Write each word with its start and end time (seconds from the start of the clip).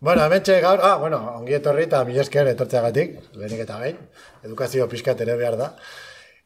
Bueno, 0.00 0.24
hemen 0.24 0.42
gaur, 0.62 0.78
ah, 0.82 0.96
bueno, 0.96 1.18
ongi 1.38 1.54
etorri 1.56 1.84
eta 1.88 2.04
mila 2.06 2.22
esker 2.22 2.46
etortzeagatik, 2.52 3.16
lehenik 3.34 3.64
eta 3.64 3.78
behin, 3.80 3.96
edukazio 4.46 4.86
pixkat 4.88 5.20
ere 5.24 5.34
behar 5.40 5.56
da. 5.58 5.72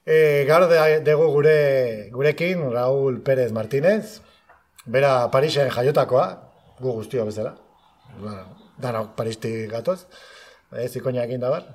E, 0.07 0.45
gaur 0.49 0.65
de- 0.71 1.01
dugu 1.05 1.27
gure, 1.35 2.09
gurekin 2.15 2.65
Raúl 2.73 3.21
Pérez 3.23 3.53
Martínez, 3.53 4.23
bera 4.87 5.29
Parisen 5.31 5.69
jaiotakoa, 5.71 6.27
gu 6.81 6.93
guztio 6.97 7.27
bezala, 7.29 7.55
bueno, 8.17 8.57
danok 8.81 9.15
Paristik 9.21 9.69
gatoz, 9.71 10.07
ez 10.73 10.97
ikoina 10.97 11.25
egin 11.29 11.41
da 11.45 11.51
bar, 11.53 11.69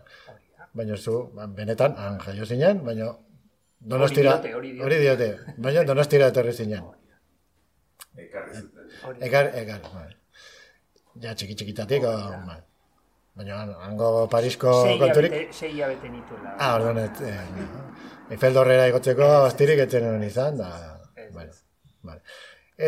baina 0.74 0.98
zu, 0.98 1.30
benetan, 1.56 1.94
han 1.96 2.18
jaio 2.26 2.46
zinen, 2.46 2.82
baina 2.86 3.14
donostira, 3.80 4.40
hori 4.42 4.74
diote. 4.74 4.84
hori 4.84 4.98
diote, 5.06 5.30
baina 5.58 5.84
donostira 5.84 6.34
etorri 6.34 6.54
zinen. 6.54 6.90
Ekarri 8.18 8.64
zuten. 8.66 9.22
Ekar, 9.22 9.54
ekar, 9.54 9.82
bai. 9.94 10.17
Ja, 11.22 11.34
txiki 11.34 11.56
txikitatik, 11.58 12.06
o, 12.06 12.16
bai. 12.48 12.60
Baina, 13.38 13.60
hango 13.86 14.26
Parisko 14.32 14.72
konturik... 14.98 15.36
sei 15.54 15.76
hilabete 15.76 16.10
nituela. 16.10 16.56
Ah, 16.58 16.74
orduan, 16.80 16.98
et, 17.04 17.22
eh, 17.22 18.34
Eifeldorrera 18.34 18.88
igotzeko 18.90 19.28
astirik 19.46 19.84
etzen 19.86 20.08
nuen 20.08 20.26
izan, 20.26 20.58
da... 20.58 20.72
Ez, 21.16 21.30
ez. 21.44 21.62
vale. 22.04 22.22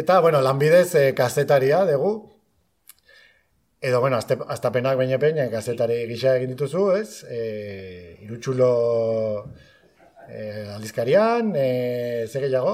Eta, 0.01 0.19
bueno, 0.25 0.41
lanbidez 0.41 0.87
eh, 0.97 1.13
kazetaria 1.17 1.83
dugu. 1.89 2.11
Edo, 3.79 4.01
bueno, 4.01 4.17
azte, 4.17 4.35
aztapenak 4.55 4.97
baina 4.99 5.17
peina 5.21 5.45
kazetari 5.53 6.01
gisa 6.09 6.33
egin 6.35 6.51
dituzu, 6.51 6.89
ez? 6.97 7.23
E, 7.23 8.17
irutxulo 8.25 8.71
e, 10.27 10.41
aldizkarian, 10.73 11.53
e, 11.55 11.69
ze 12.27 12.41
gehiago? 12.43 12.73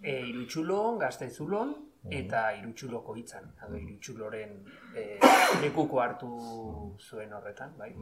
E, 0.00 0.14
irutxulon, 0.30 0.96
gaztezulon, 1.02 1.74
eta 2.10 2.52
irutxuloko 2.58 3.14
hitzan. 3.16 3.52
Ado, 3.62 3.76
irutxuloren 3.78 4.56
e, 4.96 5.18
lekuko 5.62 6.00
hartu 6.02 6.32
zuen 6.98 7.32
horretan, 7.32 7.76
bai. 7.78 7.92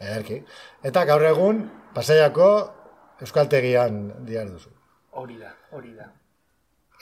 Ederki. 0.00 0.38
Eta 0.82 1.04
gaur 1.08 1.24
egun, 1.26 1.64
pasaiako 1.94 2.48
euskaltegian 3.22 4.26
diar 4.26 4.50
duzu. 4.50 4.72
Hori 5.18 5.38
da, 5.38 5.52
hori 5.72 5.92
da. 5.98 6.08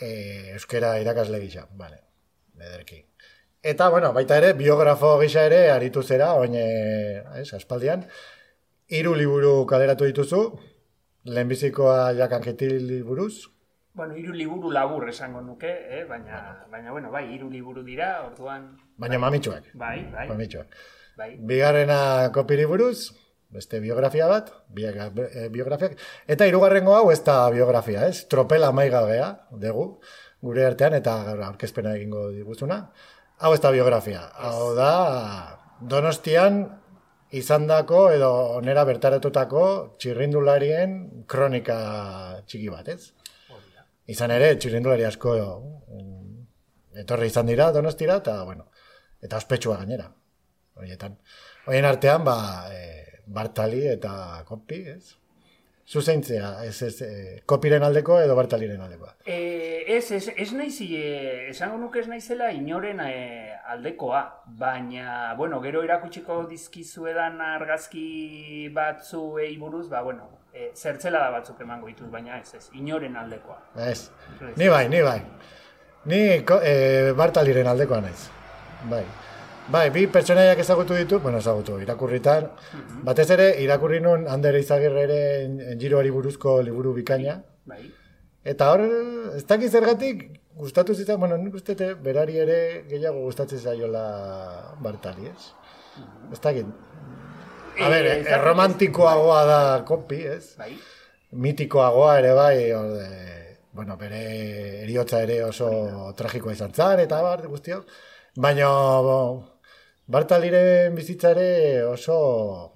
E, 0.01 0.11
euskera 0.57 0.97
irakasle 1.01 1.41
gisa, 1.45 1.67
vale. 1.77 2.01
Ederki. 2.61 3.05
Eta, 3.63 3.91
bueno, 3.93 4.15
baita 4.17 4.39
ere, 4.41 4.55
biografo 4.57 5.19
gisa 5.21 5.45
ere 5.45 5.69
aritu 5.71 6.03
zera, 6.03 6.33
oin, 6.41 6.57
ez, 6.57 7.49
aspaldian. 7.57 8.07
Hiru 8.89 9.13
liburu 9.15 9.67
kaleratu 9.69 10.09
dituzu, 10.09 10.41
lehenbizikoa 11.29 12.13
jakan 12.17 12.43
jetil 12.49 12.89
buruz, 13.05 13.51
Bueno, 13.93 14.15
hiru 14.17 14.33
liburu 14.33 14.71
labur 14.71 15.09
esango 15.11 15.41
nuke, 15.43 15.71
eh? 15.99 16.05
baina, 16.09 16.65
baina, 16.71 16.93
bueno, 16.93 17.11
bai, 17.11 17.25
hiru 17.35 17.51
liburu 17.51 17.83
dira, 17.83 18.23
orduan, 18.27 18.69
baina 18.97 19.19
mamitsuak. 19.19 19.73
bai, 19.75 20.05
bai, 20.13 20.29
Mamitsuak. 20.29 20.77
bai. 21.19 21.37
Bigarrena 21.37 22.31
kopiri 22.33 22.65
buruz, 22.71 23.11
beste 23.51 23.81
biografia 23.81 24.29
bat, 24.31 24.53
biak, 24.69 24.97
eh, 25.27 25.49
biografiak, 25.51 25.99
eta 26.29 26.47
hirugarrengo 26.47 26.95
hau 26.95 27.11
ez 27.11 27.19
da 27.27 27.51
biografia, 27.51 28.07
ez? 28.07 28.29
Tropela 28.31 28.71
maigabea, 28.73 29.33
dugu, 29.51 29.99
gure 30.41 30.65
artean, 30.67 30.95
eta 30.95 31.17
gaur 31.27 31.43
aurkezpena 31.51 31.97
egingo 31.99 32.29
diguzuna. 32.31 32.85
Hau 33.41 33.53
ez 33.55 33.61
da 33.61 33.71
biografia, 33.75 34.23
hau 34.39 34.75
da 34.77 34.93
Donostian 35.81 36.63
izandako 37.33 38.11
edo 38.13 38.31
onera 38.59 38.85
bertaratutako 38.85 39.97
txirrindularien 39.99 41.25
kronika 41.27 41.77
txiki 42.47 42.69
bat, 42.71 42.89
ez? 42.89 43.13
Izan 44.11 44.35
ere, 44.35 44.55
txirrindulari 44.59 45.07
asko 45.07 45.37
mm, 45.39 46.41
etorri 47.05 47.31
izan 47.31 47.51
dira 47.51 47.71
donostira, 47.75 48.19
eta, 48.25 48.41
bueno, 48.49 48.67
eta 49.23 49.39
ospetsua 49.39 49.79
gainera. 49.83 50.11
Horietan. 50.81 51.17
Horien 51.69 51.87
artean, 51.87 52.25
ba, 52.25 52.37
e, 52.73 53.23
Bartali 53.31 53.85
eta 53.87 54.13
Kopi, 54.49 54.81
ez? 54.97 55.17
Zuzeintzea, 55.91 56.51
ez, 56.65 56.77
ez, 56.87 57.03
e, 57.03 57.13
Kopiren 57.51 57.83
aldeko 57.83 58.21
edo 58.23 58.37
Bartaliren 58.39 58.83
aldekoa. 58.85 59.17
E, 59.27 59.39
ez, 59.97 60.05
ez, 60.15 60.29
ez 60.39 60.53
naiz, 60.55 60.77
e, 60.87 61.51
esango 61.51 61.81
nuke 61.83 61.99
ez 61.99 62.07
naizela 62.07 62.53
inoren 62.55 63.03
e, 63.03 63.15
aldekoa, 63.75 64.23
baina, 64.61 65.35
bueno, 65.39 65.59
gero 65.65 65.83
erakutsiko 65.87 66.45
dizkizuedan 66.51 67.41
argazki 67.43 68.69
batzuei 68.75 69.57
buruz, 69.59 69.89
ba, 69.91 70.05
bueno, 70.07 70.31
e, 70.55 70.71
zertzela 70.75 71.23
da 71.25 71.31
batzuk 71.37 71.61
emango 71.61 71.89
ditut, 71.91 72.11
baina 72.11 72.39
ez, 72.39 72.55
ez, 72.59 72.67
inoren 72.79 73.17
aldekoa. 73.17 73.59
Ez, 73.87 74.11
ni 74.57 74.69
bai, 74.69 74.89
ni 74.89 75.03
bai. 75.07 75.19
Ni 76.11 76.21
ko, 76.49 76.61
e, 76.65 77.13
Bartaliren 77.17 77.69
aldekoa 77.71 78.01
naiz. 78.05 78.29
Bai. 78.91 79.05
Bai, 79.71 79.85
bi 79.95 80.07
pertsonaiak 80.11 80.59
ezagutu 80.59 80.97
ditu, 80.99 81.21
bueno, 81.23 81.39
ezagutu, 81.39 81.79
irakurritan. 81.85 82.49
Batez 83.07 83.29
ere, 83.37 83.53
irakurri 83.63 84.01
nun 84.03 84.27
Ander 84.27 84.57
Izagirreren 84.59 85.61
giroari 85.79 86.11
buruzko 86.11 86.59
liburu 86.67 86.95
bikaina. 86.97 87.37
Bai, 87.71 87.85
Eta 88.51 88.71
hor, 88.73 88.87
ez 89.37 89.45
dakit 89.45 89.71
zergatik, 89.71 90.23
gustatu 90.57 90.95
zitzan, 90.95 91.19
bueno, 91.21 91.37
nik 91.37 91.55
uste 91.59 91.75
berari 92.05 92.39
ere 92.41 92.59
gehiago 92.89 93.27
gustatzen 93.27 93.61
zaiola 93.61 94.05
Bartali, 94.81 95.29
ez? 95.29 95.51
Ez 96.33 96.41
dakit. 96.41 96.71
A 97.79 97.87
Eh, 97.87 97.91
ber, 97.91 98.07
ez 98.07 98.25
dakit, 98.25 98.45
romantikoagoa 98.45 99.45
da 99.47 99.61
kopi, 99.85 100.25
ez? 100.27 100.57
bai, 100.59 100.73
mitikoagoa 101.33 102.19
ere 102.19 102.33
bai, 102.35 102.71
hor, 102.73 102.97
e, 103.01 103.57
bueno, 103.73 103.97
bere 103.97 104.83
eriotza 104.83 105.23
ere 105.23 105.43
oso 105.45 106.13
tragikoa 106.17 106.53
izan 106.53 106.75
zan, 106.75 107.01
eta 107.01 107.23
bar, 107.23 107.47
guztiok. 107.47 107.87
Baina 108.37 108.69
Bartaliren 110.11 110.95
bizitza 110.95 111.31
ere 111.31 111.85
oso 111.87 112.73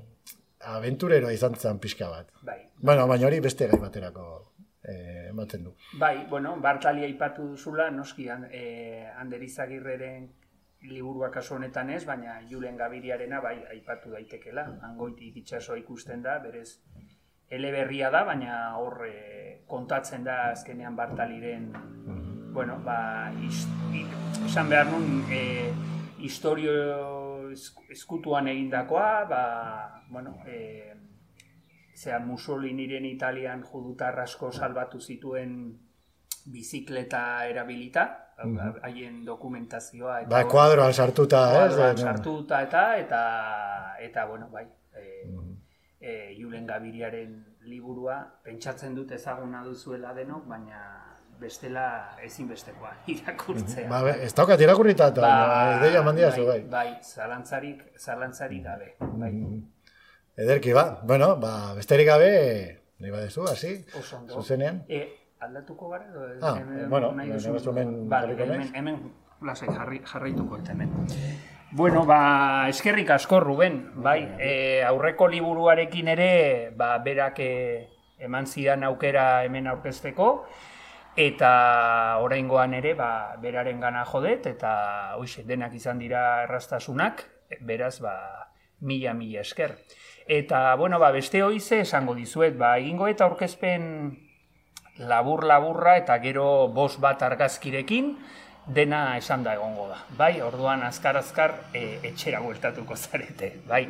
aventurero 0.60 1.30
izan 1.30 1.54
zen 1.56 1.78
pixka 1.78 2.08
bat. 2.08 2.30
bai. 2.42 2.60
Bueno, 2.78 3.06
baina 3.08 3.26
hori 3.26 3.40
beste 3.40 3.66
gai 3.66 3.78
baterako 3.80 4.52
eh, 4.82 5.30
du. 5.58 5.74
Bai, 5.98 6.26
bueno, 6.30 6.56
Bartali 6.60 7.02
aipatu 7.04 7.48
duzula, 7.48 7.90
noski, 7.90 8.28
an, 8.28 8.44
e, 8.52 9.06
Ander 9.18 9.42
Izagirreren 9.42 10.30
liburua 10.84 11.30
kasu 11.30 11.54
honetan 11.54 11.90
ez, 11.90 12.04
baina 12.04 12.40
Julen 12.50 12.76
Gabiriarena 12.76 13.40
bai 13.40 13.56
aipatu 13.72 14.10
daitekela. 14.12 14.66
Hangoitik 14.82 15.36
itsasoa 15.42 15.78
ikusten 15.80 16.22
da, 16.22 16.38
berez 16.38 16.78
eleberria 17.50 18.10
da, 18.10 18.24
baina 18.24 18.76
hor 18.76 19.06
e, 19.08 19.62
kontatzen 19.68 20.24
da 20.24 20.50
azkenean 20.50 20.96
Bartaliren 20.96 21.72
bueno, 22.54 22.78
ba, 22.84 23.32
is, 23.42 23.64
i, 23.92 24.04
esan 24.46 24.68
behar 24.70 24.86
nun, 24.86 25.24
e, 25.26 25.72
historio 26.22 27.50
esk- 27.50 27.88
eskutuan 27.90 28.46
egindakoa, 28.48 29.24
ba, 29.26 29.42
bueno, 30.08 30.36
e, 30.46 30.94
zera 31.94 32.20
Mussoliniren 32.20 33.04
Italian 33.06 33.62
judutar 33.62 34.18
asko 34.20 34.52
salbatu 34.52 35.00
zituen 35.00 35.56
bizikleta 36.46 37.46
erabilita, 37.50 38.23
da, 38.36 38.72
haien 38.82 39.24
dokumentazioa 39.24 40.20
eta 40.22 40.30
Ba, 40.30 40.44
kuadroan 40.50 40.92
sartuta, 40.92 41.44
ez? 41.64 41.74
kuadroan 41.74 41.98
Eh, 41.98 42.02
sartuta 42.02 42.62
eta 42.62 42.84
eta 42.98 43.20
eta 44.00 44.24
bueno, 44.26 44.48
bai, 44.52 44.66
e, 44.94 45.24
e, 46.00 46.34
Julen 46.38 46.66
Gabiriaren 46.66 47.38
liburua 47.64 48.18
pentsatzen 48.44 48.94
dut 48.94 49.12
ezaguna 49.16 49.62
duzuela 49.64 50.12
denok, 50.14 50.46
baina 50.46 50.82
bestela 51.40 52.16
ezinbestekoa 52.22 52.92
irakurtzea. 53.14 53.88
Ba, 53.90 54.02
ez 54.12 54.32
daukat 54.34 54.60
irakurrita, 54.60 55.08
eta 55.14 55.20
ba, 55.24 55.78
ideia 55.80 56.02
mandia 56.02 56.30
zu, 56.32 56.44
bai. 56.46 56.60
bai, 56.70 56.88
zalantzarik, 57.02 57.82
zalantzarik 57.98 58.62
gabe. 58.64 58.94
Bai. 59.00 59.32
Ederki, 60.36 60.72
ba, 60.74 61.00
bueno, 61.06 61.36
ba, 61.40 61.74
besterik 61.78 62.08
gabe, 62.10 62.30
nahi 62.98 63.10
badezu, 63.10 63.44
hasi, 63.50 63.84
Oso 63.98 64.16
ondo. 64.18 64.34
zuzenean. 64.34 64.84
E, 64.88 65.02
aldatuko 65.44 65.88
gara? 65.90 66.06
edo 66.10 66.26
Ah, 66.42 66.56
hemen 66.60 66.88
bueno, 66.90 67.12
nahi 67.12 67.30
duzu? 67.32 67.54
hemen 67.70 68.08
Vale, 68.08 68.34
jarriko 68.34 68.44
hemen, 68.44 68.58
naiz. 68.58 68.74
hemen 68.74 69.12
lasai 69.42 69.68
jarri, 69.68 70.00
jarraituko 70.04 70.56
eta 70.58 70.72
hemen. 70.72 70.90
Bueno, 71.72 72.04
ba, 72.06 72.68
eskerrik 72.68 73.10
asko, 73.10 73.40
Ruben, 73.40 73.90
bai, 73.96 74.20
e, 74.38 74.82
aurreko 74.86 75.26
liburuarekin 75.28 76.08
ere, 76.08 76.70
ba, 76.76 76.98
berak 77.02 77.40
e, 77.40 77.88
eman 78.18 78.46
zidan 78.46 78.84
aukera 78.84 79.42
hemen 79.44 79.66
aurkezteko, 79.66 80.46
eta 81.16 82.18
oraingoan 82.22 82.74
ere, 82.74 82.94
ba, 82.94 83.34
beraren 83.42 83.80
gana 83.80 84.04
jodet, 84.04 84.46
eta 84.46 85.16
hoxe, 85.18 85.42
denak 85.46 85.74
izan 85.74 85.98
dira 85.98 86.44
errastasunak, 86.44 87.24
beraz, 87.60 87.98
ba, 88.00 88.14
mila, 88.80 89.12
mila 89.14 89.40
esker. 89.42 89.74
Eta, 90.26 90.74
bueno, 90.76 90.98
ba, 90.98 91.10
beste 91.10 91.42
hoize 91.42 91.80
esango 91.80 92.14
dizuet, 92.14 92.56
ba, 92.56 92.76
egingo 92.78 93.08
eta 93.08 93.26
aurkezpen 93.26 94.23
labur-laburra 94.98 95.96
eta 95.98 96.18
gero 96.22 96.68
bost 96.68 97.00
bat 97.02 97.22
argazkirekin, 97.22 98.14
dena 98.66 99.16
esan 99.18 99.42
da 99.44 99.54
egongo 99.54 99.88
da. 99.90 99.98
Bai, 100.16 100.40
orduan 100.40 100.82
azkar-azkar 100.86 101.54
e, 101.74 102.00
etxera 102.10 102.40
bueltatuko 102.40 102.96
zarete. 103.02 103.52
Bai. 103.68 103.86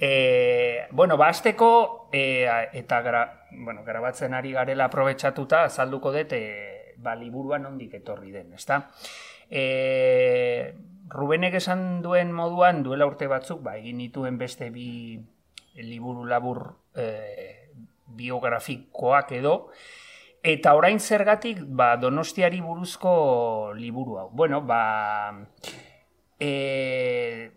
E, 0.00 0.86
bueno, 0.90 1.16
ba, 1.16 1.28
azteko, 1.28 2.08
e, 2.12 2.46
eta 2.72 3.02
gra, 3.02 3.22
bueno, 3.52 3.84
grabatzen 3.84 4.34
ari 4.34 4.52
garela 4.52 4.88
aprobetsatuta, 4.88 5.64
azalduko 5.64 6.12
dut, 6.14 6.32
e, 6.32 6.94
ba, 6.96 7.16
liburuan 7.16 7.66
ondik 7.66 7.98
etorri 8.00 8.32
den, 8.32 8.52
ezta? 8.56 8.86
E, 9.50 10.74
Rubenek 11.06 11.54
esan 11.54 12.00
duen 12.02 12.32
moduan 12.34 12.82
duela 12.82 13.06
urte 13.06 13.28
batzuk, 13.30 13.60
ba, 13.62 13.76
egin 13.78 14.00
dituen 14.02 14.40
beste 14.40 14.72
bi 14.74 15.20
liburu 15.76 16.24
labur 16.26 16.64
e, 16.98 17.06
biografikoak 18.16 19.30
edo, 19.36 19.54
eta 20.46 20.76
orain 20.78 21.00
zergatik 21.02 21.58
ba, 21.66 21.96
donostiari 21.98 22.60
buruzko 22.62 23.72
liburu 23.74 24.18
hau. 24.20 24.28
Bueno, 24.30 24.62
ba, 24.62 25.34
e, 26.38 27.50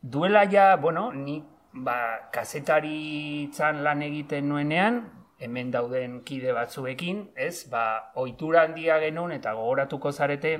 duela 0.00 0.46
ja, 0.48 0.76
bueno, 0.76 1.12
ni 1.12 1.44
ba, 1.72 2.30
kazetari 2.32 3.50
lan 3.58 4.02
egiten 4.02 4.48
nuenean, 4.48 5.04
hemen 5.38 5.70
dauden 5.70 6.22
kide 6.24 6.52
batzuekin, 6.56 7.30
ez, 7.36 7.68
ba, 7.68 8.12
oitura 8.14 8.62
handia 8.62 8.98
genuen 9.04 9.36
eta 9.36 9.52
gogoratuko 9.52 10.10
zarete, 10.12 10.54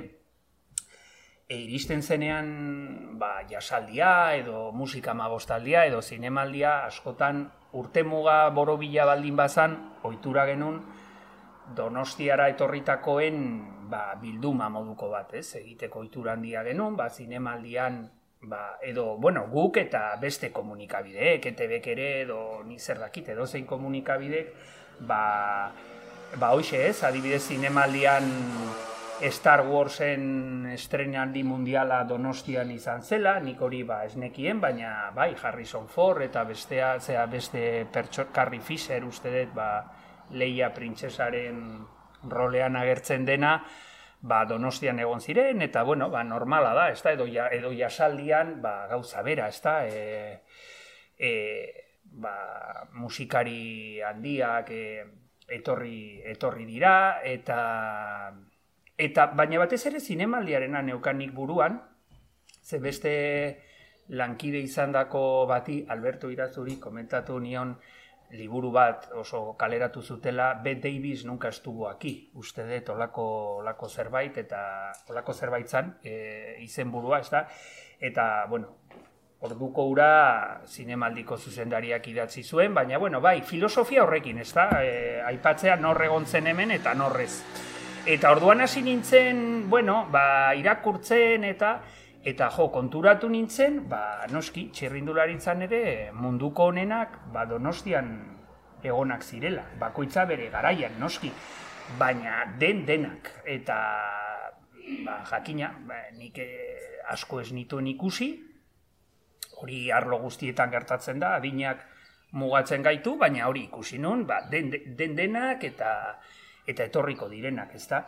e, 1.49 1.55
iristen 1.57 2.03
zenean 2.03 3.17
ba, 3.17 3.41
jasaldia 3.49 4.35
edo 4.37 4.71
musika 4.71 5.15
magostaldia 5.17 5.87
edo 5.89 6.01
zinemaldia 6.01 6.85
askotan 6.85 7.47
urte 7.73 8.03
muga 8.03 8.49
borobila 8.53 9.05
baldin 9.05 9.35
bazan, 9.35 9.77
oitura 10.03 10.45
genuen, 10.45 10.83
donostiara 11.75 12.47
etorritakoen 12.49 13.43
ba, 13.89 14.13
bilduma 14.21 14.69
moduko 14.69 15.09
bat, 15.11 15.33
ez, 15.33 15.55
egiteko 15.59 16.03
oitura 16.05 16.33
handia 16.37 16.63
genuen, 16.67 16.95
ba, 16.97 17.09
zinemaldian 17.09 18.03
ba, 18.41 18.77
edo, 18.85 19.17
bueno, 19.17 19.47
guk 19.51 19.77
eta 19.81 20.15
beste 20.21 20.51
komunikabideek, 20.55 21.49
ETBek 21.51 21.87
ere, 21.95 22.09
edo 22.23 22.63
ni 22.65 22.79
zer 22.79 23.01
dakit, 23.01 23.33
edo 23.35 23.47
zein 23.47 23.65
komunikabidek, 23.67 24.53
ba, 25.07 25.71
ba 26.39 26.53
hoxe 26.53 26.85
ez, 26.89 27.01
adibidez 27.03 27.43
zinemaldian 27.47 28.29
Star 29.27 29.65
Warsen 29.67 30.69
estrenaldi 30.71 31.41
mundiala 31.43 32.05
donostian 32.07 32.69
izan 32.71 33.01
zela, 33.03 33.33
nik 33.43 33.59
hori 33.59 33.81
ba 33.83 34.05
esnekien, 34.07 34.61
baina 34.63 35.11
bai, 35.15 35.33
Harrison 35.35 35.89
Ford 35.91 36.23
eta 36.23 36.45
bestea, 36.47 36.93
zea 37.01 37.25
beste 37.27 37.85
pertso, 37.91 38.29
Carrie 38.31 38.63
Fisher 38.63 39.03
uste 39.03 39.33
dut, 39.33 39.51
ba, 39.57 39.83
Leia 40.31 40.73
printzesaren 40.73 41.61
rolean 42.29 42.75
agertzen 42.75 43.25
dena, 43.25 43.59
ba, 44.21 44.43
donostian 44.45 44.99
egon 44.99 45.21
ziren, 45.21 45.61
eta 45.61 45.83
bueno, 45.83 46.09
ba, 46.09 46.23
normala 46.23 46.73
da, 46.75 46.89
ez 46.91 47.01
edo, 47.05 47.27
ja, 47.27 47.47
edo 47.55 47.71
jasaldian 47.71 48.59
ba, 48.61 48.87
gauza 48.87 49.23
bera, 49.23 49.47
ez 49.47 49.61
da, 49.63 49.75
e, 49.87 50.41
e, 51.17 51.31
ba, 52.03 52.35
musikari 52.99 54.01
handiak 54.01 54.71
e, 54.71 54.83
etorri, 55.47 56.21
etorri 56.25 56.65
dira, 56.65 57.21
eta, 57.23 58.33
eta 58.97 59.29
baina 59.33 59.63
batez 59.63 59.85
ere 59.87 59.99
zinemaldiarena 59.99 60.81
neukanik 60.81 61.31
buruan, 61.33 61.79
ze 62.61 62.79
beste 62.79 63.13
lankide 64.09 64.59
izandako 64.59 65.45
bati, 65.47 65.85
Alberto 65.87 66.29
Irazuri, 66.29 66.77
komentatu 66.79 67.39
nion, 67.39 67.77
liburu 68.31 68.71
bat 68.71 69.09
oso 69.17 69.55
kaleratu 69.57 70.01
zutela, 70.01 70.53
B. 70.63 70.75
Davis 70.75 71.25
nunca 71.25 71.49
estuvo 71.49 71.89
aquí, 71.89 72.29
uste 72.33 72.65
dut 72.67 72.89
olako, 72.93 73.25
olako 73.63 73.89
zerbait, 73.89 74.37
eta 74.37 74.91
olako 75.09 75.33
zerbait 75.33 75.67
zan, 75.67 75.95
e, 76.03 76.57
izen 76.61 76.91
burua, 76.91 77.19
ez 77.19 77.29
da? 77.29 77.47
Eta, 77.99 78.45
bueno, 78.49 78.75
orduko 79.41 79.85
ura 79.87 80.61
zinemaldiko 80.67 81.37
zuzendariak 81.37 82.07
idatzi 82.11 82.43
zuen, 82.43 82.73
baina, 82.75 82.97
bueno, 82.97 83.21
bai, 83.21 83.41
filosofia 83.41 84.03
horrekin, 84.03 84.39
ez 84.43 84.51
da? 84.53 84.69
E, 84.83 85.21
aipatzea 85.31 85.79
nor 85.79 86.01
egon 86.03 86.25
zen 86.25 86.47
hemen 86.47 86.71
eta 86.75 86.93
norrez. 86.93 87.33
Eta 88.09 88.31
orduan 88.31 88.61
hasi 88.61 88.81
nintzen, 88.81 89.69
bueno, 89.69 90.05
ba, 90.11 90.53
irakurtzen 90.55 91.43
eta 91.43 91.79
Eta 92.27 92.49
jo, 92.51 92.67
konturatu 92.73 93.29
nintzen, 93.31 93.85
ba, 93.87 94.25
noski, 94.31 94.67
txirrindularitzan 94.75 95.63
ere 95.69 95.83
munduko 96.11 96.67
honenak 96.67 97.15
ba, 97.33 97.45
donostian 97.47 98.09
egonak 98.83 99.23
zirela. 99.23 99.63
Bakoitza 99.79 100.25
bere 100.27 100.49
garaian, 100.51 100.97
noski, 100.99 101.31
baina 101.99 102.43
den 102.59 102.83
denak. 102.85 103.31
Eta 103.47 103.77
ba, 105.05 105.21
jakina, 105.31 105.71
ba, 105.87 106.01
nik 106.17 106.41
eh, 106.43 106.99
asko 107.13 107.39
ez 107.39 107.53
nituen 107.55 107.87
ikusi, 107.87 108.33
hori 109.61 109.87
arlo 109.91 110.19
guztietan 110.19 110.71
gertatzen 110.75 111.23
da, 111.23 111.35
adinak 111.39 111.85
mugatzen 112.35 112.83
gaitu, 112.83 113.15
baina 113.17 113.47
hori 113.47 113.65
ikusi 113.69 113.97
nun, 113.97 114.25
ba, 114.27 114.41
den, 114.51 114.73
den 114.97 115.15
denak 115.15 115.63
eta 115.63 115.93
eta 116.69 116.85
etorriko 116.85 117.29
direnak, 117.29 117.73
ezta? 117.75 118.03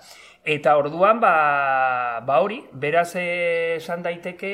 Eta 0.46 0.78
orduan 0.78 1.19
ba, 1.22 2.22
ba 2.25 2.40
hori, 2.44 2.62
beraz 2.74 3.12
esan 3.18 4.06
daiteke 4.06 4.54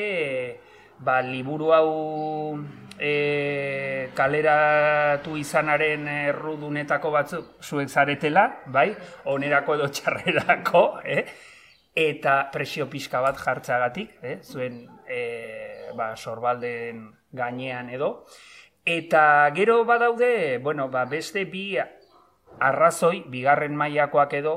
ba, 1.04 1.20
liburu 1.22 1.72
hau 1.74 2.58
e, 2.98 4.10
kaleratu 4.16 5.36
izanaren 5.38 6.08
errudunetako 6.08 7.12
batzuk 7.14 7.52
zuek 7.62 7.88
zaretela, 7.88 8.48
bai? 8.66 8.90
Onerako 9.30 9.78
edo 9.78 9.88
txarrerako, 9.92 10.84
eh? 11.16 11.24
Eta 11.98 12.44
presio 12.52 12.86
pixka 12.90 13.20
bat 13.24 13.38
jartzagatik, 13.40 14.18
eh? 14.22 14.38
Zuen 14.42 14.84
e, 15.06 15.22
ba, 15.98 16.14
sorbalden 16.16 17.08
gainean 17.32 17.90
edo. 17.90 18.12
Eta 18.88 19.50
gero 19.54 19.82
badaude, 19.84 20.58
bueno, 20.64 20.88
ba, 20.88 21.04
beste 21.04 21.44
bi 21.44 21.74
arrazoi, 22.60 23.22
bigarren 23.30 23.76
mailakoak 23.76 24.34
edo, 24.40 24.54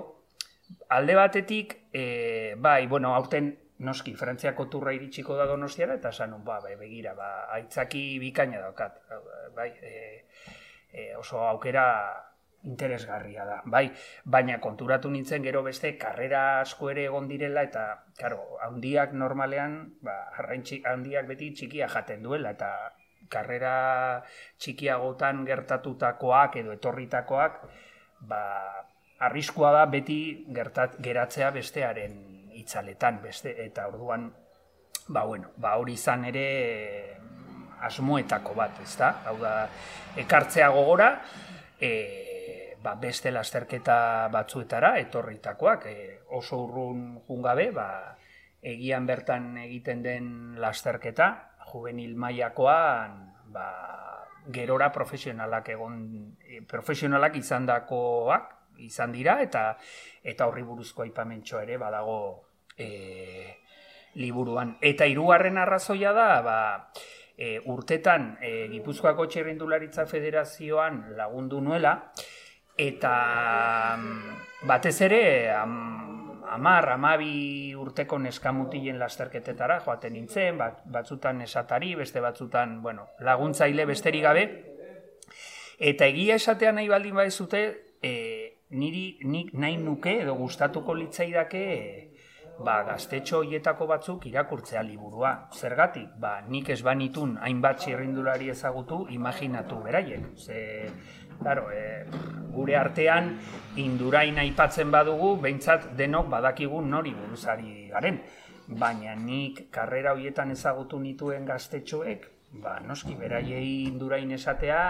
alde 0.90 1.16
batetik, 1.16 1.78
e, 1.94 2.56
bai, 2.58 2.88
bueno, 2.88 3.14
aurten 3.16 3.54
noski, 3.82 4.16
Frantziako 4.16 4.68
turra 4.70 4.94
iritsiko 4.94 5.36
da 5.38 5.48
donostiara, 5.50 5.98
eta 6.00 6.12
sanun, 6.12 6.44
ba, 6.46 6.60
bai, 6.64 6.76
begira, 6.80 7.14
ba, 7.18 7.30
aitzaki 7.58 8.20
bikaina 8.22 8.62
daukat, 8.62 9.00
bai, 9.56 9.70
e, 9.82 10.28
e, 10.92 11.16
oso 11.18 11.42
aukera 11.48 11.86
interesgarria 12.64 13.46
da, 13.46 13.62
bai, 13.66 13.88
baina 14.24 14.60
konturatu 14.62 15.10
nintzen 15.10 15.42
gero 15.44 15.64
beste 15.66 15.96
karrera 15.98 16.62
asko 16.62 16.92
ere 16.92 17.08
egon 17.10 17.28
direla 17.28 17.64
eta 17.66 17.86
claro, 18.18 18.60
handiak 18.68 19.16
normalean, 19.18 19.96
ba, 20.06 20.18
handiak 20.38 21.26
beti 21.32 21.52
txikia 21.58 21.90
jaten 21.90 22.22
duela 22.22 22.54
eta 22.54 22.70
karrera 23.32 24.22
txikiagotan 24.60 25.46
gertatutakoak 25.48 26.60
edo 26.62 26.76
etorritakoak 26.76 27.64
ba, 28.28 28.42
arriskua 29.22 29.72
da 29.76 29.86
beti 29.86 30.46
gertat, 30.54 30.98
geratzea 31.04 31.52
bestearen 31.52 32.18
itzaletan, 32.58 33.22
beste, 33.24 33.54
eta 33.66 33.88
orduan, 33.90 34.30
ba, 35.08 35.26
bueno, 35.26 35.52
ba, 35.58 35.76
hori 35.82 35.96
izan 35.98 36.26
ere 36.30 36.48
asmoetako 37.82 38.56
bat, 38.58 38.82
ez 38.84 38.96
da? 38.98 39.12
Hau 39.30 39.38
da, 39.42 39.54
ekartzea 40.22 40.70
gogora, 40.74 41.12
e, 41.80 42.76
ba, 42.82 42.96
beste 43.02 43.32
lasterketa 43.34 44.30
batzuetara, 44.34 44.96
etorritakoak, 45.02 45.86
e, 45.90 46.20
oso 46.38 46.64
urrun 46.66 47.22
jungabe, 47.28 47.70
ba, 47.76 47.88
egian 48.62 49.08
bertan 49.10 49.56
egiten 49.66 50.04
den 50.06 50.28
lasterketa, 50.62 51.32
juvenil 51.72 52.16
mailakoan, 52.20 53.18
ba, 53.54 53.68
gerora 54.54 54.92
profesionalak 54.92 55.70
egon 55.70 55.98
e, 56.42 56.62
profesionalak 56.68 57.36
izandakoak 57.38 58.58
izan 58.82 59.12
dira 59.14 59.42
eta 59.44 59.78
eta 60.24 60.48
horri 60.48 60.64
buruzko 60.66 61.04
aipamentxo 61.06 61.60
ere 61.62 61.78
badago 61.78 62.20
e, 62.78 63.58
liburuan. 64.16 64.78
Eta 64.82 65.06
hirugarren 65.08 65.58
arrazoia 65.58 66.12
da 66.14 66.30
ba, 66.42 66.60
e, 67.38 67.60
urtetan 67.72 68.36
e, 68.42 68.68
Gipuzkoako 68.74 69.28
Txerrindularitza 69.28 70.06
Federazioan 70.10 71.04
lagundu 71.18 71.62
nuela 71.62 71.96
eta 72.78 73.14
mm, 73.98 74.68
batez 74.68 74.98
ere 75.08 75.24
amar, 76.50 76.90
amabi 76.90 77.74
urteko 77.76 78.18
neskamutilen 78.20 79.00
lasterketetara 79.00 79.80
joaten 79.86 80.14
nintzen, 80.14 80.58
bat, 80.58 80.82
batzutan 80.86 81.42
esatari, 81.42 81.94
beste 81.96 82.22
batzutan, 82.22 82.82
bueno, 82.82 83.08
laguntzaile 83.20 83.86
besterik 83.86 84.24
gabe. 84.24 84.46
Eta 85.80 86.06
egia 86.06 86.38
esatea 86.38 86.72
nahi 86.72 86.90
baldin 86.90 87.16
bai 87.16 87.30
zute, 87.32 87.64
e, 88.02 88.14
niri 88.72 89.20
nik 89.24 89.54
nahi 89.54 89.78
nuke 89.78 90.22
edo 90.22 90.36
gustatuko 90.40 90.94
litzaidake 90.96 91.66
ba, 92.64 92.82
gaztetxo 92.88 93.42
hoietako 93.42 93.88
batzuk 93.90 94.26
irakurtzea 94.30 94.84
liburua. 94.86 95.32
Zergatik, 95.58 96.10
ba, 96.22 96.40
nik 96.48 96.70
ez 96.70 96.82
banitun 96.86 97.38
hainbat 97.42 97.82
txirrindulari 97.82 98.52
ezagutu, 98.54 99.06
imaginatu 99.10 99.82
beraiek. 99.86 100.28
Ze, 100.38 100.60
Claro, 101.42 101.72
e, 101.74 102.06
gure 102.54 102.76
artean 102.78 103.32
indurain 103.82 104.38
aipatzen 104.38 104.92
badugu, 104.94 105.36
behintzat 105.42 105.92
denok 105.98 106.30
badakigu 106.30 106.82
nori 106.86 107.16
buruzari 107.18 107.90
garen. 107.90 108.22
Baina 108.82 109.16
nik 109.18 109.66
karrera 109.74 110.14
hoietan 110.14 110.54
ezagutu 110.54 111.00
nituen 111.02 111.48
gaztetxoek, 111.50 112.28
ba, 112.64 112.78
noski 112.86 113.18
beraiei 113.18 113.88
indurain 113.88 114.32
esatea 114.38 114.84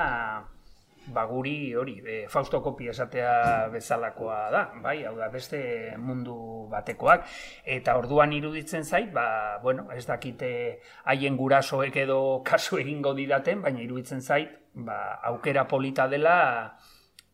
ba 1.08 1.25
guri 1.25 1.74
hori, 1.75 1.96
e, 2.05 2.27
Fausto 2.29 2.62
kopi 2.62 2.88
esatea 2.91 3.67
bezalakoa 3.74 4.38
da, 4.53 4.62
bai, 4.84 5.03
hau 5.05 5.15
da 5.17 5.29
beste 5.34 5.96
mundu 5.98 6.67
batekoak. 6.70 7.25
Eta 7.65 7.98
orduan 7.98 8.34
iruditzen 8.34 8.86
zait, 8.86 9.12
ba, 9.13 9.58
bueno, 9.63 9.88
ez 9.96 10.05
dakite 10.05 10.81
haien 11.05 11.38
gurasoek 11.38 11.98
edo 12.05 12.22
kasu 12.51 12.77
egingo 12.81 13.15
didaten, 13.17 13.62
baina 13.62 13.81
iruditzen 13.81 14.22
zait, 14.22 14.53
ba, 14.74 15.20
aukera 15.31 15.67
polita 15.67 16.08
dela 16.08 16.77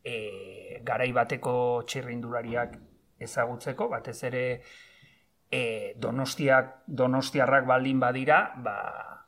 e, 0.04 0.80
garai 0.84 1.12
bateko 1.12 1.84
txirrindulariak 1.88 2.78
ezagutzeko, 3.20 3.90
batez 3.92 4.22
ere 4.30 4.44
e, 5.52 5.94
donostiak, 6.00 6.84
donostiarrak 6.88 7.68
baldin 7.68 8.00
badira, 8.00 8.54
ba, 8.64 8.78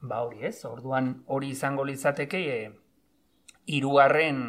ba 0.01 0.21
hori 0.23 0.45
ez, 0.47 0.63
orduan 0.65 1.17
hori 1.27 1.51
izango 1.55 1.83
litzateke, 1.83 2.39
e, 2.39 2.88
irugarren 3.77 4.43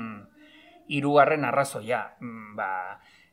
irugarren 0.91 1.45
arrazoia. 1.45 2.17
Mm, 2.21 2.57
ba, 2.59 2.71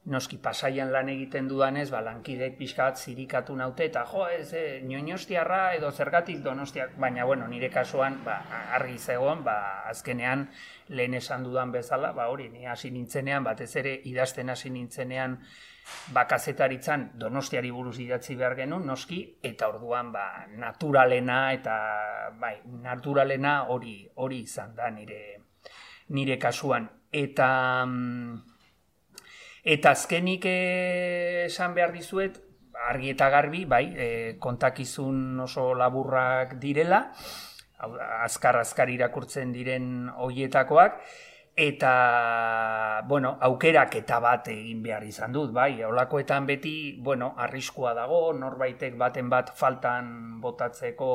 noski 0.08 0.38
pasaian 0.39 0.91
lan 0.94 1.10
egiten 1.12 1.50
dudanez, 1.50 1.89
ba, 1.91 2.00
lankidek 2.06 2.56
pixka 2.60 2.86
bat 2.88 3.00
zirikatu 3.01 3.56
naute, 3.60 3.89
eta 3.89 4.06
jo, 4.08 4.27
ez, 4.32 4.53
e, 4.56 4.79
nioinostiarra 4.88 5.74
edo 5.75 5.91
zergatik 5.91 6.39
donostiak, 6.46 6.96
baina, 7.01 7.25
bueno, 7.27 7.48
nire 7.51 7.70
kasuan, 7.74 8.22
ba, 8.24 8.38
argi 8.77 8.98
zegoen, 8.98 9.44
ba, 9.44 9.58
azkenean, 9.89 10.48
lehen 10.88 11.17
esan 11.20 11.44
dudan 11.44 11.74
bezala, 11.75 12.13
ba, 12.15 12.29
hori, 12.32 12.48
ni 12.53 12.65
hasi 12.65 12.91
nintzenean, 12.94 13.44
batez 13.44 13.74
ere, 13.82 13.98
idazten 14.08 14.53
hasi 14.53 14.72
nintzenean, 14.72 15.39
ba, 16.15 16.24
kazetaritzan 16.29 17.10
donostiari 17.20 17.74
buruz 17.74 17.98
idatzi 18.00 18.38
behar 18.39 18.56
genuen, 18.56 18.88
noski, 18.88 19.20
eta 19.44 19.67
orduan, 19.74 20.13
ba, 20.15 20.46
naturalena, 20.56 21.41
eta, 21.58 21.75
bai, 22.39 22.62
naturalena 22.86 23.63
hori, 23.75 24.00
hori 24.15 24.46
izan 24.48 24.72
da 24.77 24.88
nire, 24.94 25.47
nire 26.10 26.38
kasuan. 26.40 26.90
Eta, 27.12 27.86
mm, 27.86 28.58
Eta 29.68 29.92
azkenik 29.92 30.46
esan 30.48 31.74
behar 31.76 31.92
dizuet, 31.92 32.38
argi 32.88 33.10
eta 33.12 33.28
garbi, 33.34 33.66
bai, 33.68 33.84
e, 34.00 34.06
kontakizun 34.40 35.42
oso 35.44 35.74
laburrak 35.76 36.54
direla, 36.62 37.02
azkar-azkar 38.24 38.94
irakurtzen 38.94 39.52
diren 39.52 40.08
hoietakoak, 40.24 41.02
eta, 41.68 41.92
bueno, 43.10 43.34
aukerak 43.50 44.00
eta 44.00 44.22
bat 44.24 44.48
egin 44.54 44.80
behar 44.86 45.04
izan 45.04 45.36
dut, 45.36 45.52
bai, 45.52 45.84
olakoetan 45.84 46.48
beti, 46.48 46.78
bueno, 47.04 47.34
arriskua 47.36 47.92
dago, 47.98 48.22
norbaitek 48.40 48.96
baten 48.96 49.28
bat 49.28 49.52
faltan 49.58 50.40
botatzeko 50.40 51.10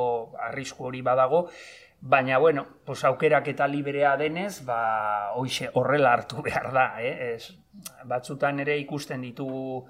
arrisku 0.51 0.91
hori 0.91 1.01
badago, 1.01 1.47
Baina, 2.05 2.39
bueno, 2.39 2.67
pues 2.85 3.05
aukerak 3.05 3.47
eta 3.47 3.69
liberea 3.71 4.17
denez, 4.19 4.65
ba, 4.67 5.31
hoxe 5.39 5.69
horrela 5.73 6.13
hartu 6.13 6.43
behar 6.47 6.73
da, 6.75 6.87
eh? 6.99 7.35
Ez, 7.37 7.55
batzutan 8.11 8.59
ere 8.59 8.75
ikusten 8.83 9.23
ditugu 9.23 9.87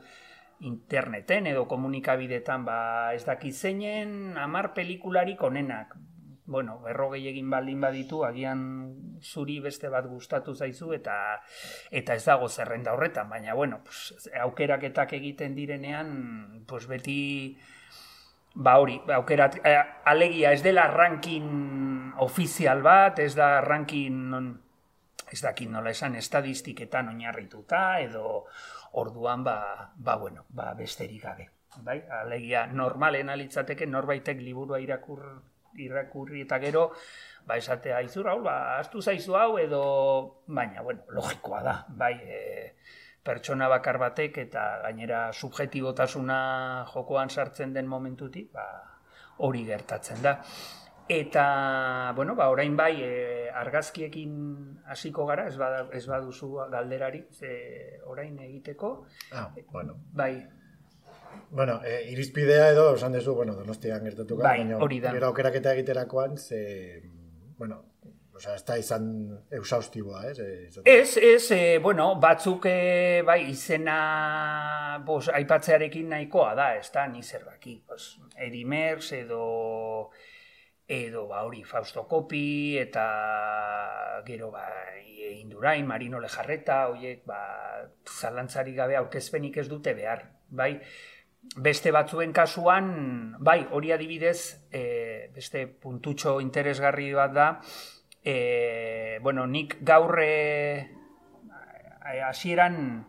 interneten 0.69 1.49
edo 1.49 1.65
komunikabidetan, 1.71 2.67
ba, 2.69 2.79
ez 3.17 3.25
dakit 3.25 3.57
zeinen 3.57 4.37
amar 4.37 4.75
pelikularik 4.77 5.41
onenak. 5.43 5.97
Bueno, 6.45 6.81
berrogei 6.85 7.23
egin 7.31 7.49
baldin 7.49 7.81
baditu, 7.81 8.27
agian 8.29 8.61
zuri 9.23 9.61
beste 9.65 9.89
bat 9.89 10.05
gustatu 10.05 10.53
zaizu 10.53 10.93
eta 10.93 11.15
eta 11.91 12.19
ez 12.19 12.25
dago 12.27 12.49
zerrenda 12.51 12.93
horretan, 12.93 13.31
baina 13.31 13.55
bueno, 13.55 13.81
pues, 13.87 14.29
aukeraketak 14.43 15.15
egiten 15.17 15.55
direnean, 15.57 16.67
pues 16.69 16.87
beti 16.91 17.57
Ba 18.55 18.77
hori, 18.79 18.99
ba, 19.07 19.17
aukerat, 19.17 19.61
eh, 19.65 19.79
alegia 20.05 20.53
ez 20.53 20.63
dela 20.63 20.85
ranking 20.91 22.13
ofizial 22.21 22.83
bat, 22.85 23.19
ez 23.19 23.35
da 23.35 23.61
ranking, 23.65 24.19
non, 24.35 24.51
ez 25.33 25.41
dakit 25.41 25.71
nola 25.73 25.91
esan, 25.91 26.17
estadistiketan 26.21 27.09
oinarrituta, 27.09 28.01
edo 28.05 28.45
orduan, 29.01 29.45
ba, 29.45 29.57
ba 29.97 30.17
bueno, 30.21 30.45
ba 30.51 30.75
besterik 30.77 31.23
gabe. 31.25 31.49
Bai? 31.81 32.03
Alegia, 32.21 32.67
normalen 32.67 33.33
alitzateke, 33.33 33.87
norbaitek 33.89 34.43
liburua 34.45 34.83
irakur, 34.85 35.25
irakurri 35.81 36.43
eta 36.45 36.59
gero, 36.61 36.91
ba 37.49 37.57
esatea 37.57 38.03
izur, 38.05 38.29
hau, 38.29 38.43
ba, 38.45 38.77
astu 38.77 39.01
zaizu 39.01 39.39
hau, 39.39 39.57
edo, 39.59 39.83
baina, 40.47 40.83
bueno, 40.85 41.09
logikoa 41.09 41.63
da, 41.65 41.79
bai, 41.89 42.13
e, 42.21 42.75
pertsona 43.23 43.69
bakar 43.71 43.99
batek 44.03 44.39
eta 44.47 44.63
gainera 44.83 45.25
subjetibotasuna 45.33 46.39
jokoan 46.93 47.31
sartzen 47.31 47.73
den 47.75 47.87
momentutik, 47.87 48.51
ba, 48.53 48.67
hori 49.39 49.65
gertatzen 49.67 50.23
da. 50.23 50.39
Eta, 51.13 52.13
bueno, 52.17 52.35
ba, 52.39 52.49
orain 52.49 52.77
bai, 52.79 52.95
e, 53.03 53.51
argazkiekin 53.51 54.35
hasiko 54.87 55.27
gara, 55.27 55.47
ez, 55.51 55.57
bada, 55.61 55.85
ez 55.93 56.07
baduzu 56.09 56.53
galderari, 56.73 57.25
ze 57.31 58.01
orain 58.07 58.39
egiteko. 58.39 58.93
Ah, 59.33 59.51
bueno. 59.71 59.99
Bai. 60.13 60.47
Bueno, 61.51 61.81
e, 61.85 62.11
irizpidea 62.13 62.71
edo, 62.71 62.95
esan 62.97 63.13
dezu, 63.13 63.35
bueno, 63.35 63.55
donostian 63.55 64.05
gertatuko. 64.09 64.43
Bai, 64.43 64.63
hori 64.73 65.01
da. 65.01 65.13
Gero 65.13 65.33
aukeraketa 65.33 65.75
egiterakoan, 65.75 66.39
ze, 66.39 67.03
bueno, 67.59 67.83
Osa, 68.43 68.57
ez 68.59 68.65
da 68.67 68.77
izan 68.81 69.05
eusaustiboa, 69.55 70.25
ez? 70.27 70.39
Ez, 70.83 71.17
ez, 71.17 71.45
e, 71.55 71.79
bueno, 71.79 72.09
batzuk 72.19 72.65
e, 72.67 73.23
bai, 73.23 73.39
izena 73.53 74.99
bos, 75.07 75.29
aipatzearekin 75.31 76.09
nahikoa 76.11 76.57
da, 76.59 76.73
ez 76.75 76.89
da, 76.91 77.05
ni 77.07 77.23
zer 77.23 77.45
baki. 77.47 77.77
Bos, 77.87 78.17
Edi 78.35 78.65
Merz 78.67 79.13
edo, 79.15 80.11
edo 80.91 81.29
ba, 81.31 81.45
hori, 81.47 81.63
Fausto 81.63 82.03
Kopi, 82.11 82.75
eta 82.83 83.07
gero, 84.27 84.51
ba, 84.51 84.67
Indurain, 85.37 85.87
Marino 85.87 86.19
Lejarreta, 86.19 86.83
horiek, 86.91 87.23
ba, 87.23 87.41
zalantzari 88.11 88.75
gabe 88.75 88.99
aurkezpenik 88.99 89.63
ez 89.63 89.69
dute 89.71 89.95
behar, 89.95 90.27
bai? 90.51 90.73
Beste 91.63 91.95
batzuen 91.95 92.35
kasuan, 92.35 92.93
bai, 93.39 93.61
hori 93.71 93.95
adibidez, 93.95 94.67
e, 94.75 94.87
beste 95.31 95.69
puntutxo 95.71 96.41
interesgarri 96.43 97.13
bat 97.15 97.39
da, 97.39 97.51
e, 98.25 99.19
bueno, 99.23 99.47
nik 99.47 99.79
gaur 99.81 100.19
e, 100.23 100.89
hasieran 102.25 103.07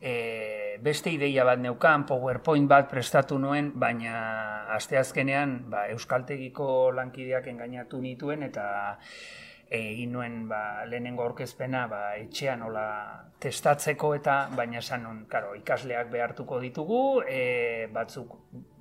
e, 0.00 0.78
beste 0.80 1.10
ideia 1.10 1.44
bat 1.44 1.58
neukan, 1.60 2.06
PowerPoint 2.06 2.68
bat 2.70 2.88
prestatu 2.90 3.38
nuen, 3.38 3.72
baina 3.78 4.68
asteazkenean 4.76 5.58
ba, 5.70 5.88
Euskaltegiko 5.92 6.92
lankideak 6.94 7.48
engainatu 7.50 8.00
nituen 8.00 8.46
eta 8.46 8.68
egin 9.68 10.14
nuen 10.16 10.46
ba, 10.48 10.84
lehenengo 10.88 11.26
aurkezpena 11.26 11.84
ba, 11.90 12.02
etxean 12.16 12.62
nola 12.64 12.86
testatzeko 13.42 14.14
eta 14.16 14.38
baina 14.56 14.80
esan 14.80 15.04
nun, 15.04 15.18
karo, 15.28 15.52
ikasleak 15.58 16.08
behartuko 16.12 16.60
ditugu, 16.62 17.00
e, 17.28 17.88
batzuk 17.92 18.32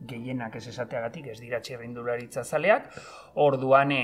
gehienak 0.07 0.55
ez 0.55 0.67
esateagatik 0.71 1.27
ez 1.33 1.39
dira 1.41 1.59
txerrindularitza 1.59 2.45
zaleak, 2.45 2.87
orduan 3.35 3.91
e, 3.91 4.03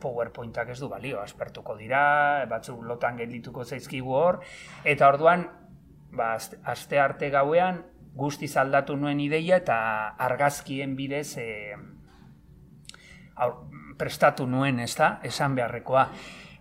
PowerPointak 0.00 0.70
ez 0.74 0.78
du 0.80 0.88
balio, 0.88 1.20
aspertuko 1.20 1.76
dira, 1.78 2.44
batzuk 2.50 2.82
lotan 2.84 3.16
geldituko 3.16 3.64
zaizkigu 3.64 4.12
hor, 4.14 4.40
eta 4.84 5.08
orduan, 5.08 5.46
ba, 6.16 6.34
aste 6.64 7.00
arte 7.00 7.30
gauean, 7.30 7.82
guzti 8.16 8.48
aldatu 8.56 8.96
nuen 8.96 9.20
ideia 9.20 9.58
eta 9.60 9.76
argazkien 10.28 10.96
bidez 10.96 11.36
e, 11.38 11.76
aur, 13.36 13.58
prestatu 13.98 14.46
nuen, 14.48 14.80
ez 14.80 14.94
da, 14.96 15.18
esan 15.24 15.56
beharrekoa. 15.56 16.06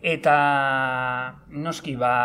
Eta 0.06 0.36
noski 1.50 1.96
ba, 2.00 2.16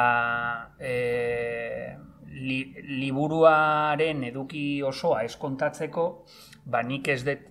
e, 0.78 1.96
li, 2.30 2.60
liburuaren 3.00 4.24
eduki 4.28 4.82
osoa 4.86 5.22
eskontatzeko, 5.28 6.06
ba 6.70 6.82
nik 6.86 7.08
ez 7.08 7.22
dut 7.26 7.46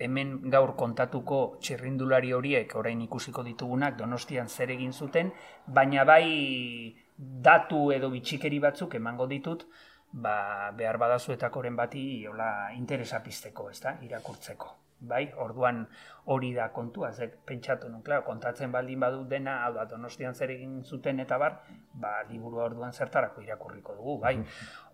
hemen 0.00 0.34
gaur 0.50 0.74
kontatuko 0.80 1.40
txirrindulari 1.60 2.32
horiek 2.32 2.74
orain 2.80 3.00
ikusiko 3.06 3.44
ditugunak 3.46 3.98
donostian 4.00 4.48
zer 4.48 4.72
egin 4.76 4.92
zuten, 4.92 5.32
baina 5.66 6.04
bai 6.08 6.96
datu 7.16 7.90
edo 7.92 8.10
bitxikeri 8.10 8.60
batzuk 8.64 8.96
emango 8.96 9.28
ditut, 9.30 9.66
ba, 10.12 10.36
behar 10.76 10.98
badazuetakoren 10.98 11.76
bati 11.76 12.04
hola 12.26 12.52
interesa 12.76 13.22
pizteko, 13.22 13.70
ez 13.70 13.80
da, 13.84 13.98
irakurtzeko 14.08 14.79
bai, 15.00 15.30
orduan 15.36 15.86
hori 16.30 16.52
da 16.54 16.68
kontua, 16.72 17.12
ze 17.12 17.28
pentsatu 17.28 17.88
nun, 17.88 18.02
klaro, 18.02 18.24
kontatzen 18.24 18.72
baldin 18.72 19.00
badut 19.00 19.28
dena, 19.28 19.64
hau 19.64 19.72
da, 19.74 19.86
donostian 19.88 20.34
zer 20.34 20.52
egin 20.54 20.82
zuten 20.84 21.20
eta 21.20 21.38
bar, 21.38 21.56
ba, 21.94 22.20
liburu 22.28 22.60
orduan 22.64 22.92
zertarako 22.92 23.42
irakurriko 23.42 23.96
dugu, 23.96 24.18
bai. 24.20 24.36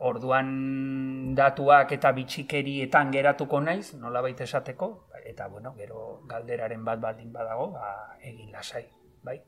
Orduan 0.07 1.35
datuak 1.37 1.93
eta 1.99 2.13
bitxikerietan 2.17 3.11
geratuko 3.13 3.61
naiz, 3.61 3.95
nola 3.99 4.23
baita 4.23 4.45
esateko, 4.45 5.09
eta, 5.25 5.49
bueno, 5.49 5.75
gero 5.77 6.23
galderaren 6.31 6.85
bat 6.85 7.03
baldin 7.03 7.33
badago, 7.33 7.73
ba, 7.75 8.17
egin 8.23 8.53
lasai, 8.53 8.87
bai. 9.23 9.41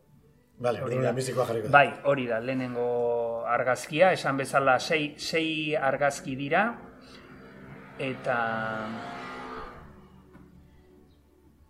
Vale, 0.59 0.83
hori 0.83 0.99
da, 0.99 1.15
jarriko. 1.15 1.71
Bai, 1.71 1.87
hori 2.11 2.27
da, 2.27 2.41
lehenengo 2.43 3.45
argazkia, 3.47 4.12
esan 4.12 4.37
bezala 4.37 4.81
sei, 4.81 5.15
sei 5.17 5.77
argazki 5.77 6.35
dira, 6.37 6.65
eta 7.99 8.38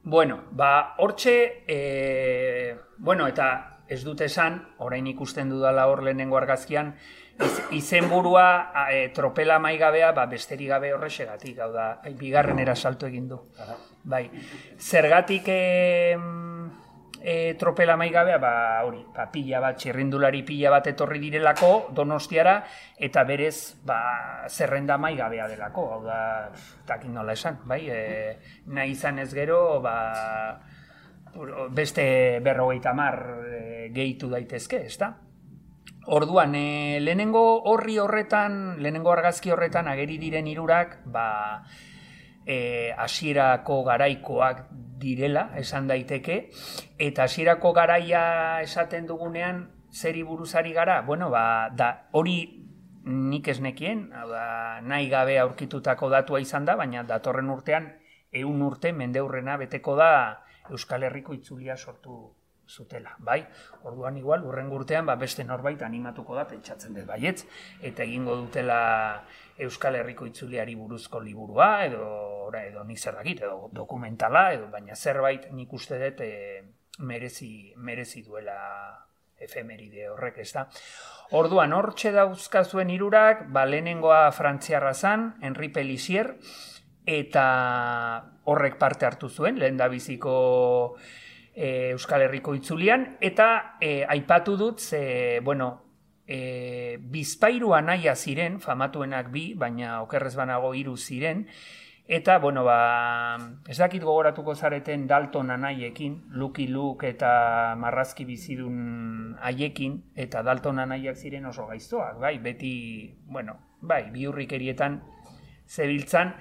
Bueno, 0.08 0.44
ba, 0.52 0.94
hortxe, 0.96 1.64
e, 1.68 2.76
bueno, 2.96 3.26
eta 3.28 3.48
ez 3.92 3.98
dut 4.06 4.22
esan, 4.24 4.54
orain 4.80 5.04
ikusten 5.10 5.50
dudala 5.52 5.84
hor 5.90 6.00
lehenengo 6.06 6.38
argazkian, 6.38 6.94
iz, 7.44 7.58
izenburua 7.76 8.46
e, 8.88 9.02
tropela 9.12 9.58
maigabea 9.60 10.14
ba, 10.16 10.24
besteri 10.30 10.64
gabe 10.70 10.94
horrexegatik, 10.96 11.60
hau 11.60 11.68
da, 11.74 11.90
bigarrenera 12.16 12.72
salto 12.74 13.04
egin 13.04 13.28
du. 13.28 13.42
Bai, 14.08 14.22
zergatik 14.80 15.52
e, 15.52 16.16
e, 17.22 17.54
tropela 17.58 17.96
maigabea, 17.96 18.38
ba, 18.38 18.52
hori, 18.86 19.02
ba, 19.14 19.28
pila 19.32 19.60
bat, 19.60 19.78
txirrindulari 19.78 20.42
pila 20.46 20.72
bat 20.76 20.86
etorri 20.90 21.20
direlako, 21.22 21.90
donostiara, 21.94 22.58
eta 22.98 23.24
berez, 23.28 23.78
ba, 23.86 24.00
zerrenda 24.48 24.98
maigabea 24.98 25.48
delako, 25.50 25.86
hau 25.94 26.02
da, 26.06 26.20
takin 26.86 27.14
nola 27.14 27.34
esan, 27.38 27.60
bai, 27.68 27.82
e, 27.90 28.02
nahi 28.66 28.94
izan 28.94 29.18
ez 29.18 29.30
gero, 29.34 29.80
ba, 29.84 29.96
beste 31.74 32.40
berrogeita 32.44 32.94
mar 32.94 33.18
e, 33.46 33.88
gehitu 33.94 34.30
daitezke, 34.30 34.84
ezta? 34.86 35.14
Orduan, 36.08 36.54
e, 36.56 37.00
lehenengo 37.04 37.42
horri 37.68 37.98
horretan, 38.00 38.78
lehenengo 38.80 39.12
argazki 39.12 39.52
horretan 39.52 39.90
ageri 39.92 40.16
diren 40.18 40.46
hirurak, 40.48 41.02
ba, 41.04 41.28
e, 42.48 42.92
hasierako 42.96 43.82
garaikoak 43.84 44.64
direla, 44.98 45.50
esan 45.60 45.86
daiteke, 45.86 46.38
eta 46.98 47.28
hasierako 47.28 47.74
garaia 47.76 48.22
esaten 48.64 49.06
dugunean, 49.06 49.66
zeri 49.92 50.24
buruzari 50.24 50.72
gara, 50.72 51.02
bueno, 51.02 51.28
ba, 51.30 51.68
da, 51.76 52.08
hori 52.16 52.38
nik 53.04 53.48
ez 53.52 53.60
nekien, 53.60 54.08
da, 54.10 54.80
nahi 54.82 55.08
gabe 55.12 55.38
aurkitutako 55.44 56.08
datua 56.12 56.40
izan 56.40 56.64
da, 56.64 56.76
baina 56.80 57.04
datorren 57.08 57.52
urtean, 57.52 57.92
eun 58.32 58.64
urte, 58.64 58.92
mendeurrena 58.96 59.60
beteko 59.60 59.96
da, 60.00 60.10
Euskal 60.68 61.06
Herriko 61.06 61.32
itzulia 61.32 61.76
sortu 61.76 62.18
zutela, 62.68 63.14
bai? 63.24 63.40
Orduan 63.88 64.18
igual 64.20 64.44
urren 64.44 64.68
urtean 64.76 65.06
ba 65.08 65.16
beste 65.16 65.44
norbait 65.44 65.80
animatuko 65.82 66.36
da 66.36 66.44
pentsatzen 66.48 66.92
dut 66.94 67.06
baietz 67.08 67.46
eta 67.80 68.04
egingo 68.04 68.36
dutela 68.36 69.24
Euskal 69.56 69.96
Herriko 69.96 70.28
itzuliari 70.28 70.76
buruzko 70.76 71.22
liburua 71.24 71.70
edo 71.86 72.04
ora 72.48 72.64
edo 72.66 72.84
ni 72.84 72.96
zer 72.96 73.20
dakit 73.20 73.44
edo 73.44 73.68
dokumentala 73.72 74.48
edo 74.56 74.70
baina 74.72 74.96
zerbait 74.96 75.50
nik 75.52 75.72
uste 75.72 76.00
dut 76.00 76.24
e, 76.24 76.32
merezi 76.98 77.74
merezi 77.76 78.24
duela 78.26 78.58
efemeride 79.38 80.08
horrek, 80.10 80.40
ez 80.42 80.52
da. 80.52 80.66
Orduan, 81.38 81.72
hortxe 81.76 82.12
dauzkazuen 82.14 82.90
irurak, 82.90 83.46
ba, 83.54 83.64
lehenengoa 83.68 84.28
frantziarra 84.34 84.94
zan, 84.94 85.30
Henri 85.44 85.70
Pelisier, 85.72 86.34
eta 87.08 87.44
horrek 88.48 88.78
parte 88.80 89.06
hartu 89.06 89.30
zuen, 89.30 89.58
lehen 89.60 89.78
da 89.80 89.88
biziko 89.92 90.96
e, 91.54 91.92
Euskal 91.94 92.26
Herriko 92.26 92.54
itzulian, 92.56 93.14
eta 93.24 93.78
e, 93.80 94.02
aipatu 94.08 94.56
dut, 94.60 94.80
ze, 94.80 95.40
bueno, 95.44 95.70
e, 96.26 96.98
bizpairu 97.00 97.74
anaia 97.76 98.16
ziren, 98.16 98.58
famatuenak 98.60 99.30
bi, 99.32 99.52
baina 99.56 100.02
okerrez 100.04 100.34
banago 100.36 100.74
hiru 100.76 100.96
ziren, 100.96 101.46
eta, 102.08 102.38
bueno, 102.38 102.64
ba, 102.64 103.36
ez 103.68 103.76
dakit 103.76 104.02
gogoratuko 104.02 104.54
zareten 104.56 105.06
Dalton 105.06 105.50
anaiekin, 105.52 106.24
Lucky 106.30 106.66
Luke 106.66 107.06
eta 107.08 107.74
Marrazki 107.76 108.24
bizidun 108.24 109.36
haiekin, 109.44 109.98
eta 110.16 110.42
Dalton 110.42 110.80
anaiak 110.80 111.20
ziren 111.20 111.44
oso 111.46 111.66
gaiztoak, 111.68 112.16
bai, 112.18 112.38
beti, 112.40 112.72
bueno, 113.28 113.58
bai, 113.80 114.06
biurrikerietan 114.10 115.02
zebiltzan, 115.68 116.32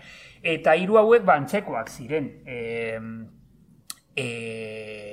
eta 0.42 0.76
hiru 0.80 1.02
hauek 1.02 1.26
bantzekoak 1.28 1.92
ziren. 1.92 2.30
E, 2.48 2.58
e, 4.16 4.28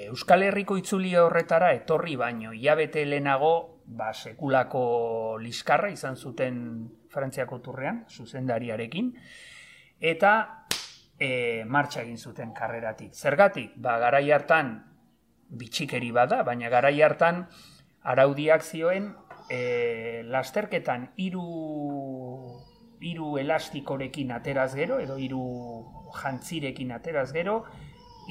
Euskal 0.07 0.47
Herriko 0.47 0.77
itzuli 0.79 1.17
horretara 1.19 1.73
etorri 1.75 2.15
baino, 2.15 2.53
iabete 2.55 3.03
lehenago, 3.09 3.83
ba, 3.87 4.13
sekulako 4.15 4.85
liskarra 5.43 5.91
izan 5.91 6.15
zuten 6.15 6.63
Frantziako 7.11 7.59
turrean, 7.59 8.05
zuzendariarekin, 8.07 9.11
eta 10.05 10.67
e, 11.19 11.65
martxa 11.65 12.03
egin 12.03 12.19
zuten 12.19 12.53
karreratik. 12.53 13.15
Zergatik, 13.15 13.73
ba, 13.77 13.97
garai 14.03 14.27
hartan 14.35 14.75
bitxikeri 15.49 16.11
bada, 16.13 16.43
baina 16.45 16.69
garai 16.69 16.99
hartan 17.03 17.47
araudiak 18.05 18.65
zioen 18.65 19.15
e, 19.49 20.23
lasterketan 20.29 21.09
hiru 21.17 21.45
hiru 23.05 23.37
elastikorekin 23.41 24.33
ateraz 24.33 24.73
gero, 24.77 24.99
edo 25.01 25.17
hiru 25.21 25.45
jantzirekin 26.21 26.93
ateraz 26.97 27.31
gero, 27.37 27.63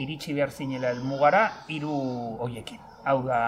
iritsi 0.01 0.33
behar 0.33 0.49
zinela 0.49 0.93
elmugara, 0.95 1.43
hiru 1.69 1.93
hoiekin. 2.41 2.81
Hau 3.05 3.19
da, 3.25 3.41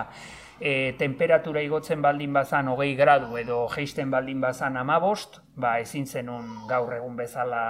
e, 0.60 0.94
temperatura 1.00 1.64
igotzen 1.66 2.02
baldin 2.02 2.34
bazan 2.34 2.70
hogei 2.70 2.94
gradu 3.00 3.38
edo 3.42 3.64
geisten 3.74 4.12
baldin 4.12 4.42
bazan 4.44 4.78
amabost, 4.78 5.40
ba 5.56 5.80
ezin 5.80 6.06
zenun 6.06 6.68
gaur 6.70 6.94
egun 6.94 7.16
bezala 7.18 7.64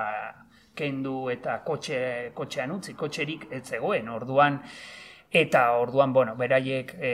kendu 0.75 1.29
eta 1.33 1.59
kotxe, 1.65 2.31
kotxean 2.35 2.71
utzi, 2.75 2.93
kotxerik 2.93 3.47
ez 3.51 3.63
zegoen, 3.65 4.09
orduan, 4.09 4.61
eta 5.31 5.65
orduan, 5.79 6.13
bueno, 6.13 6.35
beraiek 6.39 6.95
e, 6.99 7.11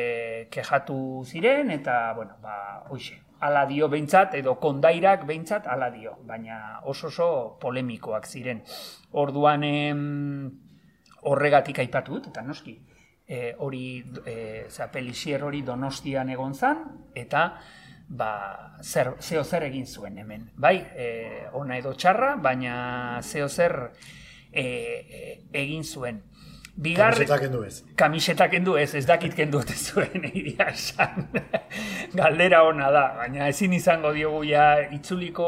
kejatu 0.52 1.24
ziren, 1.26 1.72
eta, 1.74 2.14
bueno, 2.18 2.38
ba, 2.42 2.84
hoxe, 2.90 3.18
ala 3.42 3.66
dio 3.66 3.90
behintzat, 3.90 4.36
edo 4.38 4.56
kondairak 4.62 5.26
behintzat 5.26 5.68
ala 5.68 5.90
dio, 5.90 6.18
baina 6.30 6.80
oso 6.86 7.08
oso 7.10 7.28
polemikoak 7.62 8.28
ziren. 8.30 8.62
Orduan 9.18 9.64
em, 9.66 10.52
horregatik 11.26 11.82
aipatu 11.82 12.20
dut, 12.20 12.30
eta 12.30 12.44
noski, 12.46 12.76
e, 13.26 13.56
hori, 13.58 14.04
e, 14.26 14.36
zapelixier 14.70 15.44
hori 15.44 15.64
donostian 15.66 16.30
egon 16.30 16.54
zan, 16.54 16.84
eta 17.16 17.46
ba, 18.12 18.32
zer, 18.84 19.14
zeo 19.24 19.44
zer 19.44 19.64
egin 19.70 19.86
zuen 19.88 20.18
hemen. 20.20 20.50
Bai, 20.60 20.76
e, 20.96 21.08
ona 21.58 21.78
edo 21.80 21.94
txarra, 21.96 22.36
baina 22.44 22.74
zeo 23.24 23.48
zer 23.48 23.78
e, 24.52 24.64
e, 24.64 25.40
egin 25.64 25.88
zuen. 25.88 26.22
Bigar... 26.82 27.14
Kamiseta 27.14 27.38
kendu 27.40 27.64
ez. 27.68 27.74
Kamiseta 28.00 28.48
kendu 28.52 28.76
ez, 28.80 28.90
ez 28.96 29.04
dakit 29.08 29.36
kendu 29.36 29.60
ez 29.60 29.78
zuen 29.92 30.28
egia 30.32 30.70
esan. 30.72 31.28
Galdera 32.20 32.64
ona 32.68 32.92
da, 32.92 33.06
baina 33.20 33.48
ezin 33.52 33.76
izango 33.76 34.14
diogu 34.16 34.44
ja 34.48 34.66
itzuliko 34.92 35.48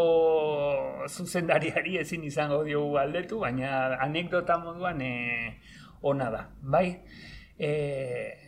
zuzendariari 1.07 1.97
ezin 2.03 2.23
izango 2.27 2.61
diogu 2.67 2.95
galdetu, 2.99 3.39
baina 3.43 3.97
anekdota 4.03 4.59
moduan 4.61 5.01
e, 5.03 5.13
ona 6.03 6.29
da, 6.31 6.45
bai? 6.61 6.87
E, 7.57 7.71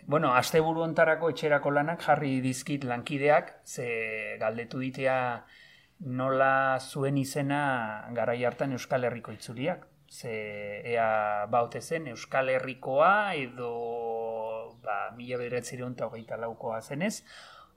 bueno, 0.08 0.34
azte 0.36 0.60
buru 0.60 0.82
ontarako 0.86 1.30
etxerako 1.34 1.72
lanak 1.72 2.02
jarri 2.06 2.40
dizkit 2.42 2.84
lankideak, 2.84 3.62
ze 3.66 4.38
galdetu 4.40 4.80
ditea 4.80 5.46
nola 6.00 6.80
zuen 6.80 7.18
izena 7.18 8.08
garai 8.14 8.44
hartan 8.44 8.74
Euskal 8.76 9.04
Herriko 9.04 9.32
itzuliak 9.32 9.88
ze 10.10 10.82
ea 10.94 11.46
baute 11.50 11.82
zen 11.82 12.08
Euskal 12.08 12.50
Herrikoa 12.50 13.34
edo 13.36 13.72
ba, 14.84 15.12
mila 15.18 15.44
eta 15.44 16.06
hogeita 16.06 16.38
laukoa 16.38 16.82
zenez, 16.82 17.24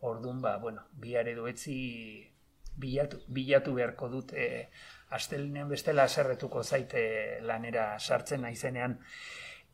orduan, 0.00 0.40
ba, 0.40 0.58
bueno, 0.58 0.82
biare 0.92 1.34
duetzi 1.34 2.30
bilatu, 2.76 3.18
bilatu 3.28 3.74
beharko 3.74 4.08
dut 4.08 4.32
e, 4.32 4.68
astelinean 5.10 5.68
bestela 5.68 6.04
aserretuko 6.04 6.62
zaite 6.62 7.40
lanera 7.40 7.98
sartzen 7.98 8.42
naizenean. 8.42 8.98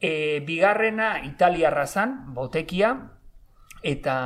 E, 0.05 0.41
bigarrena 0.45 1.23
italiarra 1.25 1.87
zan, 1.87 2.35
botekia, 2.37 2.91
eta 3.81 4.17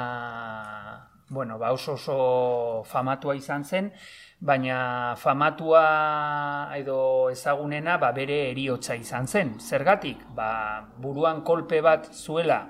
bueno, 1.31 1.59
ba 1.59 1.73
oso 1.73 1.93
oso 1.93 2.83
famatua 2.89 3.37
izan 3.37 3.65
zen, 3.65 3.93
baina 4.41 5.15
famatua 5.21 6.73
edo 6.75 7.29
ezagunena 7.31 7.99
ba, 7.99 8.11
bere 8.17 8.51
eriotza 8.51 8.97
izan 8.97 9.29
zen. 9.29 9.55
Zergatik, 9.61 10.25
ba, 10.35 10.89
buruan 10.99 11.43
kolpe 11.45 11.83
bat 11.85 12.11
zuela 12.11 12.63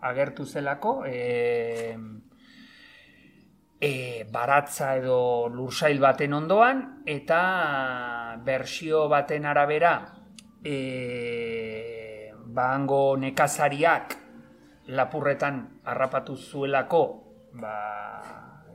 agertu 0.00 0.46
zelako, 0.46 1.02
e, 1.04 1.96
e, 3.80 4.24
baratza 4.30 4.94
edo 5.02 5.48
lursail 5.52 6.00
baten 6.00 6.32
ondoan, 6.32 6.84
eta 7.04 8.38
bersio 8.44 9.08
baten 9.08 9.44
arabera, 9.52 9.96
e, 10.62 11.93
ba, 12.54 12.70
hango 12.74 13.16
nekazariak 13.18 14.16
lapurretan 14.94 15.60
harrapatu 15.84 16.36
zuelako, 16.36 17.02
ba, 17.58 17.76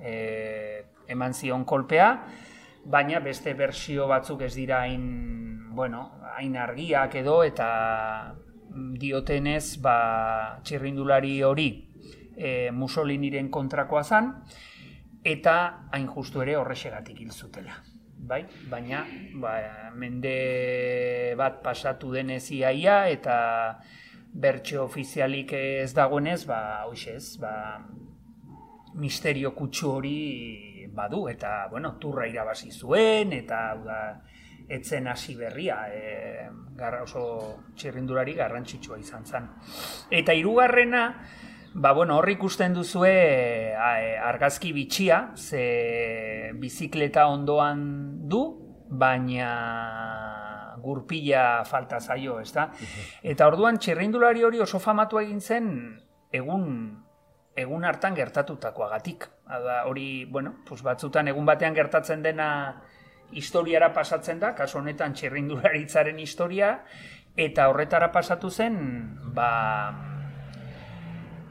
e, 0.03 0.83
eman 1.07 1.33
zion 1.33 1.65
kolpea, 1.65 2.09
baina 2.85 3.19
beste 3.23 3.53
bersio 3.53 4.07
batzuk 4.07 4.43
ez 4.47 4.53
dira 4.55 4.83
hain, 4.83 5.69
bueno, 5.75 6.19
hain 6.35 6.57
argiak 6.57 7.15
edo 7.21 7.41
eta 7.47 7.69
diotenez 8.99 9.79
ba, 9.81 10.59
txirrindulari 10.63 11.39
hori 11.43 11.69
e, 12.35 12.71
Mussoliniren 12.71 13.49
kontrakoa 13.49 14.03
zan, 14.03 14.33
eta 15.23 15.55
hain 15.91 16.07
justu 16.07 16.43
ere 16.43 16.59
horrexegatik 16.59 17.23
hil 17.23 17.31
zutela. 17.31 17.79
Bai? 18.19 18.43
Baina 18.69 19.05
ba, 19.41 19.53
mende 19.95 21.33
bat 21.39 21.61
pasatu 21.63 22.11
denez 22.13 22.51
iaia 22.51 23.07
eta 23.09 23.37
bertxe 24.29 24.77
ofizialik 24.77 25.53
ez 25.57 25.93
dagoenez, 25.97 26.43
ba, 26.45 26.59
hoxez, 26.85 27.39
ba, 27.41 27.53
misterio 28.99 29.53
kutsu 29.55 29.91
hori 29.95 30.19
badu, 30.93 31.27
eta, 31.29 31.67
bueno, 31.71 31.95
turra 32.01 32.27
irabazi 32.29 32.71
zuen, 32.71 33.33
eta, 33.33 33.61
da, 33.85 33.99
etzen 34.69 35.07
hasi 35.09 35.35
berria, 35.35 35.79
e, 35.89 36.47
garra 36.77 37.03
oso 37.03 37.23
txirrindulari 37.75 38.35
garrantzitsua 38.37 38.99
izan 39.01 39.25
zen. 39.25 39.49
Eta 40.13 40.35
hirugarrena, 40.37 41.03
ba, 41.79 41.93
bueno, 41.93 42.17
hor 42.19 42.29
ikusten 42.29 42.73
duzue 42.75 43.11
e, 43.71 44.17
argazki 44.19 44.73
bitxia, 44.75 45.31
ze 45.35 46.51
bizikleta 46.59 47.27
ondoan 47.31 48.27
du, 48.27 48.41
baina 48.89 50.75
gurpila 50.83 51.63
falta 51.65 51.99
zaio, 51.99 52.39
ez 52.43 52.51
da? 52.55 52.69
Eta 53.23 53.47
orduan 53.47 53.79
txirrindulari 53.79 54.43
hori 54.43 54.59
oso 54.59 54.79
famatu 54.79 55.19
egin 55.21 55.39
zen 55.39 55.69
egun 56.31 56.65
egun 57.59 57.83
hartan 57.83 58.15
gertatutakoagatik. 58.15 59.25
Hada 59.47 59.83
hori, 59.89 60.25
bueno, 60.25 60.59
pues 60.67 60.83
batzutan 60.83 61.27
egun 61.27 61.47
batean 61.47 61.75
gertatzen 61.75 62.23
dena 62.23 62.49
historiara 63.31 63.91
pasatzen 63.93 64.39
da, 64.39 64.53
kaso 64.55 64.79
honetan 64.79 65.13
txirrindularitzaren 65.13 66.19
historia, 66.19 66.77
eta 67.35 67.67
horretara 67.69 68.11
pasatu 68.11 68.49
zen, 68.49 68.79
ba, 69.35 69.49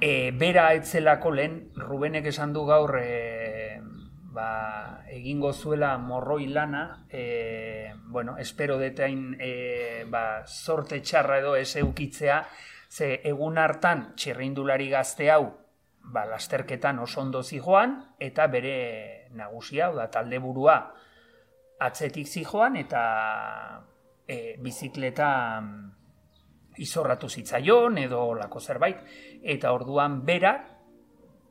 e, 0.00 0.30
bera 0.30 0.72
etzelako 0.74 1.32
lehen, 1.34 1.58
Rubenek 1.76 2.26
esan 2.30 2.52
du 2.52 2.64
gaur, 2.66 2.96
e, 3.00 3.80
ba, 4.34 5.04
egingo 5.10 5.52
zuela 5.52 5.96
morroi 5.98 6.46
lana, 6.46 7.06
e, 7.10 7.94
bueno, 8.06 8.36
espero 8.38 8.78
detain 8.78 9.36
e, 9.40 10.04
ba, 10.08 10.46
sorte 10.46 11.00
txarra 11.00 11.40
edo 11.42 11.56
ez 11.56 11.74
eukitzea, 11.76 12.42
ze 12.88 13.18
egun 13.28 13.58
hartan 13.58 14.12
txirrindulari 14.16 14.88
gazte 14.92 15.30
hau, 15.30 15.50
ba, 16.12 16.24
lasterketan 16.26 17.02
oso 17.02 17.20
ondo 17.20 17.42
zijoan, 17.42 17.98
eta 18.18 18.46
bere 18.46 19.28
nagusia, 19.36 19.90
da 19.92 20.08
talde 20.10 20.38
burua, 20.38 20.78
atzetik 21.78 22.26
zijoan 22.26 22.76
eta 22.76 23.02
e, 24.26 24.56
bizikleta 24.62 25.28
izorratu 26.78 27.28
zitzaion 27.28 27.98
edo 27.98 28.34
lako 28.34 28.60
zerbait 28.60 29.04
eta 29.42 29.72
orduan 29.72 30.24
bera 30.24 30.54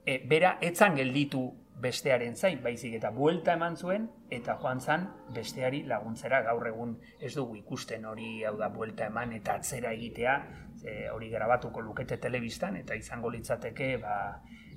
e, 0.05 0.19
bera 0.27 0.57
etzan 0.61 0.95
gelditu 0.95 1.45
bestearen 1.77 2.35
zain, 2.35 2.57
baizik 2.63 2.95
eta 2.97 3.11
buelta 3.13 3.53
eman 3.53 3.75
zuen 3.77 4.07
eta 4.33 4.55
joan 4.61 4.79
zan 4.81 5.03
besteari 5.33 5.83
laguntzera 5.85 6.41
gaur 6.41 6.65
egun 6.67 6.95
ez 7.19 7.35
dugu 7.35 7.55
ikusten 7.59 8.05
hori 8.05 8.43
hau 8.43 8.55
da 8.57 8.69
buelta 8.73 9.11
eman 9.11 9.35
eta 9.37 9.59
atzera 9.61 9.91
egitea 9.93 10.37
e, 10.83 11.09
hori 11.13 11.29
grabatuko 11.29 11.81
lukete 11.81 12.17
telebistan 12.17 12.79
eta 12.81 12.95
izango 12.97 13.29
litzateke 13.29 13.97
ba, 14.01 14.15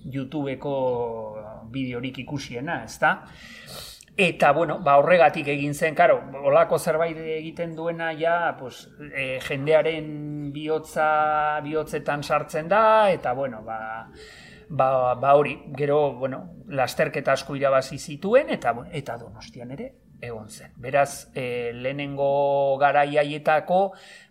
YouTubeko 0.05 0.75
bideorik 1.73 2.19
ikusiena, 2.23 2.83
ezta? 2.85 3.17
Eta, 4.17 4.53
bueno, 4.53 4.81
ba, 4.85 4.97
horregatik 4.99 5.49
egin 5.49 5.75
zen, 5.75 5.95
karo, 5.95 6.19
olako 6.45 6.79
zerbait 6.79 7.17
egiten 7.17 7.77
duena, 7.77 8.11
ja, 8.19 8.57
pues, 8.59 8.89
e, 9.15 9.39
jendearen 9.47 10.51
bihotza, 10.53 11.61
bihotzetan 11.65 12.23
sartzen 12.23 12.69
da, 12.69 13.11
eta, 13.13 13.33
bueno, 13.33 13.63
ba, 13.63 14.11
ba, 14.69 15.15
ba 15.15 15.35
hori, 15.39 15.57
gero, 15.79 16.13
bueno, 16.19 16.43
lasterketa 16.69 17.33
asko 17.39 17.57
irabazi 17.57 17.99
zituen, 17.99 18.51
eta, 18.51 18.75
eta 18.93 19.17
donostian 19.17 19.71
ere, 19.79 19.93
egon 20.21 20.51
zen. 20.51 20.75
Beraz, 20.77 21.31
e, 21.33 21.73
lehenengo 21.73 22.77
garaiaietako, 22.83 23.83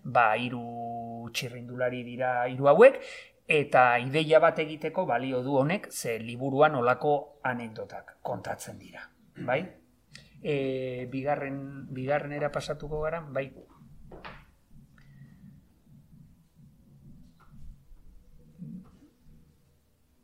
ba, 0.04 0.34
iru 0.38 1.32
txirrindulari 1.34 2.04
dira 2.04 2.34
hiru 2.52 2.68
hauek, 2.68 3.00
eta 3.48 3.94
ideia 4.04 4.44
bat 4.44 4.60
egiteko 4.60 5.08
balio 5.10 5.42
du 5.42 5.56
honek, 5.58 5.88
ze 5.90 6.20
liburuan 6.20 6.76
olako 6.76 7.40
anekdotak 7.42 8.20
kontatzen 8.22 8.78
dira 8.78 9.08
bai? 9.46 9.62
E, 10.42 11.08
bigarren, 11.12 11.88
bigarren 11.94 12.32
era 12.32 12.52
pasatuko 12.52 13.02
gara, 13.02 13.22
bai? 13.22 13.52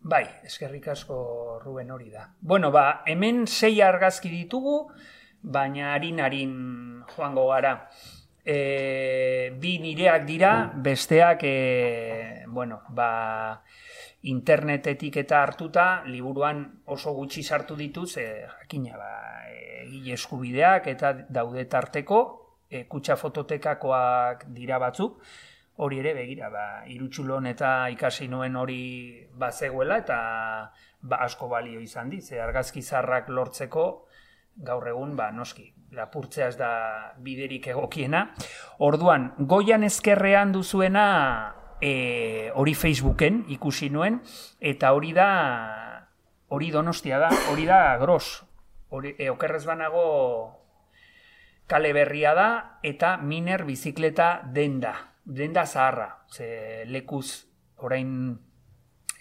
Bai, 0.06 0.26
eskerrik 0.46 0.88
asko 0.94 1.60
Ruben 1.64 1.90
hori 1.92 2.12
da. 2.14 2.28
Bueno, 2.40 2.70
ba, 2.72 3.02
hemen 3.10 3.48
sei 3.48 3.82
argazki 3.82 4.30
ditugu, 4.30 4.92
baina 5.42 5.96
harin-harin 5.96 6.52
joango 7.10 7.48
gara. 7.50 7.90
E, 8.46 9.50
bi 9.58 9.80
nireak 9.82 10.28
dira, 10.28 10.52
besteak, 10.76 11.42
e, 11.44 12.46
bueno, 12.46 12.84
ba, 12.90 13.64
internetetik 14.26 15.20
eta 15.22 15.42
hartuta 15.44 16.04
liburuan 16.10 16.64
oso 16.94 17.14
gutxi 17.14 17.44
sartu 17.44 17.76
dituz 17.78 18.18
e, 18.18 18.26
jakina 18.48 18.98
ba 18.98 19.12
egile 19.84 20.16
eskubideak 20.18 20.88
eta 20.90 21.14
daude 21.30 21.66
tarteko 21.70 22.22
e, 22.70 22.86
kutxa 22.90 23.18
fototekakoak 23.22 24.48
dira 24.56 24.80
batzuk. 24.82 25.22
Hori 25.76 26.00
ere 26.00 26.14
begira 26.16 26.50
ba 26.50 26.66
irutsulon 26.88 27.50
eta 27.52 27.90
ikasi 27.92 28.30
nuen 28.32 28.56
hori 28.56 29.28
bazegoela 29.36 30.00
eta 30.02 30.20
ba 31.02 31.18
asko 31.26 31.50
balio 31.52 31.82
izan 31.84 32.10
dit. 32.10 32.24
Ze 32.24 32.40
argazki 32.42 32.82
zarrak 32.82 33.30
lortzeko 33.30 33.86
gaur 34.56 34.88
egun 34.88 35.16
ba 35.16 35.30
noski 35.32 35.68
lapurtzea 35.92 36.48
ez 36.48 36.58
da 36.58 36.72
biderik 37.22 37.68
egokiena. 37.68 38.30
Orduan 38.80 39.34
goian 39.38 39.84
ezkerrean 39.84 40.56
duzuena 40.56 41.06
e, 41.82 42.52
hori 42.54 42.74
Facebooken 42.76 43.44
ikusi 43.54 43.90
nuen, 43.90 44.22
eta 44.60 44.94
hori 44.94 45.14
da, 45.14 45.30
hori 46.48 46.72
donostia 46.72 47.20
da, 47.20 47.30
hori 47.52 47.66
da 47.66 47.98
gros. 48.02 48.44
Hori, 48.90 49.16
e, 49.18 49.30
okerrez 49.30 49.66
banago 49.66 50.06
kale 51.68 51.92
berria 51.94 52.34
da, 52.38 52.50
eta 52.84 53.18
miner 53.18 53.66
bizikleta 53.66 54.42
denda, 54.54 54.96
denda 55.26 55.66
zaharra. 55.66 56.10
Ze 56.30 56.86
lekuz 56.88 57.46
orain 57.78 58.38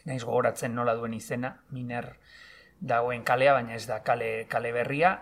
naiz 0.05 0.23
gogoratzen 0.25 0.75
nola 0.75 0.95
duen 0.95 1.15
izena, 1.17 1.57
miner 1.73 2.19
dagoen 2.85 3.25
kalea, 3.25 3.55
baina 3.57 3.75
ez 3.75 3.87
da 3.89 4.03
kale, 4.05 4.45
kale 4.49 4.73
berria. 4.73 5.19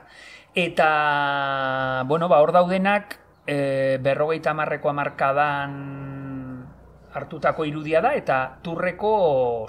Eta, 0.59 2.03
bueno, 2.11 2.29
ba, 2.29 2.42
hor 2.42 2.53
daudenak, 2.53 3.21
e, 3.47 3.99
berrogeita 4.03 4.55
marreko 4.55 4.90
amarkadan 4.90 6.32
hartutako 7.12 7.64
irudia 7.68 8.01
da 8.01 8.14
eta 8.16 8.38
turreko 8.64 9.14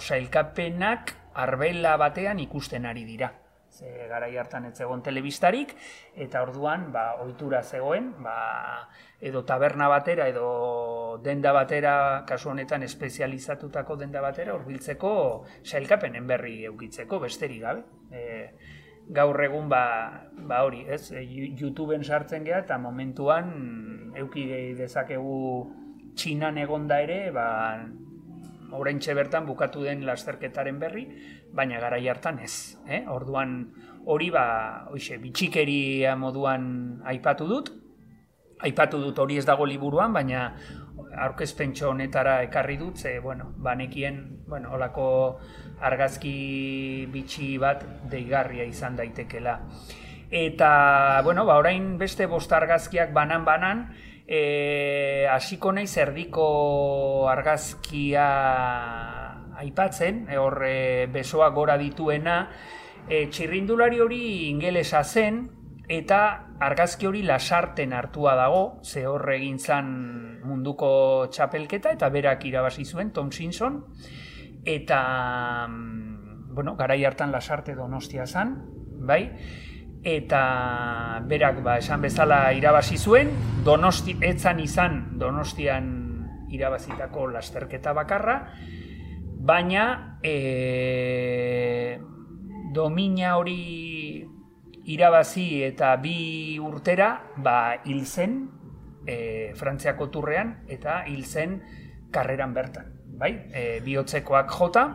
sailkapenak 0.02 1.16
arbela 1.34 1.98
batean 1.98 2.40
ikusten 2.40 2.86
ari 2.86 3.06
dira. 3.06 3.34
Ze 3.74 4.06
garai 4.08 4.36
hartan 4.38 4.68
ez 4.68 4.76
zegoen 4.78 5.02
telebistarik 5.02 5.72
eta 6.26 6.44
orduan 6.46 6.92
ba 6.94 7.16
ohitura 7.24 7.64
zegoen, 7.64 8.12
ba 8.22 8.36
edo 9.20 9.42
taberna 9.50 9.88
batera 9.90 10.28
edo 10.30 11.18
denda 11.26 11.52
batera 11.58 11.96
kasu 12.28 12.52
honetan 12.52 12.84
espezializatutako 12.84 13.98
denda 13.98 14.22
batera 14.22 14.54
hurbiltzeko 14.54 15.14
sailkapenen 15.64 16.28
berri 16.28 16.64
eukitzeko 16.70 17.20
besterik 17.26 17.62
gabe. 17.66 17.84
E, 18.12 18.24
gaur 19.10 19.42
egun 19.44 19.68
ba, 19.70 19.84
ba 20.38 20.62
hori, 20.64 20.86
ez? 20.88 21.12
E, 21.12 21.26
YouTubeen 21.64 22.06
sartzen 22.06 22.46
gea 22.46 22.62
eta 22.64 22.78
momentuan 22.78 24.14
euki 24.22 24.46
dezakegu 24.78 25.34
txinan 26.16 26.58
egonda 26.62 27.00
ere, 27.04 27.32
ba, 27.32 27.48
oraintxe 28.74 29.14
bertan 29.14 29.46
bukatu 29.46 29.84
den 29.86 30.06
lasterketaren 30.06 30.80
berri, 30.82 31.06
baina 31.54 31.80
garai 31.80 32.08
hartan 32.10 32.40
ez. 32.40 32.78
Eh? 32.88 33.04
Orduan 33.08 33.58
hori 34.10 34.30
ba, 34.34 34.46
oixe, 34.92 35.20
bitxikeria 35.22 36.16
moduan 36.20 37.02
aipatu 37.06 37.48
dut, 37.48 37.72
aipatu 38.64 39.00
dut 39.02 39.20
hori 39.20 39.38
ez 39.38 39.46
dago 39.46 39.68
liburuan, 39.70 40.14
baina 40.16 40.54
aurkezpentso 41.24 41.92
honetara 41.92 42.42
ekarri 42.48 42.78
dut, 42.78 42.98
ze, 42.98 43.20
bueno, 43.20 43.52
banekien, 43.58 44.44
bueno, 44.48 44.74
olako 44.74 45.40
argazki 45.84 47.08
bitxi 47.14 47.58
bat 47.62 47.84
deigarria 48.10 48.66
izan 48.66 48.98
daitekela. 48.98 49.60
Eta, 50.34 51.22
bueno, 51.24 51.46
ba, 51.46 51.60
orain 51.62 51.98
beste 52.00 52.26
bost 52.26 52.52
argazkiak 52.52 53.14
banan-banan, 53.14 53.92
e, 54.28 55.28
hasiko 55.30 55.72
nahi 55.72 55.88
zerdiko 55.88 57.28
argazkia 57.30 58.28
aipatzen, 59.64 60.28
e, 60.30 60.38
hor 60.38 60.64
e, 60.68 61.08
besoa 61.12 61.50
gora 61.56 61.78
dituena, 61.78 62.48
e, 63.08 63.28
txirrindulari 63.30 64.00
hori 64.00 64.24
ingelesa 64.50 65.04
zen, 65.04 65.44
eta 65.92 66.20
argazki 66.64 67.08
hori 67.08 67.24
lasarten 67.28 67.94
hartua 67.94 68.36
dago, 68.40 68.64
ze 68.84 69.06
hor 69.08 69.28
egin 69.36 69.60
zan 69.60 69.90
munduko 70.48 71.28
txapelketa, 71.32 71.92
eta 71.98 72.10
berak 72.10 72.46
irabazi 72.48 72.86
zuen, 72.86 73.12
Tom 73.12 73.32
Simpson, 73.32 73.84
eta, 74.64 75.68
mm, 75.68 76.54
bueno, 76.56 76.76
garai 76.80 77.04
hartan 77.04 77.32
lasarte 77.32 77.76
donostia 77.76 78.26
zan, 78.26 78.56
bai? 79.04 79.24
Eta 80.04 81.24
berak 81.28 81.64
ba, 81.64 81.78
esan 81.80 82.04
bezala 82.04 82.52
irabazi 82.54 82.98
zuen, 83.00 83.32
donosti, 83.64 84.18
etzan 84.22 84.60
izan 84.60 85.18
donostian 85.20 85.88
irabazitako 86.54 87.30
lasterketa 87.32 87.94
bakarra, 87.96 88.38
baina 89.44 90.20
e, 90.22 91.98
domina 92.76 93.38
hori 93.40 94.28
irabazi 94.92 95.64
eta 95.64 95.96
bi 96.04 96.60
urtera 96.60 97.14
ba, 97.38 97.80
hil 97.86 98.04
zen 98.06 98.38
e, 99.08 99.54
Frantziako 99.56 100.10
turrean 100.12 100.58
eta 100.68 101.04
hil 101.08 101.24
zen 101.24 101.62
karreran 102.12 102.54
bertan. 102.54 102.92
Bai? 103.14 103.32
E, 103.54 103.80
bihotzekoak 103.86 104.52
jota, 104.52 104.88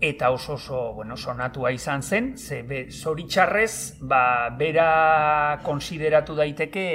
eta 0.00 0.30
oso 0.30 0.54
oso 0.54 0.92
bueno, 0.94 1.16
sonatua 1.16 1.70
izan 1.72 2.02
zen, 2.02 2.36
ze 2.38 2.62
be, 2.62 2.90
zoritxarrez, 2.90 3.98
ba, 4.00 4.50
bera 4.58 5.60
konsideratu 5.62 6.34
daiteke 6.34 6.88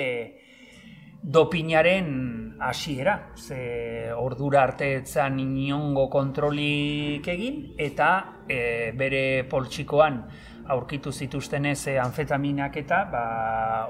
dopinaren 1.22 2.56
hasiera, 2.60 3.32
ze 3.36 4.12
ordura 4.16 4.64
arte 4.64 4.94
etzan 5.00 5.40
inongo 5.40 6.08
kontrolik 6.10 7.28
egin, 7.28 7.74
eta 7.78 8.44
e, 8.48 8.92
bere 8.96 9.44
poltsikoan 9.50 10.24
aurkitu 10.70 11.12
zituztenez 11.12 11.88
e, 11.88 11.98
anfetaminak 12.00 12.78
eta 12.84 13.04
ba, 13.12 13.24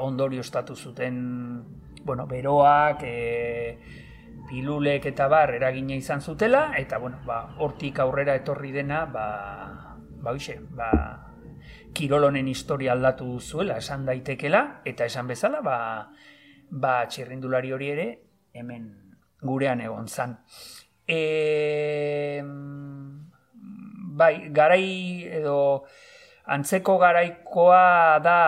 ondorio 0.05 0.41
estatu 0.41 0.75
zuten 0.75 1.19
bueno, 2.03 2.25
beroak, 2.25 3.03
e, 3.03 4.07
pilulek 4.49 5.05
eta 5.11 5.27
bar 5.29 5.53
eragina 5.53 5.95
izan 5.95 6.21
zutela, 6.21 6.71
eta 6.77 6.97
bueno, 6.97 7.21
ba, 7.25 7.55
hortik 7.61 7.99
aurrera 8.01 8.35
etorri 8.39 8.71
dena, 8.73 9.05
ba, 9.05 9.27
ba, 10.19 10.31
oixe, 10.33 10.57
ba, 10.75 10.89
kirolonen 11.93 12.47
historia 12.47 12.93
aldatu 12.93 13.39
zuela, 13.39 13.77
esan 13.77 14.05
daitekela, 14.09 14.81
eta 14.89 15.05
esan 15.05 15.29
bezala, 15.29 15.61
ba, 15.61 15.77
ba, 16.69 16.95
txirrindulari 17.07 17.73
hori 17.75 17.91
ere, 17.93 18.07
hemen 18.53 18.89
gurean 19.41 19.81
egon 19.85 20.09
zan. 20.09 20.37
E, 21.07 22.41
bai, 24.19 24.49
garai 24.53 24.85
edo 25.39 25.85
antzeko 26.49 26.97
garaikoa 26.97 28.19
da 28.25 28.39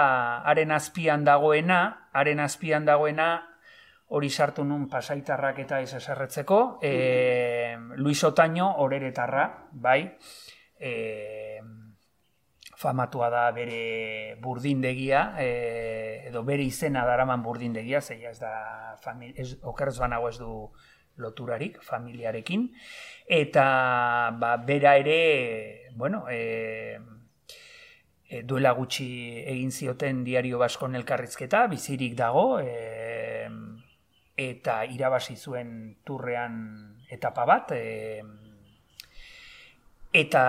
haren 0.50 0.74
azpian 0.74 1.24
dagoena, 1.26 2.10
haren 2.14 2.42
azpian 2.42 2.86
dagoena 2.86 3.51
hori 4.12 4.30
sartu 4.30 4.64
nun 4.68 4.90
pasaitarrak 4.92 5.62
eta 5.64 5.80
ez 5.80 5.94
eserretzeko, 5.96 6.80
e, 6.84 7.78
Luis 7.96 8.24
Otaño 8.28 8.68
horeretarra, 8.84 9.46
bai, 9.72 10.18
e, 10.76 11.62
famatua 12.76 13.30
da 13.32 13.46
bere 13.56 14.36
burdindegia, 14.44 15.22
e, 15.40 16.28
edo 16.28 16.44
bere 16.44 16.66
izena 16.68 17.06
daraman 17.08 17.44
burdindegia, 17.46 18.02
zeia 18.02 18.34
ez 18.34 18.40
da, 18.42 18.52
famili, 19.00 19.32
ez, 19.40 19.56
okerrez 19.64 19.96
banago 20.04 20.28
ez 20.28 20.38
du 20.42 20.52
loturarik, 21.22 21.80
familiarekin, 21.86 22.68
eta 23.32 23.66
ba, 24.42 24.58
bera 24.58 24.98
ere, 25.00 25.92
bueno, 25.96 26.26
e, 26.28 27.00
duela 28.48 28.72
gutxi 28.76 29.08
egin 29.48 29.72
zioten 29.72 30.26
diario 30.28 30.60
baskon 30.60 31.00
elkarrizketa, 31.00 31.66
bizirik 31.72 32.20
dago, 32.20 32.60
e, 32.60 32.91
eta 34.50 34.82
irabazi 34.90 35.36
zuen 35.38 36.02
turrean 36.04 36.56
etapa 37.12 37.46
bat 37.46 37.74
e, 37.76 38.22
eta 40.12 40.44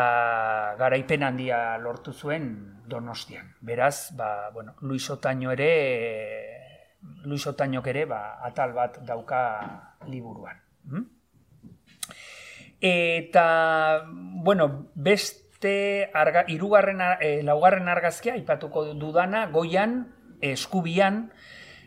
garaipen 0.78 1.22
handia 1.22 1.76
lortu 1.78 2.12
zuen 2.12 2.82
Donostian. 2.88 3.54
Beraz, 3.60 4.10
ba, 4.16 4.50
bueno, 4.50 4.74
Luis 4.80 5.08
Otaño 5.10 5.52
ere 5.52 5.72
Luis 7.24 7.46
Otañok 7.46 7.86
ere 7.86 8.04
ba, 8.06 8.38
atal 8.42 8.72
bat 8.72 9.00
dauka 9.06 9.42
liburuan. 10.08 10.58
Hm? 10.88 11.04
Eta, 12.82 13.46
bueno, 14.08 14.90
beste 14.94 16.10
arga, 16.14 16.44
irugarren, 16.50 16.98
e, 17.20 17.42
laugarren 17.46 17.88
argazkia, 17.88 18.34
ipatuko 18.36 18.94
dudana, 18.98 19.46
goian, 19.54 20.10
eskubian, 20.42 21.30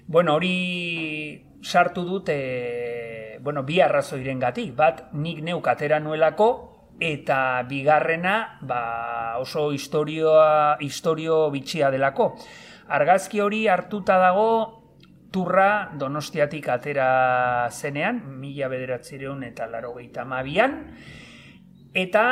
bueno, 0.08 0.36
hori 0.36 1.44
sartu 1.66 2.06
dut 2.06 2.30
e, 2.30 3.40
bueno, 3.42 3.64
bi 3.64 3.82
arrazoiren 3.82 4.40
gati. 4.40 4.70
Bat, 4.72 5.10
nik 5.18 5.42
neuk 5.44 5.68
atera 5.68 6.00
nuelako, 6.00 6.50
eta 7.02 7.66
bigarrena 7.68 8.60
ba, 8.62 9.38
oso 9.42 9.72
historioa, 9.74 10.78
historio 10.86 11.50
bitxia 11.52 11.90
delako. 11.92 12.36
Argazki 12.96 13.42
hori 13.42 13.66
hartuta 13.68 14.20
dago 14.22 14.50
turra 15.34 15.92
donostiatik 15.98 16.70
atera 16.70 17.68
zenean, 17.72 18.22
mila 18.40 18.70
bederatzireun 18.72 19.44
eta 19.44 19.68
laro 19.68 19.96
mabian, 20.26 20.96
eta 21.94 22.26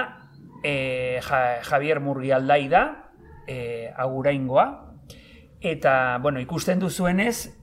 e, 0.64 1.20
Javier 1.22 2.00
Murgialdai 2.00 2.70
da, 2.70 3.12
e, 3.48 3.92
aguraingoa, 3.98 4.83
eta, 5.64 6.20
bueno, 6.22 6.42
ikusten 6.44 6.80
duzuenez, 6.80 7.56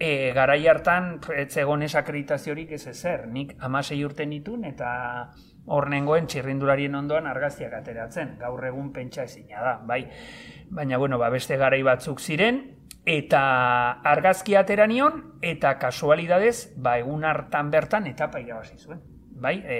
e, 0.00 0.32
garai 0.38 0.66
hartan 0.66 1.20
etzegon 1.36 1.82
akreditaziorik 1.82 2.72
ez 2.72 2.86
ezer. 2.86 3.26
Nik 3.28 3.54
amasei 3.60 4.02
urte 4.04 4.24
nitun 4.26 4.64
eta 4.64 5.32
hor 5.66 5.88
nengoen 5.90 6.26
txirrindularien 6.26 6.94
ondoan 6.94 7.26
argaztiak 7.26 7.74
ateratzen. 7.74 8.38
Gaur 8.40 8.64
egun 8.64 8.92
pentsa 8.92 9.24
ezina 9.24 9.60
da, 9.60 9.76
bai. 9.84 10.06
Baina, 10.70 10.96
bueno, 10.96 11.18
ba, 11.18 11.28
beste 11.30 11.58
garai 11.60 11.82
batzuk 11.82 12.20
ziren, 12.20 12.62
eta 13.04 13.42
argazki 14.02 14.56
atera 14.56 14.86
nion, 14.86 15.36
eta 15.42 15.76
kasualidadez, 15.78 16.72
ba, 16.80 16.96
egun 16.98 17.24
hartan 17.24 17.70
bertan 17.70 18.06
etapa 18.06 18.40
irabazi 18.40 18.78
zuen. 18.78 19.04
Bai, 19.36 19.58
e, 19.60 19.78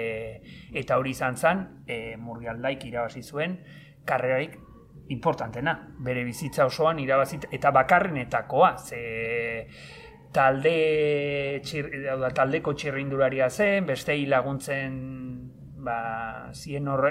eta 0.76 0.98
hori 1.00 1.16
izan 1.16 1.36
zen, 1.40 1.64
e, 1.88 2.16
murgialdaik 2.20 2.84
irabazi 2.84 3.22
zuen, 3.24 3.56
karrerarik 4.04 4.58
importantena. 5.08 5.76
Bere 5.98 6.24
bizitza 6.24 6.66
osoan 6.66 6.98
irabazit, 7.02 7.46
eta 7.52 7.70
bakarrenetakoa, 7.74 8.76
ze 8.78 9.66
talde 10.36 11.60
txir, 11.64 11.88
da, 12.04 12.30
taldeko 12.34 12.74
txirrindularia 12.76 13.48
zen, 13.50 13.86
beste 13.88 14.16
laguntzen 14.28 14.98
ba, 15.86 16.50
zien 16.52 16.88
hor, 16.88 17.08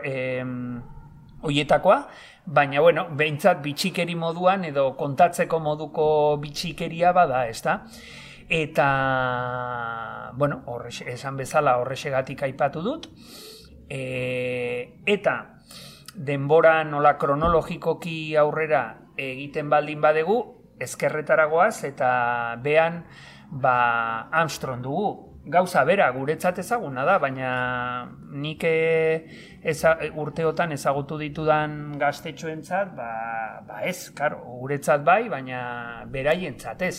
oietakoa, 1.45 1.97
baina, 2.45 2.81
bueno, 2.81 3.07
behintzat 3.17 3.61
bitxikeri 3.63 4.15
moduan 4.19 4.65
edo 4.65 4.91
kontatzeko 4.97 5.59
moduko 5.59 6.05
bitxikeria 6.41 7.13
bada, 7.15 7.45
ez 7.47 7.61
da? 7.65 7.79
Eta, 8.49 8.87
bueno, 10.37 10.61
horrex, 10.69 11.01
esan 11.15 11.37
bezala 11.37 11.77
horrexegatik 11.81 12.43
aipatu 12.45 12.83
dut, 12.85 13.09
e, 13.89 15.01
eta 15.05 15.54
denbora 16.15 16.83
nola 16.87 17.17
kronologikoki 17.19 18.35
aurrera 18.39 18.83
egiten 19.17 19.69
baldin 19.69 20.01
badegu, 20.01 20.37
ezkerretaragoaz 20.79 21.83
eta 21.87 22.09
bean 22.63 23.03
ba, 23.51 24.27
Armstrong 24.31 24.83
dugu. 24.83 25.31
Gauza 25.45 25.83
bera, 25.85 26.07
guretzat 26.09 26.57
ezaguna 26.63 27.03
da, 27.05 27.19
baina 27.21 27.49
nik 28.33 28.63
e, 28.65 29.27
eza, 29.61 29.91
urteotan 30.17 30.73
ezagutu 30.73 31.19
ditudan 31.21 31.99
gaztetxoentzat, 32.01 32.95
ba, 32.97 33.09
ba 33.67 33.83
ez, 33.85 34.09
karo, 34.17 34.39
guretzat 34.63 35.05
bai, 35.05 35.27
baina 35.29 35.59
beraientzat 36.09 36.81
ez. 36.81 36.95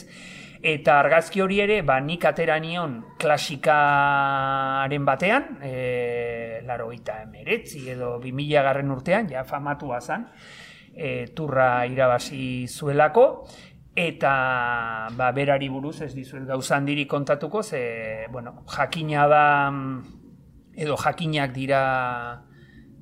Eta 0.63 0.99
argazki 1.01 1.43
hori 1.45 1.61
ere, 1.61 1.83
ba, 1.85 1.99
nik 2.01 2.25
atera 2.25 2.57
nion 2.63 3.03
klasikaren 3.21 5.05
batean, 5.05 5.59
e, 5.63 6.61
laro 6.67 6.89
gita 6.91 7.21
emeretzi 7.27 7.89
edo 7.93 8.17
2000 8.23 8.63
garren 8.65 8.91
urtean, 8.91 9.29
ja 9.31 9.45
famatu 9.45 9.93
bazan, 9.93 10.27
e, 10.95 11.27
turra 11.37 11.85
irabazi 11.87 12.67
zuelako, 12.69 13.27
eta 13.97 15.09
ba, 15.17 15.31
berari 15.33 15.69
buruz 15.73 16.01
ez 16.05 16.13
dizuet 16.15 16.47
gauza 16.49 16.77
handiri 16.77 17.07
kontatuko, 17.07 17.63
ze, 17.63 18.27
bueno, 18.33 18.63
jakina 18.69 19.27
da, 19.29 19.73
edo 20.77 20.97
jakinak 21.01 21.53
dira 21.53 21.83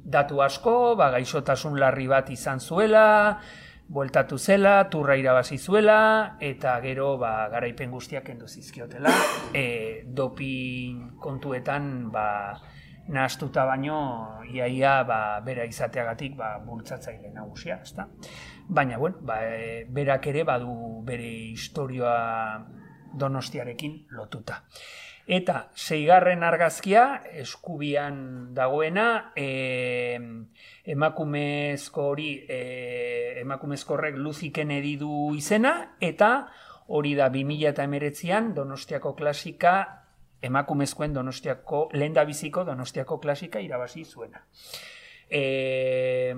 datu 0.05 0.43
asko, 0.43 0.95
ba, 0.97 1.11
gaixotasun 1.15 1.79
larri 1.81 2.07
bat 2.11 2.31
izan 2.31 2.61
zuela, 2.61 3.41
bueltatu 3.89 4.39
zela, 4.39 4.89
turra 4.91 5.17
irabazi 5.17 5.59
zuela, 5.59 6.37
eta 6.41 6.79
gero 6.81 7.17
ba, 7.19 7.49
garaipen 7.53 7.91
guztiak 7.93 8.25
kendu 8.31 8.49
zizkiotela, 8.49 9.13
e, 9.55 10.05
dopin 10.07 11.11
kontuetan 11.21 12.11
ba, 12.13 12.27
nahastuta 13.09 13.67
baino, 13.69 13.99
iaia 14.49 15.03
ba, 15.05 15.21
bera 15.45 15.67
izateagatik 15.69 16.37
ba, 16.37 16.57
bultzatzaile 16.65 17.33
nagusia, 17.35 17.81
ezta? 17.83 18.09
baina 18.69 18.99
bueno, 18.99 19.19
ba, 19.21 19.41
e, 19.45 19.85
berak 19.89 20.27
ere 20.33 20.45
badu 20.45 21.03
bere 21.05 21.31
historioa 21.53 22.65
donostiarekin 23.15 24.07
lotuta. 24.11 24.63
Eta 25.27 25.71
zeigarren 25.73 26.43
argazkia, 26.45 27.23
eskubian 27.41 28.53
dagoena, 28.55 29.33
e, 29.37 30.19
emakumezko 30.85 32.11
hori, 32.11 32.29
e, 32.45 33.41
emakumezko 33.41 33.95
horrek 33.97 34.19
luziken 34.21 34.71
edidu 34.77 35.33
izena, 35.35 35.97
eta 36.01 36.31
hori 36.93 37.15
da 37.17 37.31
2000 37.33 37.71
eta 37.73 37.89
emeretzian 37.89 38.53
donostiako 38.55 39.15
klasika 39.17 40.05
emakumezkoen 40.45 41.15
donostiako, 41.15 41.89
lehen 41.95 42.15
biziko 42.27 42.65
donostiako 42.65 43.19
klasika 43.19 43.61
irabazi 43.61 44.05
zuena. 44.05 44.45
E, 45.31 46.35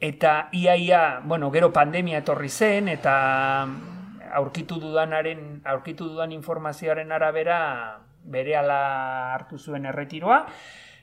eta 0.00 0.48
iaia, 0.52 1.20
bueno, 1.24 1.52
gero 1.52 1.72
pandemia 1.72 2.18
etorri 2.18 2.48
zen, 2.48 2.88
eta 2.88 3.14
aurkitu 4.32 4.80
dudanaren, 4.80 5.60
aurkitu 5.64 6.08
dudan 6.08 6.32
informazioaren 6.32 7.12
arabera 7.12 7.58
berehala 8.24 9.34
hartu 9.34 9.58
zuen 9.58 9.86
erretiroa, 9.86 10.46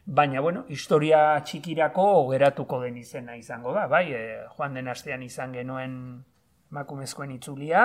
baina, 0.06 0.42
bueno, 0.42 0.66
historia 0.70 1.40
txikirako 1.46 2.06
geratuko 2.32 2.82
den 2.82 2.98
izena 2.98 3.36
izango 3.38 3.74
da, 3.76 3.88
bai, 3.88 4.06
e, 4.14 4.22
joan 4.56 4.78
den 4.78 4.88
astean 4.90 5.24
izan 5.24 5.54
genuen 5.54 5.94
emakumezkoen 6.72 7.36
itzulia, 7.36 7.84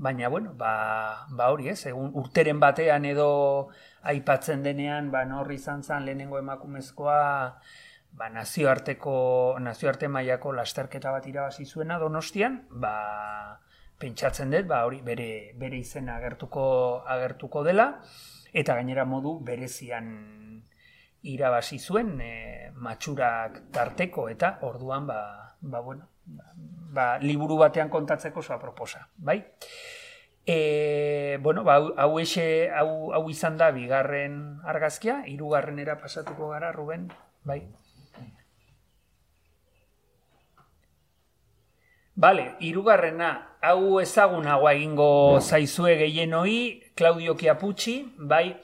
baina, 0.00 0.28
bueno, 0.32 0.54
ba, 0.56 1.26
ba 1.28 1.50
hori 1.52 1.70
ez, 1.70 1.84
egun 1.86 2.10
urteren 2.18 2.60
batean 2.60 3.04
edo 3.04 3.30
aipatzen 4.02 4.64
denean, 4.64 5.10
ba, 5.12 5.24
norri 5.28 5.60
izan 5.60 5.84
zen 5.84 6.06
lehenengo 6.08 6.40
emakumezkoa, 6.40 7.20
ba, 8.16 8.28
nazioarteko, 8.32 9.14
nazioarte 9.60 10.08
mailako 10.08 10.54
lasterketa 10.56 11.12
bat 11.12 11.26
irabazi 11.28 11.66
zuena 11.66 11.98
donostian, 12.02 12.64
ba, 12.70 12.94
pentsatzen 14.00 14.50
dut, 14.54 14.66
ba, 14.70 14.84
hori 14.88 15.02
bere, 15.04 15.52
bere 15.60 15.78
izena 15.78 16.16
agertuko, 16.16 16.64
agertuko 17.06 17.62
dela, 17.66 17.90
eta 18.52 18.74
gainera 18.78 19.04
modu 19.04 19.36
berezian 19.44 20.08
irabazi 21.30 21.78
zuen 21.78 22.14
e, 22.24 22.32
matxurak 22.80 23.60
tarteko 23.74 24.28
eta 24.32 24.56
orduan 24.64 25.06
ba, 25.06 25.20
ba, 25.60 25.80
bueno, 25.84 26.08
ba, 26.24 27.18
liburu 27.20 27.58
batean 27.60 27.92
kontatzeko 27.92 28.42
zoa 28.42 28.58
proposa, 28.58 29.08
bai? 29.16 29.42
E, 30.46 31.36
bueno, 31.42 31.62
ba, 31.64 31.76
hau, 31.76 32.18
ese, 32.18 32.70
hau, 32.72 33.12
hau 33.12 33.28
izan 33.30 33.60
da 33.60 33.70
bigarren 33.70 34.60
argazkia, 34.64 35.20
hirugarrenera 35.28 36.00
pasatuko 36.00 36.48
gara, 36.54 36.72
Ruben, 36.72 37.10
bai? 37.44 37.60
Bale, 42.20 42.56
irugarrena, 42.60 43.49
hau 43.60 44.00
ezagunagoa 44.00 44.72
egingo 44.76 45.40
zaizue 45.40 45.96
gehienoi, 46.00 46.92
Claudio 46.96 47.36
Chiapucci, 47.36 47.96
bai, 48.16 48.54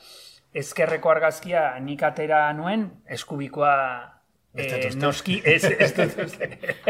ezkerreko 0.56 1.12
argazkia 1.12 1.74
nik 1.84 2.02
atera 2.06 2.46
nuen, 2.56 2.88
eskubikoa 3.12 3.74
eh, 4.56 4.88
noski, 4.96 5.42
ez, 5.44 5.64
ez 5.68 5.90
dut 5.96 6.38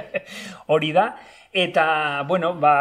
hori 0.75 0.92
da, 0.95 1.09
eta, 1.51 1.87
bueno, 2.29 2.53
ba, 2.62 2.77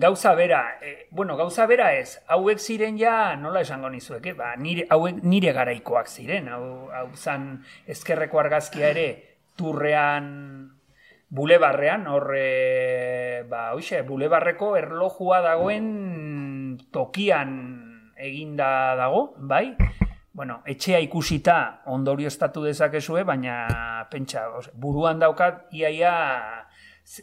gauza 0.00 0.32
bera, 0.38 0.62
eh, 0.80 1.08
bueno, 1.10 1.36
gauza 1.36 1.66
bera 1.68 1.92
ez, 1.98 2.20
hauek 2.32 2.62
ziren 2.62 2.96
ja, 3.00 3.34
nola 3.36 3.60
esango 3.66 3.90
nizuek, 3.92 4.30
eh? 4.32 4.36
ba, 4.38 4.54
nire, 4.56 4.88
hauek 4.88 5.20
nire 5.22 5.52
garaikoak 5.52 6.08
ziren, 6.08 6.48
hau, 6.48 6.64
hau 6.94 7.10
zan 7.16 7.58
ezkerreko 7.90 8.40
argazkia 8.40 8.94
ere, 8.94 9.08
turrean, 9.60 10.32
bulebarrean, 11.34 12.06
horre, 12.06 13.42
ba, 13.50 13.72
oixe, 13.74 14.04
bulebarreko 14.06 14.76
erlojua 14.78 15.40
dagoen 15.42 15.88
tokian 16.94 17.50
eginda 18.14 18.94
dago, 18.96 19.32
bai? 19.38 19.74
bueno, 20.34 20.62
etxea 20.66 20.98
ikusita 20.98 21.82
ondorio 21.86 22.26
estatu 22.26 22.64
dezakezue, 22.66 23.22
baina 23.22 24.06
pentsa, 24.10 24.48
buruan 24.74 25.20
daukat 25.22 25.70
iaia 25.70 26.63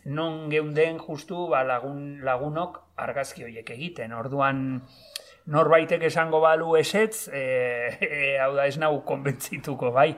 non 0.06 0.50
geunden 0.50 1.00
justu 1.00 1.48
ba, 1.50 1.64
lagun, 1.64 2.22
lagunok 2.26 2.80
argazki 3.02 3.46
horiek 3.48 3.70
egiten. 3.74 4.14
Orduan 4.14 4.82
norbaitek 5.52 6.06
esango 6.10 6.42
balu 6.44 6.76
esetz, 6.80 7.28
e, 7.34 7.44
e, 8.00 8.38
hau 8.40 8.54
da 8.56 8.68
ez 8.70 8.78
nau 8.78 8.94
konbentzituko, 9.08 9.92
bai. 9.96 10.14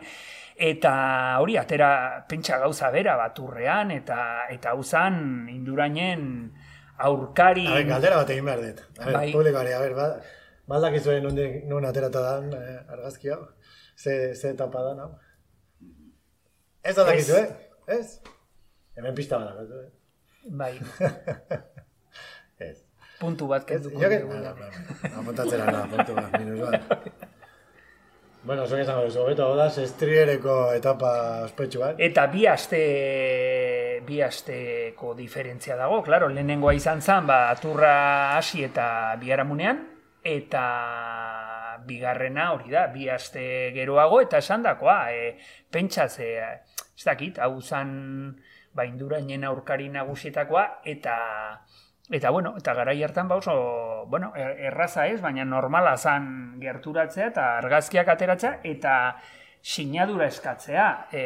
Eta 0.54 0.94
hori, 1.42 1.58
atera 1.58 1.90
pentsa 2.30 2.60
gauza 2.62 2.92
bera 2.94 3.16
baturrean, 3.18 3.92
eta 3.96 4.20
eta 4.54 4.76
uzan 4.78 5.50
indurainen 5.50 6.28
aurkari... 7.08 7.66
A 7.72 7.82
galdera 7.88 8.22
bat 8.22 8.30
egin 8.36 8.46
behar 8.46 8.62
dut. 8.62 8.86
A 9.00 9.06
ber, 9.08 9.18
bai. 9.18 9.28
publikari, 9.34 9.74
a 9.74 9.82
ber, 9.82 9.96
ba, 9.98 10.10
Baldak 10.70 10.96
izuen 10.96 11.26
nuen 11.68 11.86
aterata 11.86 12.22
dan 12.24 12.54
eh, 12.56 12.78
argazki 12.96 13.34
hau. 13.34 13.42
Ze, 13.98 14.34
ze 14.36 14.54
etapa 14.54 14.84
da, 14.86 14.94
no? 14.96 15.10
Ez 16.84 16.96
da 16.96 17.04
dakizu, 17.10 17.36
eh? 17.36 17.98
Ez? 17.98 18.22
Hemen 18.96 19.16
pista 19.18 19.40
bat 19.42 19.60
eh? 19.60 19.90
Bai. 20.54 20.74
Ez. 22.68 22.84
Puntu 23.20 23.48
bat 23.48 23.64
kenduko. 23.66 24.02
Jo 24.02 24.10
que... 24.12 24.20
Apuntatzera 25.10 25.70
da, 25.72 25.86
puntu 25.90 26.18
bat, 26.18 26.36
minus 26.38 26.60
bat. 26.60 27.08
Bueno, 28.44 28.66
zuek 28.68 28.82
esango 28.84 29.06
duzu, 29.08 29.24
beto, 29.30 29.46
odaz, 29.56 29.78
estriereko 29.80 30.58
etapa 30.76 31.14
ospetsu 31.46 31.80
bat. 31.80 32.02
Eta 32.04 32.26
bi 32.28 32.44
aste, 32.52 32.82
bi 34.04 34.20
asteko 34.26 35.14
diferentzia 35.16 35.78
dago, 35.80 36.02
claro, 36.04 36.28
lehenengoa 36.28 36.74
izan 36.76 37.00
zen, 37.02 37.30
ba, 37.30 37.46
aturra 37.54 37.94
hasi 38.36 38.66
eta 38.68 38.86
biharamunean, 39.22 39.80
eta 40.28 40.66
bigarrena 41.88 42.52
hori 42.58 42.76
da, 42.76 42.90
bi 42.92 43.08
aste 43.08 43.46
geroago, 43.78 44.20
eta 44.28 44.44
esan 44.44 44.68
dakoa, 44.68 45.00
e, 45.16 45.38
pentsaz, 45.72 46.18
e, 46.20 46.34
ez 46.84 47.08
dakit, 47.08 47.40
hau 47.40 47.62
zan 47.62 47.96
ba, 48.74 48.86
indurainen 48.86 49.44
aurkari 49.44 49.90
nagusietakoa, 49.90 50.66
eta 50.84 51.16
eta 52.12 52.30
bueno, 52.30 52.56
eta 52.58 52.74
garai 52.74 53.02
hartan 53.04 53.28
ba 53.28 53.38
oso, 53.40 54.06
bueno, 54.08 54.34
er, 54.36 54.58
erraza 54.72 55.08
ez, 55.08 55.22
baina 55.22 55.46
normala 55.46 55.96
zan 55.98 56.60
gerturatzea 56.62 57.30
eta 57.32 57.46
argazkiak 57.58 58.10
ateratzea, 58.16 58.58
eta 58.64 58.96
sinadura 59.62 60.28
eskatzea. 60.28 60.88
E, 61.12 61.24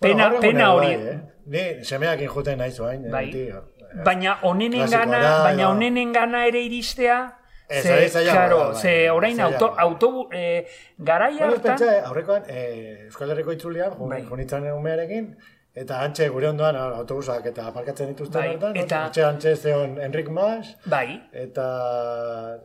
pena, 0.00 0.28
bueno, 0.28 0.40
pena 0.40 0.72
hori. 0.74 0.94
Bai, 0.96 1.08
eh? 1.12 1.18
Ni 1.50 1.84
semeak 1.84 2.24
injuten 2.24 2.58
nahi 2.58 2.72
zuain. 2.72 3.04
Bai. 3.10 3.26
Eh, 3.34 3.60
baina 4.06 4.38
onenen 4.48 4.88
gana, 4.90 5.20
baina 5.44 5.68
onenen 5.68 6.12
gana 6.14 6.46
ere 6.46 6.62
iristea, 6.64 7.20
ze, 7.68 8.10
claro, 8.24 8.58
bai, 8.72 8.80
ze 8.80 9.10
orain 9.10 9.40
auto, 9.40 9.74
auto 9.78 10.28
eh, 10.32 10.66
garai 10.98 11.38
hartan... 11.38 11.76
Bueno, 11.78 12.06
aurrekoan, 12.06 12.44
eh, 12.48 13.06
Euskal 13.06 13.30
Herriko 13.30 13.52
itzulian, 13.52 13.94
bai. 13.98 14.22
junitzen 14.26 14.70
umearekin, 14.72 15.36
eta 15.74 16.00
antxe 16.02 16.28
gure 16.28 16.48
ondoan 16.50 16.76
autobusak 16.76 17.44
eta 17.46 17.68
aparkatzen 17.70 18.10
dituzten 18.10 18.40
bai, 18.40 18.48
hartan, 18.54 18.76
eta... 18.76 19.04
antxe 19.06 19.24
antxe 19.24 19.54
zeon 19.56 19.98
Enrik 20.02 20.30
Mas, 20.34 20.74
bai. 20.84 21.20
eta 21.32 21.66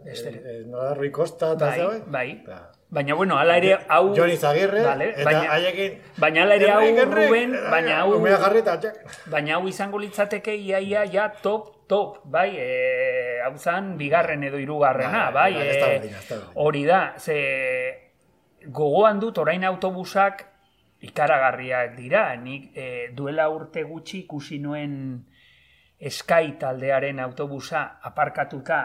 eh, 0.05 0.15
eh, 0.31 0.63
nola 0.65 0.93
Rui 0.95 1.11
Costa, 1.11 1.53
eta 1.53 1.69
bai, 1.69 1.77
zeu, 1.77 1.91
bai. 2.07 2.29
Eta, 2.43 2.63
Baina, 2.95 3.15
bueno, 3.17 3.35
ala 3.35 3.57
ere 3.57 3.73
hau... 3.89 4.13
Joni 4.15 4.37
Zagirre, 4.37 4.83
vale, 4.85 5.09
eta 5.09 5.25
baina, 5.25 5.49
haiekin... 5.55 5.95
Baina 6.21 6.43
ala 6.45 6.55
ere 6.55 6.69
hau, 6.71 7.05
Ruben, 7.11 7.55
baina 7.71 7.97
hau... 7.99 8.13
Umea 8.19 8.37
jarri 8.39 8.61
eta 8.61 8.77
Baina 9.33 9.57
hau 9.57 9.67
izango 9.67 9.99
litzateke 9.99 10.55
iaia 10.55 11.03
ja 11.11 11.25
top, 11.41 11.87
top, 11.91 12.21
bai, 12.31 12.51
e, 12.55 13.41
hau 13.43 13.51
zan, 13.57 13.97
bigarren 13.99 14.47
edo 14.47 14.61
hirugarrena, 14.61 15.27
bai, 15.35 15.51
bai, 15.57 15.67
e, 15.75 16.39
hori 16.55 16.85
da, 16.85 17.01
ze 17.19 17.35
gogoan 18.65 19.19
dut 19.19 19.37
orain 19.43 19.65
autobusak 19.65 20.45
ikaragarriak 21.05 21.95
dira, 21.97 22.27
nik 22.41 22.71
e, 22.77 23.09
duela 23.15 23.47
urte 23.53 23.83
gutxi 23.85 24.23
ikusi 24.23 24.59
nuen 24.59 24.95
eskai 25.99 26.57
taldearen 26.59 27.19
autobusa 27.23 27.85
aparkatuta 28.03 28.83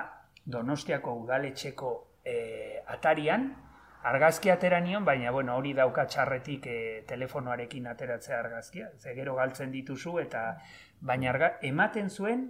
Donostiako 0.51 1.13
udaletxeko 1.21 1.91
e, 2.25 2.81
atarian, 2.91 3.45
argazki 4.11 4.51
atera 4.51 4.81
nion, 4.81 5.05
baina 5.05 5.31
bueno, 5.31 5.55
hori 5.61 5.75
dauka 5.77 6.07
txarretik 6.09 6.67
e, 6.67 6.79
telefonoarekin 7.07 7.87
ateratzea 7.87 8.39
argazkia. 8.41 8.89
Ze 8.99 9.15
gero 9.15 9.37
galtzen 9.37 9.71
dituzu 9.71 10.19
eta 10.23 10.45
baina 11.01 11.31
arga, 11.35 11.53
ematen 11.63 12.11
zuen 12.11 12.49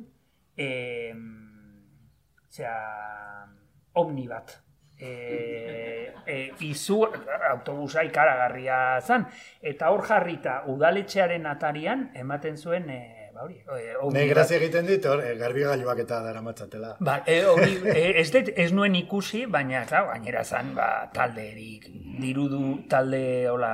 e, 0.56 0.70
zera, 2.50 2.76
omni 3.94 4.28
bat. 4.30 4.61
E, 5.01 6.13
e, 6.27 6.37
izu 6.69 7.01
autobusa 7.51 8.05
ikaragarria 8.05 9.01
zan. 9.01 9.25
Eta 9.61 9.91
hor 9.95 10.05
jarrita 10.07 10.63
udaletxearen 10.69 11.49
atarian 11.49 12.11
ematen 12.21 12.61
zuen 12.61 12.90
e, 12.92 13.01
ba 13.35 13.46
hori. 13.46 14.15
Ne 14.15 14.27
grazia 14.29 14.59
egiten 14.59 14.87
dit, 14.87 15.05
hor, 15.07 15.23
e, 15.25 15.35
garbi 15.40 15.65
gailuak 15.65 16.03
eta 16.05 16.21
dara 16.25 16.42
matzatela. 16.44 16.94
Ba, 17.01 17.21
e, 17.27 17.40
hori, 17.48 17.79
ez, 18.21 18.29
det, 18.35 18.51
ez 18.57 18.71
nuen 18.77 18.96
ikusi, 19.01 19.46
baina, 19.51 19.85
klar, 19.88 20.11
gainera 20.13 20.44
zan, 20.44 20.75
ba, 20.77 20.90
talde 21.15 21.46
erik, 21.53 21.88
dirudu 22.21 22.83
talde, 22.90 23.23
hola, 23.51 23.73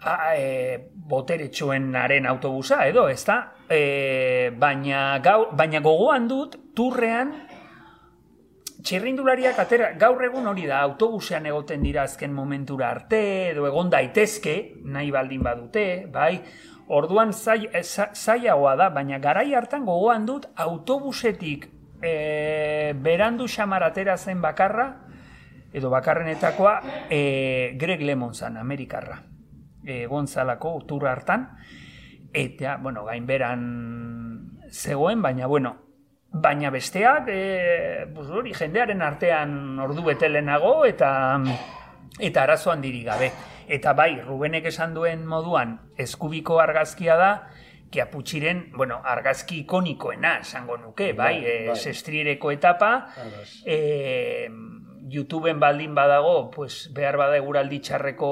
a, 0.00 0.16
e, 0.36 0.78
botere 0.94 1.48
txuenaren 1.50 2.28
autobusa, 2.30 2.84
edo, 2.86 3.08
ez 3.10 3.22
da? 3.26 3.40
E, 3.68 4.50
baina, 4.60 5.18
gau, 5.24 5.50
baina 5.56 5.82
gogoan 5.84 6.28
dut, 6.30 6.58
turrean, 6.76 7.34
Txirrindulariak 8.84 9.58
atera, 9.62 9.92
gaur 9.96 10.20
egun 10.26 10.46
hori 10.50 10.66
da, 10.68 10.82
autobusean 10.84 11.46
egoten 11.48 11.82
dira 11.82 12.02
azken 12.04 12.34
momentura 12.36 12.90
arte, 12.92 13.20
edo 13.54 13.64
egon 13.66 13.88
daitezke, 13.90 14.74
nahi 14.84 15.10
baldin 15.14 15.42
badute, 15.42 15.84
bai, 16.12 16.34
Orduan 16.92 17.30
zailagoa 17.32 18.74
da, 18.76 18.90
baina 18.92 19.18
garai 19.18 19.54
hartan 19.56 19.86
gogoan 19.88 20.26
dut 20.28 20.50
autobusetik 20.60 21.64
e, 22.04 22.92
berandu 23.00 23.48
xamar 23.48 23.86
atera 23.86 24.18
zen 24.18 24.42
bakarra, 24.44 24.90
edo 25.72 25.88
bakarrenetakoa, 25.90 26.74
e, 27.08 27.72
Greg 27.80 28.02
Lemon 28.04 28.34
zan, 28.34 28.58
Amerikarra. 28.60 29.22
E, 29.84 30.04
gontzalako, 30.06 30.76
tur 30.86 31.08
hartan. 31.08 31.48
Eta, 32.34 32.76
bueno, 32.82 33.04
gainberan 33.08 34.60
zegoen, 34.70 35.22
baina, 35.22 35.46
bueno, 35.46 35.83
baina 36.34 36.70
besteak, 36.74 37.28
e, 37.30 38.06
hori, 38.34 38.52
jendearen 38.58 39.02
artean 39.06 39.78
ordu 39.80 40.02
betelenago, 40.10 40.84
eta 40.84 41.10
eta 42.18 42.42
arazo 42.42 42.72
handiri 42.72 43.04
gabe. 43.06 43.30
Eta 43.68 43.92
bai, 43.96 44.20
Rubenek 44.20 44.66
esan 44.68 44.92
duen 44.94 45.24
moduan, 45.26 45.78
eskubiko 45.96 46.58
argazkia 46.60 47.16
da, 47.16 47.30
Kiaputxiren, 47.94 48.72
bueno, 48.74 48.96
argazki 49.06 49.60
ikonikoena, 49.62 50.38
esango 50.42 50.76
nuke, 50.76 51.12
bai, 51.12 51.36
Bai, 51.40 51.44
e, 51.46 51.66
bai. 51.68 51.76
sestriereko 51.78 52.50
etapa, 52.50 52.88
Ados. 53.22 53.62
e, 53.64 54.48
YouTubeen 55.10 55.60
baldin 55.60 55.94
badago, 55.94 56.50
pues, 56.50 56.88
behar 56.96 57.18
bada 57.20 57.36
eguraldi 57.36 57.80
txarreko 57.84 58.28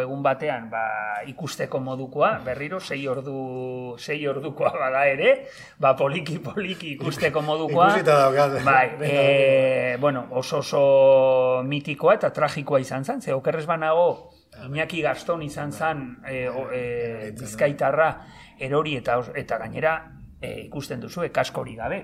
egun 0.00 0.22
batean, 0.24 0.70
ba, 0.70 0.82
ikusteko 1.28 1.80
modukoa, 1.84 2.30
berriro, 2.44 2.80
sei 2.80 3.02
ordu, 3.08 3.96
sei 4.00 4.22
ordukoa 4.28 4.72
bada 4.72 5.04
ere, 5.10 5.34
ba, 5.78 5.92
poliki, 5.96 6.38
poliki 6.40 6.94
ikusteko 6.94 7.42
modukoa. 7.44 7.90
Bai, 8.64 8.86
e, 9.10 9.96
bueno, 10.00 10.26
oso 10.30 10.62
oso 10.64 10.82
mitikoa 11.68 12.16
eta 12.16 12.32
tragikoa 12.32 12.80
izan 12.80 13.04
zen, 13.04 13.20
ze 13.20 13.36
okerrez 13.36 13.66
banago, 13.68 14.32
Iñaki 14.64 15.02
Gaston 15.04 15.42
izan 15.44 15.72
zen 15.72 16.06
e, 16.24 16.46
o, 16.48 16.70
e, 16.72 17.32
bizkaitarra 17.36 18.08
erori 18.58 18.96
eta, 18.96 19.18
eta 19.36 19.58
gainera 19.60 19.98
e, 20.40 20.62
ikusten 20.64 21.02
duzu, 21.02 21.26
kaskori 21.32 21.76
gabe. 21.76 22.00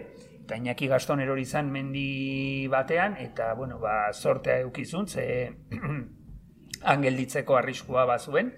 Eta 0.52 0.60
Iñaki 0.60 0.86
Gaston 0.86 1.20
erori 1.24 1.46
zen 1.48 1.70
mendi 1.72 2.66
batean, 2.68 3.14
eta, 3.16 3.54
bueno, 3.56 3.78
ba, 3.80 4.12
sortea 4.12 4.58
eukizun, 4.60 5.06
ze 5.08 5.24
angelditzeko 6.92 7.56
arriskua 7.56 8.04
bazuen. 8.04 8.52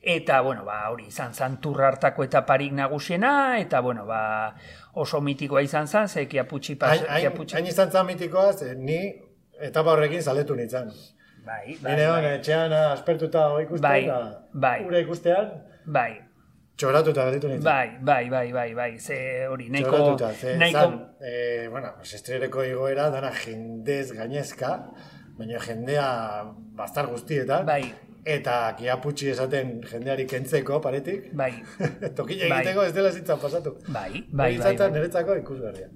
Eta, 0.00 0.40
bueno, 0.40 0.64
ba, 0.64 0.78
hori 0.88 1.10
izan 1.10 1.58
turra 1.60 1.88
hartako 1.88 2.24
etaparik 2.24 2.72
nagusiena, 2.72 3.58
eta, 3.60 3.80
bueno, 3.84 4.06
ba, 4.06 4.54
oso 4.94 5.20
mitikoa 5.20 5.60
izan 5.62 5.86
zen, 5.86 6.08
ze 6.08 6.26
kiaputxi 6.26 6.76
pas, 6.76 7.02
Hain, 7.04 7.20
kiaputxi... 7.20 7.56
hain 7.56 7.66
izan 7.66 7.90
zan 7.90 8.06
mitikoa, 8.06 8.52
ze 8.54 8.74
ni 8.74 9.00
etapa 9.60 9.92
horrekin 9.92 10.22
zaletu 10.22 10.56
nintzen. 10.56 10.88
Bai, 11.44 11.76
bai, 11.82 11.92
Nire 11.92 12.06
bai, 12.08 12.32
etxean 12.38 12.72
aspertuta 12.72 13.50
ikusten, 13.60 13.82
Bai, 13.82 14.08
bai. 14.54 14.78
ura 14.86 15.04
ikustean, 15.04 15.52
bai, 15.84 16.22
txoratuta 16.76 17.24
gelditu 17.26 17.48
nintzen. 17.48 17.64
bai, 17.64 17.98
bai, 18.02 18.28
bai, 18.30 18.52
bai, 18.52 18.74
bai, 18.74 18.98
ze 18.98 19.46
hori, 19.48 19.68
nahiko, 19.70 19.90
Txoratuta, 19.90 20.32
ze 20.34 20.56
nahiko, 20.60 20.78
zan, 20.78 20.98
eh, 21.20 21.68
bueno, 21.70 21.92
pues 21.96 22.14
estrereko 22.14 22.64
igoera 22.64 23.10
dana 23.10 23.30
jendez 23.32 24.12
gainezka, 24.12 24.72
baina 25.38 25.58
jendea 25.60 26.08
bastar 26.76 27.06
guztietan, 27.06 27.64
bai, 27.66 27.82
eta 28.26 28.74
kiaputxi 28.78 29.28
esaten 29.30 29.80
jendeari 29.86 30.26
kentzeko 30.26 30.80
paretik, 30.82 31.30
bai, 31.32 31.52
tokile 32.16 32.48
Bai. 32.50 32.60
egiteko 32.60 32.82
ez 32.84 32.92
dela 32.94 33.12
zitzan 33.12 33.38
pasatu. 33.38 33.76
bai, 33.88 34.10
Bai, 34.28 34.56
bai, 34.56 34.58
bai, 34.58 34.76
bai. 34.76 34.90
niretzako 34.92 35.36
ikusgarria. 35.36 35.88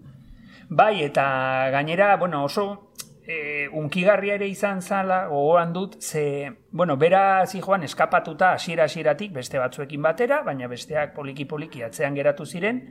Bai, 0.70 1.02
eta 1.02 1.24
gainera, 1.72 2.16
bueno, 2.16 2.44
oso 2.44 2.89
e, 3.30 3.68
unkigarria 3.72 4.36
ere 4.38 4.48
izan 4.50 4.82
zala, 4.82 5.24
gogoan 5.30 5.72
dut, 5.72 5.98
ze, 6.00 6.50
bueno, 6.70 6.96
bera 6.96 7.46
zijoan 7.46 7.84
eskapatuta 7.86 8.54
hasiera 8.56 8.86
hasieratik 8.88 9.32
beste 9.36 9.60
batzuekin 9.60 10.02
batera, 10.02 10.42
baina 10.46 10.68
besteak 10.70 11.14
poliki-poliki 11.16 11.84
atzean 11.86 12.16
geratu 12.18 12.46
ziren, 12.46 12.82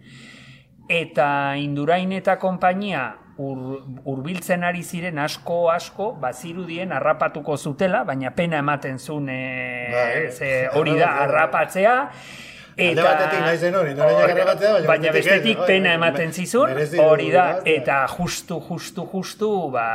eta 0.90 1.56
Indurain 1.62 2.12
eta 2.18 2.38
konpainia 2.42 3.04
ur, 3.40 3.60
urbiltzen 4.10 4.66
ari 4.68 4.82
ziren 4.84 5.20
asko 5.22 5.70
asko 5.72 6.12
bazirudien 6.22 6.92
harrapatuko 6.96 7.58
zutela, 7.58 8.04
baina 8.08 8.34
pena 8.36 8.64
ematen 8.64 9.00
zuen 9.00 9.30
e, 9.30 9.42
Bai. 9.94 10.32
ze 10.32 10.54
hori 10.74 10.98
da 11.00 11.14
harrapatzea. 11.24 11.98
Alde 12.88 13.04
batetik 13.04 13.40
nahi 13.44 13.58
zen 13.58 13.76
hori, 13.76 13.92
Indurainak 13.92 14.22
Hor- 14.22 14.34
harrapatzea, 14.34 14.72
baina 14.74 14.88
baina 14.88 15.12
bestetik 15.16 15.64
pena 15.68 15.94
ematen 15.98 16.32
zizun, 16.34 16.76
hori 17.04 17.32
da, 17.34 17.48
eta 17.66 18.06
justu, 18.16 18.60
justu, 18.70 19.08
justu, 19.12 19.50
ba, 19.74 19.88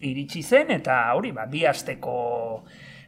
iritsi 0.00 0.42
zen, 0.42 0.74
eta 0.74 0.98
hori, 1.14 1.32
ba, 1.32 1.46
bi 1.46 1.64
asteko, 1.66 2.16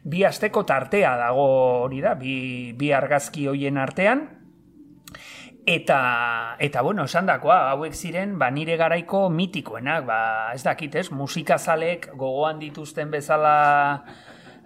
bi 0.03 0.23
asteko 0.25 0.63
tartea 0.63 1.15
dago 1.17 1.45
hori 1.83 2.01
da, 2.01 2.15
bi, 2.15 2.73
bi 2.77 2.91
argazki 2.93 3.47
hoien 3.51 3.77
artean, 3.77 4.27
Eta, 5.65 6.57
eta 6.61 6.81
bueno, 6.85 7.07
esan 7.09 7.25
dakoa, 7.25 7.71
hauek 7.71 7.95
ziren, 7.97 8.35
ba, 8.37 8.51
nire 8.53 8.75
garaiko 8.77 9.23
mitikoenak, 9.33 10.03
ba, 10.05 10.17
ez 10.53 10.61
dakit, 10.61 10.93
ez, 11.01 11.07
musikazalek 11.09 12.11
gogoan 12.13 12.59
dituzten 12.61 13.09
bezala, 13.09 13.55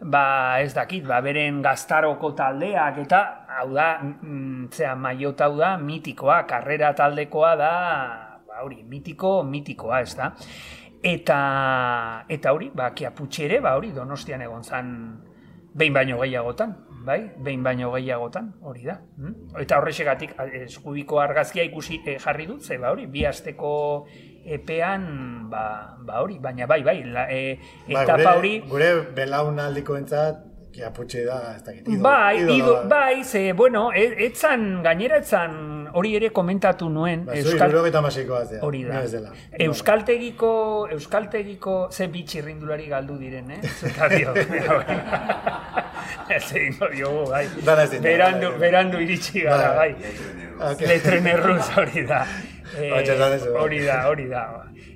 ba, 0.02 0.60
ez 0.62 0.74
dakit, 0.74 1.06
ba, 1.08 1.20
beren 1.22 1.62
gaztaroko 1.64 2.32
taldeak, 2.38 3.00
eta, 3.04 3.22
hau 3.60 3.70
da, 3.74 3.90
mm, 4.02 4.70
zera, 4.72 4.96
maiota 4.96 5.46
hau 5.50 5.58
da, 5.58 5.76
mitikoa, 5.78 6.44
karrera 6.48 6.94
taldekoa 6.96 7.56
da, 7.60 7.72
ba, 8.48 8.62
hori, 8.64 8.84
mitiko, 8.84 9.44
mitikoa, 9.44 10.02
ez 10.02 10.16
da. 10.16 10.32
Eta, 11.04 11.40
eta 12.28 12.54
hori, 12.54 12.72
ba, 12.76 12.92
kiaputxe 12.96 13.46
ere, 13.46 13.62
ba, 13.64 13.76
hori, 13.76 13.92
donostian 13.96 14.42
egon 14.42 14.64
zan, 14.64 14.94
behin 15.74 15.94
baino 15.94 16.20
gehiagotan, 16.22 16.76
bai? 17.06 17.20
Behin 17.38 17.64
baino 17.64 17.92
gehiagotan, 17.94 18.52
hori 18.62 18.86
da. 18.88 19.00
Mm? 19.18 19.56
Eta 19.64 19.80
horrexegatik 19.80 20.36
eh, 20.40 20.66
eskubiko 20.66 21.20
argazkia 21.22 21.66
ikusi 21.68 22.02
eh, 22.06 22.18
jarri 22.20 22.48
dut, 22.50 22.64
ze 22.64 22.78
ba 22.78 22.92
hori, 22.94 23.08
bi 23.08 23.26
asteko 23.26 23.72
epean, 24.50 25.50
ba, 25.50 25.96
ba 26.00 26.22
hori, 26.24 26.40
baina 26.40 26.66
bai, 26.68 26.82
bai, 26.84 27.04
la, 27.06 27.28
eh, 27.32 27.58
Ba, 27.88 28.04
etapa 28.04 28.22
gure, 28.36 28.38
hori, 28.38 28.54
Gure 28.70 28.92
belaunaldiko 29.16 29.96
entzat, 29.98 30.46
kiaputxe 30.74 31.24
da, 31.26 31.56
ez 31.58 31.64
dakit, 31.66 31.88
idolo- 31.88 32.02
bai, 32.04 32.38
ido, 32.58 32.74
da. 32.76 32.84
bai, 32.88 33.24
ze, 33.24 33.54
bueno, 33.54 33.92
e- 33.94 34.26
etzan, 34.28 34.82
gainera 34.84 35.18
etzan, 35.18 35.88
hori 35.94 36.12
ere 36.16 36.30
komentatu 36.30 36.90
nuen, 36.94 37.26
Ba, 37.26 37.34
zu 37.42 37.56
hirurogeita 37.58 37.98
hamaseikoa 37.98 38.44
zea, 38.46 38.60
Hori 38.62 38.84
da. 38.86 39.02
dela. 39.10 39.32
Euskaltegiko, 39.58 40.88
Euskaltegiko, 40.92 41.88
ze 41.92 42.08
bitxirrindulari 42.08 42.86
galdu 42.88 43.18
diren, 43.18 43.50
eh? 43.52 43.62
Zuka 43.80 44.08
dio. 44.14 44.34
Ez 46.30 46.46
egingo 46.54 46.88
diogu, 46.94 47.24
bai. 47.32 47.48
Dana 47.66 47.84
ezin 47.88 48.04
da, 48.04 48.10
Berandu, 48.10 48.50
bai. 48.52 48.60
berandu 48.60 49.00
iritsi 49.02 49.42
gara, 49.42 49.74
Bai. 49.76 49.94
bai. 49.98 50.72
Ok. 50.74 50.82
Letren 50.88 51.28
erruz 51.28 51.66
hori 51.78 52.06
da. 52.06 52.22
Eh, 52.78 52.90
bai. 53.46 53.62
hori 53.64 53.80
da, 53.86 54.08
hori 54.10 54.28
da. 54.28 54.44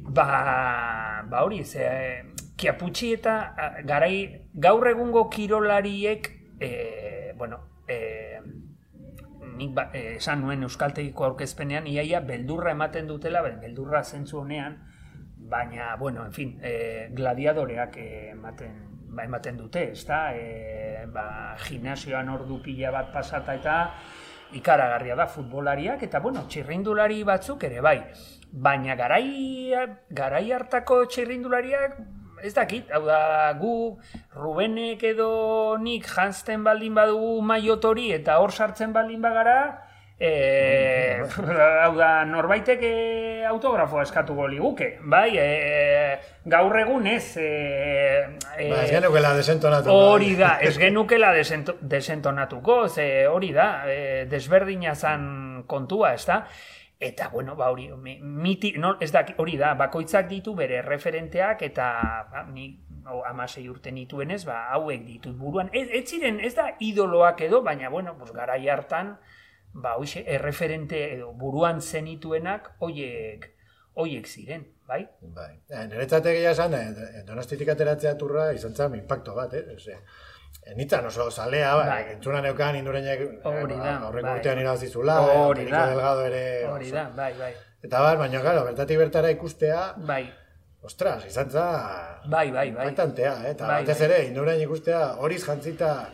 Ba, 0.04 1.24
ba 1.30 1.44
hori, 1.44 1.64
ze, 1.66 1.88
kiaputxi 2.58 3.14
eta 3.14 3.56
garai, 3.86 4.42
gaur 4.54 4.88
egungo 4.88 5.30
kirolariek, 5.30 6.30
eh, 6.60 7.34
bueno, 7.38 7.60
eh, 7.88 8.40
nik 9.58 9.74
ba, 9.74 9.90
eh, 9.94 10.16
esan 10.18 10.42
nuen 10.42 10.64
euskaltegiko 10.64 11.26
aurkezpenean 11.26 11.88
iaia 11.88 12.20
beldurra 12.22 12.72
ematen 12.72 13.08
dutela, 13.08 13.42
be- 13.42 13.58
beldurra 13.62 14.04
zentzu 14.04 14.40
honean, 14.40 14.78
baina, 15.38 15.96
bueno, 15.98 16.26
en 16.26 16.34
fin, 16.34 16.60
eh, 16.64 17.10
gladiadoreak 17.12 17.98
eh, 17.98 18.30
ematen, 18.32 18.78
ba, 19.14 19.24
ematen 19.26 19.58
dute, 19.58 19.92
ezta? 19.92 20.34
Eh, 20.36 21.06
ba, 21.14 21.56
gimnasioan 21.68 22.30
ordu 22.30 22.62
pila 22.64 22.92
bat 22.92 23.12
pasata 23.14 23.56
eta 23.56 23.94
ikaragarria 24.54 25.16
da 25.16 25.28
futbolariak, 25.28 26.04
eta, 26.04 26.20
bueno, 26.20 26.46
txirrindulari 26.50 27.24
batzuk 27.28 27.64
ere 27.70 27.82
bai. 27.82 28.00
Baina 28.52 28.96
garai, 28.96 29.74
garai 30.14 30.46
hartako 30.54 31.06
txirrindulariak 31.10 31.98
ez 32.44 32.52
dakit, 32.54 32.92
hau 32.92 33.06
da, 33.08 33.54
gu 33.56 33.74
Rubenek 34.36 35.04
edo 35.08 35.78
nik 35.80 36.08
jantzten 36.12 36.64
baldin 36.66 36.96
badugu 36.98 37.38
maiotori 37.42 38.12
eta 38.12 38.38
hor 38.44 38.52
sartzen 38.52 38.92
baldin 38.94 39.22
bagara, 39.24 39.58
e, 40.20 41.24
hau 41.84 41.96
da, 41.98 42.24
norbaitek 42.26 42.84
e, 42.84 42.94
autografoa 43.50 44.04
eskatuko 44.06 44.48
liguke, 44.48 44.98
bai, 45.02 45.32
e, 45.38 46.20
gaur 46.46 46.78
egun 46.80 47.08
ez, 47.08 47.36
e, 47.38 47.50
e, 48.58 48.70
Ba, 48.70 48.84
ez 48.84 48.92
genukela 48.92 49.34
desentonatu. 49.36 49.92
Hori 49.92 50.36
da, 50.40 50.58
ez 50.62 50.78
genukela 50.78 51.34
desento, 51.36 51.78
desentonatuko, 51.82 52.88
ze 52.90 53.28
hori 53.28 53.52
da, 53.56 53.68
e, 53.90 54.26
desberdina 54.32 54.96
zan 54.96 55.64
kontua, 55.68 56.14
ez 56.14 56.26
da? 56.30 56.44
Eta, 57.04 57.28
bueno, 57.34 57.58
ba, 57.60 57.68
hori, 57.74 57.90
mi- 58.00 58.20
miti, 58.22 58.74
no, 58.80 58.96
ez 59.02 59.12
da, 59.12 59.26
hori 59.38 59.58
da, 59.60 59.74
bakoitzak 59.76 60.30
ditu 60.30 60.54
bere 60.56 60.82
referenteak, 60.82 61.62
eta 61.68 61.88
ba, 62.32 62.46
ni 62.48 62.70
o, 63.12 63.26
amasei 63.28 63.66
urte 63.68 63.92
nituenez, 63.92 64.46
ba, 64.48 64.70
hauek 64.78 65.04
ditut 65.04 65.36
buruan. 65.36 65.68
Ez, 65.76 65.90
ez 65.92 66.06
ziren, 66.08 66.40
ez 66.40 66.54
da 66.56 66.70
idoloak 66.80 67.42
edo, 67.44 67.60
baina, 67.62 67.90
bueno, 67.92 68.16
pues, 68.18 68.32
garai 68.32 68.70
hartan, 68.72 69.18
ba, 69.74 69.96
hoxe, 69.98 70.24
erreferente 70.28 71.00
edo 71.16 71.34
buruan 71.34 71.82
zenituenak, 71.82 72.72
hoiek, 72.80 73.50
hoiek 73.96 74.28
ziren, 74.28 74.68
bai? 74.88 75.04
Bai. 75.22 75.52
Eh, 75.70 75.88
Niretzat 75.90 76.26
egia 76.32 76.52
esan, 76.52 76.74
eh, 76.74 77.24
donostitik 77.28 77.70
ateratzea 77.74 78.16
turra 78.18 78.52
izan 78.54 78.76
zen 78.76 78.96
impacto 79.00 79.34
bat, 79.36 79.54
eh? 79.54 79.64
Ose, 79.76 79.98
eh, 80.66 80.76
nitzan 80.76 81.06
oso 81.10 81.30
zalea, 81.32 81.74
bai. 81.76 81.88
Bai. 81.90 82.14
entzuna 82.14 82.42
neukan 82.42 82.76
indurenek 82.76 83.20
da, 83.44 83.98
aurreko 84.08 84.28
bai. 84.28 84.38
urtean 84.40 84.60
irabazizula, 84.60 85.20
Hori 85.22 85.66
da. 85.70 85.86
Delgado 85.90 86.26
ere 86.26 86.46
Hori 86.70 86.92
da, 86.92 87.10
bai, 87.16 87.34
bai. 87.40 87.54
Eta 87.84 88.00
bar, 88.00 88.18
baina, 88.18 88.42
claro, 88.42 88.64
bertatik 88.66 88.98
bertara 88.98 89.30
ikustea, 89.32 89.94
Bai, 89.98 90.24
ostras, 90.84 91.26
izan 91.26 91.50
za... 91.52 91.66
bai, 92.28 92.52
bai, 92.52 92.72
bai. 92.72 92.88
Impactantea, 92.88 93.34
eh? 93.46 93.52
Eta 93.52 93.68
Bai, 93.68 93.82
batez 93.84 94.00
bai. 94.00 94.08
ere, 94.10 94.26
indurain 94.28 94.62
ikustea, 94.62 95.16
horiz 95.20 95.44
jantzita, 95.46 96.10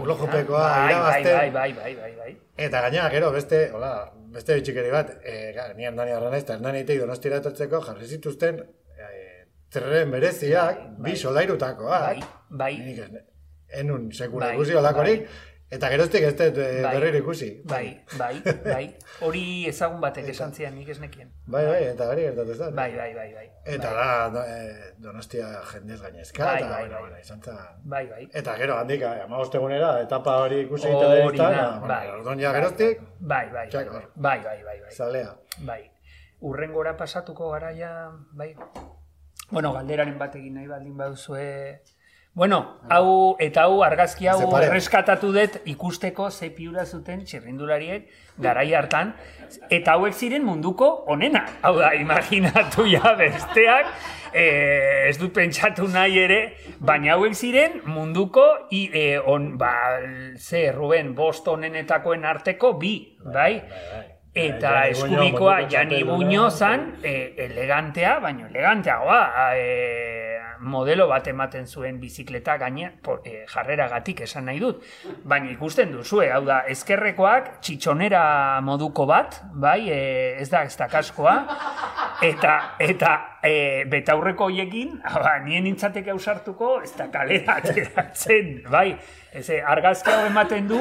erlojupekoa 0.00 0.62
bai, 0.62 0.74
bai, 0.78 0.90
irabazten. 0.90 1.36
bai, 1.36 1.50
bai, 1.50 1.72
bai, 1.78 1.94
bai, 2.00 2.12
bai. 2.18 2.36
Eta 2.66 2.82
gainera, 2.86 3.08
gero, 3.14 3.30
beste, 3.34 3.60
hola, 3.74 3.92
beste 4.34 4.58
bitxikeri 4.58 4.92
bat, 4.94 5.14
e, 5.22 5.52
ga, 5.56 5.68
ni 5.78 5.88
Hernani 5.88 6.14
Arranaiz, 6.16 6.42
eta 6.44 6.58
Hernani 6.58 6.82
itei 6.84 6.98
donostira 7.00 7.40
etortzeko 7.42 7.80
jarri 7.86 8.10
zituzten 8.16 8.60
e, 8.60 9.08
zerren 9.72 10.14
bereziak, 10.14 10.84
Bai, 10.98 11.10
bi 11.10 11.16
solairutakoak. 11.20 12.22
Bai, 12.22 12.30
bai, 12.62 12.72
Nik 12.86 13.02
ez, 13.06 13.24
enun 13.84 14.10
sekula 14.14 14.52
Bai, 14.52 14.54
ikusi 14.58 14.78
olakorik, 14.78 15.28
eta 15.70 15.88
geroztik 15.90 16.22
ez 16.22 16.34
dut 16.38 16.58
e, 16.58 16.82
Bai. 16.82 16.90
berriro 16.94 17.18
ikusi. 17.18 17.48
bai, 17.64 18.00
bai, 18.18 18.42
bai. 18.64 18.84
Hori 19.26 19.66
ezagun 19.68 20.00
batek 20.00 20.28
esan 20.28 20.52
zian, 20.54 20.74
nik 20.74 20.88
ez 20.88 20.98
nekien. 21.00 21.30
Bai, 21.46 21.64
bai, 21.66 21.80
eta 21.88 22.06
gari 22.06 22.22
gertatu 22.28 22.54
zen. 22.54 22.74
Bai, 22.76 22.90
bai, 22.96 23.14
bai, 23.14 23.32
bai. 23.34 23.46
Eta 23.64 23.90
bai. 23.90 24.04
da, 24.06 24.28
do, 24.34 24.42
e, 24.44 24.92
donostia 24.98 25.48
jendez 25.72 26.00
gainezka, 26.02 26.44
Bai, 26.44 26.56
eta, 26.62 26.68
bai, 26.68 26.88
bai. 26.88 27.00
bueno, 27.00 27.18
izan 27.18 27.40
zen. 27.42 27.56
Bai, 27.84 28.06
bai. 28.06 28.28
Eta 28.32 28.54
gero, 28.60 28.76
handik, 28.78 29.02
amagostegunera, 29.02 30.00
etapa 30.02 30.36
hori 30.44 30.60
ikusi 30.66 30.86
Hori 30.88 31.00
telebistan, 31.06 31.52
da, 31.56 31.66
bueno, 31.78 31.88
bai. 31.94 32.08
orduan 32.18 32.40
ja 32.40 32.52
geroztik, 32.52 33.00
Bai, 33.18 33.48
bai, 33.50 33.68
bai, 33.72 33.84
bai, 33.84 34.06
bai, 34.14 34.38
bai, 34.44 34.62
bai, 34.64 34.80
bai. 34.82 34.90
zalea. 34.94 35.34
Bai. 35.60 35.90
Urrengora 36.40 36.96
pasatuko 36.96 37.50
garaia, 37.50 38.10
bai. 38.32 38.54
Bueno, 39.50 39.72
galderaren 39.72 40.18
bat 40.18 40.34
egin 40.36 40.54
nahi 40.54 40.66
baldin 40.68 40.96
baduzue. 40.96 41.80
Bueno, 42.34 42.80
hau 42.90 43.36
eta 43.38 43.68
hau 43.68 43.84
argazki 43.86 44.26
hau 44.26 44.48
erreskatatu 44.58 45.28
dut 45.36 45.60
ikusteko 45.70 46.32
ze 46.34 46.48
piura 46.50 46.82
zuten 46.84 47.20
txirrindulariek 47.22 48.08
garai 48.42 48.72
hartan 48.74 49.12
eta 49.70 49.94
hauek 49.94 50.16
ziren 50.18 50.42
munduko 50.42 50.88
onena. 51.14 51.44
Hau 51.62 51.76
da, 51.78 51.92
imaginatu 51.94 52.88
ja 52.90 53.14
besteak 53.20 53.92
eh, 54.34 55.06
ez 55.12 55.14
dut 55.20 55.30
pentsatu 55.36 55.86
nahi 55.94 56.18
ere, 56.24 56.40
baina 56.80 57.14
hauek 57.14 57.38
ziren 57.38 57.78
munduko 57.86 58.48
i, 58.74 58.88
eh, 58.90 59.20
on, 59.22 59.52
ba, 59.58 59.70
ze, 60.34 60.72
Ruben, 60.74 61.14
bost 61.14 61.46
onenetakoen 61.48 62.26
arteko 62.26 62.72
bi, 62.80 62.96
bai? 63.22 63.60
Eta 64.34 64.72
Jani 64.74 64.90
Buño, 64.90 64.90
eskubikoa 64.90 65.22
munduko 65.22 65.70
Jani 65.70 65.70
txapelduna. 65.70 66.16
Buño 66.18 66.50
zan, 66.50 66.86
e, 67.04 67.34
elegantea, 67.46 68.18
baino 68.18 68.48
eleganteagoa, 68.50 69.20
e, 69.54 70.33
modelo 70.64 71.06
bat 71.10 71.26
ematen 71.30 71.66
zuen 71.66 72.00
bizikleta 72.00 72.56
gaine, 72.58 72.90
por, 73.02 73.20
e, 73.24 73.44
jarreragatik 73.50 74.24
esan 74.26 74.48
nahi 74.48 74.60
dut. 74.62 74.82
Baina 75.24 75.50
ikusten 75.52 75.92
duzue, 75.92 76.30
hau 76.32 76.42
da, 76.46 76.62
ezkerrekoak 76.72 77.60
txitxonera 77.64 78.24
moduko 78.64 79.06
bat, 79.06 79.40
bai, 79.52 79.78
e, 79.90 80.00
ez 80.42 80.48
da, 80.50 80.64
ez 80.64 80.76
da 80.80 80.88
kaskoa, 80.90 81.36
eta, 82.24 82.54
eta 82.82 83.14
e, 83.42 83.84
betaurreko 83.90 84.50
hoiekin, 84.50 84.98
ba, 85.04 85.38
nien 85.44 85.66
nintzateke 85.68 86.14
ausartuko, 86.14 86.78
ez 86.84 86.94
da 86.98 87.10
kalera 87.12 87.58
ateratzen, 87.60 88.56
bai, 88.70 88.90
ez, 89.32 89.48
argazki 89.64 90.12
hau 90.12 90.24
ematen 90.28 90.70
du, 90.70 90.80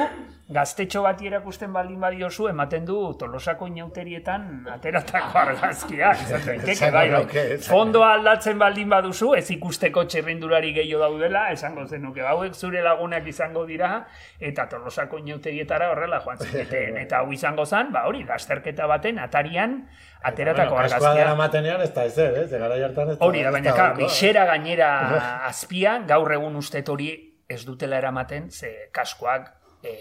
gaztetxo 0.53 1.01
bat 1.03 1.21
erakusten 1.25 1.73
baldin 1.73 1.99
badiozu, 2.01 2.47
ematen 2.51 2.85
du 2.85 2.97
tolosako 3.19 3.67
inauterietan 3.71 4.67
ateratako 4.75 5.39
argazkia, 5.41 6.13
izan 6.23 6.45
daiteke, 6.45 6.89
bai, 6.93 7.07
bai. 7.13 7.57
Fondoa 7.65 8.13
aldatzen 8.17 8.59
baldin 8.61 8.91
baduzu, 8.91 9.33
ez 9.39 9.45
ikusteko 9.55 10.05
txirrindulari 10.09 10.73
gehiago 10.77 11.03
daudela, 11.07 11.47
esango 11.55 11.87
zenuke, 11.87 12.23
hauek 12.27 12.55
zure 12.55 12.83
lagunak 12.85 13.27
izango 13.29 13.65
dira, 13.69 13.91
eta 14.39 14.67
tolosako 14.71 15.19
inauterietara 15.23 15.89
horrela 15.93 16.21
joan 16.23 16.41
zineten. 16.43 16.97
Eta 17.03 17.19
hau 17.19 17.31
izango 17.35 17.65
zen, 17.65 17.91
ba 17.91 18.05
hori, 18.07 18.23
lasterketa 18.27 18.87
baten 18.87 19.19
atarian 19.19 19.81
ateratako 20.23 20.77
bueno, 20.77 20.85
argazkia. 20.85 21.13
dara 21.17 21.35
matenean 21.35 21.81
ez 21.83 21.91
da 21.93 22.05
ezer, 22.07 22.37
ez? 22.45 22.49
Gara 22.51 22.77
jartan 22.79 23.11
ez 23.11 23.17
da. 23.17 23.25
Hori 23.25 23.43
da, 23.43 23.51
baina 23.51 23.75
ka, 23.75 23.89
bisera 23.97 24.45
gainera 24.47 24.91
azpian, 25.49 26.07
gaur 26.07 26.31
egun 26.37 26.55
ustet 26.61 26.89
hori 26.89 27.11
ez 27.49 27.63
dutela 27.67 27.99
eramaten, 27.99 28.49
ze 28.51 28.71
kaskoak, 28.95 29.51
e, 29.83 29.93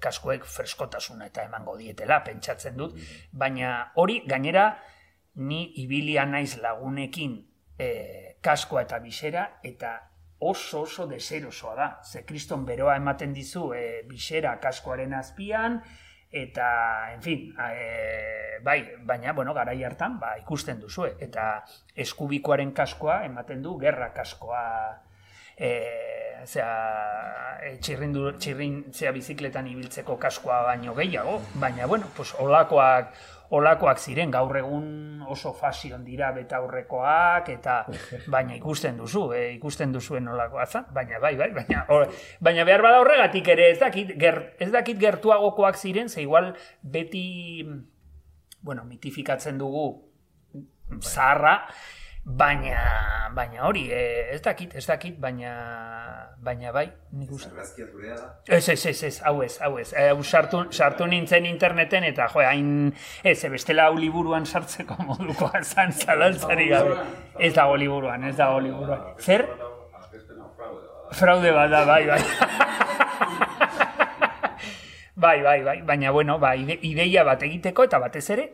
kaskoek 0.00 0.44
freskotasuna 0.44 1.28
eta 1.30 1.44
emango 1.48 1.76
dietela, 1.78 2.20
pentsatzen 2.24 2.76
dut, 2.76 2.98
baina 3.32 3.92
hori 3.96 4.22
gainera 4.26 4.70
ni 5.38 5.64
ibilia 5.82 6.24
naiz 6.26 6.56
lagunekin 6.62 7.38
e, 7.78 7.88
kaskoa 8.42 8.82
eta 8.86 8.98
bisera, 9.02 9.44
eta 9.62 9.94
oso 10.38 10.82
oso 10.82 11.06
deserosoa 11.06 11.74
da. 11.74 11.88
Ze 12.04 12.24
kriston 12.26 12.64
beroa 12.66 12.96
ematen 12.96 13.32
dizu 13.34 13.72
e, 13.74 14.02
bisera 14.08 14.58
kaskoaren 14.60 15.14
azpian, 15.14 15.80
eta, 16.30 16.68
en 17.14 17.22
fin, 17.22 17.44
e, 17.56 18.58
bai, 18.64 18.82
baina, 19.06 19.32
bueno, 19.32 19.54
garai 19.54 19.82
hartan, 19.84 20.18
ba, 20.20 20.34
ikusten 20.42 20.80
duzue, 20.80 21.14
eta 21.24 21.64
eskubikoaren 21.96 22.74
kaskoa 22.76 23.22
ematen 23.26 23.62
du 23.62 23.78
gerra 23.80 24.12
kaskoa, 24.14 24.64
e, 25.58 25.72
zera, 26.46 27.58
e, 27.62 27.76
txirrindu, 27.82 28.30
txirrin, 28.38 28.84
zera 28.94 29.12
bizikletan 29.12 29.66
ibiltzeko 29.66 30.16
kaskoa 30.18 30.62
baino 30.70 30.94
gehiago, 30.94 31.40
baina, 31.60 31.86
bueno, 31.86 32.06
pues, 32.16 32.32
olakoak, 32.38 33.10
olakoak 33.50 33.98
ziren, 33.98 34.30
gaur 34.30 34.56
egun 34.60 35.22
oso 35.28 35.54
fasion 35.56 36.02
dira 36.04 36.30
betaurrekoak, 36.36 37.48
eta 37.48 37.78
baina 38.34 38.54
ikusten 38.56 38.96
duzu, 39.00 39.32
e, 39.32 39.42
ikusten 39.56 39.92
duzuen 39.92 40.28
olakoa 40.28 40.66
za, 40.66 40.84
baina 40.94 41.18
bai, 41.18 41.34
bai, 41.36 41.50
baina, 41.56 41.84
hor- 41.88 42.12
baina 42.40 42.64
behar 42.68 42.82
bada 42.84 43.00
horregatik 43.00 43.48
ere, 43.56 43.70
ez 43.72 43.78
dakit, 43.80 44.14
ger, 44.20 44.42
ez 44.60 44.70
dakit 44.72 45.00
gertuagokoak 45.00 45.76
ziren, 45.80 46.08
ze 46.08 46.22
igual 46.22 46.52
beti, 46.82 47.64
bueno, 48.60 48.84
mitifikatzen 48.84 49.58
dugu 49.58 49.86
zaharra, 51.02 51.66
baina, 52.28 53.30
baina 53.34 53.64
hori, 53.66 53.86
e, 53.90 54.34
ez 54.34 54.40
dakit, 54.44 54.74
ez 54.76 54.84
dakit, 54.86 55.16
baina, 55.20 55.52
baina 56.44 56.72
bai, 56.72 56.84
nik 57.16 57.30
uste. 57.32 57.48
Argazkia 57.50 57.86
zurea 57.88 58.16
da. 58.18 58.28
Ez, 58.46 58.68
ez, 58.68 58.78
ez, 58.86 59.02
ez, 59.08 59.14
hau 59.24 59.40
ez, 59.42 59.54
hau 59.64 59.78
ez. 59.80 59.88
Eh, 59.96 60.10
Hau 60.12 60.22
sartu, 60.22 60.64
sartu 60.70 61.06
nintzen 61.08 61.46
interneten 61.48 62.04
eta 62.04 62.28
jo, 62.32 62.44
hain, 62.44 62.92
ez, 63.24 63.38
eh, 63.44 63.50
bestela 63.52 63.88
hau 63.88 63.96
liburuan 63.96 64.46
sartzeko 64.46 64.98
modukoa 65.08 65.62
zan 65.62 65.92
zalantzari 65.92 66.68
gabe. 66.68 67.00
Ez 67.38 67.54
dago 67.56 67.76
liburuan, 67.80 68.28
ez 68.28 68.36
dago 68.36 68.60
liburuan. 68.60 69.14
Zer? 69.18 69.46
Fraude 71.16 71.52
bat 71.56 71.70
da, 71.72 71.84
bai, 71.88 72.04
bai. 72.06 72.20
Bai, 75.18 75.42
bai, 75.42 75.64
bai, 75.64 75.80
baina 75.82 76.12
bueno, 76.12 76.38
ba, 76.38 76.52
ide, 76.54 76.76
ideia 76.86 77.24
bat 77.26 77.40
egiteko 77.42 77.82
eta 77.88 77.98
batez 77.98 78.22
ere, 78.30 78.44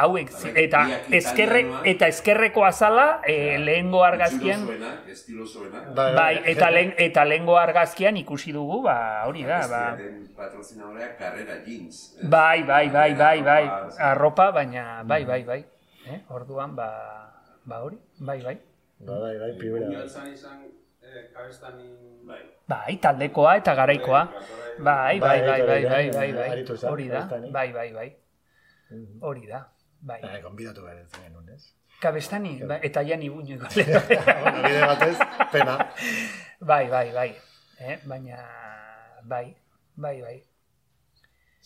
hauek, 0.00 0.30
eta 0.54 0.86
italianoak. 1.12 1.82
eta 1.92 2.08
ezkerreko 2.08 2.64
azala, 2.64 3.20
e, 3.28 3.58
lehengo 3.60 4.00
argazkian, 4.02 4.64
estilosoenak. 5.12 5.90
Bai, 5.98 6.14
bai, 6.16 6.30
eta, 6.54 6.70
lehen, 6.72 6.94
eta 6.96 7.26
lehengo 7.28 7.58
argazkian 7.60 8.16
ikusi 8.16 8.56
dugu, 8.56 8.80
ba, 8.86 8.96
hori 9.26 9.44
da, 9.44 9.60
ba, 9.68 9.82
Carrera 11.18 11.60
Jeans. 11.66 12.00
Bai, 12.22 12.62
bai, 12.62 12.88
bai, 12.88 13.12
bai, 13.14 13.42
bai, 13.42 13.64
Arropa, 13.98 14.50
baina, 14.56 15.02
bai, 15.04 15.22
bai, 15.28 15.42
bai, 15.44 15.60
eh? 16.08 16.22
orduan, 16.30 16.72
ba, 16.80 16.88
ba 17.64 17.84
hori, 17.84 18.00
bai, 18.16 18.40
bai. 18.40 18.56
Bai, 19.04 19.20
bai, 19.20 19.38
bai, 19.44 19.52
pibera. 19.60 20.75
Eh, 21.06 21.30
kabestanin... 21.32 21.94
Bai. 22.26 22.42
Bai, 22.66 22.96
taldekoa 22.98 23.56
eta 23.60 23.74
garaikoa. 23.78 24.22
Bai, 24.78 25.20
bai, 25.20 25.40
bai, 25.46 25.60
bai, 25.62 25.82
bai, 25.86 26.10
bai, 26.10 26.32
bai, 26.34 26.48
Aritu 26.50 26.76
zen, 26.76 26.90
hori 26.90 27.06
da, 27.08 27.22
bai, 27.52 27.68
bai, 27.72 27.92
bai, 27.94 28.08
hori 29.22 29.46
da, 29.46 29.62
bai. 30.00 30.18
Eh, 30.20 30.40
konbidatu 30.42 30.82
behar 30.84 30.98
ez 30.98 31.06
genuen, 31.14 31.46
ez? 31.54 31.70
Kabestani, 32.02 32.58
bai, 32.66 32.80
eta 32.84 33.04
jani 33.06 33.30
buño 33.32 33.56
bueno, 33.62 34.58
bide 34.66 34.82
batez, 34.90 35.16
pena. 35.52 35.78
Bai, 36.60 36.82
bai, 36.90 37.06
bai, 37.14 37.30
eh? 37.78 37.96
baina, 38.04 38.42
bai, 39.22 39.46
bai, 39.94 40.20
bai. 40.26 40.36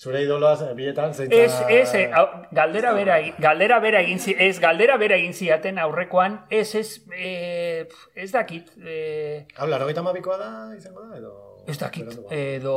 Zure 0.00 0.22
idoloaz, 0.24 0.62
eh, 0.64 0.70
bietan, 0.72 1.12
zeintza... 1.12 1.36
Ez, 1.36 1.56
ez, 1.68 1.94
eh, 1.98 2.06
hau- 2.16 2.46
galdera 2.56 2.94
bera, 2.96 3.18
galdera 3.38 3.76
bera 3.84 4.00
egin 4.00 4.18
zi, 4.18 4.32
ez, 4.38 4.54
galdera 4.62 4.94
bera 4.96 5.18
egin 5.20 5.34
ziaten 5.36 5.76
aurrekoan, 5.82 6.38
ez, 6.48 6.70
ez, 6.78 6.86
eh, 7.12 7.84
ez 8.14 8.30
dakit, 8.32 8.70
eh, 8.80 9.44
Hau, 9.58 9.68
laro 9.68 9.84
gaita 9.90 10.00
mabikoa 10.06 10.38
da, 10.40 10.48
izango 10.78 11.04
da, 11.04 11.18
edo... 11.18 11.34
ez 11.68 11.76
dakit, 11.82 12.16
edo, 12.32 12.76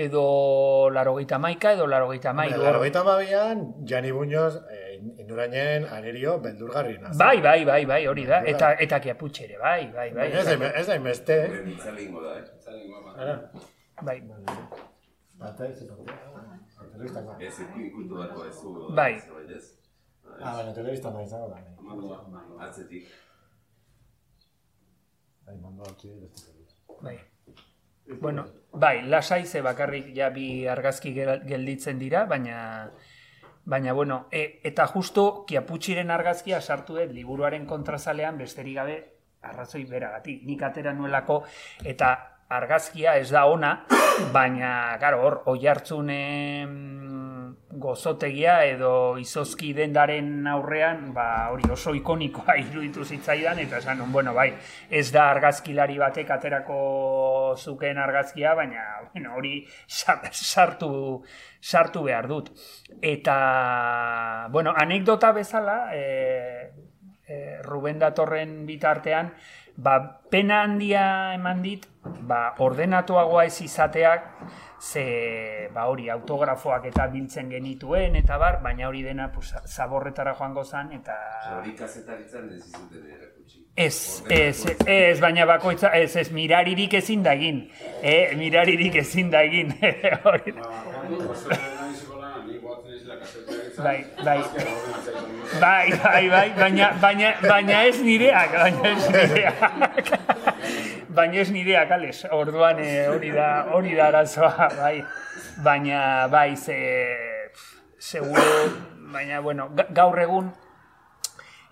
edo 0.00 0.24
larogeita 0.96 1.36
maika, 1.38 1.74
edo 1.76 1.86
larogeita 1.86 2.32
mairu. 2.32 2.62
Laro 2.64 2.80
gaita 2.80 3.04
mabian, 3.04 3.60
Jani 3.84 4.16
Buñoz, 4.16 4.56
eh, 4.72 4.96
indurainen 5.20 5.84
arerio 5.84 6.38
beldurgarri. 6.40 6.96
Bai, 7.20 7.42
bai, 7.44 7.64
bai, 7.68 7.82
bai, 7.92 8.06
hori 8.08 8.24
da, 8.24 8.40
eta, 8.54 8.72
eta 8.88 9.02
kiaputxe 9.04 9.44
ere, 9.50 9.60
bai, 9.60 9.92
bai, 9.92 10.10
bai, 10.16 10.32
Ez 10.32 10.48
da, 10.48 10.72
ez 10.72 10.86
da 10.88 10.96
inbeste. 10.96 11.42
Horren 11.44 11.72
itzale 11.76 12.06
ingo 12.08 12.24
da, 12.24 12.38
eh? 12.40 12.44
Zalin 12.64 12.88
guapa. 12.88 13.18
Ara, 13.20 13.36
bai, 14.00 14.22
bata 15.38 15.66
ez, 15.66 15.82
ez, 15.82 15.88
telebistako. 16.92 17.36
Ez 17.40 17.58
iku 17.64 17.80
ikutu 17.80 18.18
dako 18.18 18.44
ez 18.44 18.54
zu. 18.60 18.74
Bai. 18.94 19.12
ez? 19.56 19.72
Ah, 20.40 20.54
baina 20.56 20.72
telebista 20.74 21.10
nahi 21.10 21.24
izango 21.24 21.48
da. 21.48 22.66
Atzetik. 22.66 23.08
Bai, 25.46 25.56
mando 25.56 25.82
hau 25.84 25.94
beste 25.94 26.42
telebista. 26.44 26.80
bai. 27.02 27.18
Bueno, 28.20 28.46
bai, 28.72 29.02
lasai 29.06 29.44
ze 29.46 29.60
bakarrik 29.62 30.14
ja 30.16 30.30
bi 30.30 30.66
argazki 30.66 31.14
gel- 31.14 31.44
gelditzen 31.46 31.98
dira, 31.98 32.24
baina 32.26 32.90
Baina, 33.68 33.92
bueno, 33.92 34.28
e, 34.32 34.60
eta 34.64 34.86
justo 34.86 35.44
kiaputxiren 35.44 36.10
argazkia 36.10 36.60
sartu 36.62 36.94
dut 36.96 37.10
liburuaren 37.12 37.66
kontrazalean 37.68 38.38
besterik 38.38 38.78
gabe 38.78 38.94
arrazoi 39.42 39.82
beragatik. 39.84 40.42
Nik 40.48 40.62
atera 40.62 40.94
nuelako 40.94 41.42
eta 41.84 42.37
argazkia 42.48 43.16
ez 43.20 43.30
da 43.30 43.44
ona, 43.46 43.84
baina, 44.36 44.96
garo, 45.00 45.22
hor, 45.24 45.42
oi 45.52 45.66
hartzun 45.68 46.10
gozotegia 47.78 48.62
edo 48.66 48.90
izozki 49.20 49.70
dendaren 49.76 50.46
aurrean, 50.50 51.12
ba, 51.14 51.50
hori 51.52 51.68
oso 51.70 51.92
ikonikoa 51.94 52.56
iruditu 52.64 53.04
zitzaidan, 53.04 53.60
eta 53.62 53.78
esan, 53.82 54.02
bueno, 54.12 54.34
bai, 54.34 54.50
ez 54.90 55.06
da 55.14 55.28
argazkilari 55.30 55.98
batek 56.00 56.32
aterako 56.38 56.78
zuken 57.58 58.00
argazkia, 58.02 58.54
baina, 58.58 58.84
bueno, 59.12 59.36
hori 59.36 59.60
sa- 59.86 60.20
sartu, 60.32 61.22
sartu 61.60 62.02
behar 62.08 62.28
dut. 62.28 62.50
Eta, 63.02 64.48
bueno, 64.50 64.74
anekdota 64.76 65.32
bezala, 65.36 65.78
e, 65.94 66.72
e, 67.28 67.38
Ruben 67.62 67.98
datorren 68.00 68.64
bitartean, 68.66 69.32
ba, 69.78 70.20
pena 70.30 70.62
handia 70.66 71.34
eman 71.36 71.62
dit, 71.62 71.86
ba, 72.26 72.54
ordenatuagoa 72.64 73.44
ez 73.46 73.60
izateak, 73.62 74.26
ze, 74.82 75.04
ba, 75.74 75.86
hori, 75.90 76.08
autografoak 76.10 76.88
eta 76.90 77.06
biltzen 77.12 77.50
genituen, 77.54 78.18
eta 78.18 78.38
bar, 78.42 78.60
baina 78.64 78.88
hori 78.90 79.04
dena, 79.06 79.30
pues, 79.32 79.54
zaborretara 79.66 80.34
joango 80.34 80.64
zan, 80.64 80.92
eta... 80.98 81.16
Hori 81.60 81.74
kazetaritzan 81.78 82.50
ez 82.50 82.64
izuten 82.66 83.06
erakutsi. 83.06 83.64
Ez, 83.78 84.24
ez, 84.34 84.76
ez, 84.84 85.20
baina 85.22 85.46
bakoitza, 85.46 85.92
ez, 85.94 86.10
ez, 86.18 86.28
miraririk 86.34 86.98
ezin 86.98 87.22
da 87.22 87.36
egin. 87.38 87.68
Eh, 88.02 88.34
miraririk 88.36 88.98
ezin 89.04 89.30
da 89.30 89.44
egin. 89.46 89.70
Hori 90.26 90.56
da. 90.58 91.87
Bai, 93.78 94.04
bai. 94.24 94.40
Bai, 95.60 95.90
bai, 96.02 96.28
bai, 96.28 96.48
baina, 96.58 96.90
baina, 97.00 97.28
baina 97.46 97.84
ez 97.86 98.00
nireak, 98.02 98.52
baina 98.52 98.90
ez 98.90 99.06
nireak. 99.14 100.10
baina 101.18 101.40
ez 101.40 101.50
nireak, 101.54 101.90
ales, 101.96 102.24
orduan 102.34 102.78
eh, 102.84 103.06
hori 103.08 103.30
da, 103.32 103.48
hori 103.72 103.94
da 103.96 104.08
arazoa, 104.10 104.68
bai. 104.76 104.96
Baina, 105.64 106.26
bai, 106.28 106.56
ze, 106.56 106.78
seguro, 107.98 108.42
baina, 109.14 109.40
bueno, 109.40 109.70
ga- 109.74 109.88
gaur 109.94 110.18
egun, 110.26 110.50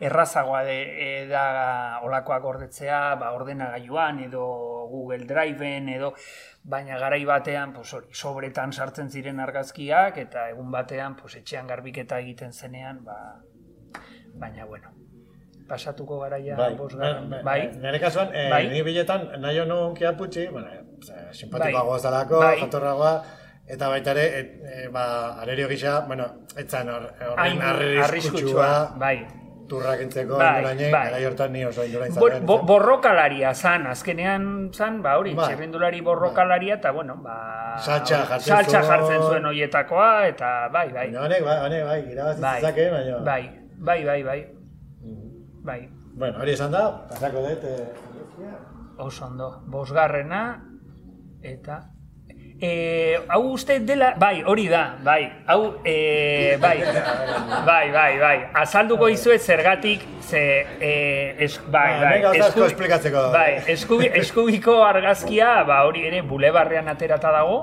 errazagoa 0.01 0.63
de, 0.65 0.79
e, 1.01 1.27
da 1.29 2.01
olakoak 2.05 2.43
gordetzea, 2.45 3.15
ba, 3.21 3.33
ordenagailuan 3.37 4.19
edo 4.27 4.45
Google 4.91 5.25
Driveen 5.27 5.89
edo 5.89 6.15
baina 6.67 6.99
garai 6.99 7.25
batean 7.25 7.73
pues 7.73 7.93
hori 7.95 8.09
sobretan 8.13 8.73
sartzen 8.73 9.11
ziren 9.11 9.41
argazkiak 9.41 10.19
eta 10.19 10.49
egun 10.51 10.71
batean 10.75 11.15
pues 11.17 11.37
etxean 11.41 11.67
garbiketa 11.71 12.19
egiten 12.25 12.53
zenean 12.53 13.05
ba 13.05 13.17
baina 14.35 14.67
bueno 14.67 14.91
pasatuko 15.69 16.19
garaia 16.21 16.57
Bai, 16.57 16.75
bosgarren 16.75 17.31
bai, 17.31 17.43
bai 17.43 17.61
Nire 17.85 18.01
kasuan, 18.01 18.35
eh, 18.35 18.51
Bai. 18.51 18.67
ni 18.71 18.83
biletan 18.83 19.41
nahi 19.41 19.59
honun 19.59 19.95
kiaputxi, 19.95 20.47
bueno, 20.49 20.69
eh, 20.69 21.33
simpatikoagoa 21.33 21.97
Bai. 21.97 22.01
zalako, 22.01 22.39
Bai. 22.39 22.61
jatorragoa, 22.61 23.15
eta 23.67 23.89
baita 23.89 24.13
ere, 24.13 24.27
et, 24.39 24.53
eh, 24.63 24.89
ba, 24.95 25.41
arerio 25.43 25.67
gisa, 25.69 26.01
bueno, 26.07 26.29
etzan 26.57 26.89
hor, 26.89 27.09
horren 27.19 27.63
Hain 27.63 27.63
arriskutsua, 28.05 28.69
bai 28.97 29.46
turrak 29.69 30.01
entzeko, 30.01 30.37
Bai, 30.39 30.63
bai. 30.63 30.91
gara 30.91 31.21
hortan 31.29 31.53
ni 31.53 31.65
oso 31.65 31.85
indurain 31.85 32.15
Bo, 32.15 32.29
zaren. 32.29 32.47
bo, 32.47 32.59
borrokalaria 32.67 33.53
zan, 33.55 33.87
azkenean 33.87 34.71
zan, 34.75 35.01
ba 35.03 35.17
hori, 35.19 35.35
Bai. 35.35 35.49
txirrindulari 35.49 36.01
borrokalaria, 36.07 36.75
eta 36.81 36.93
bueno, 36.93 37.17
ba... 37.23 37.37
Saltsa 37.79 38.23
jartzen 38.27 38.55
saltsa 38.57 38.83
zuen. 38.83 38.91
jartzen 38.91 39.23
zuen 39.23 39.47
hoietakoa, 39.51 40.27
eta 40.29 40.53
bai, 40.73 40.87
bai. 40.93 41.07
Baina 41.11 41.25
honek, 41.27 41.45
bai, 41.45 41.59
honek, 41.67 41.85
bai, 41.91 41.99
irabazi 42.13 42.41
bai, 42.41 42.61
baina... 42.63 43.19
bai, 43.25 43.43
bai, 43.79 44.05
bai, 44.05 44.23
bai, 44.23 44.41
bai, 45.65 45.81
Bueno, 46.17 46.39
hori 46.41 46.53
esan 46.57 46.71
da, 46.73 46.87
pasako 47.11 47.43
dut, 47.45 47.65
eh, 47.65 48.55
oso 48.99 49.27
ondo, 49.27 49.51
bosgarrena, 49.67 50.63
eta... 51.43 51.83
E, 52.59 53.19
hau 53.29 53.53
uste 53.53 53.81
dela, 53.85 54.15
bai, 54.17 54.43
hori 54.43 54.65
da, 54.69 54.97
bai, 55.05 55.29
hau, 55.47 55.77
e, 55.85 56.57
bai, 56.59 56.79
bai, 57.67 57.91
bai, 57.93 58.13
bai, 58.19 58.37
azalduko 58.63 59.11
izuet 59.13 59.43
zergatik, 59.45 60.01
ze, 60.25 60.65
e, 60.81 60.93
es, 61.45 61.59
bai, 61.69 61.91
Ba, 61.93 62.01
bai, 62.01 62.23
eskubi- 62.49 62.63
bai, 63.33 63.51
eskubi, 63.75 64.09
eskubiko 64.23 64.79
argazkia, 64.85 65.65
ba, 65.69 65.83
hori 65.85 66.07
ere, 66.09 66.23
bulebarrean 66.23 66.89
aterata 66.89 67.31
dago, 67.31 67.59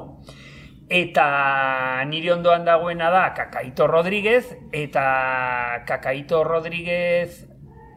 eta 0.89 1.25
nire 2.05 2.31
ondoan 2.35 2.65
dagoena 2.65 3.09
da 3.09 3.33
Kakaito 3.33 3.87
Rodríguez, 3.87 4.45
eta 4.71 5.81
Kakaito 5.87 6.43
Rodríguez 6.43 7.47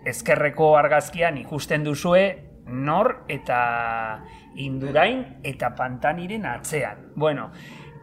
ezkerreko 0.06 0.76
argazkian 0.78 1.36
ikusten 1.36 1.84
duzue 1.84 2.24
nor 2.66 3.24
eta 3.28 4.22
indurain 4.56 5.24
eta 5.44 5.74
pantaniren 5.76 6.46
atzean. 6.46 7.12
Bueno, 7.14 7.50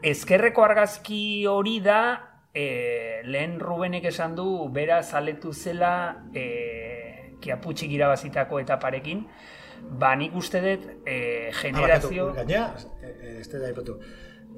ezkerreko 0.04 0.64
argazki 0.64 1.45
hori 1.49 1.80
da 1.84 1.99
e, 2.54 3.22
lehen 3.26 3.60
Rubenek 3.60 4.06
esan 4.12 4.36
du 4.36 4.47
bera 4.74 5.01
zaletu 5.04 5.54
zela 5.54 5.93
e, 6.36 6.45
kiaputxik 7.43 7.91
irabazitako 7.91 8.62
etaparekin, 8.64 9.26
ba 9.99 10.14
nik 10.16 10.36
uste 10.39 10.62
dut 10.64 10.86
e, 11.06 11.18
generazio... 11.60 12.30
Ah, 12.32 12.43
Gaina, 12.43 12.68
eh, 13.04 13.39
ez 13.41 13.49
da 13.51 13.72
ipatu. 13.72 13.97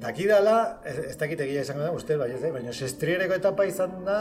Daki 0.00 0.26
dala, 0.28 0.82
ez, 0.84 0.98
ez 1.12 1.16
dakit 1.16 1.40
egia 1.40 1.64
izango 1.64 1.86
da, 1.86 1.92
uste, 1.96 2.18
bai 2.20 2.28
ez, 2.34 2.42
eh? 2.44 2.52
baina 2.52 2.74
sestriereko 2.76 3.38
etapa 3.38 3.64
izan 3.64 4.02
da, 4.04 4.18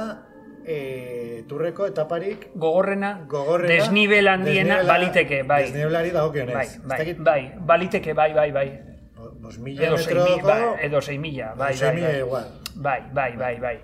e, 0.66 1.44
turreko 1.48 1.86
etaparik 1.86 2.50
Gogorrena, 2.56 3.26
gogorrena. 3.28 3.74
desnibel 3.74 4.28
handiena, 4.28 4.78
desnibela- 4.80 4.94
baliteke, 4.94 5.44
bai. 5.44 5.64
Desnibelari 5.64 6.10
dagokionez. 6.12 6.56
Bai, 6.56 6.68
bai, 6.86 6.98
dakit, 7.00 7.20
bai, 7.24 7.52
baliteke, 7.60 8.14
bai, 8.14 8.34
bai, 8.34 8.52
bai. 8.52 8.80
bo- 9.16 9.32
Bos 9.42 9.58
mila 9.60 9.86
Edo 9.88 9.98
metroko, 9.98 10.48
bai, 10.48 10.62
edo 10.82 11.02
sei 11.02 11.18
mila, 11.20 11.54
bai, 11.56 11.76
bai, 11.80 12.02
bai. 12.02 12.18
igual. 12.20 12.46
Bai, 12.76 13.02
bai, 13.14 13.36
bai, 13.38 13.60
bai. 13.60 13.78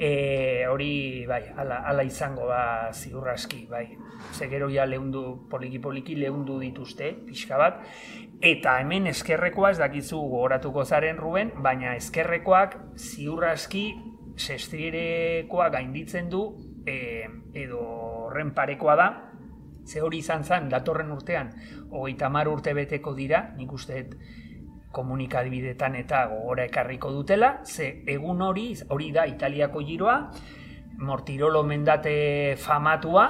E, 0.00 0.64
hori, 0.70 1.26
bai, 1.26 1.42
ala, 1.56 1.82
ala 1.88 2.04
izango 2.04 2.46
da 2.46 2.90
ziurraski, 2.92 3.66
bai. 3.66 3.88
Ze 4.32 4.48
gero 4.48 4.68
ja 4.70 4.86
leundu, 4.86 5.48
poliki-poliki 5.50 6.14
leundu 6.14 6.58
dituzte, 6.60 7.12
pixka 7.26 7.56
bat. 7.58 7.80
Eta 8.40 8.76
hemen 8.80 9.08
eskerrekoa 9.08 9.72
ez 9.72 9.78
dakizu 9.78 10.20
gogoratuko 10.20 10.84
zaren 10.84 11.16
Ruben, 11.18 11.50
baina 11.62 11.96
eskerrekoak 11.96 12.76
ziurraski 12.96 13.94
sestrirekoa 14.38 15.68
gainditzen 15.74 16.30
du 16.30 16.42
e, 16.86 17.26
edo 17.54 17.80
horren 18.28 18.54
parekoa 18.54 18.96
da, 18.96 19.08
ze 19.88 20.02
hori 20.04 20.20
izan 20.22 20.44
zen, 20.44 20.68
datorren 20.68 21.10
urtean, 21.12 21.50
hogeita 21.90 22.28
hamar 22.28 22.48
urte 22.48 22.74
beteko 22.76 23.14
dira, 23.16 23.48
nik 23.56 23.72
uste 23.72 24.02
dut 24.04 24.20
komunikadibidetan 24.92 25.96
eta 25.98 26.26
gogora 26.30 26.64
ekarriko 26.64 27.10
dutela, 27.12 27.58
ze 27.64 28.02
egun 28.08 28.40
hori, 28.42 28.70
hori 28.88 29.10
da 29.12 29.26
Italiako 29.28 29.84
giroa, 29.84 30.18
Mortirolo 30.98 31.62
mendate 31.62 32.56
famatua, 32.58 33.28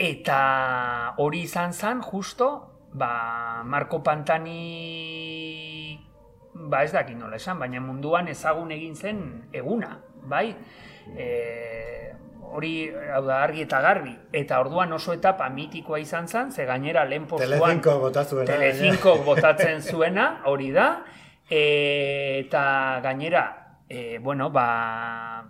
eta 0.00 0.38
hori 1.20 1.42
izan 1.44 1.74
zen, 1.74 2.00
justo, 2.00 2.48
ba, 2.94 3.62
Marco 3.64 4.02
Pantani, 4.02 5.98
ba 6.54 6.82
ez 6.84 6.92
dakit 6.92 7.18
nola 7.18 7.36
esan, 7.36 7.58
baina 7.58 7.82
munduan 7.84 8.28
ezagun 8.32 8.72
egin 8.72 8.96
zen 8.96 9.20
eguna, 9.52 9.98
bai? 10.28 10.54
E, 11.16 11.28
hori, 12.52 12.72
hau 13.14 13.22
da, 13.26 13.42
argi 13.42 13.64
eta 13.66 13.80
garbi. 13.84 14.14
Eta 14.32 14.60
orduan 14.60 14.92
oso 14.92 15.14
etapa 15.16 15.48
mitikoa 15.52 16.00
izan 16.02 16.28
zen, 16.28 16.52
ze 16.52 16.66
gainera 16.68 17.04
lehen 17.04 17.26
postuan... 17.26 17.80
Telecinco 18.48 19.16
botatzen 19.24 19.82
zuena, 19.82 20.28
hori 20.46 20.70
da, 20.72 20.88
e, 21.48 22.44
eta 22.46 23.00
gainera, 23.04 23.46
e, 23.88 24.18
bueno, 24.18 24.50
ba, 24.50 25.48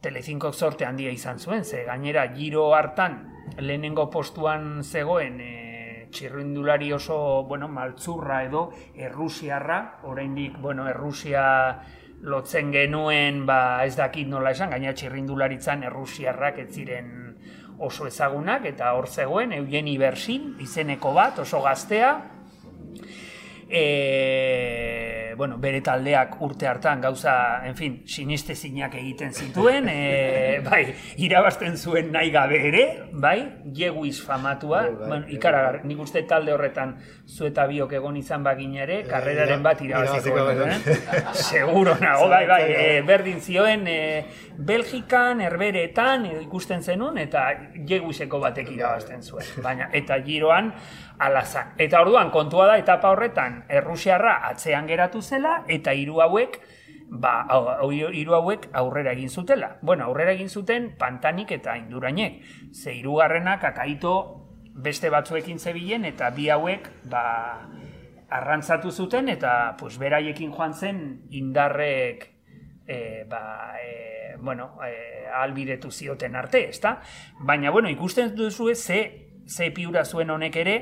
Telecinco 0.00 0.52
sorte 0.52 0.86
handia 0.88 1.10
izan 1.12 1.38
zuen, 1.38 1.64
ze 1.64 1.84
gainera 1.84 2.24
giro 2.32 2.70
hartan 2.74 3.18
lehenengo 3.58 4.08
postuan 4.10 4.82
zegoen 4.84 5.40
e, 5.44 6.08
txirrindulari 6.10 6.92
oso, 6.92 7.44
bueno, 7.44 7.68
maltzurra 7.68 8.42
edo 8.44 8.70
errusiarra, 8.94 10.00
oraindik, 10.08 10.56
bueno, 10.60 10.88
errusia 10.88 11.82
lotzen 12.22 12.72
genuen, 12.72 13.44
ba, 13.46 13.84
ez 13.86 13.94
dakit 13.96 14.28
nola 14.28 14.52
esan, 14.52 14.70
gaina 14.74 14.92
txirrindularitzan 14.92 15.84
errusiarrak 15.88 16.58
ez 16.64 16.68
ziren 16.74 17.16
oso 17.80 18.06
ezagunak, 18.06 18.66
eta 18.68 18.92
hor 18.92 19.08
zegoen, 19.08 19.54
Eugeni 19.56 19.96
Bersin, 19.98 20.54
izeneko 20.60 21.14
bat, 21.16 21.38
oso 21.40 21.62
gaztea, 21.64 22.12
e, 23.70 25.34
bueno, 25.36 25.56
bere 25.58 25.80
taldeak 25.80 26.34
urte 26.42 26.66
hartan 26.68 27.00
gauza, 27.00 27.64
en 27.64 27.76
fin, 27.76 27.94
sinestezinak 28.04 28.94
egiten 29.00 29.32
zituen, 29.32 29.86
e, 29.88 30.60
bai, 30.66 30.82
irabazten 31.22 31.78
zuen 31.78 32.10
nahi 32.12 32.32
gabe 32.34 32.58
ere, 32.68 32.84
bai, 33.12 33.38
jeguiz 33.72 34.18
famatua, 34.20 34.82
Bai, 34.82 34.90
bai, 34.90 35.08
bueno, 35.08 35.26
bai, 35.26 35.34
ikaragar, 35.38 35.80
nik 35.88 36.02
uste 36.02 36.22
talde 36.28 36.52
horretan 36.52 36.96
zu 37.26 37.46
eta 37.48 37.64
biok 37.70 37.94
egon 37.96 38.18
izan 38.20 38.44
bagin 38.44 38.76
ere, 38.82 39.00
karreraren 39.08 39.62
bat 39.64 39.80
irabaziko 39.80 40.44
eh? 40.50 40.78
Seguro 41.32 41.96
nago, 42.00 42.28
bai, 42.28 42.44
bai, 42.50 42.62
e, 42.74 43.02
berdin 43.06 43.40
zioen, 43.40 43.86
e, 43.88 44.24
Belgikan, 44.58 45.40
Herberetan, 45.40 46.26
edo 46.34 46.42
ikusten 46.44 46.82
zenun, 46.82 47.16
eta 47.22 47.46
jeguizeko 47.88 48.42
batek 48.42 48.74
irabazten 48.74 49.22
zuen. 49.22 49.46
Baina, 49.64 49.88
eta 49.96 50.20
giroan, 50.26 50.74
alazan. 51.20 51.74
Eta 51.78 52.00
orduan, 52.00 52.32
kontua 52.32 52.66
da, 52.70 52.78
etapa 52.80 53.12
horretan, 53.12 53.64
Errusiarra 53.68 54.40
atzean 54.48 54.88
geratu 54.88 55.20
zela, 55.22 55.60
eta 55.68 55.92
hiru 55.94 56.22
hauek, 56.24 56.58
ba, 57.10 57.34
hiru 57.84 58.36
hauek 58.38 58.68
aurrera 58.72 59.12
egin 59.12 59.28
zutela. 59.28 59.76
Bueno, 59.82 60.06
aurrera 60.08 60.32
egin 60.32 60.48
zuten 60.48 60.94
pantanik 60.98 61.52
eta 61.52 61.76
indurainek. 61.76 62.40
Ze 62.72 62.94
hirugarrenak 62.96 63.64
akaito 63.68 64.14
beste 64.74 65.10
batzuekin 65.12 65.58
zebilen, 65.58 66.06
eta 66.08 66.30
bi 66.32 66.48
hauek, 66.48 66.88
ba, 67.12 67.24
arrantzatu 68.30 68.90
zuten, 68.90 69.28
eta 69.28 69.76
pues, 69.78 69.98
beraiekin 69.98 70.54
joan 70.54 70.74
zen 70.74 71.02
indarrek 71.30 72.30
e, 72.86 73.24
ba, 73.28 73.74
e, 73.76 74.36
bueno, 74.40 74.78
e, 74.86 75.28
albidetu 75.34 75.90
zioten 75.90 76.36
arte, 76.36 76.68
ezta? 76.70 77.00
Baina, 77.40 77.70
bueno, 77.70 77.90
ikusten 77.90 78.34
duzu 78.34 78.72
ze, 78.74 79.00
ze 79.46 79.70
piura 79.70 80.04
zuen 80.04 80.30
honek 80.30 80.56
ere, 80.56 80.76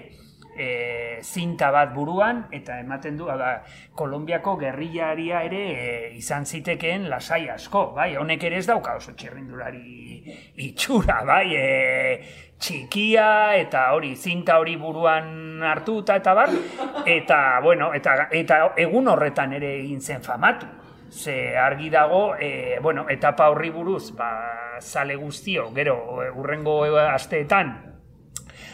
e, 0.58 1.20
zinta 1.22 1.70
bat 1.70 1.94
buruan, 1.94 2.44
eta 2.52 2.80
ematen 2.82 3.16
du, 3.16 3.30
da, 3.30 3.58
Kolombiako 3.94 4.56
gerrilaria 4.58 5.44
ere 5.46 5.62
e, 5.70 5.86
izan 6.18 6.44
zitekeen 6.46 7.08
lasai 7.08 7.46
asko, 7.54 7.92
bai, 7.94 8.14
honek 8.18 8.44
ere 8.50 8.58
ez 8.58 8.66
dauka 8.66 8.96
oso 8.98 9.14
txerrindulari 9.14 10.36
itxura, 10.66 11.22
bai, 11.26 11.46
e, 11.54 12.48
txikia 12.58 13.54
eta 13.58 13.84
hori 13.94 14.14
zinta 14.16 14.58
hori 14.58 14.74
buruan 14.76 15.62
hartuta 15.62 16.16
eta 16.18 16.34
bar 16.34 16.50
eta 17.06 17.38
bueno 17.62 17.92
eta 17.94 18.28
eta 18.34 18.58
egun 18.76 19.08
horretan 19.14 19.54
ere 19.54 19.76
egin 19.78 20.00
zen 20.00 20.22
famatu. 20.22 20.66
Ze 21.08 21.56
argi 21.56 21.88
dago 21.88 22.34
e, 22.36 22.78
bueno 22.82 23.06
etapa 23.08 23.48
horri 23.48 23.70
buruz 23.70 24.10
ba 24.16 24.80
sale 24.80 25.14
guztio 25.16 25.70
gero 25.74 26.22
e, 26.22 26.30
urrengo 26.30 26.84
asteetan 26.98 27.72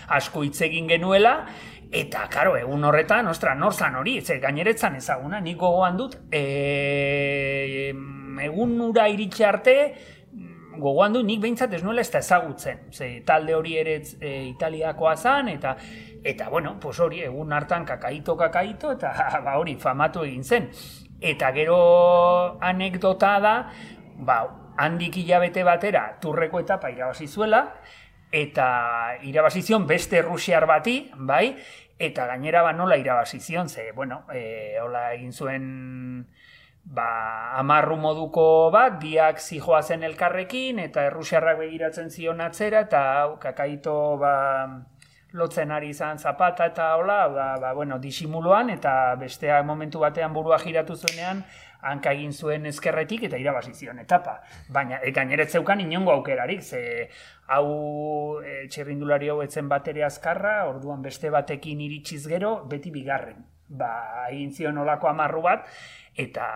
asko 0.09 0.43
hitz 0.45 0.61
egin 0.67 0.89
genuela 0.89 1.47
eta 1.95 2.27
karo 2.31 2.57
egun 2.59 2.85
horretan 2.85 3.29
ostra 3.31 3.55
nor 3.55 3.75
zan 3.75 3.95
hori 4.01 4.21
ze 4.21 4.41
gaineretzan 4.43 4.97
ezaguna 4.97 5.41
nik 5.41 5.57
gogoan 5.59 5.97
dut 5.97 6.17
e, 6.33 7.93
egun 8.43 8.81
ura 8.81 9.07
iritsi 9.09 9.45
arte 9.45 9.77
gogoan 10.79 11.15
du 11.15 11.23
nik 11.23 11.41
behintzat 11.43 11.73
ez 11.75 11.83
nuela 11.85 12.03
ez 12.03 12.11
da 12.11 12.19
ezagutzen. 12.19 12.81
Ze 12.93 13.09
talde 13.27 13.55
hori 13.55 13.77
ere 13.79 14.01
e, 14.21 14.33
Italiakoa 14.49 15.17
zan, 15.17 15.49
eta 15.49 15.77
eta 16.25 16.49
bueno, 16.49 16.79
pues 16.81 16.99
hori 17.01 17.23
egun 17.23 17.53
hartan 17.53 17.85
kakaito 17.85 18.37
kakaito, 18.37 18.93
eta 18.93 19.13
ba, 19.45 19.59
hori 19.59 19.77
famatu 19.77 20.25
egin 20.25 20.45
zen. 20.45 20.71
Eta 21.21 21.53
gero 21.57 22.59
anekdota 22.61 23.39
da, 23.41 23.55
ba, 24.19 24.41
handik 24.77 25.21
hilabete 25.23 25.65
batera 25.65 26.09
turreko 26.21 26.61
etapa 26.65 26.91
irabazi 26.91 27.29
zuela, 27.29 27.69
eta 28.35 28.67
irabazi 29.23 29.63
zion 29.63 29.87
beste 29.87 30.23
Rusiar 30.23 30.67
bati, 30.67 30.97
bai, 31.15 31.55
eta 31.99 32.27
gainera 32.27 32.63
ba 32.63 32.73
nola 32.73 32.97
irabazi 32.97 33.41
zion, 33.41 33.69
ze, 33.69 33.93
bueno, 33.93 34.25
e, 34.33 34.79
hola 34.83 35.13
egin 35.15 35.33
zuen 35.33 36.27
ba, 36.85 37.57
amarru 37.59 37.97
moduko 37.97 38.71
bat, 38.71 38.99
biak 39.01 39.41
zijoa 39.41 39.83
zen 39.83 40.05
elkarrekin, 40.05 40.79
eta 40.79 41.07
errusiarrak 41.09 41.59
begiratzen 41.59 42.11
zion 42.11 42.41
atzera, 42.45 42.85
eta 42.89 43.05
hau, 43.21 43.37
kakaito 43.41 43.95
ba, 44.21 44.35
lotzen 45.35 45.73
ari 45.75 45.91
izan 45.91 46.19
zapata 46.19 46.67
eta 46.71 46.95
hola, 46.97 47.29
ba, 47.29 47.47
ba, 47.61 47.73
bueno, 47.75 47.99
disimuloan, 47.99 48.71
eta 48.71 49.15
bestea 49.21 49.63
momentu 49.63 50.05
batean 50.05 50.33
burua 50.33 50.59
giratu 50.59 50.97
zuenean, 50.97 51.43
hanka 51.85 52.13
egin 52.17 52.33
zuen 52.33 52.67
ezkerretik 52.67 53.27
eta 53.29 53.41
irabazi 53.41 53.75
zion 53.75 53.99
etapa. 54.03 54.41
Baina, 54.73 55.01
e, 55.03 55.13
gaineret 55.13 55.51
zeukan 55.51 55.81
inongo 55.85 56.13
aukerarik, 56.13 56.63
ze 56.63 57.09
hau 57.47 58.41
e, 58.43 58.67
txerrindulari 58.69 59.29
hau 59.29 59.43
etzen 59.43 59.69
batere 59.69 60.05
azkarra, 60.05 60.65
orduan 60.69 61.03
beste 61.03 61.31
batekin 61.31 61.81
iritsiz 61.81 62.25
gero, 62.29 62.57
beti 62.71 62.91
bigarren. 62.95 63.45
Ba, 63.69 64.29
egin 64.29 64.53
zion 64.53 64.79
olako 64.79 65.09
amarru 65.09 65.41
bat, 65.43 65.69
eta 66.15 66.49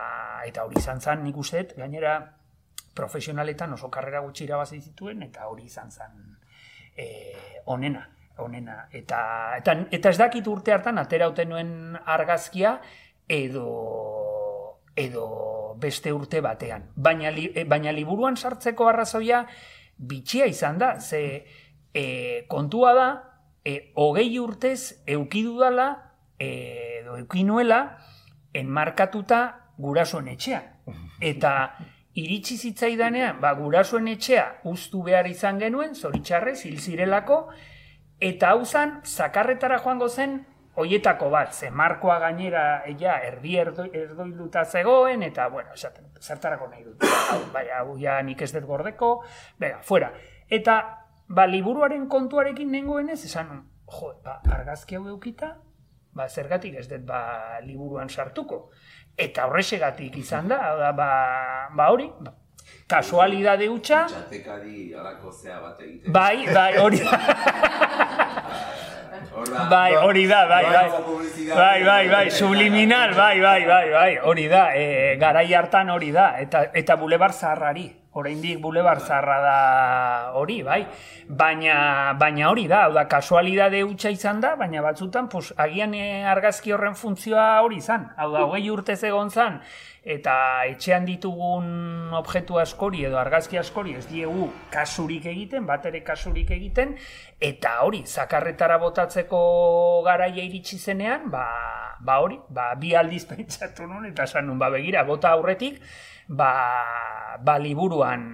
eta 0.46 0.64
hori 0.64 0.78
izan 0.78 1.00
zen 1.00 1.24
nik 1.24 1.36
uste 1.36 1.64
gainera 1.76 2.18
profesionaletan 2.94 3.72
oso 3.74 3.90
karrera 3.90 4.22
gutxi 4.22 4.44
irabazi 4.46 4.80
zituen 4.80 5.22
eta 5.26 5.48
hori 5.50 5.66
izan 5.66 5.90
zen 5.90 6.14
eh, 6.96 7.62
onena 7.66 8.04
onena 8.38 8.86
eta, 8.92 9.20
eta 9.58 9.74
eta 9.90 10.10
ez 10.10 10.18
dakit 10.18 10.46
urte 10.46 10.72
hartan 10.72 10.98
aterauten 10.98 11.50
nuen 11.50 11.72
argazkia 12.06 12.78
edo 13.28 13.66
edo 14.98 15.24
beste 15.78 16.12
urte 16.12 16.42
batean 16.42 16.90
baina 16.96 17.30
li, 17.30 17.48
eh, 17.54 17.64
baina 17.64 17.94
liburuan 17.94 18.36
sartzeko 18.36 18.88
arrazoia 18.90 19.44
bitxia 19.98 20.46
izan 20.46 20.78
da 20.78 20.98
ze 21.00 21.44
e, 21.94 22.44
kontua 22.48 22.94
da 22.94 23.08
e, 23.64 23.92
hogei 23.94 24.38
urtez 24.38 25.02
eukidudala 25.06 25.88
e, 26.38 27.00
edo 27.02 27.16
eukinuela 27.18 27.98
enmarkatuta 28.54 29.72
gurasoen 29.78 30.28
etxean. 30.28 30.62
Eta 31.20 31.52
iritsi 32.18 32.56
zitzaidanean, 32.56 33.40
ba, 33.42 33.52
gurasoen 33.58 34.08
etxea 34.10 34.46
uztu 34.66 35.02
behar 35.06 35.28
izan 35.30 35.58
genuen, 35.60 35.94
zoritxarrez, 35.94 36.62
hil 36.66 36.78
zirelako, 36.80 37.42
eta 38.20 38.54
hau 38.54 38.64
zan, 38.64 39.00
zakarretara 39.04 39.78
joango 39.84 40.08
zen, 40.08 40.40
hoietako 40.78 41.30
bat, 41.30 41.52
ze 41.54 41.70
markoa 41.74 42.18
gainera, 42.22 42.64
ella, 42.86 43.18
erdi 43.26 43.56
erdo, 43.58 43.86
erdoiluta 43.92 44.64
zegoen, 44.64 45.24
eta, 45.26 45.48
bueno, 45.50 45.74
esaten, 45.74 46.06
zertarako 46.20 46.68
nahi 46.70 46.84
dut, 46.84 47.06
bai, 47.54 47.66
hau 47.74 47.96
ja 47.98 48.20
nik 48.22 48.42
ez 48.46 48.52
dut 48.54 48.66
gordeko, 48.68 49.12
bega, 49.58 49.80
fuera. 49.82 50.12
Eta, 50.48 50.78
ba, 51.28 51.46
liburuaren 51.50 52.06
kontuarekin 52.08 52.70
nengoen 52.70 53.10
ez, 53.10 53.24
esan, 53.26 53.50
jo, 53.90 54.12
ba, 54.24 54.38
argazki 54.54 54.98
hau 54.98 55.06
eukita, 55.10 55.56
ba, 56.14 56.28
zergatik 56.28 56.78
ez 56.78 56.86
dut 56.90 57.06
ba, 57.08 57.22
liburuan 57.66 58.08
sartuko. 58.08 58.68
Eta 59.18 59.48
horrexegatik 59.48 60.16
izan 60.22 60.48
da, 60.50 60.60
da, 60.78 60.92
ba, 60.94 61.10
ba 61.74 61.90
hori, 61.90 62.06
ba, 62.22 62.36
kasualidade 62.88 63.68
hutsa, 63.68 64.04
Txatekari 64.12 64.92
alako 64.94 65.32
zea 65.32 65.58
bat 65.60 65.82
egiten. 65.82 66.12
bai, 66.12 66.46
bai, 66.54 66.72
hori 66.78 67.02
bai, 69.70 69.94
hori 69.96 70.26
da, 70.26 70.46
bai, 70.46 70.64
bai, 70.64 70.88
doaingo 70.88 71.02
publizitate. 71.06 71.58
bai, 71.60 71.84
bai, 71.84 72.08
bai, 72.08 72.30
subliminal, 72.30 73.14
bai, 73.14 73.40
bai, 73.40 73.64
bai, 73.66 73.90
bai, 73.90 74.18
hori 74.18 74.48
da, 74.48 74.74
e, 74.74 75.16
garai 75.20 75.52
hartan 75.54 75.90
hori 75.90 76.10
da, 76.12 76.38
eta, 76.38 76.64
eta 76.72 76.96
bulebar 76.96 77.32
zaharrari, 77.32 77.88
oraindik 78.18 78.58
bulebar 78.60 79.00
zaharra 79.00 79.38
da 79.44 79.58
hori, 80.38 80.62
bai, 80.66 80.80
baina, 81.28 82.14
baina 82.18 82.48
hori 82.50 82.66
da, 82.70 82.84
hau 82.86 82.94
da, 82.96 83.04
kasualidade 83.10 83.84
hutsa 83.86 84.10
izan 84.14 84.40
da, 84.42 84.54
baina 84.58 84.82
batzutan, 84.82 85.28
pues, 85.30 85.52
agian 85.56 85.94
e, 85.94 86.24
argazki 86.26 86.74
horren 86.74 86.98
funtzioa 86.98 87.46
hori 87.62 87.78
izan, 87.82 88.08
hau 88.16 88.32
da, 88.34 88.42
hogei 88.48 88.66
urtez 88.74 88.98
egon 89.06 89.30
zan, 89.30 89.60
eta 90.08 90.34
etxean 90.70 91.04
ditugun 91.04 92.14
objektu 92.16 92.58
askori 92.58 93.04
edo 93.04 93.18
argazki 93.20 93.58
askori 93.60 93.94
ez 93.98 94.06
diegu 94.08 94.48
kasurik 94.72 95.26
egiten, 95.28 95.66
bat 95.68 95.86
ere 95.90 96.02
kasurik 96.06 96.50
egiten, 96.56 96.96
eta 97.40 97.78
hori, 97.84 98.02
zakarretara 98.06 98.80
botatzeko 98.82 99.40
garaia 100.06 100.42
iritsi 100.42 100.78
zenean, 100.78 101.28
ba, 101.30 101.46
ba 102.00 102.20
hori, 102.24 102.38
ba, 102.48 102.72
bi 102.80 102.94
aldiz 102.96 103.24
pentsatu 103.28 103.86
nun, 103.86 104.06
eta 104.08 104.26
esan 104.26 104.48
nun, 104.48 104.58
ba, 104.58 104.72
begira, 104.74 105.04
bota 105.06 105.34
aurretik, 105.36 105.82
ba, 106.28 106.52
ba 107.40 107.58
liburuan, 107.58 108.24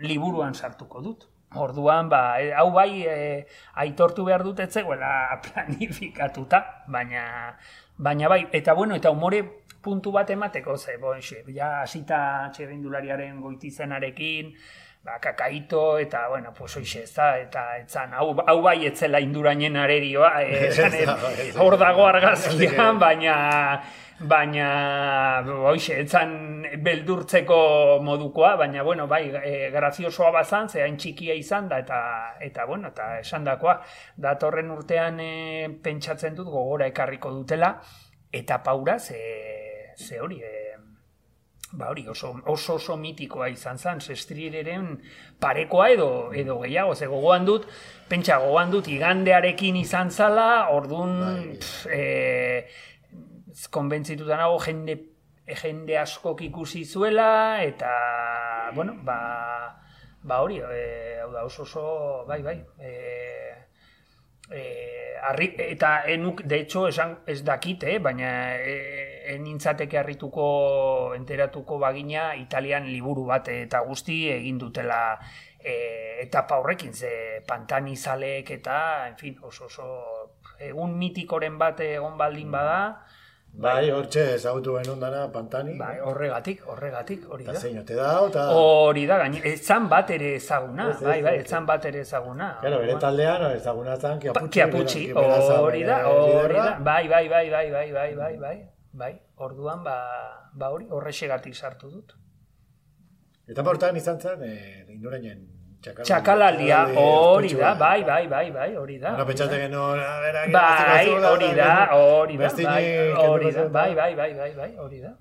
liburuan 0.00 0.54
sartuko 0.54 1.02
dut. 1.02 1.28
Orduan, 1.54 2.08
ba, 2.10 2.40
e, 2.42 2.50
hau 2.50 2.72
bai, 2.74 3.06
e, 3.06 3.46
aitortu 3.78 4.24
behar 4.26 4.42
dut 4.42 4.58
ez 4.58 4.72
zegoela 4.74 5.10
planifikatuta, 5.44 6.60
baina, 6.90 7.54
baina 7.96 8.28
bai, 8.28 8.48
eta 8.50 8.74
bueno, 8.74 8.96
eta 8.98 9.12
umore 9.14 9.44
puntu 9.84 10.10
bat 10.10 10.30
emateko, 10.34 10.74
ze, 10.76 10.96
bo, 10.98 11.12
xe, 11.22 11.44
ja, 11.54 11.84
hasita 11.84 12.50
txerrindulariaren 12.56 13.38
goitizenarekin, 13.44 14.50
ba, 15.04 15.18
kakaito, 15.20 15.98
eta, 15.98 16.28
bueno, 16.28 16.52
pues, 16.56 16.76
hoxe, 16.78 17.02
ez 17.02 17.12
da, 17.12 17.36
eta, 17.38 17.64
etzan, 17.76 18.14
hau, 18.16 18.30
hau 18.40 18.56
bai 18.64 18.86
etzela 18.88 19.20
indurainen 19.20 19.76
arerioa, 19.76 20.30
e, 20.42 20.70
esan, 20.70 20.96
da. 21.04 21.18
hor 21.60 21.76
dago 21.76 22.06
argazkian, 22.08 22.98
baina, 23.02 23.34
baina, 24.24 24.68
hoxe, 25.68 25.98
etzan 26.06 26.64
beldurtzeko 26.80 28.00
modukoa, 28.00 28.54
baina, 28.56 28.82
bueno, 28.82 29.04
bai, 29.06 29.28
e, 29.42 29.68
graziosoa 29.76 30.32
bazan, 30.38 30.72
ze 30.72 30.80
hain 30.86 30.96
txikia 30.96 31.36
izan 31.36 31.68
da, 31.68 31.82
eta, 31.84 32.00
eta, 32.40 32.64
bueno, 32.64 32.88
eta 32.96 33.18
esandakoa, 33.20 33.82
datorren 34.16 34.72
urtean 34.72 35.20
e, 35.20 35.32
pentsatzen 35.84 36.34
dut 36.40 36.48
gogora 36.48 36.88
ekarriko 36.88 37.34
dutela, 37.42 37.74
eta 38.32 38.62
paura, 38.64 38.96
ze, 38.98 39.20
ze 40.00 40.16
hori, 40.18 40.40
e, 40.40 40.63
ba 41.74 41.90
hori, 41.90 42.06
oso, 42.08 42.34
oso 42.46 42.76
oso 42.78 42.96
mitikoa 42.96 43.48
izan 43.52 43.78
zen, 43.78 44.00
zestrileren 44.00 45.00
parekoa 45.40 45.88
edo, 45.94 46.08
edo 46.32 46.58
gehiago, 46.62 46.94
ze 46.94 47.08
gogoan 47.10 47.46
dut, 47.48 47.66
pentsa 48.08 48.38
gogoan 48.42 48.70
dut 48.70 48.88
igandearekin 48.88 49.76
izan 49.80 50.10
zala, 50.10 50.68
ordun 50.74 51.16
Bai. 51.20 51.56
pff, 51.58 51.86
e, 51.90 53.66
konbentzituta 53.74 54.38
nago 54.38 54.60
jende, 54.62 54.98
jende 55.62 55.98
askok 55.98 56.44
ikusi 56.46 56.84
zuela, 56.84 57.62
eta, 57.64 57.90
bueno, 58.74 58.96
ba, 59.02 59.18
ba 60.22 60.40
hori, 60.42 60.60
e, 60.62 61.18
hau 61.22 61.32
da, 61.32 61.44
oso 61.44 61.66
oso, 61.66 61.84
bai, 62.28 62.42
bai, 62.42 62.58
e, 62.78 62.94
e, 64.50 64.64
arri, 65.24 65.54
eta 65.58 66.02
enuk, 66.10 66.42
de 66.44 66.60
hecho, 66.60 66.86
esan, 66.88 67.18
ez 67.26 67.42
dakit, 67.44 67.84
eh, 67.84 67.98
baina 67.98 68.30
e, 68.58 68.74
enintzateke 69.32 69.98
harrituko, 69.98 71.14
enteratuko 71.16 71.78
bagina, 71.78 72.34
Italian 72.36 72.86
liburu 72.92 73.24
bat 73.26 73.48
eta 73.48 73.80
guzti 73.86 74.28
egin 74.32 74.58
dutela 74.58 75.18
e, 75.58 76.20
etapa 76.22 76.58
horrekin, 76.60 76.92
ze 76.94 77.42
pantanizalek 77.46 78.50
eta, 78.50 79.08
en 79.08 79.16
fin, 79.16 79.38
oso 79.42 79.66
oso 79.66 79.88
egun 80.60 80.96
mitikoren 80.98 81.58
bat 81.58 81.80
egon 81.80 82.18
baldin 82.18 82.50
bada, 82.52 82.80
Bai, 83.54 83.86
hortxe 83.94 84.34
ezagutu 84.34 84.72
genuen 84.80 84.98
dana 84.98 85.28
pantani. 85.30 85.76
bai, 85.78 86.00
horregatik, 86.02 86.64
horregatik, 86.66 87.28
hori 87.30 87.44
da. 87.44 87.52
zein 87.54 87.78
ote 87.78 87.94
da, 87.94 88.08
eta... 88.26 88.48
Hori 88.50 89.04
da, 89.06 89.18
gaine, 89.20 89.38
etzan 89.46 89.86
bat 89.88 90.10
ere 90.10 90.32
ezaguna, 90.40 90.88
Ez, 90.90 90.96
ez, 90.96 91.04
bai, 91.06 91.22
bai, 91.22 91.36
etzan 91.38 91.66
bat 91.66 91.84
ere 91.84 92.00
ezaguna. 92.00 92.48
Claro, 92.60 92.80
bere 92.82 92.96
taldean, 92.98 93.44
ezaguna 93.54 93.94
Pa- 94.00 94.16
Kiaputxi. 94.18 94.48
Kiaputxi, 94.50 95.04
hori 95.12 95.84
da, 95.84 96.00
hori 96.08 96.54
da. 96.58 96.78
Bai, 96.80 97.06
bai, 97.06 97.28
bai, 97.28 97.48
bai, 97.50 97.70
bai, 97.70 97.92
bai, 97.92 98.14
bai, 98.16 98.36
bai, 98.38 98.56
bai. 98.94 99.12
Orduan, 99.36 99.82
ba, 99.84 99.96
ba 100.54 100.70
hori, 100.70 100.86
horrexegatik 100.90 101.54
sartu 101.54 101.90
dut. 101.90 102.14
Eta 103.50 103.62
portan 103.66 103.96
izan 104.00 104.20
zen, 104.20 104.42
eh, 104.46 104.86
indurainen 104.94 105.42
txakalaldi. 105.84 106.08
Txakalaldia, 106.08 106.76
txakalaldi 106.86 107.00
hori 107.34 107.50
da, 107.60 107.72
bai, 107.80 107.98
bai, 108.08 108.22
bai, 108.28 108.44
bai, 108.54 108.68
hori 108.80 108.98
da. 109.02 109.10
Bueno, 109.10 109.26
pentsatzen 109.30 109.60
genuen, 109.66 110.00
a 110.00 110.14
ber, 110.22 110.36
agian 110.42 110.54
Bai, 110.54 111.08
hori 111.32 111.50
da, 111.58 111.66
eta- 111.84 111.98
hori 111.98 112.36
da, 112.38 112.42
Bestinik 112.44 112.70
bai, 112.70 113.26
hori 113.26 113.50
da, 113.50 113.60
zuen, 113.60 113.72
bai, 113.72 113.94
bai, 113.94 114.14
bai, 114.16 114.30
bai, 114.38 114.52
bai, 114.56 114.70
hori 114.86 115.00
da. 115.02 115.12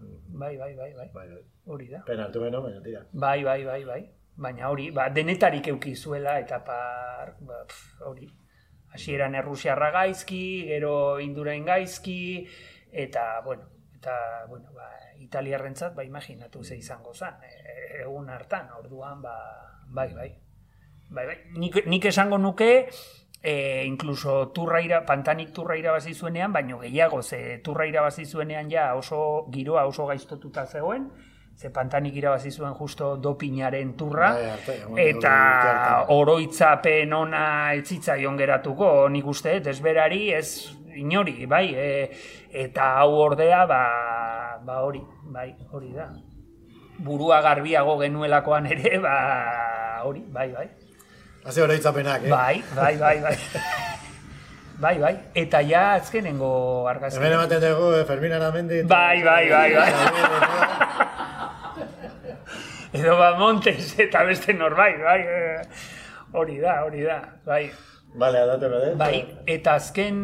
Bai, 0.43 0.57
bai, 0.57 0.74
bai, 0.76 0.93
bai, 0.93 1.09
Bai, 1.13 1.28
bai. 1.34 1.41
hori 1.65 1.88
da. 1.89 1.99
Pena 2.07 2.24
hartu 2.30 2.39
genuen, 2.45 2.63
baina 2.69 2.82
tira. 2.86 3.01
Bai, 3.11 3.43
bai, 3.43 3.63
bai, 3.65 3.84
bai. 3.91 4.01
Baina 4.36 4.69
hori, 4.69 4.88
ba, 4.91 5.09
denetarik 5.09 5.67
euki 5.67 5.95
zuela 5.95 6.39
eta 6.39 6.63
par, 6.63 7.36
ba, 7.41 7.59
pf, 7.67 8.01
hori. 8.07 8.30
Hasieran 8.93 9.36
errusiarra 9.36 9.89
gaizki, 9.91 10.65
gero 10.69 11.19
indurain 11.19 11.65
gaizki, 11.65 12.47
eta, 12.94 13.41
bueno, 13.46 13.64
eta, 13.98 14.46
bueno, 14.48 14.70
ba, 14.76 14.89
italiarrentzat, 15.20 15.96
ba, 15.96 16.04
imaginatu 16.04 16.64
ze 16.64 16.78
izango 16.78 17.14
zen, 17.14 17.41
e, 17.44 18.02
egun 18.04 18.30
hartan, 18.30 18.70
orduan, 18.78 19.22
ba, 19.22 19.36
bai, 19.88 20.14
bai. 20.14 20.32
Bai, 21.10 21.26
bai. 21.26 21.38
Nik, 21.58 21.86
nik 21.86 22.06
esango 22.06 22.38
nuke, 22.38 22.89
e, 23.41 23.84
incluso 23.86 24.50
turra 24.56 24.82
ira, 24.82 25.04
pantanik 25.06 25.52
turra 25.54 25.78
irabazi 25.78 26.14
zuenean, 26.14 26.54
baino 26.54 26.80
gehiago, 26.80 27.22
ze 27.22 27.60
turra 27.64 27.86
irabazi 27.86 28.26
zuenean 28.26 28.72
ja 28.72 28.94
oso 28.96 29.48
giroa 29.52 29.86
oso 29.86 30.08
gaiztotuta 30.08 30.66
zegoen, 30.66 31.10
ze 31.56 31.70
pantanik 31.70 32.16
irabazi 32.16 32.52
zuen 32.52 32.74
justo 32.74 33.16
dopinaren 33.18 33.94
turra, 33.98 34.32
Bai, 34.34 34.50
arte, 34.50 34.78
eta 35.10 36.06
oroitzapen 36.10 37.14
ona 37.14 37.74
etzitzaion 37.78 38.38
geratuko, 38.38 39.10
nik 39.10 39.28
uste, 39.28 39.60
desberari 39.60 40.32
ez 40.34 40.74
inori, 40.96 41.46
bai, 41.46 41.74
e, 41.76 42.10
eta 42.52 43.00
hau 43.00 43.12
ordea, 43.28 43.66
ba, 43.66 43.82
ba 44.66 44.82
hori, 44.84 45.02
bai, 45.34 45.56
hori 45.72 45.91
da. 45.94 46.10
Burua 47.04 47.41
garbiago 47.41 47.98
genuelakoan 48.00 48.66
ere, 48.72 49.00
ba, 49.00 49.16
hori, 50.06 50.22
bai, 50.28 50.52
bai. 50.52 50.68
Haze 51.46 51.62
oroitzapenak, 51.64 52.24
eh? 52.26 52.30
Bai, 52.30 52.64
bai, 52.76 52.96
bai, 52.98 53.18
bai. 53.22 53.38
bai, 54.80 54.98
bai. 55.00 55.16
Eta 55.36 55.62
ja 55.68 55.94
azkenengo 55.96 56.88
argazki. 56.88 57.20
Hemen 57.20 57.34
ematen 57.39 57.62
dugu, 57.62 57.91
eh, 58.00 58.06
Fermin 58.06 58.32
Aramendi. 58.38 58.84
Bai, 58.84 59.24
bai, 59.24 59.50
bai, 59.50 59.74
bai. 59.76 59.91
Edo 62.94 63.18
ba 63.18 63.34
Montes 63.39 63.96
eta 64.00 64.24
beste 64.24 64.54
norbait, 64.54 65.00
bai. 65.02 65.20
eh, 65.22 65.62
Hori 66.34 66.58
da, 66.60 66.84
hori 66.86 67.04
da, 67.06 67.20
bai. 67.46 67.72
Vale, 68.16 68.39
adate 68.46 68.68
bede. 68.70 68.96
Bai, 68.98 69.20
eta 69.46 69.76
azken 69.80 70.16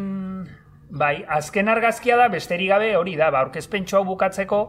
bai, 0.90 1.24
azken 1.28 1.68
argazkia 1.68 2.16
da 2.18 2.28
besterik 2.28 2.70
gabe 2.72 2.94
hori 2.96 3.16
da, 3.16 3.30
ba 3.30 3.44
aurkezpentxo 3.44 4.00
hau 4.00 4.04
bukatzeko 4.08 4.64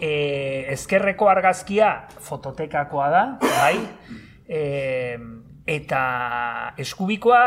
e, 0.00 0.66
ezkerreko 0.74 1.28
argazkia 1.30 1.90
fototekakoa 2.22 3.08
da, 3.10 3.24
bai? 3.42 3.76
E, 4.46 4.62
eta 5.66 6.02
eskubikoa 6.78 7.42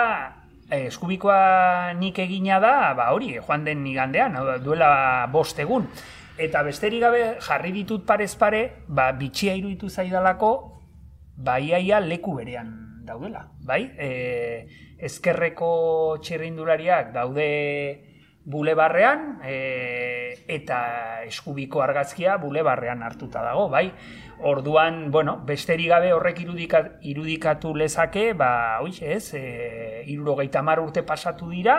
eh, 0.70 0.86
eskubikoa 0.88 1.94
nik 1.98 2.20
egina 2.20 2.60
da, 2.60 2.94
ba 2.98 3.10
hori, 3.16 3.34
joan 3.40 3.64
den 3.66 3.86
igandean, 3.88 4.36
hau 4.36 4.46
da, 4.46 4.58
duela 4.62 4.92
bost 5.32 5.60
egun. 5.60 5.88
Eta 6.40 6.64
besterik 6.64 7.02
gabe 7.04 7.24
jarri 7.44 7.72
ditut 7.76 8.06
parez 8.08 8.34
pare, 8.40 8.84
ba 8.88 9.10
bitxia 9.16 9.56
iruditu 9.60 9.90
zaidalako, 9.90 10.52
baiaia 11.40 12.00
leku 12.04 12.36
berean 12.38 12.76
daudela, 13.08 13.48
bai? 13.66 13.82
E, 13.98 14.10
ezkerreko 15.00 16.20
txirrindulariak 16.24 17.14
daude 17.16 17.48
bulebarrean 18.50 19.40
e, 19.46 19.58
eta 20.50 20.80
eskubiko 21.28 21.84
argazkia 21.86 22.38
bulebarrean 22.42 23.04
hartuta 23.06 23.44
dago, 23.46 23.68
bai? 23.70 23.92
Orduan, 24.50 25.12
bueno, 25.12 25.38
besterik 25.46 25.92
gabe 25.92 26.14
horrek 26.16 26.42
irudika, 26.46 26.82
irudikatu 27.06 27.76
lezake, 27.78 28.32
ba, 28.34 28.80
hoize 28.82 29.14
ez, 29.18 29.34
e, 29.38 29.44
irurogeita 30.10 30.64
hamar 30.64 30.82
urte 30.82 31.04
pasatu 31.04 31.52
dira, 31.52 31.78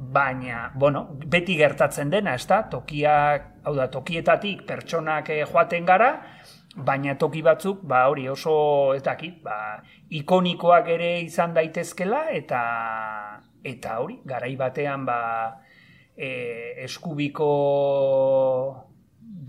baina, 0.00 0.70
bueno, 0.74 1.04
beti 1.26 1.58
gertatzen 1.58 2.08
dena, 2.10 2.34
ez 2.38 2.46
da, 2.48 2.62
tokiak, 2.72 3.50
hau 3.68 3.74
da, 3.76 3.90
tokietatik 3.92 4.64
pertsonak 4.68 5.28
eh, 5.34 5.42
joaten 5.44 5.84
gara, 5.84 6.14
baina 6.76 7.18
toki 7.20 7.42
batzuk, 7.44 7.82
ba 7.84 8.06
hori 8.08 8.28
oso 8.30 8.94
ez 8.96 9.02
dakit, 9.04 9.42
ba, 9.44 9.82
ikonikoak 10.08 10.88
ere 10.96 11.18
izan 11.26 11.52
daitezkela 11.52 12.30
eta 12.32 12.62
eta 13.64 13.98
hori 14.00 14.20
garai 14.24 14.54
batean 14.56 15.04
ba 15.04 15.18
e, 16.20 16.30
eskubiko 16.84 17.48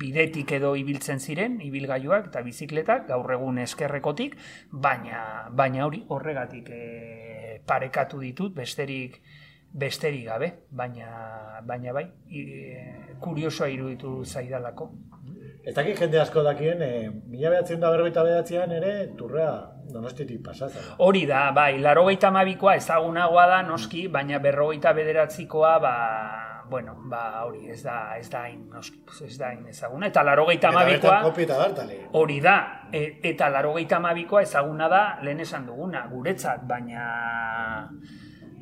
bidetik 0.02 0.56
edo 0.58 0.72
ibiltzen 0.80 1.20
ziren 1.20 1.60
ibilgailuak 1.62 2.32
eta 2.32 2.42
bizikletak 2.46 3.08
gaur 3.12 3.36
egun 3.36 3.60
eskerrekotik, 3.62 4.38
baina 4.72 5.50
baina 5.52 5.86
hori 5.86 6.06
horregatik 6.08 6.72
e, 6.74 6.84
parekatu 7.68 8.24
ditut 8.24 8.56
besterik 8.56 9.22
besterik 9.72 10.26
gabe, 10.28 10.50
baina 10.72 11.62
baina 11.64 11.94
bai, 11.96 12.04
i, 12.28 12.42
kuriosoa 13.24 13.70
iruditu 13.72 14.24
zaidalako. 14.26 14.90
Ez 15.64 15.76
dakit 15.78 16.00
jende 16.02 16.20
asko 16.20 16.42
dakien, 16.44 16.82
eh, 16.82 17.10
mila 17.30 17.52
behatzen 17.54 17.80
da 17.80 17.92
berrogeita 17.94 18.24
behatzean 18.26 18.72
ere, 18.74 18.94
turrea 19.18 19.52
donostitik 19.94 20.42
pasatzen. 20.44 20.82
Hori 21.06 21.28
da, 21.30 21.52
bai, 21.56 21.78
larogeita 21.80 22.32
amabikoa 22.34 22.76
ezagunagoa 22.82 23.46
da, 23.48 23.62
noski, 23.68 24.08
baina 24.12 24.40
berrogeita 24.44 24.94
bederatzikoa, 24.98 25.76
ba, 25.80 25.94
bueno, 26.70 26.96
ba, 27.06 27.44
hori, 27.46 27.70
ez 27.70 27.82
da, 27.84 28.18
ez 28.18 28.30
da 28.30 28.44
noski, 28.50 29.00
pues 29.06 29.22
ez 29.22 29.38
da 29.38 29.50
hain 29.50 29.66
ezaguna. 29.68 30.08
Eta 30.08 30.24
larogeita 30.24 30.70
Eta 30.70 30.86
bertan 30.86 31.12
amabikoa, 31.12 31.22
kopi 31.30 31.44
eta 31.44 31.58
dartali. 31.58 32.00
hori 32.14 32.40
da, 32.42 32.56
e, 32.92 33.20
eta 33.24 33.50
larogeita 33.50 33.98
amabikoa 33.98 34.42
ezaguna 34.42 34.88
da, 34.90 35.04
lehen 35.24 35.40
esan 35.40 35.66
duguna, 35.66 36.06
guretzat, 36.12 36.66
baina, 36.68 37.90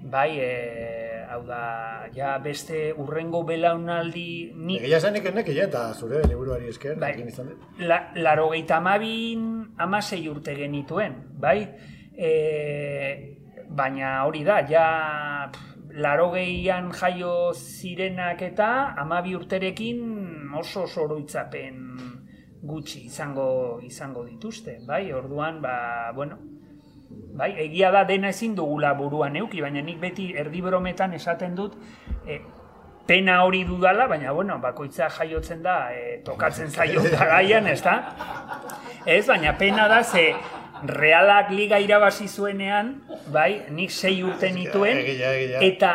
bai, 0.04 0.40
e, 0.40 1.26
hau 1.30 1.44
da, 1.46 2.08
ja 2.16 2.38
beste 2.42 2.94
urrengo 2.98 3.44
belaunaldi, 3.46 4.52
nik 4.56 4.82
Egia 4.82 4.98
esan 4.98 5.14
nik 5.14 5.26
enek 5.30 5.50
eta 5.54 5.94
zure 5.94 6.24
liburuari 6.28 6.68
esker, 6.70 6.98
Bai. 7.00 7.14
izan 7.28 7.52
dut. 7.52 7.66
La, 7.80 8.12
larogeita 8.16 8.78
amabin 8.78 9.76
amasei 9.78 10.28
urte 10.28 10.56
genituen, 10.56 11.20
bai? 11.38 11.60
E, 12.18 12.32
baina 13.70 14.24
hori 14.26 14.44
da, 14.44 14.62
ja 14.68 15.50
pff, 15.54 15.76
larogeian 16.00 16.92
jaio 16.96 17.52
zirenak 17.54 18.42
eta 18.42 18.70
amabi 18.98 19.36
urterekin 19.36 20.00
oso 20.56 20.86
oso 20.88 21.04
oroitzapen 21.04 21.86
gutxi 22.62 23.06
izango 23.08 23.80
izango 23.84 24.24
dituzte, 24.28 24.80
bai? 24.88 25.12
Orduan, 25.14 25.62
ba, 25.62 26.12
bueno, 26.16 26.38
bai, 27.40 27.54
egia 27.66 27.92
da 27.92 28.04
dena 28.04 28.32
ezin 28.36 28.56
dugula 28.56 28.94
buruan 29.00 29.36
euki, 29.40 29.62
baina 29.64 29.82
nik 29.82 30.00
beti 30.02 30.32
erdi 30.38 30.62
brometan 30.62 31.14
esaten 31.16 31.56
dut, 31.56 31.78
e, 32.28 32.40
pena 33.08 33.40
hori 33.46 33.64
dudala, 33.66 34.08
baina 34.12 34.34
bueno, 34.36 34.60
bakoitza 34.62 35.10
jaiotzen 35.10 35.64
da, 35.64 35.78
e, 35.96 36.20
tokatzen 36.26 36.70
zaio 36.70 37.04
garaian, 37.16 37.68
ez 37.68 37.82
da? 37.84 37.96
Ez, 39.06 39.26
baina 39.28 39.56
pena 39.58 39.88
da, 39.88 40.04
ze 40.04 40.34
realak 40.86 41.52
liga 41.52 41.80
irabazi 41.80 42.28
zuenean, 42.28 43.02
bai, 43.34 43.66
nik 43.70 43.92
sei 43.92 44.24
urte 44.24 44.52
nituen, 44.52 44.98
eta 45.62 45.94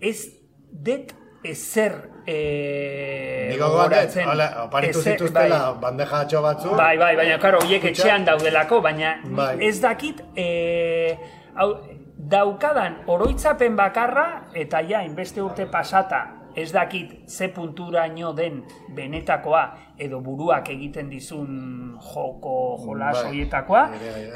ez 0.00 0.28
det 0.70 1.14
ezer 1.44 1.92
e, 2.26 3.48
Niko 3.52 3.68
gogoratzen, 3.68 4.28
oparitu 4.64 5.02
zituztela 5.02 5.58
bai, 5.72 5.80
bandeja 5.80 6.40
batzu. 6.40 6.70
Bai, 6.76 6.96
bai, 6.98 7.16
baina, 7.16 7.38
karo, 7.38 7.60
Kutxa- 7.60 7.90
etxean 7.90 8.24
daudelako, 8.24 8.80
baina 8.80 9.18
Bai. 9.24 9.58
ez 9.66 9.80
dakit, 9.80 10.22
e, 10.36 11.16
hau, 11.54 11.74
daukadan 12.16 13.02
oroitzapen 13.06 13.76
bakarra, 13.76 14.48
eta 14.54 14.80
ja, 14.88 15.02
inbeste 15.04 15.42
urte 15.42 15.66
pasata, 15.66 16.24
ez 16.56 16.70
dakit 16.72 17.28
ze 17.28 17.48
punturaino 17.48 18.32
den 18.32 18.62
benetakoa, 18.94 19.64
edo 19.98 20.20
buruak 20.20 20.68
egiten 20.70 21.10
dizun 21.10 21.98
joko 22.12 22.76
jolas 22.84 23.16
Bai. 23.18 23.26
horietakoa, 23.28 23.82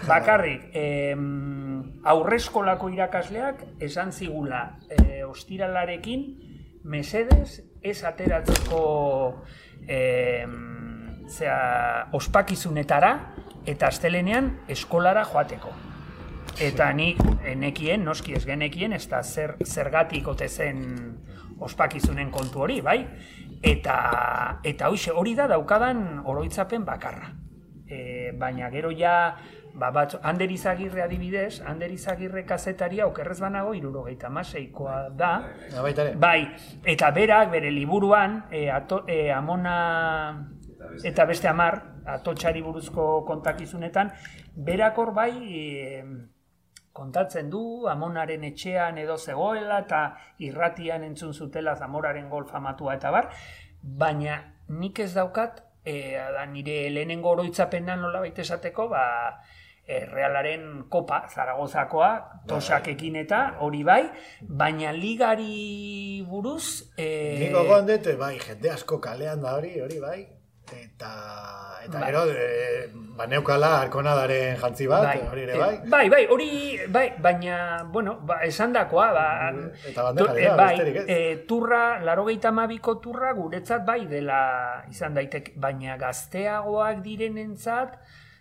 bakarrik, 0.06 0.68
em, 0.74 2.00
aurreskolako 2.04 2.90
irakasleak 2.94 3.64
esan 3.80 4.12
zigula 4.12 4.78
e, 4.90 5.24
ostiralarekin, 5.24 6.26
mesedez, 6.84 7.62
ez 7.82 8.02
ateratzeko 8.04 8.82
em, 9.86 11.26
zera, 11.28 12.08
ospakizunetara 12.12 13.12
eta 13.68 13.90
astelenean 13.92 14.54
eskolara 14.68 15.24
joateko. 15.28 15.74
Eta 16.58 16.88
nik 16.96 17.20
enekien, 17.46 18.02
noski 18.02 18.34
ez 18.34 18.42
genekien, 18.46 18.92
ez 18.96 19.04
da 19.10 19.22
zer, 19.22 19.54
zergatik 19.62 20.26
ote 20.26 20.48
zen 20.48 20.80
ospakizunen 21.60 22.30
kontu 22.30 22.64
hori, 22.66 22.80
bai? 22.84 22.98
Eta, 23.62 23.98
eta 24.64 24.90
hoxe, 24.92 25.12
hori 25.12 25.34
da 25.38 25.48
daukadan 25.50 26.22
oroitzapen 26.24 26.84
bakarra. 26.86 27.32
E, 27.88 28.32
baina 28.38 28.68
gero 28.70 28.90
ja, 28.92 29.34
ba, 29.74 29.90
bat, 29.94 30.18
Ander 30.22 30.50
Izagirre 30.52 31.02
adibidez, 31.02 31.60
Ander 31.66 31.90
Izagirre 31.90 32.44
kazetaria 32.46 33.06
okerrez 33.08 33.38
banago 33.40 33.72
irurogeita 33.74 34.30
maseikoa 34.30 35.08
da, 35.16 35.32
Ja, 35.72 35.82
baita 35.82 36.04
ere. 36.04 36.14
Bai, 36.20 36.50
eta 36.84 37.10
berak 37.16 37.50
bere 37.54 37.72
liburuan 37.74 38.42
e, 38.50 38.68
ato, 38.70 39.02
e, 39.08 39.30
amona 39.32 39.76
eta 41.04 41.24
beste 41.28 41.48
amar, 41.48 41.80
atotxari 42.08 42.62
buruzko 42.64 43.24
kontakizunetan, 43.28 44.12
berak 44.54 44.98
hor 44.98 45.12
bai 45.16 45.32
e, 45.44 46.02
kontatzen 46.98 47.50
du, 47.52 47.62
amonaren 47.90 48.44
etxean 48.50 48.98
edo 48.98 49.16
zegoela 49.18 49.82
eta 49.84 50.02
irratian 50.48 51.06
entzun 51.06 51.32
zutela 51.34 51.76
zamoraren 51.76 52.28
gol 52.32 52.46
famatua 52.50 52.98
eta 52.98 53.14
bar, 53.14 53.30
baina 53.82 54.40
nik 54.68 54.98
ez 55.06 55.12
daukat, 55.14 55.62
e, 55.84 56.18
da 56.34 56.44
nire 56.46 56.82
lehenengo 56.90 57.32
oroitzapenan 57.36 58.02
nola 58.02 58.20
baita 58.24 58.42
esateko, 58.44 58.88
ba, 58.92 59.04
e, 59.88 60.04
Realaren 60.04 60.84
kopa, 60.92 61.22
Zaragozakoa, 61.32 62.10
tosakekin 62.48 63.16
eta 63.24 63.42
hori 63.64 63.84
bai, 63.86 64.02
baina 64.40 64.92
ligari 64.92 66.24
buruz... 66.28 66.92
E, 66.96 67.38
Niko 67.40 67.62
gogoan 67.62 67.88
dut, 67.88 68.10
bai, 68.20 68.34
jende 68.42 68.74
asko 68.74 69.00
kalean 69.00 69.40
da 69.46 69.56
hori, 69.56 69.78
hori 69.80 70.02
bai. 70.02 70.18
Eta, 70.72 71.10
eta 71.84 71.98
Bai. 71.98 72.06
gero, 72.10 72.22
e, 72.30 72.90
baneukala 73.16 73.80
arkonadaren 73.80 74.56
jantzi 74.60 74.86
bat, 74.86 75.06
hori 75.30 75.42
ere 75.42 75.56
bai. 75.58 75.80
Bai, 75.88 76.08
bai, 76.12 76.26
hori, 76.30 76.78
bai, 76.88 77.06
baina, 77.18 77.82
bueno, 77.92 78.18
ba, 78.22 78.40
esan 78.44 78.72
dakoa, 78.72 79.12
ba, 79.12 79.26
Eta 79.88 80.12
tu- 80.14 80.26
bai, 80.26 80.76
besterik 80.76 80.96
ez. 80.96 81.04
e, 81.08 81.36
turra, 81.48 82.00
larogeita 82.04 82.50
mabiko 82.52 82.98
turra 83.00 83.32
guretzat 83.32 83.84
bai 83.86 84.06
dela 84.06 84.84
izan 84.90 85.14
daitek, 85.14 85.52
baina 85.56 85.96
gazteagoak 85.96 87.02
direnentzat, 87.02 87.98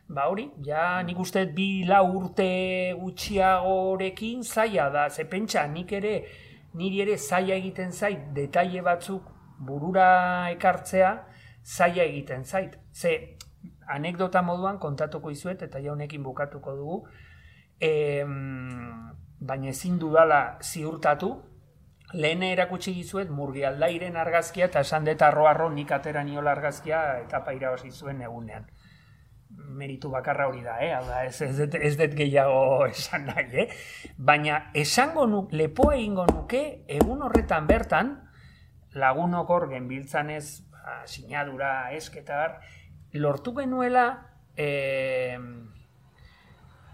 ba 0.09 0.27
hori, 0.29 0.49
ja 0.63 1.01
nik 1.03 1.19
uste 1.19 1.45
bi 1.45 1.83
lau 1.85 2.05
urte 2.15 2.93
gutxiagorekin 2.99 4.43
zaila 4.43 4.89
da, 4.89 5.09
ze 5.09 5.25
pentsa 5.25 5.65
nik 5.67 5.91
ere, 5.91 6.21
niri 6.73 7.01
ere 7.01 7.17
zaila 7.17 7.55
egiten 7.55 7.91
zait, 7.91 8.19
detaile 8.33 8.81
batzuk 8.81 9.23
burura 9.59 10.49
ekartzea, 10.51 11.23
zaila 11.67 12.03
egiten 12.03 12.45
zait. 12.45 12.77
Ze, 12.93 13.37
anekdota 13.87 14.41
moduan 14.41 14.79
kontatuko 14.79 15.31
izuet, 15.31 15.61
eta 15.61 15.79
ja 15.83 15.91
honekin 15.91 16.23
bukatuko 16.23 16.75
dugu, 16.75 16.97
em, 17.79 19.11
baina 19.39 19.69
ezin 19.69 19.99
dudala 19.99 20.57
ziurtatu, 20.63 21.35
lehen 22.13 22.43
erakutsi 22.43 22.93
dizuet 22.95 23.29
murgialdairen 23.29 24.15
argazkia 24.15 24.69
eta 24.71 24.83
esan 24.85 25.05
dut 25.05 25.21
arro-arro 25.21 25.69
nik 25.69 25.91
atera 25.91 26.23
niola 26.23 26.53
argazkia 26.55 27.01
eta 27.25 27.43
irabazi 27.51 27.91
zuen 27.91 28.21
egunean. 28.21 28.67
Meritu 29.49 30.09
bakarra 30.11 30.47
hori 30.47 30.61
da, 30.63 30.77
eh? 30.83 30.93
Hau 30.93 31.03
da, 31.07 31.23
ez, 31.25 31.41
ez, 31.41 31.57
dut, 31.57 31.75
ez 31.75 31.95
dut 31.97 32.15
gehiago 32.15 32.85
esan 32.87 33.25
nahi, 33.27 33.65
eh? 33.65 33.67
Baina 34.17 34.71
esango 34.73 35.25
nu, 35.27 35.47
lepoa 35.51 35.95
egingo 35.95 36.25
nuke, 36.31 36.63
egun 36.87 37.21
horretan 37.27 37.67
bertan, 37.67 38.15
lagunok 38.97 39.49
hor 39.49 39.67
genbiltzan 39.71 40.29
ez, 40.29 40.61
ba, 40.66 40.66
sinadura, 41.05 41.91
esketar, 41.93 42.59
lortu 43.13 43.53
genuela, 43.55 44.07
eh, 44.55 45.37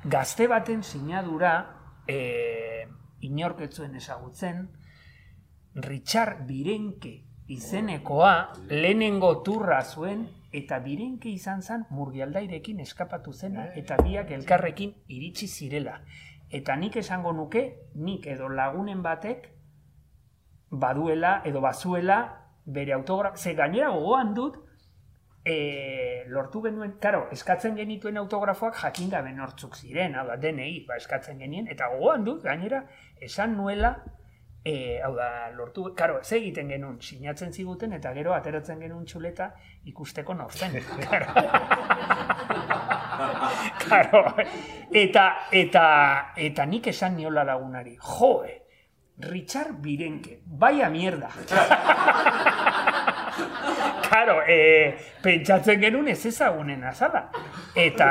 gazte 0.03 0.47
baten 0.47 0.83
sinadura 0.83 1.53
e, 2.07 2.87
inorketzuen 3.21 3.95
ezagutzen, 3.95 4.67
Richard 5.75 6.45
Birenke 6.45 7.23
izenekoa 7.47 8.53
lehenengo 8.69 9.41
turra 9.43 9.81
zuen 9.83 10.27
eta 10.53 10.77
Birenke 10.83 11.31
izan 11.31 11.63
zen 11.63 11.85
murgialdairekin 11.89 12.79
eskapatu 12.83 13.33
zena 13.33 13.65
eta 13.79 13.97
biak 14.03 14.31
elkarrekin 14.31 14.93
iritsi 15.07 15.47
zirela. 15.47 16.01
Eta 16.53 16.75
nik 16.75 16.99
esango 17.01 17.31
nuke, 17.33 17.63
nik 17.95 18.27
edo 18.27 18.49
lagunen 18.49 19.01
batek 19.01 19.49
baduela 20.69 21.41
edo 21.45 21.61
bazuela 21.61 22.42
bere 22.65 22.93
autograf, 22.93 23.37
ze 23.37 23.53
gainera 23.53 23.89
gogoan 23.89 24.33
dut, 24.33 24.57
e, 25.43 26.23
lortu 26.27 26.61
genuen, 26.63 26.95
karo, 26.99 27.27
eskatzen 27.35 27.75
genituen 27.75 28.17
autografoak 28.17 28.77
jakin 28.79 29.09
gabe 29.11 29.33
nortzuk 29.35 29.75
ziren, 29.75 30.15
hau 30.15 30.25
da, 30.27 30.37
DNI, 30.39 30.85
ba, 30.87 30.97
eskatzen 31.01 31.39
genien, 31.43 31.67
eta 31.71 31.89
gogoan 31.93 32.23
dut, 32.23 32.43
gainera, 32.43 32.83
esan 33.21 33.57
nuela, 33.57 33.93
e, 34.63 35.01
hau 35.03 35.13
da, 35.15 35.51
lortu, 35.55 35.89
karo, 35.95 36.21
ze 36.23 36.37
egiten 36.39 36.71
genuen, 36.71 36.99
sinatzen 37.01 37.51
ziguten, 37.51 37.93
eta 37.99 38.13
gero 38.15 38.33
ateratzen 38.33 38.79
genuen 38.79 39.05
txuleta 39.05 39.51
ikusteko 39.91 40.33
nortzen. 40.33 40.79
Karo, 43.83 44.23
eta, 45.03 45.23
eta, 45.51 45.85
eta 46.39 46.65
nik 46.65 46.87
esan 46.89 47.15
niola 47.17 47.43
lagunari, 47.45 47.93
joe, 47.99 48.62
Richard 49.17 49.81
Birenke, 49.81 50.41
vaya 50.45 50.89
mierda. 50.89 51.29
Karo, 54.09 54.41
e, 54.47 54.97
pentsatzen 55.21 55.79
genuen 55.81 56.07
ez 56.07 56.25
ezagunen 56.25 56.83
azala. 56.83 57.29
Eta, 57.75 58.07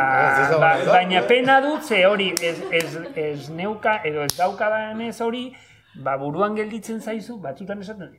ba, 0.59 0.72
baina 0.86 1.22
pena 1.26 1.61
dut, 1.62 1.82
ze 1.86 2.05
hori, 2.07 2.32
ez, 2.42 2.59
ez, 2.70 2.98
ez 3.14 3.50
neuka, 3.50 4.00
edo 4.09 4.22
ez 4.26 4.34
daukadan 4.36 5.00
ez 5.07 5.20
hori, 5.20 5.53
ba, 5.94 6.16
buruan 6.18 6.57
gelditzen 6.59 7.00
zaizu, 7.00 7.38
batzutan 7.42 7.82
esaten, 7.82 8.14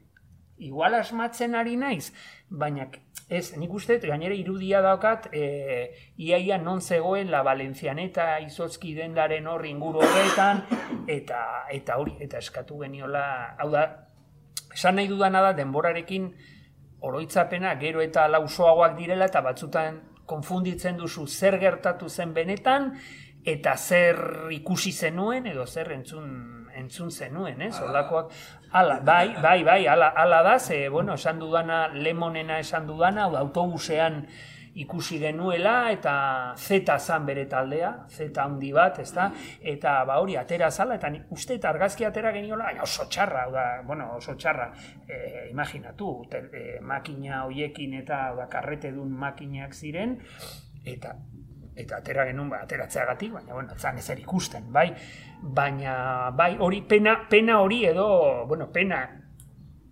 igual 0.64 0.96
asmatzen 0.96 1.56
ari 1.56 1.76
naiz, 1.78 2.14
baina 2.50 2.88
ez, 3.30 3.54
nik 3.58 3.74
uste, 3.74 3.98
gainera 4.04 4.36
irudia 4.36 4.82
daukat, 4.84 5.28
e, 5.34 5.92
iaia 6.22 6.58
non 6.62 6.82
zegoen 6.82 7.32
la 7.32 7.42
Valencianeta 7.44 8.38
izozki 8.44 8.94
dendaren 8.98 9.48
hor 9.48 9.66
inguru 9.66 10.04
horretan, 10.04 10.64
eta, 11.08 11.44
eta 11.74 11.98
hori, 12.00 12.18
eta 12.24 12.42
eskatu 12.44 12.80
geniola, 12.84 13.26
hau 13.60 13.70
da, 13.74 13.86
esan 14.74 15.00
nahi 15.00 15.10
dudana 15.10 15.42
da, 15.48 15.54
denborarekin 15.58 16.32
oroitzapena 17.04 17.76
gero 17.82 18.02
eta 18.02 18.28
lausoagoak 18.32 18.98
direla, 18.98 19.28
eta 19.32 19.44
batzutan 19.44 20.00
konfunditzen 20.30 20.98
duzu 20.98 21.28
zer 21.28 21.60
gertatu 21.60 22.10
zen 22.10 22.34
benetan, 22.34 22.94
eta 23.44 23.76
zer 23.76 24.50
ikusi 24.56 24.94
zenuen, 24.94 25.48
edo 25.52 25.66
zer 25.68 25.92
entzun, 25.98 26.63
entzun 26.80 27.12
zenuen, 27.12 27.62
ez? 27.62 27.76
Horlakoak, 27.80 28.32
ala, 28.72 29.00
bai, 29.06 29.36
bai, 29.42 29.60
bai, 29.64 29.84
ala, 29.88 30.10
ala 30.18 30.42
da, 30.44 30.58
ze, 30.60 30.88
bueno, 30.90 31.14
esan 31.14 31.40
dudana, 31.40 31.88
lemonena 31.94 32.60
esan 32.60 32.88
dudana, 32.88 33.30
da, 33.30 33.40
autobusean 33.40 34.24
ikusi 34.76 35.20
genuela, 35.22 35.92
eta 35.94 36.14
zeta 36.58 36.98
zan 37.00 37.28
bere 37.28 37.46
taldea, 37.50 37.92
zeta 38.10 38.48
handi 38.48 38.72
bat, 38.74 38.98
ezta? 39.04 39.28
Eta, 39.62 40.00
ba, 40.10 40.18
hori, 40.22 40.38
atera 40.40 40.72
zala, 40.72 40.98
eta 40.98 41.12
uste 41.36 41.60
eta 41.60 41.70
argazki 41.70 42.08
atera 42.10 42.34
geniola, 42.34 42.72
oso 42.82 43.06
txarra, 43.10 43.46
da, 43.54 43.68
bueno, 43.86 44.10
oso 44.18 44.34
txarra, 44.36 44.72
e, 45.06 45.20
imaginatu, 45.52 46.16
te, 46.32 46.42
e, 46.50 46.66
makina 46.82 47.44
hoiekin 47.46 47.94
eta, 48.02 48.24
da, 48.40 48.50
karrete 48.50 48.92
dun 48.96 49.14
makinak 49.14 49.78
ziren, 49.78 50.18
eta 50.84 51.14
eta 51.76 51.98
atera 51.98 52.26
genuen 52.26 52.50
ba, 52.50 52.62
ateratzeagatik, 52.64 53.34
baina 53.34 53.54
bueno, 53.54 53.74
zan 53.78 53.98
ezer 53.98 54.20
ikusten, 54.20 54.72
bai? 54.74 54.94
Baina, 55.42 56.30
bai, 56.32 56.56
hori, 56.60 56.82
pena, 56.82 57.28
pena 57.30 57.60
hori 57.62 57.86
edo, 57.86 58.46
bueno, 58.48 58.70
pena, 58.72 59.02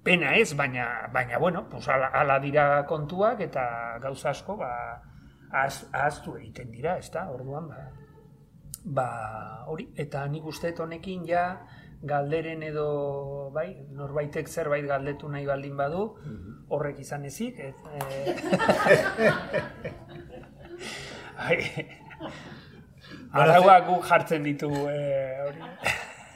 pena 0.03 0.35
ez, 0.35 0.55
baina, 0.55 1.09
baina 1.13 1.37
bueno, 1.37 1.67
pues 1.69 1.87
ala, 1.89 2.07
ala 2.07 2.39
dira 2.39 2.85
kontuak 2.87 3.41
eta 3.41 3.97
gauza 4.01 4.29
asko, 4.29 4.57
ba, 4.57 4.71
ahaz- 5.51 5.87
ahaztu 5.91 6.37
egiten 6.37 6.71
dira, 6.71 6.97
ezta, 6.97 7.29
orduan, 7.29 7.67
ba, 7.67 7.91
ba, 8.85 9.09
hori, 9.67 9.91
eta 9.95 10.27
nik 10.27 10.45
uste 10.45 10.73
honekin 10.79 11.25
ja, 11.27 11.65
galderen 12.01 12.63
edo, 12.65 13.51
bai, 13.53 13.85
norbaitek 13.93 14.47
zerbait 14.49 14.87
galdetu 14.89 15.29
nahi 15.29 15.45
baldin 15.45 15.77
badu, 15.77 16.15
horrek 16.69 16.99
izan 17.03 17.25
ezik, 17.25 17.59
et, 17.59 17.75
e, 17.93 18.33
Arauak 23.33 23.85
guk 23.87 24.05
jartzen 24.09 24.43
ditugu, 24.43 24.87
e, 24.89 25.35
hori. 25.45 25.61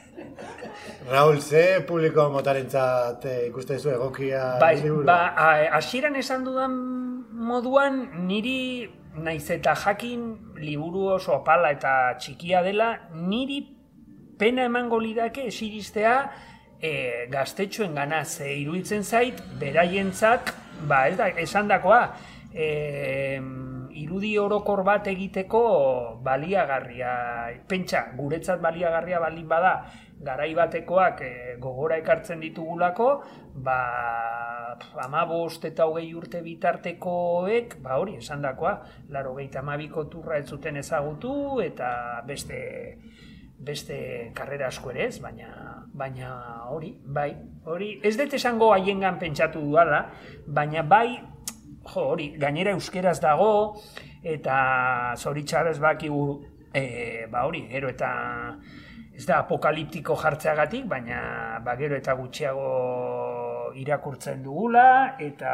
Raul, 1.10 1.40
ze 1.40 1.80
publiko 1.86 2.28
motarentzat 2.32 3.24
eh, 3.28 3.46
ikuste 3.48 3.78
zu 3.78 3.90
egokia 3.92 4.56
Bai, 4.60 4.80
ba, 5.06 5.18
a- 5.36 5.70
hasieran 5.76 6.16
esan 6.16 6.44
dudan 6.44 6.72
moduan, 7.30 8.00
niri 8.26 8.88
naiz 9.22 9.50
eta 9.50 9.74
jakin 9.76 10.24
liburu 10.60 11.06
oso 11.14 11.34
apala 11.36 11.70
eta 11.76 11.92
txikia 12.18 12.62
dela, 12.64 12.90
niri 13.14 13.60
pena 14.38 14.64
emango 14.66 14.98
lidake 15.00 15.46
esiristea 15.52 16.16
e, 16.80 17.26
gaztetxoen 17.32 17.94
gana, 17.94 18.24
ze 18.24 18.50
iruditzen 18.58 19.04
zait, 19.04 19.38
beraientzat, 19.60 20.50
ba, 20.88 21.06
ez 21.08 21.16
da, 21.16 21.28
esan 21.44 21.68
dakoa, 21.70 22.02
e, 22.52 23.38
irudi 23.96 24.36
orokor 24.38 24.82
bat 24.84 25.06
egiteko 25.08 25.62
baliagarria, 26.24 27.12
pentsa, 27.68 28.06
guretzat 28.16 28.60
baliagarria 28.60 29.20
baldin 29.22 29.48
bada, 29.48 29.72
garai 30.26 30.52
batekoak 30.56 31.20
e, 31.24 31.32
gogora 31.60 31.98
ekartzen 32.00 32.40
ditugulako, 32.40 33.08
ba, 33.64 33.78
amabost 35.04 35.64
eta 35.68 35.86
hogei 35.88 36.08
urte 36.16 36.42
bitartekoek, 36.44 37.78
ba 37.84 38.00
hori, 38.00 38.16
esan 38.22 38.44
dakoa, 38.44 38.76
laro 39.12 39.36
gehieta 39.36 39.62
amabiko 39.64 40.06
turra 40.12 40.40
ez 40.40 40.48
zuten 40.48 40.80
ezagutu, 40.80 41.60
eta 41.64 41.90
beste, 42.26 42.58
beste 43.58 43.98
karrera 44.36 44.68
asko 44.72 44.92
ere 44.92 45.06
ez, 45.08 45.16
baina, 45.22 45.52
baina 45.96 46.32
hori, 46.72 46.92
bai, 47.04 47.30
hori, 47.64 47.96
ez 48.04 48.16
dut 48.18 48.36
esango 48.36 48.72
haiengan 48.74 49.20
pentsatu 49.20 49.64
duala, 49.64 50.06
baina 50.46 50.84
bai, 50.84 51.35
jo, 51.94 52.08
hori, 52.12 52.32
gainera 52.38 52.72
euskeraz 52.76 53.18
dago, 53.20 53.76
eta 54.22 55.14
zoritxarrez 55.16 55.78
bakigu, 55.80 56.44
e, 56.74 57.26
ba 57.30 57.44
hori, 57.46 57.66
gero 57.70 57.88
eta 57.88 58.10
ez 59.16 59.24
da 59.24 59.38
apokaliptiko 59.44 60.16
jartzeagatik, 60.20 60.84
baina 60.90 61.60
ba, 61.64 61.76
gero 61.76 61.96
eta 61.96 62.12
gutxiago 62.18 63.72
irakurtzen 63.76 64.42
dugula, 64.44 65.16
eta 65.18 65.52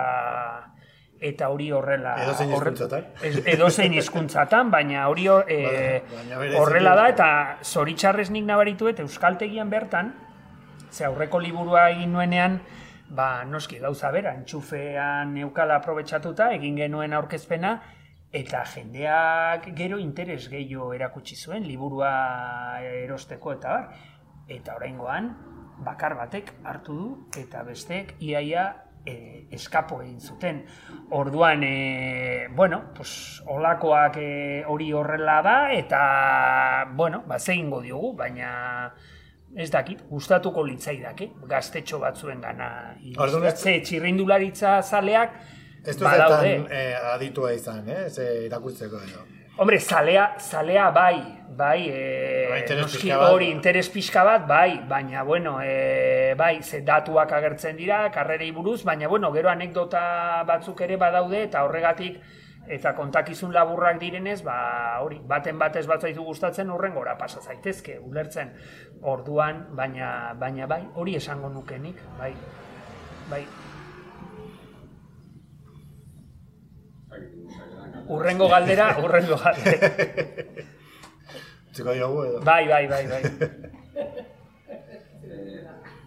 eta 1.22 1.48
hori 1.54 1.68
horrela 1.70 2.16
Edozein 2.24 2.50
hizkuntzatan. 2.50 3.04
Edozein 3.52 3.92
hizkuntzatan, 3.94 4.70
baina 4.72 5.04
hori 5.08 5.28
hor- 5.30 5.46
e, 5.46 6.02
Baina- 6.10 6.58
horrela 6.58 6.96
da 6.98 7.04
eta 7.12 7.28
zoritxarrez 7.62 8.28
nik 8.34 8.44
nabarituet 8.44 8.98
euskaltegian 9.04 9.70
bertan, 9.70 10.10
ze 10.90 11.04
aurreko 11.06 11.38
liburua 11.38 11.90
egin 11.90 12.12
nuenean, 12.12 12.60
ba, 13.12 13.44
noski 13.44 13.78
gauza 13.78 14.10
bera, 14.10 14.32
entxufean 14.38 15.34
neukala 15.36 15.76
aprobetxatuta, 15.80 16.50
egin 16.56 16.78
genuen 16.80 17.12
aurkezpena, 17.12 17.76
eta 18.32 18.62
jendeak 18.64 19.68
gero 19.76 19.98
interes 20.00 20.46
gehiago 20.48 20.92
erakutsi 20.96 21.36
zuen, 21.36 21.66
liburua 21.68 22.12
erosteko 23.04 23.52
eta 23.58 23.76
bar. 23.76 23.90
Eta 24.48 24.74
oraingoan 24.76 25.28
bakar 25.84 26.16
batek 26.16 26.54
hartu 26.64 26.96
du, 26.96 27.10
eta 27.38 27.62
besteek 27.66 28.16
iaia 28.24 28.64
e, 29.04 29.46
eskapo 29.52 30.00
egin 30.02 30.20
zuten. 30.20 30.62
Orduan, 31.10 31.62
e, 31.64 32.48
bueno, 32.56 32.82
pues, 32.96 33.42
olakoak 33.46 34.16
e, 34.16 34.30
hori 34.68 34.92
horrela 34.92 35.40
da, 35.44 35.56
eta, 35.74 36.02
bueno, 36.96 37.22
ba, 37.26 37.38
zehingo 37.38 37.82
diogu, 37.82 38.14
baina 38.16 38.92
ez 39.56 39.70
dakit, 39.70 40.02
gustatuko 40.08 40.62
litzaidake, 40.64 41.30
gaztetxo 41.48 41.98
batzuen 42.00 42.40
gana. 42.40 42.96
Orduan 43.18 43.44
ez- 43.46 43.58
Ze 43.60 43.80
txirrindularitza 43.80 44.80
zaleak, 44.82 45.30
Ez 45.84 45.96
du 45.98 46.06
zertan 46.06 46.66
eh, 46.70 46.94
aditua 47.14 47.52
izan, 47.52 47.88
eh? 47.88 48.08
Ze 48.08 48.44
irakurtzeko 48.46 48.96
edo. 49.02 49.24
Hombre, 49.58 49.78
zalea, 49.80 50.36
zalea 50.38 50.90
bai, 50.90 51.16
bai, 51.56 51.88
e, 51.90 52.58
interes 52.60 52.82
noski 52.86 53.10
hori 53.12 53.50
interes 53.50 53.88
pixka 53.90 54.22
bat, 54.24 54.46
bai, 54.48 54.80
baina, 54.88 55.22
bueno, 55.24 55.58
e, 55.60 56.34
bai, 56.38 56.62
ze 56.62 56.80
datuak 56.80 57.32
agertzen 57.32 57.76
dira, 57.76 58.10
karrerei 58.10 58.50
buruz, 58.50 58.82
baina, 58.84 59.08
bueno, 59.08 59.30
gero 59.32 59.50
anekdota 59.50 60.42
batzuk 60.48 60.80
ere 60.80 60.96
badaude, 60.96 61.42
eta 61.42 61.64
horregatik, 61.64 62.16
eta 62.68 62.94
kontakizun 62.94 63.52
laburrak 63.52 63.98
direnez, 64.00 64.42
ba, 64.46 64.98
hori, 65.02 65.18
baten 65.28 65.58
batez 65.58 65.86
bat 65.86 66.00
zaizu 66.00 66.22
gustatzen, 66.24 66.70
urrengora 66.70 67.16
pasa 67.18 67.40
zaitezke, 67.42 67.98
ulertzen, 67.98 68.52
orduan, 69.02 69.66
baina, 69.76 70.32
baina, 70.38 70.66
bai, 70.66 70.82
hori 70.94 71.16
esango 71.18 71.48
nukenik, 71.50 71.98
bai, 72.18 72.32
bai, 73.30 73.42
urrengo 78.08 78.48
galdera, 78.48 78.96
urrengo 79.02 79.36
galdera, 79.42 79.90
Txiko 81.72 81.92
diogu 81.96 82.24
edo. 82.28 82.40
bai, 82.44 82.66
bai, 82.68 82.86
bai, 82.88 83.06
bai, 83.08 83.22
Eh, 84.72 85.64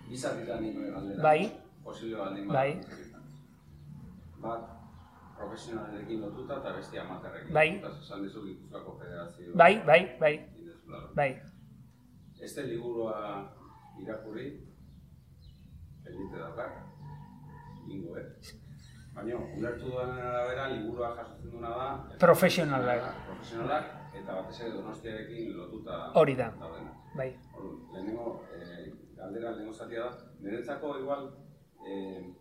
Bizat 0.09 0.35
dira 0.37 0.59
nire 0.61 0.91
galdera. 0.91 1.21
Bai. 1.23 1.51
Posible 1.83 2.17
baldin 2.17 2.47
Bai. 2.47 2.69
Bat, 4.41 4.61
profesionalekin 5.37 6.21
lotuta 6.21 6.57
eta 6.61 6.73
beste 6.77 6.99
amaterrekin. 6.99 7.53
Bai. 7.53 7.69
Esan 8.01 8.23
dizu 8.23 8.43
Gipuzkoako 8.45 8.97
Federazio. 8.99 9.51
bai, 9.55 9.73
bai, 9.85 10.01
bai, 10.19 10.35
bai. 11.15 11.31
Este 12.41 12.63
liburua 12.67 13.15
irakurri, 14.01 14.47
elite 16.05 16.37
daukar, 16.37 16.71
ingo, 17.87 18.17
eh? 18.17 18.25
Baina, 19.15 19.37
ulertu 19.57 19.85
duan 19.91 20.09
arabera, 20.19 20.67
liburua 20.69 21.13
jasotzen 21.15 21.51
duna 21.51 21.69
da... 21.69 22.17
Profesionalak. 22.19 23.05
Profesionalak, 23.29 23.85
eta 24.19 24.33
batez 24.35 24.59
ere 24.61 24.71
donostiarekin 24.73 25.53
lotuta 25.57 26.11
Hori 26.19 26.35
da. 26.35 26.49
daudena. 26.59 26.91
Bai. 27.15 27.29
Lehenengo, 27.93 28.43
eh, 28.53 28.91
galdera 29.15 29.51
lehenengo 29.51 29.73
zatia 29.73 30.03
da, 30.03 30.33
niretzako 30.43 30.97
igual 30.99 31.29
eh, 31.87 32.35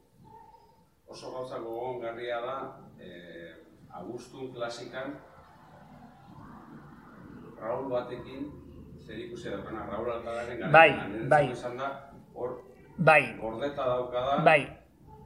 oso 1.07 1.31
gauza 1.33 1.59
gogongarria 1.59 2.41
da 2.41 2.57
eh, 2.99 3.55
Agustun 3.95 4.53
klasikan 4.55 5.15
Raul 7.61 7.89
batekin 7.91 8.49
zer 9.07 9.19
ikusi 9.19 9.51
daukana 9.51 9.87
Raul 9.91 10.11
Altalaren 10.13 10.59
garaipena. 10.59 10.73
Bai, 10.73 10.91
Niretzako 11.09 11.29
bai. 11.31 11.45
izan 11.53 11.77
da, 11.79 11.91
hor 12.35 12.57
Bai, 12.97 13.23
gordeta 13.41 13.87
daukada, 13.91 14.37
bai, 14.47 14.61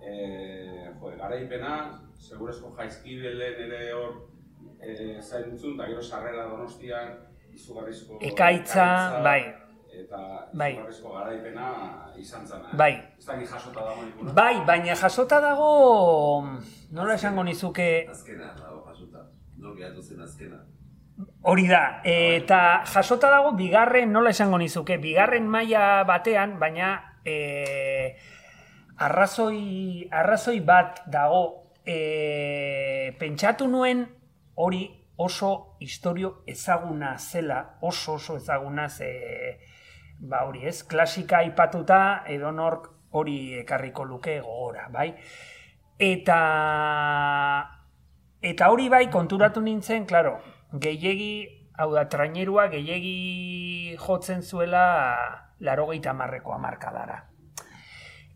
eh, 0.01 0.87
jo, 1.01 1.11
garaipena, 1.18 1.72
segurezko 2.16 2.70
jaizkibelen 2.79 3.59
ere 3.66 3.81
hor 3.93 4.14
eh, 4.81 5.18
zaintzun, 5.20 5.74
eta 5.76 5.89
gero 5.91 6.03
sarrera 6.03 6.47
donostian, 6.49 7.12
izugarrizko 7.53 8.18
Ekaitza, 8.31 8.87
bai. 9.24 9.43
Eta 9.99 10.49
Bai. 10.55 10.72
izugarrizko 10.72 11.12
garaipena 11.16 11.68
izan 12.16 12.46
zen. 12.46 12.61
eh? 12.61 12.76
Bai. 12.76 12.92
Ez 13.18 13.26
da 13.26 13.34
jasota 13.40 13.80
dago 13.84 14.03
nikuna. 14.05 14.32
bai, 14.32 14.55
baina 14.66 14.94
jasota 14.94 15.40
dago, 15.40 15.70
nola 16.92 17.14
esango 17.14 17.44
nizuke, 17.44 18.07
Azkena 18.11 18.53
dago 18.59 18.84
jasota. 18.88 19.26
Noki 19.59 19.84
atu 19.84 20.03
zen 20.03 20.20
azkena. 20.22 20.61
hori 21.42 21.66
da, 21.68 22.01
eta 22.05 22.84
jasota 22.86 23.30
dago 23.30 23.53
bigarren, 23.59 24.12
nola 24.12 24.30
esango 24.30 24.59
nizuke, 24.59 24.99
bigarren 25.03 25.49
maila 25.51 26.05
batean, 26.07 26.59
baina 26.61 26.92
e, 27.24 28.14
arrazoi, 28.96 30.09
arrazoi 30.10 30.60
bat 30.60 31.02
dago, 31.10 31.43
e, 31.86 33.14
pentsatu 33.18 33.66
nuen 33.68 34.06
hori 34.55 34.85
oso 35.16 35.77
historio 35.81 36.43
ezaguna 36.47 37.16
zela, 37.18 37.78
oso 37.81 38.14
oso 38.14 38.36
ezaguna 38.36 38.89
ze, 38.89 39.59
ba 40.19 40.45
hori 40.45 40.66
ez, 40.66 40.82
klasika 40.85 41.39
aipatuta 41.39 42.24
edonork 42.27 42.90
hori 43.11 43.59
ekarriko 43.61 44.05
luke 44.05 44.40
gogora, 44.40 44.89
bai? 44.93 45.12
Eta 45.99 46.39
eta 48.43 48.70
hori 48.70 48.89
bai 48.89 49.09
konturatu 49.11 49.61
nintzen, 49.61 50.07
claro, 50.07 50.39
gehiegi, 50.73 51.32
hau 51.78 51.93
da, 51.95 52.05
trainerua 52.11 52.69
gehiegi 52.70 53.97
jotzen 53.99 54.43
zuela 54.43 54.85
larogeita 55.61 56.12
marreko 56.12 56.55
amarkadara. 56.55 57.24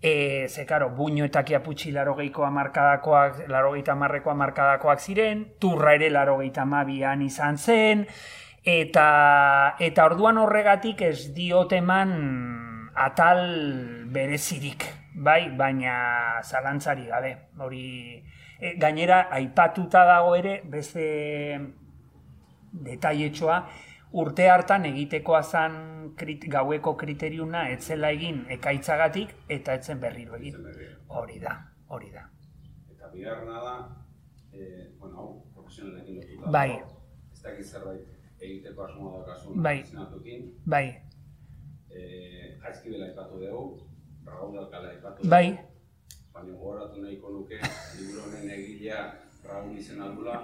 E, 0.02 0.48
ze, 0.48 0.64
karo, 0.66 0.90
buño 0.90 1.24
eta 1.24 1.44
kiaputxi 1.46 1.92
larogeiko 1.94 2.42
amarkadakoak, 2.42 3.44
larogeita 3.46 3.94
marreko 3.94 4.32
amarkadakoak 4.32 4.98
ziren, 4.98 5.44
turra 5.62 5.94
ere 5.94 6.08
larogeita 6.10 6.64
mabian 6.66 7.22
izan 7.22 7.58
zen, 7.58 8.06
eta, 8.62 9.76
eta 9.82 10.06
orduan 10.06 10.38
horregatik 10.38 11.02
ez 11.02 11.32
dioteman 11.34 12.12
atal 12.94 13.40
berezirik, 14.12 14.86
bai, 15.14 15.50
baina 15.56 16.40
zalantzari 16.44 17.08
gabe, 17.08 17.32
hori 17.58 17.86
e, 18.60 18.74
gainera 18.78 19.26
aipatuta 19.34 20.04
dago 20.06 20.36
ere 20.36 20.60
beste 20.64 21.06
detailetxoa, 22.72 23.58
urte 24.12 24.48
hartan 24.52 24.86
egitekoa 24.92 25.42
zan 25.42 26.14
krit, 26.16 26.46
gaueko 26.52 26.94
kriteriuna 27.00 27.66
etzela 27.72 28.12
egin 28.12 28.44
ekaitzagatik 28.52 29.34
eta 29.48 29.74
etzen 29.80 30.00
berriro 30.00 30.36
egin. 30.36 30.60
Hori 31.08 31.40
da, 31.40 31.56
hori 31.88 32.12
da. 32.12 32.28
Eta 32.92 33.08
bigarrena 33.12 33.60
da, 33.64 33.76
eh, 34.52 34.92
bueno, 35.00 35.44
profesionalekin 35.54 36.20
lotuta. 36.20 36.50
Bai. 36.50 36.80
Ez 37.32 37.42
dakit 37.42 37.66
zerbait 37.66 38.21
egiteko 38.42 38.84
asmoa 38.84 39.12
daukasun 39.16 39.62
Bai. 39.62 39.80
izenatukin. 39.80 40.40
Bai, 40.66 40.86
Eh, 41.92 42.56
Jaizkibela 42.62 43.04
aipatu 43.06 43.36
dugu, 43.38 43.86
Raúl 44.26 44.58
Alcala 44.58 44.88
aipatu 44.88 45.18
dugu. 45.22 45.28
bai, 45.30 45.58
Baina 46.32 46.52
gogoratu 46.56 47.02
nahiko 47.02 47.28
nuke, 47.30 47.58
liburu 47.98 48.20
honen 48.24 48.50
egilea 48.50 49.00
Raúl 49.44 49.76
izena 49.76 50.06
dula, 50.14 50.38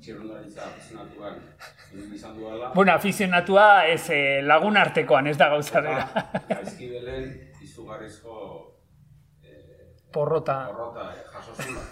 txirrondularitza 0.00 0.62
afizionatuan 0.68 1.40
egin 1.92 2.14
izan 2.14 2.36
duela. 2.38 2.70
bueno, 2.74 2.92
afizionatua 2.92 3.86
ez 3.86 4.10
eh, 4.10 4.40
lagun 4.46 4.76
artekoan, 4.76 5.26
ez 5.26 5.36
da 5.38 5.48
gauza 5.48 5.80
bera. 5.80 6.06
Jaizkibelen 6.48 7.26
izugarrizko 7.60 8.76
eh, 9.42 9.96
Porrota. 10.12 10.60
porrota 10.70 11.10
eh, 11.10 11.24
jaso 11.32 11.52
zula. 11.62 11.82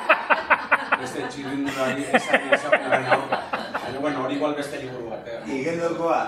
beste 1.00 1.22
txirrindulari 1.30 2.02
ezagri 2.18 2.50
ezagunaren 2.58 3.06
aurka. 3.14 3.38
Baina, 3.90 4.00
bueno, 4.00 4.24
hori 4.24 4.34
igual 4.36 4.54
beste 4.54 4.78
liburu 4.78 5.10
bat. 5.10 5.26
eh. 5.26 5.40
Igeldokoa. 5.50 6.20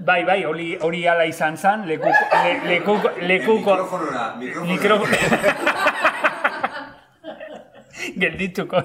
Bai, 0.00 0.24
bai, 0.24 0.44
hori 0.48 0.76
hori 0.80 1.02
hala 1.06 1.24
izan 1.28 1.56
zen, 1.60 1.82
lekuko, 1.86 2.24
le, 2.44 2.52
lekuko, 2.70 3.10
lekuko, 3.20 3.74
Mikrofonora, 3.76 4.24
mikrofonora. 4.40 4.72
mikro... 4.72 4.96
Geldituko. 8.20 8.80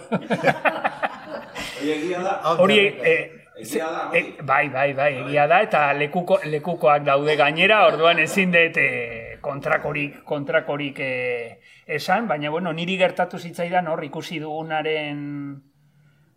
Hori 1.79 1.91
egia 1.95 2.19
da, 2.19 2.33
Hori, 2.59 2.77
eh, 3.13 3.31
egia 3.63 3.87
da, 3.87 4.01
hori. 4.09 4.35
bai, 4.43 4.67
bai, 4.69 4.93
bai, 4.93 5.13
egia 5.23 5.47
da, 5.47 5.61
eta 5.63 5.85
lekuko, 5.93 6.39
lekukoak 6.43 7.03
daude 7.07 7.35
gainera, 7.39 7.85
orduan 7.87 8.19
ezin 8.19 8.51
dut 8.51 8.77
eh, 8.77 9.37
kontrakorik, 9.41 10.19
kontrakorik 10.27 10.99
eh, 10.99 11.57
esan, 11.85 12.27
baina, 12.27 12.49
bueno, 12.49 12.73
niri 12.73 12.97
gertatu 12.97 13.39
zitzaidan 13.39 13.87
hor 13.87 14.03
ikusi 14.03 14.39
dugunaren 14.39 15.19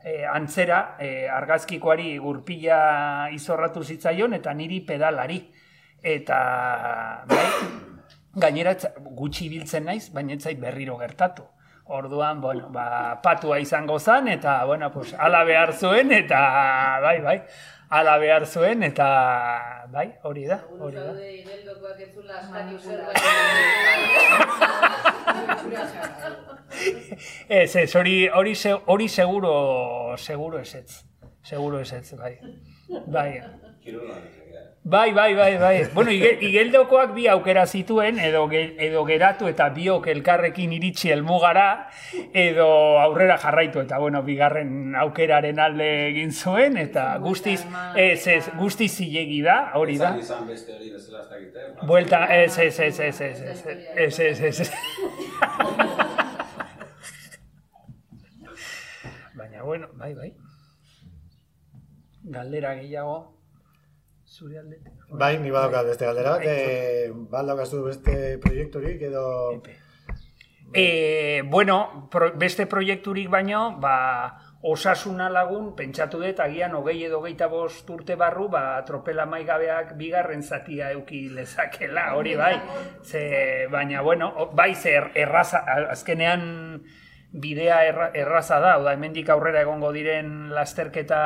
eh, 0.05 0.25
antzera, 0.29 0.97
eh, 1.01 1.29
argazkikoari 1.33 2.17
gurpila 2.19 3.29
izorratu 3.35 3.83
zitzaion, 3.83 4.35
eta 4.39 4.55
niri 4.55 4.81
pedalari. 4.87 5.41
Eta, 5.99 6.39
bai, 7.27 7.47
gainera 8.39 8.77
gutxi 9.19 9.49
biltzen 9.51 9.89
naiz, 9.89 10.11
baina 10.15 10.37
ez 10.37 10.43
zait 10.43 10.61
berriro 10.61 10.97
gertatu. 11.01 11.47
Orduan, 11.89 12.41
bueno, 12.41 12.69
ba, 12.69 13.19
patua 13.25 13.59
izango 13.59 13.99
zen, 13.99 14.29
eta, 14.29 14.65
bueno, 14.69 14.93
pues, 14.93 15.15
ala 15.15 15.43
behar 15.49 15.73
zuen, 15.73 16.13
eta, 16.13 16.41
bai, 17.01 17.21
bai, 17.25 17.39
ala 17.91 18.19
behar 18.19 18.47
zuen, 18.47 18.83
eta, 18.83 19.07
bai, 19.93 20.09
hori 20.23 20.45
da, 20.47 20.61
hori 20.79 20.97
da. 20.97 21.13
Ez 27.49 27.75
Ez, 27.77 27.95
hori, 27.97 28.29
hori, 28.29 28.55
se- 28.55 28.77
hori 28.87 29.09
seguro, 29.09 30.17
seguro 30.17 30.59
ez 30.61 30.75
ez, 30.75 31.05
seguro 31.43 31.81
ez 31.81 31.93
ez, 31.93 32.15
bai, 32.15 32.39
bai. 33.07 33.41
Kirolari, 33.83 34.29
egia. 34.29 34.38
Bai, 34.91 35.13
bai, 35.13 35.35
bai, 35.35 35.59
bai. 35.59 35.85
Bueno, 35.93 36.11
ige- 36.11 36.39
igeldokoak 36.49 37.11
bi 37.15 37.27
aukera 37.29 37.67
zituen, 37.67 38.19
edo, 38.25 38.47
edo 38.55 39.03
geratu 39.05 39.49
eta 39.51 39.67
biok 39.75 40.07
elkarrekin 40.09 40.73
iritsi 40.73 41.11
helmugara, 41.13 41.91
edo 42.33 42.69
aurrera 43.03 43.37
jarraitu, 43.43 43.83
eta 43.85 43.99
bueno, 44.01 44.23
bigarren 44.25 44.95
aukeraren 44.97 45.61
alde 45.61 45.89
egin 46.07 46.33
zuen, 46.33 46.79
eta 46.81 47.05
guztiz, 47.21 47.67
ez, 47.97 48.27
ez, 48.27 48.49
guztiz 48.57 48.89
zilegi 49.03 49.43
da, 49.45 49.59
hori 49.75 49.99
da. 50.01 50.15
Izan 50.17 50.25
izan 50.25 50.47
beste 50.49 50.73
hori 50.79 50.91
bezala 50.95 51.21
ez 51.21 51.29
dakite. 51.35 51.87
Buelta, 51.87 52.25
ez, 52.39 52.59
ez, 52.59 52.81
ez, 52.81 53.01
ez, 53.01 53.21
ez, 53.21 53.41
ez, 53.43 53.67
ez, 53.97 54.21
ez, 54.21 54.41
ez, 54.41 54.61
ez. 54.61 54.73
Baina, 59.35 59.63
bueno, 59.63 59.89
bai, 59.95 60.15
bai. 60.15 60.33
Galdera 62.23 62.75
gehiago, 62.75 63.19
zure 64.29 64.59
aldetik. 64.59 64.93
Bai, 65.11 65.39
ni 65.39 65.51
badaukat 65.51 65.87
beste 65.87 66.05
galdera 66.07 66.37
bat, 66.37 66.45
eh, 66.45 67.11
badaukazu 67.13 67.85
beste 67.85 68.39
proiekturik 68.43 69.03
edo... 69.09 69.63
E, 70.75 71.43
bueno, 71.49 72.09
pro, 72.13 72.35
beste 72.37 72.67
proiekturik 72.69 73.31
baino, 73.33 73.79
ba, 73.81 73.95
osasuna 74.69 75.31
lagun, 75.33 75.71
pentsatu 75.79 76.21
dut, 76.21 76.41
agian 76.45 76.75
hogei 76.77 76.99
edo 77.07 77.23
geita 77.25 77.47
bost 77.49 77.89
urte 77.91 78.19
barru, 78.21 78.51
ba, 78.53 78.83
tropela 78.85 79.25
maigabeak 79.25 79.95
bigarren 79.97 80.43
zatia 80.43 80.91
euki 80.93 81.31
lezakela, 81.33 82.11
hori 82.19 82.37
bai. 82.37 82.59
Ze, 83.03 83.67
baina, 83.73 84.03
bueno, 84.05 84.51
bai, 84.53 84.75
ze 84.75 84.93
er- 85.01 85.13
erraza, 85.25 85.65
azkenean 85.89 86.83
bidea 87.33 87.83
erra, 87.85 88.11
erraza 88.17 88.59
da, 88.61 88.77
oda, 88.81 88.95
hemendik 88.97 89.29
aurrera 89.29 89.61
egongo 89.67 89.93
diren 89.93 90.49
lasterketa 90.55 91.21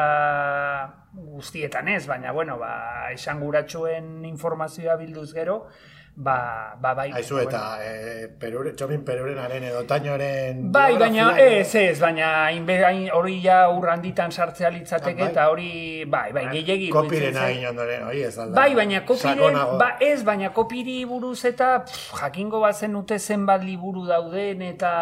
guztietan 1.13 1.89
ez, 1.93 2.07
baina, 2.09 2.33
bueno, 2.33 2.59
ba, 2.59 3.11
esanguratsuen 3.13 4.25
informazioa 4.27 4.97
bilduz 4.99 5.31
gero, 5.37 5.67
ba, 6.15 6.77
ba 6.81 6.95
bai. 6.95 7.11
Aizu 7.13 7.35
bueno. 7.35 7.49
eta 7.49 7.79
eh, 7.81 8.29
perure, 8.39 8.75
txomin 8.77 9.01
perurenaren 9.05 9.65
edo 9.65 9.83
tainoaren... 9.89 10.61
Bai, 10.73 10.99
baina 11.01 11.31
ez, 11.41 11.75
ez, 11.75 11.99
baina 12.01 12.45
hain 12.47 13.09
hori 13.13 13.39
ja 13.43 13.69
urranditan 13.73 14.31
sartzea 14.31 14.71
litzateke 14.71 15.23
Ah, 15.23 15.25
bai. 15.25 15.31
eta 15.33 15.49
hori, 15.49 16.05
bai, 16.05 16.33
bai, 16.33 16.45
iruditzen 16.53 16.93
Kopirena 16.93 17.41
zait. 17.41 17.57
egin 17.57 17.69
ondoren, 17.71 18.05
hori 18.07 18.23
ez 18.23 18.39
alda. 18.39 18.61
Bai, 18.61 18.75
baina 18.75 19.05
kopiren, 19.07 19.59
ba, 19.79 19.91
ez, 20.01 20.23
baina 20.25 20.53
kopiri 20.53 21.05
buruz 21.09 21.45
eta 21.49 21.73
pff, 21.87 22.13
jakingo 22.21 22.61
bazen 22.61 22.97
ute 22.97 23.19
zenbat 23.19 23.65
liburu 23.65 24.05
dauden 24.07 24.63
eta 24.63 24.93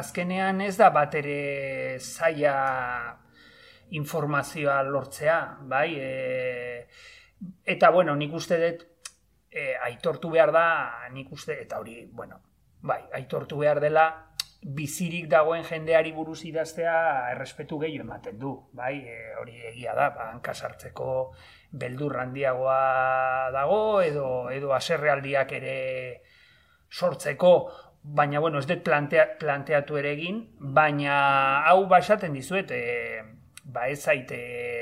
azkenean 0.00 0.60
ez 0.64 0.76
da 0.76 0.90
bat 0.90 1.14
ere 1.14 1.98
zaila 2.00 2.56
informazioa 3.90 4.82
lortzea, 4.82 5.38
bai, 5.64 5.94
e, 5.96 6.86
eta 7.64 7.90
bueno, 7.90 8.14
nik 8.16 8.32
uste 8.34 8.58
dut 8.60 8.86
e, 9.50 9.74
aitortu 9.88 10.30
behar 10.30 10.52
da, 10.52 10.66
nik 11.12 11.32
uste, 11.32 11.58
eta 11.62 11.78
hori, 11.80 12.02
bueno, 12.12 12.40
bai, 12.80 13.02
aitortu 13.14 13.58
behar 13.58 13.80
dela, 13.80 14.08
bizirik 14.58 15.28
dagoen 15.30 15.62
jendeari 15.62 16.10
buruz 16.12 16.40
idaztea 16.44 16.94
errespetu 17.30 17.78
gehiago 17.78 18.04
ematen 18.04 18.38
du, 18.38 18.54
bai, 18.74 18.96
e, 19.06 19.18
hori 19.40 19.54
egia 19.70 19.94
da, 19.94 20.10
ba, 20.14 20.30
hanka 20.32 20.54
sartzeko 20.54 21.32
beldur 21.70 22.16
handiagoa 22.18 23.50
dago, 23.54 24.00
edo, 24.02 24.28
edo 24.50 24.72
aserrealdiak 24.74 25.52
ere 25.60 25.76
sortzeko, 26.90 27.52
baina, 28.02 28.40
bueno, 28.40 28.58
ez 28.58 28.66
dut 28.66 28.82
plantea, 28.84 29.26
planteatu 29.38 29.98
ere 30.00 30.12
egin, 30.16 30.42
baina 30.58 31.18
hau 31.68 31.86
ba 31.86 32.00
esaten 32.02 32.34
dizuet, 32.34 32.72
e, 32.72 33.22
ba 33.68 33.86
ez 33.92 34.00
zaite 34.00 34.38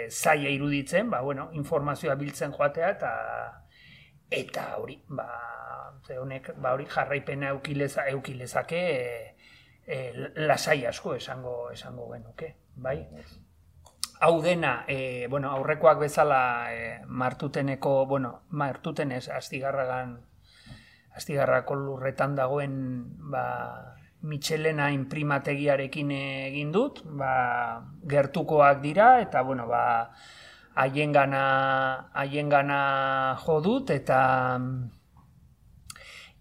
zaila 0.09 0.48
iruditzen, 0.55 1.10
ba, 1.10 1.20
bueno, 1.20 1.51
informazioa 1.52 2.14
biltzen 2.16 2.55
joatea, 2.55 2.90
eta 2.97 3.12
eta 4.31 4.77
hori, 4.77 4.98
ba, 5.09 5.27
ze 6.07 6.19
honek, 6.19 6.53
ba, 6.61 6.73
hori 6.74 6.86
jarraipena 6.90 7.51
eukileza, 7.55 8.07
eukilezake 8.11 8.82
e, 8.90 9.35
e, 9.86 9.98
lasai 10.47 10.85
asko 10.86 11.15
esango 11.15 11.70
esango 11.70 12.11
genuke, 12.12 12.55
bai? 12.74 12.98
Hau 14.20 14.40
dena, 14.43 14.85
e, 14.89 15.27
bueno, 15.28 15.51
aurrekoak 15.51 16.01
bezala 16.01 16.40
e, 16.73 17.01
martuteneko, 17.07 18.07
bueno, 18.07 18.43
martutenez 18.51 19.28
astigarragan 19.28 20.19
astigarrako 21.16 21.74
lurretan 21.74 22.35
dagoen 22.36 22.74
ba, 23.32 23.97
Michelena 24.27 24.89
imprimategiarekin 24.90 26.11
egin 26.16 26.73
dut, 26.74 27.03
ba, 27.20 27.85
gertukoak 28.09 28.81
dira, 28.82 29.20
eta 29.23 29.43
bueno, 29.47 29.69
ba, 29.70 30.11
haiengana 30.77 31.43
haiengana 32.15 32.78
jo 33.47 33.61
dut 33.65 33.90
eta 33.90 34.20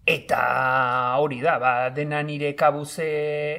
eta 0.06 1.16
hori 1.18 1.40
da, 1.42 1.56
ba, 1.58 1.90
dena 1.90 2.20
nire 2.22 2.52
kabuze 2.54 3.06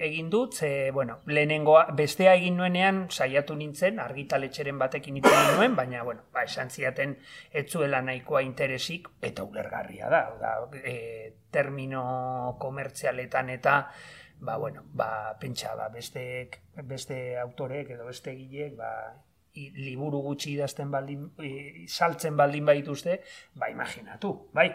egin 0.08 0.30
dut, 0.32 0.54
ze, 0.56 0.91
bueno, 0.95 1.18
lehenengoa, 1.28 1.90
bestea 1.98 2.38
egin 2.40 2.56
nuenean 2.56 3.02
saiatu 3.12 3.58
nintzen, 3.60 3.99
argitaletxeren 3.99 4.80
batekin 4.80 5.20
hitz 5.20 5.34
nuen, 5.58 5.76
baina, 5.76 6.06
bueno, 6.08 6.24
ba, 6.32 6.45
esan 6.48 6.72
ziaten 6.72 7.18
etzuela 7.52 7.99
nahikoa 8.02 8.45
interesik, 8.48 9.12
eta 9.22 9.44
ulergarria 9.44 10.08
da, 10.14 10.24
da 10.40 10.54
e, 10.80 11.36
termino 11.52 12.56
komertzialetan 12.64 13.52
eta, 13.58 13.82
ba, 14.40 14.56
bueno, 14.56 14.88
ba, 14.88 15.36
pentsa, 15.41 15.76
ba, 15.76 15.90
beste, 15.91 16.24
beste 16.88 17.38
autorek 17.44 17.91
edo 17.98 18.08
beste 18.08 18.40
gilek, 18.40 18.80
ba, 18.80 18.94
liburu 19.76 20.22
gutxi 20.26 20.54
idazten 20.56 20.92
baldin, 20.92 21.28
i- 21.44 21.86
saltzen 21.88 22.38
baldin 22.38 22.66
baituzte, 22.66 23.20
ba, 23.56 23.70
imaginatu, 23.74 24.32
bai? 24.54 24.70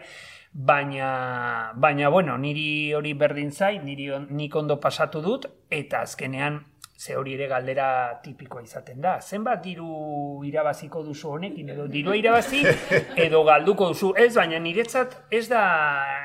Baina, 0.53 1.73
baina, 1.75 2.09
bueno, 2.13 2.37
niri 2.39 2.93
hori 2.95 3.15
berdin 3.15 3.51
zait, 3.53 3.83
niri 3.83 4.11
on, 4.13 4.27
nik 4.37 4.55
ondo 4.57 4.77
pasatu 4.81 5.23
dut, 5.25 5.47
eta 5.73 6.03
azkenean, 6.05 6.59
ze 7.03 7.17
hori 7.17 7.33
ere 7.35 7.49
galdera 7.51 8.21
tipikoa 8.23 8.63
izaten 8.63 9.01
da. 9.03 9.17
Zenbat 9.21 9.63
diru 9.65 10.45
irabaziko 10.47 11.03
duzu 11.03 11.33
honekin, 11.39 11.73
edo 11.75 11.89
dirua 11.91 12.15
irabazi, 12.21 12.61
edo 13.27 13.41
galduko 13.49 13.89
duzu. 13.91 14.13
Ez, 14.17 14.35
baina 14.37 14.61
niretzat 14.63 15.17
ez 15.35 15.49
da, 15.51 15.65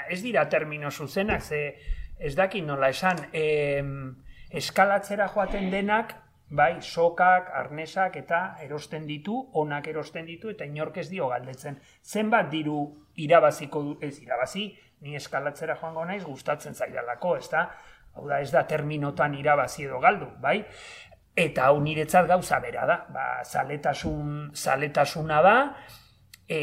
ez 0.10 0.20
dira 0.22 0.44
termino 0.50 0.92
zuzenak, 0.92 1.42
ze 1.42 1.64
ez 2.20 2.36
dakit 2.36 2.66
nola 2.66 2.90
esan, 2.94 3.18
em, 3.34 4.16
eskalatzera 4.52 5.28
joaten 5.34 5.72
denak, 5.72 6.14
bai, 6.50 6.82
sokak, 6.82 7.50
arnesak 7.54 8.16
eta 8.22 8.42
erosten 8.64 9.08
ditu, 9.08 9.38
onak 9.60 9.88
erosten 9.92 10.26
ditu 10.26 10.50
eta 10.54 10.66
inork 10.66 10.98
ez 10.98 11.10
dio 11.10 11.28
galdetzen. 11.28 11.80
Zenbat 12.04 12.50
diru 12.52 12.80
irabaziko 13.20 13.84
du, 13.84 13.98
ez 14.02 14.16
irabazi, 14.22 14.70
ni 15.02 15.16
eskalatzera 15.16 15.76
joango 15.76 16.06
naiz 16.06 16.24
gustatzen 16.24 16.74
zaidalako, 16.74 17.36
ez 17.38 17.50
da? 17.52 17.68
Hau 18.16 18.28
da, 18.30 18.40
ez 18.42 18.52
da 18.52 18.64
terminotan 18.68 19.36
irabazi 19.38 19.86
edo 19.86 20.00
galdu, 20.00 20.30
bai? 20.42 20.62
Eta 21.38 21.68
hau 21.68 21.82
niretzat 21.84 22.26
gauza 22.30 22.60
bera 22.64 22.88
da, 22.90 22.98
ba, 23.14 23.28
zaletasun, 23.46 24.50
zaletasuna 24.56 25.42
da, 25.46 25.58
e, 26.50 26.62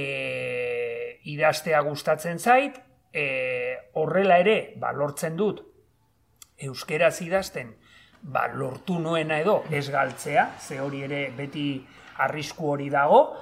idaztea 1.30 1.84
gustatzen 1.86 2.40
zait, 2.40 2.80
e, 3.12 3.28
horrela 3.94 4.40
ere, 4.42 4.74
ba, 4.80 4.90
lortzen 4.96 5.36
dut, 5.38 5.62
euskeraz 6.58 7.20
idazten, 7.22 7.74
ba, 8.24 8.46
lortu 8.48 8.98
nuena 8.98 9.38
edo 9.40 9.62
ez 9.70 9.88
galtzea, 9.92 10.48
ze 10.60 10.80
hori 10.80 11.04
ere 11.04 11.28
beti 11.36 11.68
arrisku 12.24 12.70
hori 12.72 12.88
dago, 12.90 13.36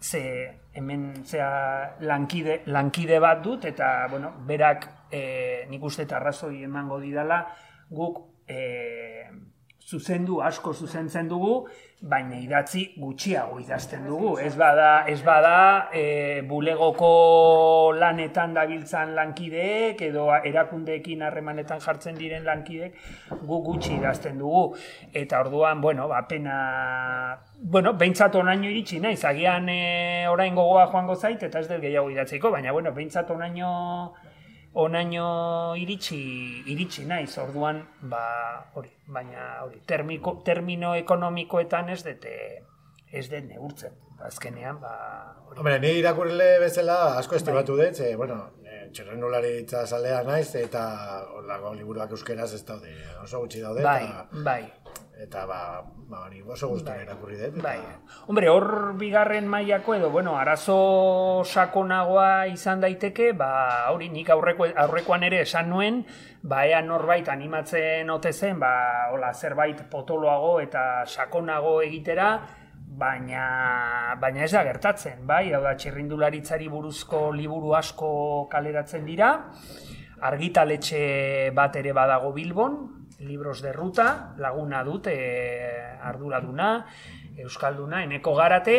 ze 0.00 0.22
hemen 0.74 1.24
zea 1.26 1.96
lankide, 2.00 2.62
lankide 2.66 3.18
bat 3.20 3.42
dut, 3.44 3.64
eta, 3.68 4.06
bueno, 4.10 4.32
berak 4.46 4.88
e, 5.10 5.66
nik 5.70 5.82
uste 5.84 6.06
eta 6.06 6.18
arrazoi 6.18 6.62
emango 6.64 7.00
didala, 7.02 7.42
guk 7.90 8.22
e, 8.48 9.26
zuzendu, 9.82 10.40
asko 10.40 10.72
zuzentzen 10.72 11.28
dugu, 11.28 11.66
baina 12.02 12.34
idatzi 12.42 12.82
gutxiago 12.98 13.60
idazten 13.62 14.06
dugu. 14.08 14.32
Ez 14.42 14.56
bada, 14.58 15.04
ez 15.06 15.20
bada 15.22 15.88
e, 15.94 16.42
bulegoko 16.48 17.92
lanetan 17.94 18.56
dabiltzan 18.56 19.14
lankideek 19.14 20.02
edo 20.08 20.26
erakundeekin 20.34 21.22
harremanetan 21.22 21.80
jartzen 21.84 22.18
diren 22.18 22.42
lankideek 22.48 22.98
gu 23.46 23.60
gutxi 23.68 23.94
idazten 24.00 24.42
dugu. 24.42 24.64
Eta 25.12 25.40
orduan, 25.46 25.80
bueno, 25.80 26.08
ba, 26.10 26.24
pena... 26.28 26.58
Bueno, 27.62 27.94
behintzat 27.94 28.34
onaino 28.34 28.66
iritsi 28.66 28.98
naiz, 28.98 29.22
agian 29.24 29.68
e, 29.70 30.26
orain 30.28 30.58
gogoa 30.58 30.88
joango 30.90 31.14
zait, 31.14 31.42
eta 31.46 31.62
ez 31.62 31.68
dut 31.70 31.80
gehiago 31.84 32.10
idatzeko, 32.10 32.50
baina, 32.50 32.74
bueno, 32.74 32.90
behintzat 32.96 33.30
onaino 33.30 33.70
onaino 34.74 35.74
iritsi 35.76 36.18
iritsi 36.72 37.04
naiz 37.04 37.36
orduan 37.38 37.82
ba 38.08 38.22
hori 38.74 38.92
baina 39.06 39.62
hori 39.64 39.82
termiko, 39.86 40.38
termino 40.44 40.94
ekonomikoetan 40.96 41.90
ez 41.92 42.02
dute 42.06 42.36
ez 43.12 43.28
dut 43.28 43.44
neurtzen. 43.44 43.98
Azkenean 44.22 44.78
ba 44.80 44.92
hori. 45.46 45.58
Hombre, 45.58 45.78
ni 45.82 45.96
irakurle 45.98 46.58
bezala 46.62 47.18
asko 47.18 47.36
estimatu 47.36 47.76
dut, 47.76 47.98
ze, 47.98 48.14
bueno, 48.16 48.38
eh, 48.64 48.86
txerrendularitza 48.94 49.84
zalea 49.86 50.22
naiz, 50.24 50.54
eta 50.56 50.84
horlako 51.34 51.74
liburuak 51.74 52.14
euskeraz 52.16 52.52
ez 52.54 52.62
daude, 52.64 52.94
oso 53.22 53.42
gutxi 53.42 53.60
daude, 53.60 53.82
bai 53.84 54.04
eta, 54.06 54.44
bai 54.46 54.62
eta 55.22 55.44
ba, 55.46 55.58
ba 56.10 56.24
hori 56.26 56.42
oso 56.42 56.68
gustura 56.68 56.96
Bai. 56.96 57.04
irakurri 57.04 57.36
dut. 57.38 57.56
eta- 57.56 57.62
Bai. 57.62 57.78
Hombre, 58.26 58.48
hor 58.50 58.94
bigarren 58.98 59.46
mailako 59.48 59.94
edo, 59.94 60.10
bueno, 60.10 60.36
arazo 60.38 61.42
sakonagoa 61.44 62.46
izan 62.48 62.80
daiteke, 62.80 63.32
ba, 63.32 63.90
hori 63.92 64.08
nik 64.08 64.30
aurreko, 64.30 64.66
aurrekoan 64.76 65.22
ere 65.22 65.40
esan 65.42 65.70
nuen, 65.70 66.04
ba, 66.42 66.66
ea 66.66 66.82
norbait 66.82 67.28
animatzen 67.28 68.10
ote 68.10 68.32
zen, 68.32 68.58
ba, 68.60 69.08
hola, 69.12 69.32
zerbait 69.34 69.84
potoloago 69.90 70.60
eta 70.60 71.04
sakonago 71.06 71.80
egitera, 71.82 72.40
baina, 72.92 74.14
baina 74.20 74.44
ez 74.44 74.52
da 74.52 74.64
gertatzen, 74.64 75.26
bai, 75.26 75.52
hau 75.52 75.62
da, 75.62 75.76
txirrindularitzari 75.76 76.68
buruzko 76.68 77.30
liburu 77.32 77.74
asko 77.74 78.48
kaleratzen 78.50 79.06
dira, 79.06 79.30
argitaletxe 80.20 81.50
bat 81.54 81.76
ere 81.76 81.92
badago 81.96 82.32
Bilbon, 82.32 83.01
libros 83.22 83.62
de 83.62 83.72
ruta, 83.72 84.34
laguna 84.38 84.82
dut, 84.84 85.06
e, 85.06 85.96
arduraduna, 86.02 86.84
euskalduna, 87.38 88.02
eneko 88.04 88.34
garate, 88.34 88.76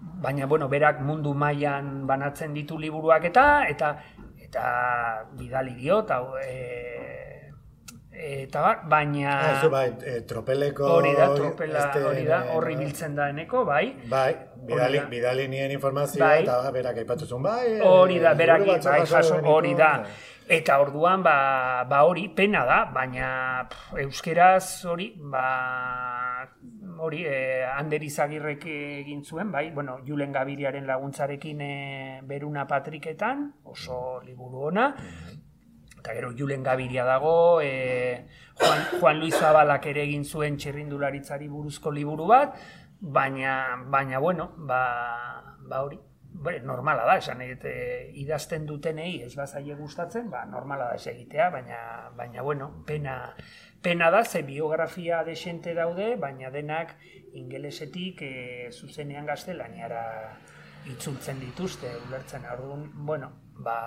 baina 0.00 0.46
bueno, 0.46 0.68
berak 0.68 1.00
mundu 1.04 1.34
mailan 1.34 2.06
banatzen 2.06 2.54
ditu 2.54 2.78
liburuak 2.78 3.24
eta 3.24 3.66
eta 3.68 3.96
eta 4.40 4.62
bidali 5.38 5.74
diot, 5.78 6.10
hau, 6.10 6.34
e, 6.42 7.50
eta 8.12 8.60
bar, 8.60 8.80
baina 8.88 9.34
Ah, 9.62 9.68
bai, 9.70 9.92
eh, 10.04 10.22
tropeleko... 10.26 10.84
hori 10.96 11.12
da, 11.16 11.28
tropela, 11.34 11.78
este, 11.86 12.02
hori 12.04 12.24
da, 12.26 12.40
eh, 12.46 12.50
horri 12.56 12.74
biltzen 12.76 13.14
da 13.14 13.28
eneko, 13.30 13.64
bai. 13.64 13.94
Bai, 14.10 14.34
bidali, 14.66 14.98
da. 14.98 15.06
bidali 15.06 15.46
nien 15.48 15.70
informazioa, 15.70 16.26
Bai. 16.26 16.42
eta 16.42 16.70
berak 16.74 16.98
aipatuzun, 17.04 17.42
bai... 17.42 17.78
eh, 17.78 17.80
Hori 17.86 18.18
da, 18.18 18.34
batzuk 18.34 18.84
bai, 18.90 19.06
jaso 19.06 19.40
hori 19.54 19.74
da. 19.74 19.92
eh. 20.04 20.28
Eta 20.50 20.80
orduan, 20.82 21.22
ba, 21.22 21.84
ba 21.86 22.00
hori, 22.02 22.24
pena 22.34 22.64
da, 22.66 22.80
baina 22.90 23.26
pff, 23.70 23.92
euskeraz 24.02 24.82
hori, 24.90 25.12
ba, 25.30 25.44
hori, 26.98 27.20
eh, 27.22 27.62
Ander 27.70 28.02
Izagirrek 28.02 28.66
egin 28.66 29.22
zuen, 29.22 29.52
bai, 29.54 29.68
bueno, 29.70 30.00
Julen 30.02 30.34
Gabiriaren 30.34 30.90
laguntzarekin 30.90 31.62
eh, 31.62 32.18
Beruna 32.26 32.66
Patriketan, 32.66 33.46
oso 33.62 34.18
liburu 34.26 34.66
ona, 34.72 34.88
eta 36.00 36.18
gero 36.18 36.34
Julen 36.34 36.66
Gabiria 36.66 37.06
dago, 37.06 37.60
e, 37.62 38.26
Juan, 38.58 38.86
Juan 38.98 39.22
Luis 39.22 39.38
Zabalak 39.38 39.86
ere 39.86 40.02
egin 40.02 40.26
zuen 40.26 40.58
txirrindularitzari 40.58 41.46
buruzko 41.46 41.94
liburu 41.94 42.26
bat, 42.34 42.58
baina, 42.98 43.84
baina 43.86 44.18
bueno, 44.18 44.50
ba, 44.66 44.82
ba 45.62 45.84
hori, 45.86 46.02
Bere, 46.32 46.60
normala 46.64 47.04
da, 47.04 47.16
esan 47.20 47.42
dut, 47.42 47.64
e, 47.68 48.10
idazten 48.22 48.64
dutenei 48.66 49.22
ez 49.26 49.34
bazaile 49.36 49.74
gustatzen, 49.76 50.30
ba, 50.30 50.44
normala 50.48 50.86
da 50.92 51.10
egitea, 51.12 51.50
baina, 51.50 51.80
baina 52.16 52.42
bueno, 52.42 52.70
pena, 52.86 53.34
pena 53.82 54.10
da, 54.10 54.24
ze 54.24 54.42
biografia 54.42 55.24
desente 55.24 55.74
daude, 55.74 56.14
baina 56.16 56.50
denak 56.50 56.94
ingelesetik 57.34 58.22
e, 58.22 58.34
zuzenean 58.72 59.26
gaztelaniara 59.26 60.04
itzultzen 60.88 61.40
dituzte, 61.40 61.90
ulertzen 62.06 62.46
orduan, 62.48 62.86
bueno, 63.06 63.32
ba, 63.60 63.80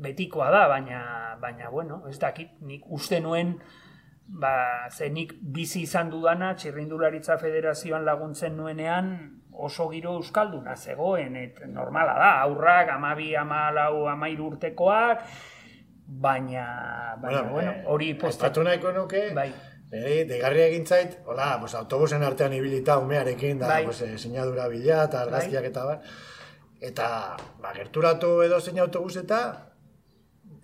betikoa 0.00 0.50
da, 0.50 0.66
baina, 0.68 1.36
baina 1.40 1.70
bueno, 1.70 2.02
ez 2.08 2.18
dakit, 2.18 2.56
nik 2.66 2.88
uste 2.88 3.20
nuen, 3.20 3.58
ba, 4.26 4.88
ze 4.90 5.10
nik 5.10 5.36
bizi 5.40 5.84
izan 5.84 6.10
dudana, 6.10 6.54
txirrindularitza 6.56 7.38
federazioan 7.38 8.04
laguntzen 8.04 8.56
nuenean, 8.56 9.39
oso 9.66 9.88
giro 9.90 10.14
euskalduna 10.18 10.76
zegoen, 10.76 11.36
et 11.36 11.60
normala 11.68 12.14
da, 12.18 12.30
aurrak, 12.46 12.90
amabi, 12.96 13.34
amalau, 13.36 14.06
amairu 14.08 14.46
urtekoak, 14.54 15.24
baina, 16.06 16.66
baina, 17.22 17.42
bueno, 17.50 17.70
eh, 17.70 17.84
hori 17.86 18.14
posta, 18.14 18.46
Estatu 18.46 18.64
nahiko 18.66 18.92
nuke, 18.96 19.28
bai, 19.34 19.50
Neri, 19.90 20.22
degarria 20.24 20.68
egin 20.70 20.84
zait, 20.86 21.16
hola, 21.26 21.56
pues, 21.58 21.74
autobusen 21.74 22.22
artean 22.22 22.52
ibilita 22.54 22.98
umearekin, 23.02 23.58
da, 23.58 23.68
Bai. 23.72 23.84
pues, 23.84 24.02
eh, 24.06 24.18
sinadura 24.18 24.68
bila, 24.70 25.04
eta 25.08 25.22
argazkiak 25.26 25.64
eta 25.66 25.84
bar. 25.84 26.04
Eta, 26.80 27.08
ba, 27.60 27.72
gerturatu 27.74 28.36
edo 28.44 28.60
zein 28.60 28.78
autobus 28.78 29.16
eta, 29.16 29.40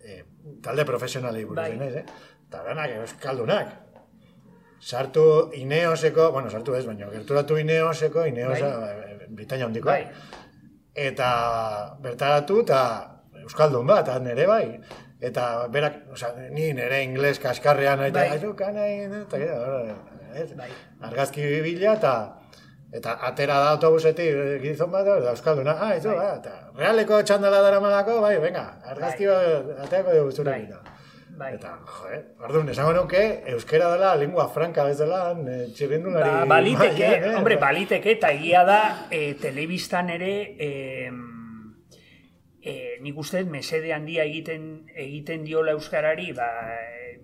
eh, 0.04 0.22
talde 0.62 0.84
profesionalei 0.86 1.42
buruz 1.44 1.64
Bai. 1.64 1.90
eh? 1.90 2.04
Eta 2.46 2.62
denak 2.68 2.94
euskaldunak. 3.00 3.74
Sartu 4.86 5.50
Ineoseko, 5.58 6.30
bueno, 6.30 6.50
sartu 6.50 6.76
ez, 6.78 6.84
baina 6.86 7.08
gerturatu 7.10 7.56
Ineoseko, 7.58 8.24
Ineosa, 8.30 8.68
bai. 8.78 9.16
Britania 9.28 9.66
handikoa. 9.66 9.92
bai, 9.92 10.06
Eta 10.94 11.30
bertaratu 12.00 12.60
eta 12.62 12.78
Euskaldun 13.42 13.86
bat, 13.86 14.08
han 14.08 14.26
ere 14.30 14.46
bai. 14.46 14.78
Eta 15.20 15.66
berak, 15.72 15.98
oza, 16.12 16.30
ni 16.54 16.70
nire 16.76 17.02
ingles 17.02 17.38
kaskarrean, 17.42 18.04
eta 18.06 18.20
Bai. 18.20 18.30
aizu, 18.36 18.54
kanai, 18.56 18.90
eta 19.08 19.38
ez? 20.36 20.50
Bai. 20.56 20.70
Argazki 21.10 21.44
bila, 21.64 21.94
eta 21.94 22.14
eta 22.96 23.16
atera 23.28 23.58
da 23.64 23.70
autobusetik 23.74 24.28
eh, 24.30 24.58
gizon 24.62 24.92
bat, 24.92 25.08
eta 25.18 25.32
Euskalduna, 25.34 25.74
ah, 25.80 25.94
aizu, 25.96 26.12
Bai. 26.14 26.18
ba, 26.18 26.34
eta 26.36 26.70
realeko 26.78 27.22
txandala 27.22 27.62
dara 27.64 27.80
malako, 27.80 28.20
bai, 28.22 28.36
venga, 28.40 28.68
argazki 28.84 29.26
Bai. 29.26 29.80
ateako 29.88 30.14
dugu 30.20 30.30
zure 30.32 30.52
Bai. 30.52 30.95
Bai. 31.36 31.52
Eta, 31.58 31.76
joe, 31.84 32.18
orduan, 32.48 32.68
esango 32.72 32.94
nuke, 32.96 33.22
euskera 33.52 33.92
dela 33.92 34.14
lingua 34.16 34.48
franca 34.52 34.84
bezala, 34.88 35.20
eh, 35.36 35.68
txirrindulari... 35.76 36.32
Ba, 36.32 36.44
baliteke, 36.56 37.06
mailan, 37.06 37.30
eh? 37.30 37.36
hombre, 37.40 37.58
baliteke, 37.60 38.16
eta 38.16 38.32
egia 38.34 38.64
da, 38.68 38.80
e, 39.12 39.22
telebistan 39.40 40.10
ere, 40.16 40.32
e, 40.56 40.70
e, 42.66 42.76
nik 43.04 43.18
uste 43.22 43.44
mesede 43.44 43.92
handia 43.94 44.24
egiten 44.26 44.86
egiten 44.96 45.44
diola 45.46 45.76
euskarari, 45.76 46.32
ba, 46.36 46.48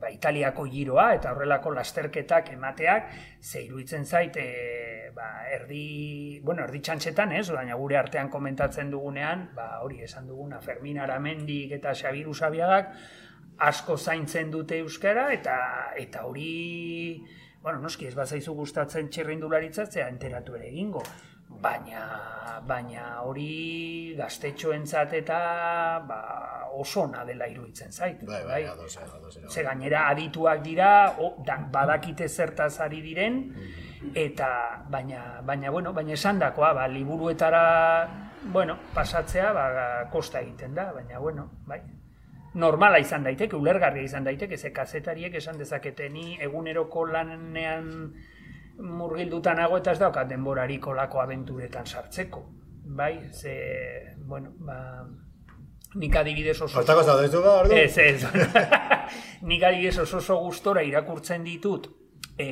ba, 0.03 0.11
Italiako 0.13 0.67
giroa 0.71 1.09
eta 1.17 1.33
horrelako 1.33 1.73
lasterketak 1.79 2.53
emateak, 2.55 3.11
ze 3.41 3.65
iruditzen 3.65 4.07
zait, 4.07 4.37
e, 4.37 5.11
ba, 5.17 5.49
erdi, 5.55 6.41
bueno, 6.45 6.67
erdi 6.69 6.83
txantxetan 6.85 7.33
ez, 7.39 7.49
baina 7.51 7.81
gure 7.81 7.99
artean 7.99 8.31
komentatzen 8.31 8.93
dugunean, 8.93 9.49
ba, 9.57 9.81
hori 9.83 10.03
esan 10.07 10.29
duguna, 10.31 10.61
Fermin 10.61 11.01
Aramendik 11.03 11.73
eta 11.81 11.97
Xabir 11.97 12.29
Usabiagak 12.29 12.95
asko 13.63 13.97
zaintzen 13.97 14.51
dute 14.51 14.79
euskara, 14.83 15.29
eta 15.33 15.57
eta 15.99 16.25
hori, 16.27 17.23
bueno, 17.63 17.79
noski 17.83 18.09
ez 18.09 18.15
bazaizu 18.19 18.55
gustatzen 18.59 19.11
txirrindularitzatzea 19.13 20.09
enteratu 20.11 20.57
ere 20.59 20.71
egingo, 20.73 21.03
baina, 21.63 22.03
baina 22.67 23.21
hori 23.27 24.15
gaztetxoentzat 24.19 25.15
eta 25.21 25.39
ba, 26.09 26.19
oso 26.79 27.05
ona 27.05 27.25
dela 27.29 27.47
iruditzen 27.51 27.93
zait. 27.93 28.23
Bai, 28.27 28.43
bai, 28.49 28.63
ados, 28.67 28.97
ados. 28.99 29.39
Ze 29.51 29.63
gainera 29.63 30.09
adituak 30.09 30.63
dira, 30.65 30.91
o, 31.19 31.35
dan, 31.47 31.69
badakite 31.73 32.29
zertaz 32.29 32.75
ari 32.81 33.03
diren, 33.05 33.43
eta 34.15 34.51
baina, 34.91 35.41
baina, 35.47 35.71
bueno, 35.71 35.93
baina 35.93 36.17
esandakoa, 36.17 36.73
ba, 36.81 36.89
liburuetara, 36.89 37.65
bueno, 38.53 38.79
pasatzea, 38.95 39.53
ba, 39.53 39.67
kosta 40.11 40.41
egiten 40.41 40.75
da, 40.75 40.91
baina, 40.97 41.19
bueno, 41.19 41.51
bai. 41.67 41.83
Normala 42.55 42.99
izan 43.01 43.25
daiteke, 43.25 43.57
ulergarria 43.57 44.05
izan 44.05 44.25
daiteke, 44.25 44.59
ze 44.59 44.73
kazetariek 44.73 45.35
esan 45.41 45.59
dezaketeni 45.59 46.37
eguneroko 46.45 47.07
lanean 47.09 47.87
murgildutan 48.83 49.57
nago 49.57 49.79
eta 49.79 49.93
ez 49.93 50.01
daukat 50.01 50.29
denborarik 50.29 50.87
olako 50.87 51.21
abenturetan 51.23 51.87
sartzeko. 51.87 52.45
Bai, 52.85 53.31
ze, 53.33 53.55
bueno, 54.27 54.53
ba, 54.59 54.77
nik 55.95 56.17
adibidez 56.17 56.61
oso... 56.61 56.81
Hortako 56.81 57.03
zaudezu 57.03 57.43
ba, 57.45 57.57
ordu? 57.63 57.77
Ez, 57.77 57.97
ez. 57.99 58.25
Nik 59.49 59.63
adibidez 59.63 59.99
oso 60.03 60.19
oso 60.19 60.37
gustora 60.43 60.83
irakurtzen 60.85 61.45
ditut, 61.45 61.89
e, 62.37 62.49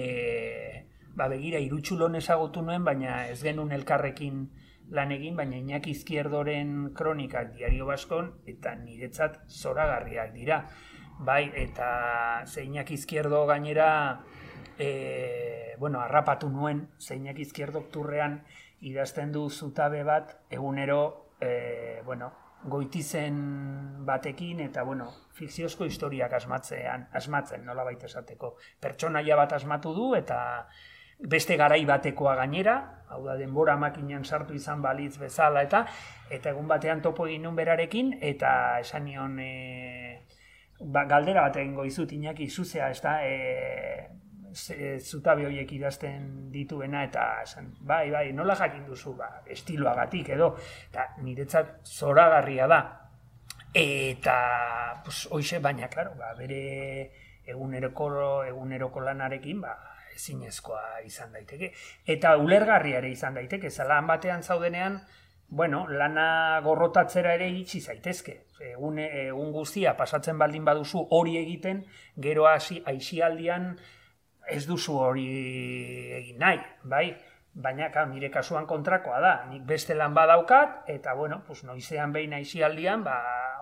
ba 1.16 1.28
begira, 1.28 1.60
irutxulon 1.60 2.16
ezagutu 2.20 2.62
nuen, 2.62 2.84
baina 2.84 3.26
ez 3.28 3.40
genuen 3.42 3.72
elkarrekin 3.76 4.46
lan 4.90 5.12
egin, 5.14 5.36
baina 5.36 5.56
Iñaki 5.56 5.94
Izquierdoren 5.94 6.90
kronikak 6.94 7.54
diario 7.54 7.86
baskon, 7.86 8.32
eta 8.46 8.74
niretzat 8.74 9.40
zoragarriak 9.48 10.34
dira. 10.34 10.64
Bai, 11.20 11.50
eta 11.54 12.42
ze 12.46 12.64
Iñaki 12.64 12.94
Izquierdo 12.94 13.46
gainera, 13.46 14.20
e, 14.78 15.74
bueno, 15.78 16.00
harrapatu 16.00 16.50
nuen, 16.50 16.88
ze 16.98 17.16
Iñaki 17.16 17.42
Izquierdo 17.42 17.84
turrean 17.92 18.42
idazten 18.80 19.32
du 19.32 19.48
zutabe 19.50 20.02
bat, 20.02 20.38
egunero, 20.50 21.34
e, 21.40 22.02
bueno, 22.04 22.32
goitizen 22.64 24.04
batekin 24.04 24.60
eta 24.60 24.82
bueno, 24.82 25.08
fikziozko 25.32 25.86
historiak 25.88 26.32
asmatzean, 26.36 27.06
asmatzen 27.16 27.64
nola 27.64 27.84
baita 27.84 28.06
esateko. 28.06 28.56
Pertsonaia 28.80 29.36
bat 29.36 29.54
asmatu 29.56 29.94
du 29.96 30.14
eta 30.14 30.40
beste 31.20 31.56
garai 31.56 31.84
batekoa 31.84 32.34
gainera, 32.36 33.04
hau 33.10 33.24
da 33.26 33.36
denbora 33.36 33.76
makinan 33.76 34.24
sartu 34.24 34.54
izan 34.54 34.82
balitz 34.82 35.18
bezala 35.18 35.62
eta 35.66 35.84
eta 36.30 36.50
egun 36.50 36.68
batean 36.70 37.02
topo 37.02 37.26
egin 37.26 37.42
nun 37.42 37.56
berarekin 37.58 38.14
eta 38.20 38.78
esan 38.80 39.04
nion 39.04 39.38
e, 39.42 39.50
ba, 40.80 41.04
galdera 41.04 41.48
bat 41.48 41.56
egingo 41.60 41.84
izut 41.84 42.12
inaki 42.12 42.48
zuzea, 42.48 42.90
ez 42.90 43.00
da, 43.02 43.18
e, 43.24 44.08
zutabe 44.98 45.44
horiek 45.46 45.72
idazten 45.72 46.50
dituena 46.50 47.04
eta 47.06 47.26
esan, 47.42 47.74
bai, 47.86 48.10
bai, 48.10 48.30
nola 48.32 48.56
jakin 48.58 48.86
duzu, 48.88 49.14
ba, 49.18 49.28
estiloagatik 49.46 50.32
edo, 50.36 50.54
eta 50.88 51.06
niretzat 51.22 51.80
zoragarria 51.86 52.66
da. 52.70 52.80
Eta, 53.74 54.36
pues, 55.04 55.28
hoxe, 55.30 55.60
baina, 55.62 55.88
claro, 55.88 56.16
ba, 56.18 56.32
bere 56.38 57.10
eguneroko, 57.46 58.08
eguneroko 58.48 59.04
lanarekin, 59.04 59.60
ba, 59.62 59.76
ezinezkoa 60.16 61.00
izan 61.06 61.32
daiteke. 61.32 61.72
Eta 62.06 62.36
ulergarria 62.36 62.98
ere 62.98 63.10
izan 63.10 63.34
daiteke, 63.34 63.70
zalan 63.70 64.06
batean 64.06 64.42
zaudenean, 64.42 65.00
bueno, 65.50 65.86
lana 65.88 66.60
gorrotatzera 66.62 67.34
ere 67.34 67.48
iritsi 67.50 67.80
zaitezke. 67.80 68.36
Egun, 68.72 68.98
egun 68.98 69.50
guztia 69.52 69.96
pasatzen 69.98 70.38
baldin 70.38 70.64
baduzu 70.64 71.06
hori 71.10 71.36
egiten, 71.40 71.84
gero 72.16 72.46
hasi 72.46 72.82
aisialdian 72.86 73.72
ez 74.50 74.62
duzu 74.66 74.96
hori 74.98 75.26
egin 76.20 76.38
nahi, 76.38 76.62
bai? 76.84 77.04
Baina, 77.50 77.88
klar, 77.90 78.06
nire 78.08 78.30
kasuan 78.30 78.66
kontrakoa 78.70 79.18
da. 79.20 79.32
Nik 79.50 79.64
beste 79.66 79.96
lan 79.98 80.14
badaukat, 80.14 80.84
eta, 80.92 81.16
bueno, 81.18 81.42
pues, 81.46 81.64
noizean 81.66 82.12
behin 82.14 82.34
aisialdian, 82.38 83.02
ba, 83.04 83.16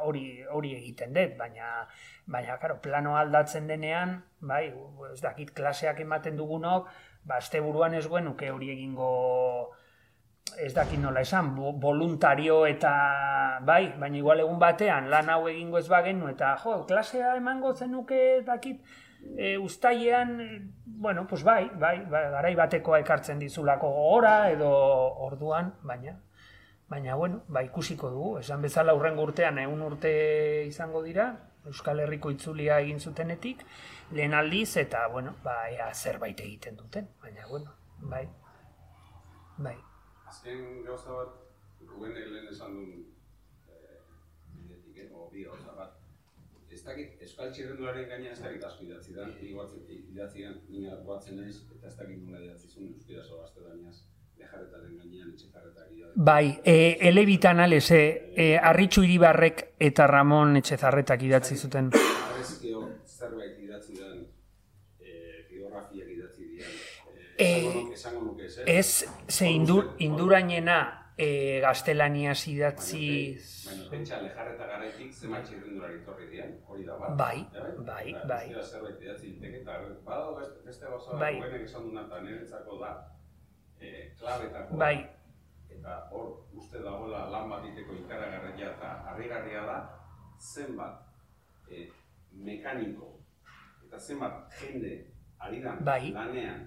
hori, 0.05 0.43
hori 0.53 0.75
egiten 0.77 1.15
dut, 1.17 1.39
baina, 1.39 1.87
baina, 2.29 2.59
karo, 2.61 2.79
plano 2.85 3.17
aldatzen 3.17 3.67
denean, 3.67 4.19
bai, 4.41 4.69
ez 5.13 5.21
dakit 5.25 5.55
klaseak 5.57 6.01
ematen 6.05 6.37
dugunok, 6.37 6.89
ba, 7.25 7.41
buruan 7.65 7.95
ez 7.95 8.07
genuke 8.07 8.51
hori 8.51 8.71
egingo, 8.71 9.73
ez 10.57 10.73
dakit 10.75 11.01
nola 11.01 11.21
esan, 11.21 11.55
voluntario 11.81 12.67
eta 12.67 12.93
bai, 13.65 13.95
baina 13.99 14.17
igual 14.17 14.41
egun 14.41 14.59
batean 14.59 15.11
lan 15.11 15.29
hau 15.31 15.49
egingo 15.49 15.79
ez 15.79 15.89
bagenu 15.89 16.29
eta 16.29 16.57
jo, 16.63 16.85
klasea 16.87 17.35
emango 17.37 17.75
zenuke 17.75 18.43
dakit 18.47 18.81
e, 19.37 19.59
ustailean, 19.59 20.73
bueno, 20.85 21.27
pues 21.27 21.45
bai, 21.45 21.69
bai, 21.75 21.99
bai, 22.05 22.25
garai 22.31 22.55
batekoa 22.57 23.01
ekartzen 23.01 23.39
dizulako 23.39 23.91
gogora 23.91 24.51
edo 24.51 24.71
orduan, 25.29 25.75
baina 25.83 26.19
baina 26.89 27.15
bueno, 27.17 27.43
ba 27.49 27.63
ikusiko 27.63 28.09
dugu, 28.11 28.39
esan 28.39 28.63
bezala 28.65 28.95
urrengo 28.97 29.27
urtean 29.29 29.59
ehun 29.61 29.83
urte 29.85 30.65
izango 30.67 31.03
dira, 31.05 31.27
Euskal 31.67 32.01
Herriko 32.01 32.31
itzulia 32.31 32.79
egin 32.85 33.01
zutenetik, 33.01 33.65
lehen 34.13 34.35
aldiz 34.35 34.77
eta 34.77 35.07
bueno, 35.13 35.35
ba 35.45 35.57
ea 35.71 35.93
zerbait 35.95 36.41
egiten 36.41 36.77
duten, 36.77 37.09
baina 37.23 37.47
bueno, 37.49 37.75
bai. 37.99 38.27
Bai. 39.59 39.77
Azken 40.29 40.85
gauza 40.87 41.13
bat, 41.13 41.39
Ruben 41.89 42.15
lehen 42.15 42.47
esan 42.53 42.75
duen 42.77 43.07
eh, 43.69 43.99
bidetik, 44.55 44.99
eh, 45.05 45.09
o 45.13 45.29
bi 45.33 45.45
gauza 45.45 45.75
bat. 45.77 45.97
Ez 46.71 46.83
dakit, 46.85 47.17
Euskal 47.25 47.51
Txirrendularen 47.53 48.09
gainean 48.11 48.35
ez 48.37 48.43
dakit 48.45 48.65
asko 48.69 48.85
idatzi 48.85 49.15
da, 49.17 49.27
ni 49.41 49.53
guatzen, 49.57 49.85
idatzi 50.13 50.45
da, 50.45 50.53
ni 50.69 50.85
guatzen 51.05 51.41
naiz, 51.41 51.57
eta 51.75 51.89
ez 51.89 51.97
dakit 51.97 52.23
nola 52.25 52.43
idatzi 52.45 52.69
zuen 52.69 52.93
euskera 52.93 53.25
zo 53.25 53.41
gaztelaniaz, 53.41 54.03
Bai, 56.21 56.61
e, 56.65 56.99
elebitan 57.01 57.61
ales, 57.61 57.93
e, 57.93 58.33
e, 58.35 58.59
Arritxu 58.59 59.05
Iribarrek 59.07 59.61
eta 59.79 60.07
Ramon 60.11 60.57
Etxezarretak 60.59 61.23
idatzi 61.23 61.55
zuten. 61.55 61.93
Arrezkeo 61.95 62.81
zerbait 63.07 63.59
idatzi 63.63 63.95
den, 63.95 64.25
eh, 64.99 65.45
biografiak 65.49 66.09
idatzi 66.11 66.49
dian, 66.49 66.73
eh, 67.39 67.85
esango 67.95 68.25
nuke- 68.25 68.47
ez, 68.47 68.59
eh? 68.59 68.79
Ez, 68.79 69.05
ze 69.29 69.47
indur, 69.47 69.93
indurainena 69.99 70.79
e, 71.17 71.61
gaztelaniaz 71.61 72.49
idatzi... 72.49 73.39
Baina, 73.69 73.87
pentsa, 73.91 74.19
lejarreta 74.23 74.67
garaitik 74.67 75.13
zenbat 75.15 75.47
txirrendulari 75.47 76.01
torri 76.07 76.27
dian, 76.33 76.57
hori 76.67 76.85
da 76.85 76.97
bat. 76.99 77.15
Bai, 77.17 77.47
bai, 77.87 78.17
bai. 78.27 78.43
euskera 78.49 78.67
zerbait 78.67 79.07
idatzi 79.07 79.31
liteke, 79.37 79.63
eta 79.63 79.79
badago 80.05 80.35
beste, 80.67 80.85
gauza 80.87 81.17
Bai. 81.23 81.37
Esan 81.63 81.87
duna, 81.87 82.09
eta 82.11 82.21
niretzako 82.27 82.81
da, 82.83 82.93
eh, 83.81 84.13
klabetako 84.19 84.77
Bai, 84.77 84.97
eta 85.71 86.09
hor 86.13 86.33
uste 86.55 86.79
dagoela 86.83 87.29
lan 87.31 87.49
bat 87.51 87.65
iteko 87.65 87.95
ikaragarria 88.05 88.73
eta 88.75 88.91
harrigarria 89.11 89.63
da, 89.67 89.79
zenbat 90.39 91.03
eh, 91.71 91.89
mekaniko 92.33 93.15
eta 93.87 93.99
zenbat 93.99 94.51
jende 94.61 95.07
ari 95.41 95.63
da 95.63 95.77
Bai. 95.81 96.11
lanean 96.13 96.67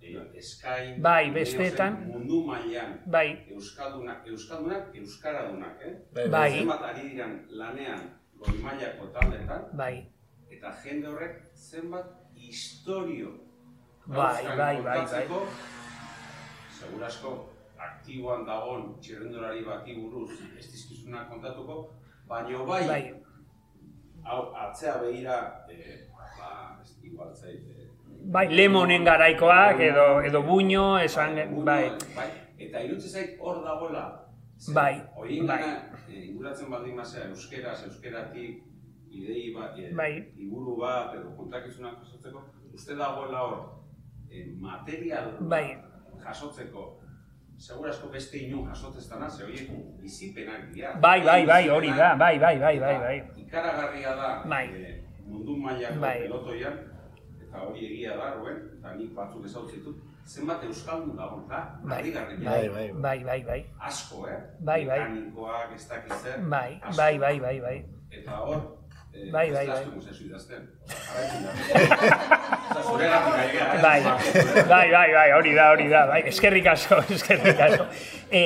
eh, 0.00 0.16
eskain, 0.34 1.02
Bai, 1.02 1.24
Neozen, 1.30 1.34
besteetan. 1.34 1.98
mundu 2.08 2.44
mailan 2.46 2.98
bai, 3.06 3.44
euskaldunak, 3.52 4.24
euskaldunak, 4.26 4.94
euskaradunak, 4.96 5.76
eh? 5.84 5.94
Bai. 6.30 6.50
Zenbat 6.58 6.82
ari 6.82 7.08
diran 7.12 7.34
lanean 7.50 8.00
goi 8.40 8.56
mailako 8.64 9.06
taldetan, 9.12 9.68
bai, 9.76 10.06
eta 10.50 10.72
jende 10.84 11.06
horrek 11.12 11.42
zenbat 11.54 12.06
historio 12.34 13.36
Bai, 14.06 14.16
dauzkan 14.42 14.56
bai, 14.58 14.76
bai, 14.82 15.04
bai. 15.06 15.26
Segurasko 16.80 17.30
aktiboan 17.80 18.44
dagon 18.48 18.94
txirrendulari 19.00 19.64
bati 19.64 19.94
buruz 19.96 20.30
ez 20.58 20.66
dizkizunak 20.72 21.28
kontatuko, 21.32 21.76
baino 22.28 22.64
bai, 22.68 22.82
bai, 22.88 23.02
hau 24.24 24.40
atzea 24.66 24.96
behira, 25.02 25.36
eh, 25.72 26.06
ba, 26.38 26.78
ez 26.82 26.92
igual 27.04 27.34
zait, 27.34 27.60
eh, 27.76 27.88
bai, 28.36 28.46
lemonen 28.52 29.04
garaikoak 29.04 29.80
edo, 29.80 30.06
edo 30.28 30.42
buño, 30.42 30.98
esan, 31.00 31.36
Buño, 31.50 31.64
bai, 31.64 32.30
Eta 32.60 32.82
irutze 32.84 33.08
zait 33.08 33.38
hor 33.40 33.62
dagoela, 33.64 34.02
ze 34.58 34.74
Bai, 34.76 35.00
horien 35.16 35.46
bai. 35.48 35.58
gana, 35.62 36.00
eh, 36.08 36.26
inguratzen 36.28 36.68
baldin 36.70 36.96
mazera 36.96 37.28
euskeraz, 37.30 37.78
euskeratik, 37.86 38.62
idei 39.10 39.54
bat, 39.54 39.78
eh, 39.78 39.92
Bai. 39.96 40.12
liburu 40.36 40.76
bat, 40.76 41.14
edo 41.16 41.32
kontakizunak 41.36 42.02
jasotzeko, 42.04 42.42
uste 42.74 42.94
dagoela 43.00 43.42
hor, 43.46 43.62
eh, 44.30 44.44
material 44.60 45.36
Bai. 45.40 45.78
Jasotzeko, 46.24 47.00
segurasko 47.58 48.08
beste 48.08 48.38
inun 48.38 48.68
jasotzeztana, 48.68 49.30
ze 49.30 49.44
horiek 49.44 49.70
bizipenak 50.00 50.70
dira. 50.74 50.94
bai, 51.00 51.20
bai, 51.24 51.46
bai, 51.46 51.68
hori 51.68 51.90
da, 51.96 52.14
bai, 52.16 52.38
bai, 52.38 52.58
bai, 52.58 52.78
bai, 52.80 52.98
bai. 52.98 53.16
Ikaragarria 53.36 54.14
da 54.16 54.42
Bai. 54.48 54.66
eh, 54.66 55.02
mundu 55.26 55.56
mailako 55.56 56.00
Bai. 56.00 56.18
pelotoian, 56.22 56.78
eta 57.42 57.58
hori 57.66 57.84
egia 57.86 58.16
da, 58.16 58.34
Ruben, 58.34 58.56
eta 58.78 58.94
nik 58.94 59.12
batzuk 59.14 59.44
ezautz 59.44 59.72
ditut, 59.74 59.96
zenbat 60.26 60.64
euskaldun 60.64 61.16
dago, 61.16 61.44
da? 61.48 61.60
Bai, 61.82 62.12
bai, 62.12 62.36
bai. 62.44 62.92
bai, 62.92 63.24
bai, 63.24 63.42
bai, 63.44 63.64
Asko, 63.80 64.26
eh? 64.28 64.40
Bai, 64.60 64.84
bai. 64.86 64.98
Mekanikoak, 65.00 65.72
ez 65.74 65.88
dakit 65.88 66.12
zer. 66.22 66.38
bai, 66.48 66.80
bai, 66.96 67.18
bai, 67.18 67.40
bai, 67.40 67.60
bai. 67.60 67.84
Eta 68.10 68.40
hor, 68.44 68.62
eh, 69.14 69.30
Bai, 69.32 69.50
bai, 69.52 69.66
bai. 69.66 69.84
Bai, 73.82 74.02
bai, 74.68 74.90
bai, 74.92 75.12
bai, 75.12 75.32
hori 75.32 75.54
da, 75.54 75.70
hori 75.70 75.88
da, 75.88 76.06
bai, 76.06 76.22
eskerrik 76.28 76.66
asko, 76.66 77.00
eskerrik 77.16 77.60
asko. 77.60 77.86
E, 78.30 78.42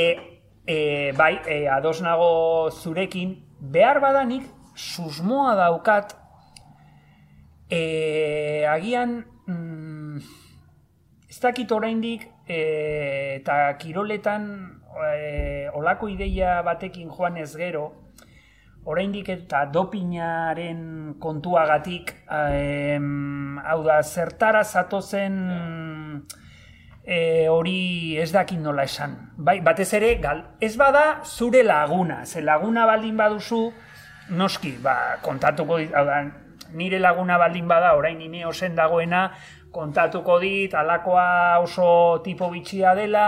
e, 0.67 1.13
bai, 1.17 1.41
e, 1.47 1.67
ados 1.69 2.01
nago 2.03 2.71
zurekin, 2.71 3.35
behar 3.61 4.01
badanik, 4.01 4.47
susmoa 4.75 5.55
daukat, 5.59 6.15
e, 7.71 8.65
agian, 8.71 9.25
mm, 9.47 10.23
ez 11.29 11.41
dakit 11.43 11.73
oraindik, 11.73 12.29
e, 12.47 12.61
eta 13.41 13.75
kiroletan 13.81 14.49
e, 15.11 15.69
olako 15.75 16.09
ideia 16.09 16.63
batekin 16.63 17.11
joan 17.11 17.37
ez 17.37 17.55
gero, 17.57 17.91
oraindik 18.85 19.29
eta 19.33 19.65
dopinaren 19.73 21.15
kontuagatik, 21.21 22.13
em, 22.29 23.59
hau 23.65 23.81
da, 23.85 24.03
zertara 24.03 24.65
zatozen 24.65 25.39
e, 27.05 27.49
hori 27.49 28.17
ez 28.21 28.31
dakit 28.33 28.61
nola 28.61 28.85
esan. 28.85 29.17
Bai, 29.37 29.61
batez 29.65 29.91
ere, 29.97 30.15
gal, 30.21 30.45
ez 30.61 30.75
bada 30.77 31.23
zure 31.25 31.65
laguna, 31.65 32.25
ze 32.27 32.43
laguna 32.43 32.87
baldin 32.87 33.17
baduzu, 33.17 33.73
noski, 34.37 34.77
ba, 34.83 35.17
kontatuko 35.25 35.81
dit, 35.81 35.93
hau 35.95 36.05
da, 36.05 36.21
nire 36.77 37.01
laguna 37.01 37.39
baldin 37.41 37.69
bada, 37.69 37.95
orain 37.97 38.19
nine 38.19 38.45
osen 38.47 38.77
dagoena, 38.77 39.31
kontatuko 39.73 40.39
dit, 40.41 40.75
alakoa 40.75 41.59
oso 41.65 42.21
tipo 42.25 42.51
bitxia 42.53 42.95
dela, 42.95 43.27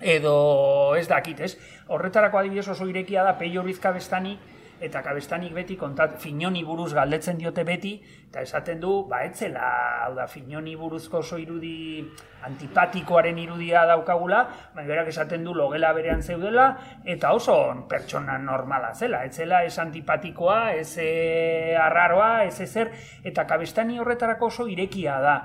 edo 0.00 0.94
ez 0.98 1.06
dakit, 1.08 1.40
ez? 1.40 1.54
Horretarako 1.86 2.42
adibidez 2.42 2.66
oso 2.68 2.86
irekia 2.90 3.22
da 3.24 3.38
Peio 3.38 3.62
Kabestani, 3.80 4.36
eta 4.80 5.02
Kabestanik 5.02 5.54
beti 5.56 5.76
kontat, 5.76 6.18
Finoni 6.20 6.62
buruz 6.64 6.92
galdetzen 6.94 7.38
diote 7.40 7.64
beti, 7.64 7.94
eta 8.28 8.42
esaten 8.44 8.80
du, 8.80 8.92
ba, 9.08 9.22
etzela, 9.24 9.68
hau 10.04 10.14
da, 10.16 10.26
Finoni 10.28 10.76
buruzko 10.76 11.22
oso 11.22 11.38
irudi 11.40 12.04
antipatikoaren 12.46 13.38
irudia 13.40 13.86
daukagula, 13.88 14.42
baina 14.74 14.88
berak 14.88 15.08
esaten 15.12 15.44
du 15.44 15.54
logela 15.56 15.92
berean 15.96 16.22
zeudela, 16.22 16.68
eta 17.04 17.32
oso 17.32 17.56
pertsona 17.88 18.36
normala 18.38 18.92
zela, 18.94 19.24
etzela 19.24 19.64
ez 19.64 19.78
antipatikoa, 19.78 20.60
ez 20.74 20.98
e, 21.00 21.76
arraroa, 21.80 22.44
ez 22.44 22.60
ezer, 22.60 22.92
eta 23.24 23.46
Kabestani 23.46 23.98
horretarako 23.98 24.52
oso 24.52 24.68
irekia 24.68 25.20
da 25.24 25.38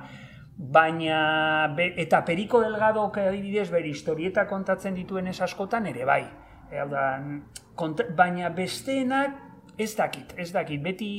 baina 0.61 1.73
eta 1.97 2.21
Periko 2.25 2.61
Delgado 2.61 3.07
adibidez 3.15 3.71
bere 3.71 3.87
historieta 3.89 4.45
kontatzen 4.47 4.93
dituen 4.93 5.27
askotan 5.27 5.87
ere 5.87 6.05
bai. 6.05 6.23
E, 6.71 6.79
hau 6.79 6.87
da, 6.89 7.05
kont, 7.75 8.03
baina 8.15 8.49
besteenak 8.55 9.35
ez 9.81 9.93
dakit, 9.97 10.33
ez 10.39 10.51
dakit, 10.53 10.81
beti 10.83 11.11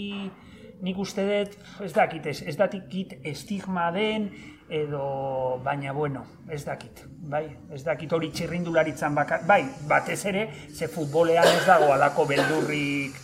nik 0.82 0.98
uste 0.98 1.24
dut, 1.28 1.56
ez 1.84 1.92
dakit, 1.94 2.26
ez, 2.26 2.40
ez 2.48 2.56
dakit 2.58 3.14
estigma 3.28 3.90
den, 3.94 4.30
edo, 4.72 5.60
baina 5.64 5.92
bueno, 5.92 6.24
ez 6.50 6.64
dakit, 6.64 7.04
bai, 7.30 7.44
ez 7.70 7.82
dakit 7.84 8.12
hori 8.12 8.32
txirrindularitzan 8.32 9.14
bakar, 9.14 9.44
bai, 9.46 9.62
batez 9.88 10.22
ere, 10.30 10.48
ze 10.72 10.88
futbolean 10.90 11.46
ez 11.46 11.66
dago 11.68 11.92
alako 11.92 12.26
beldurrik 12.30 13.20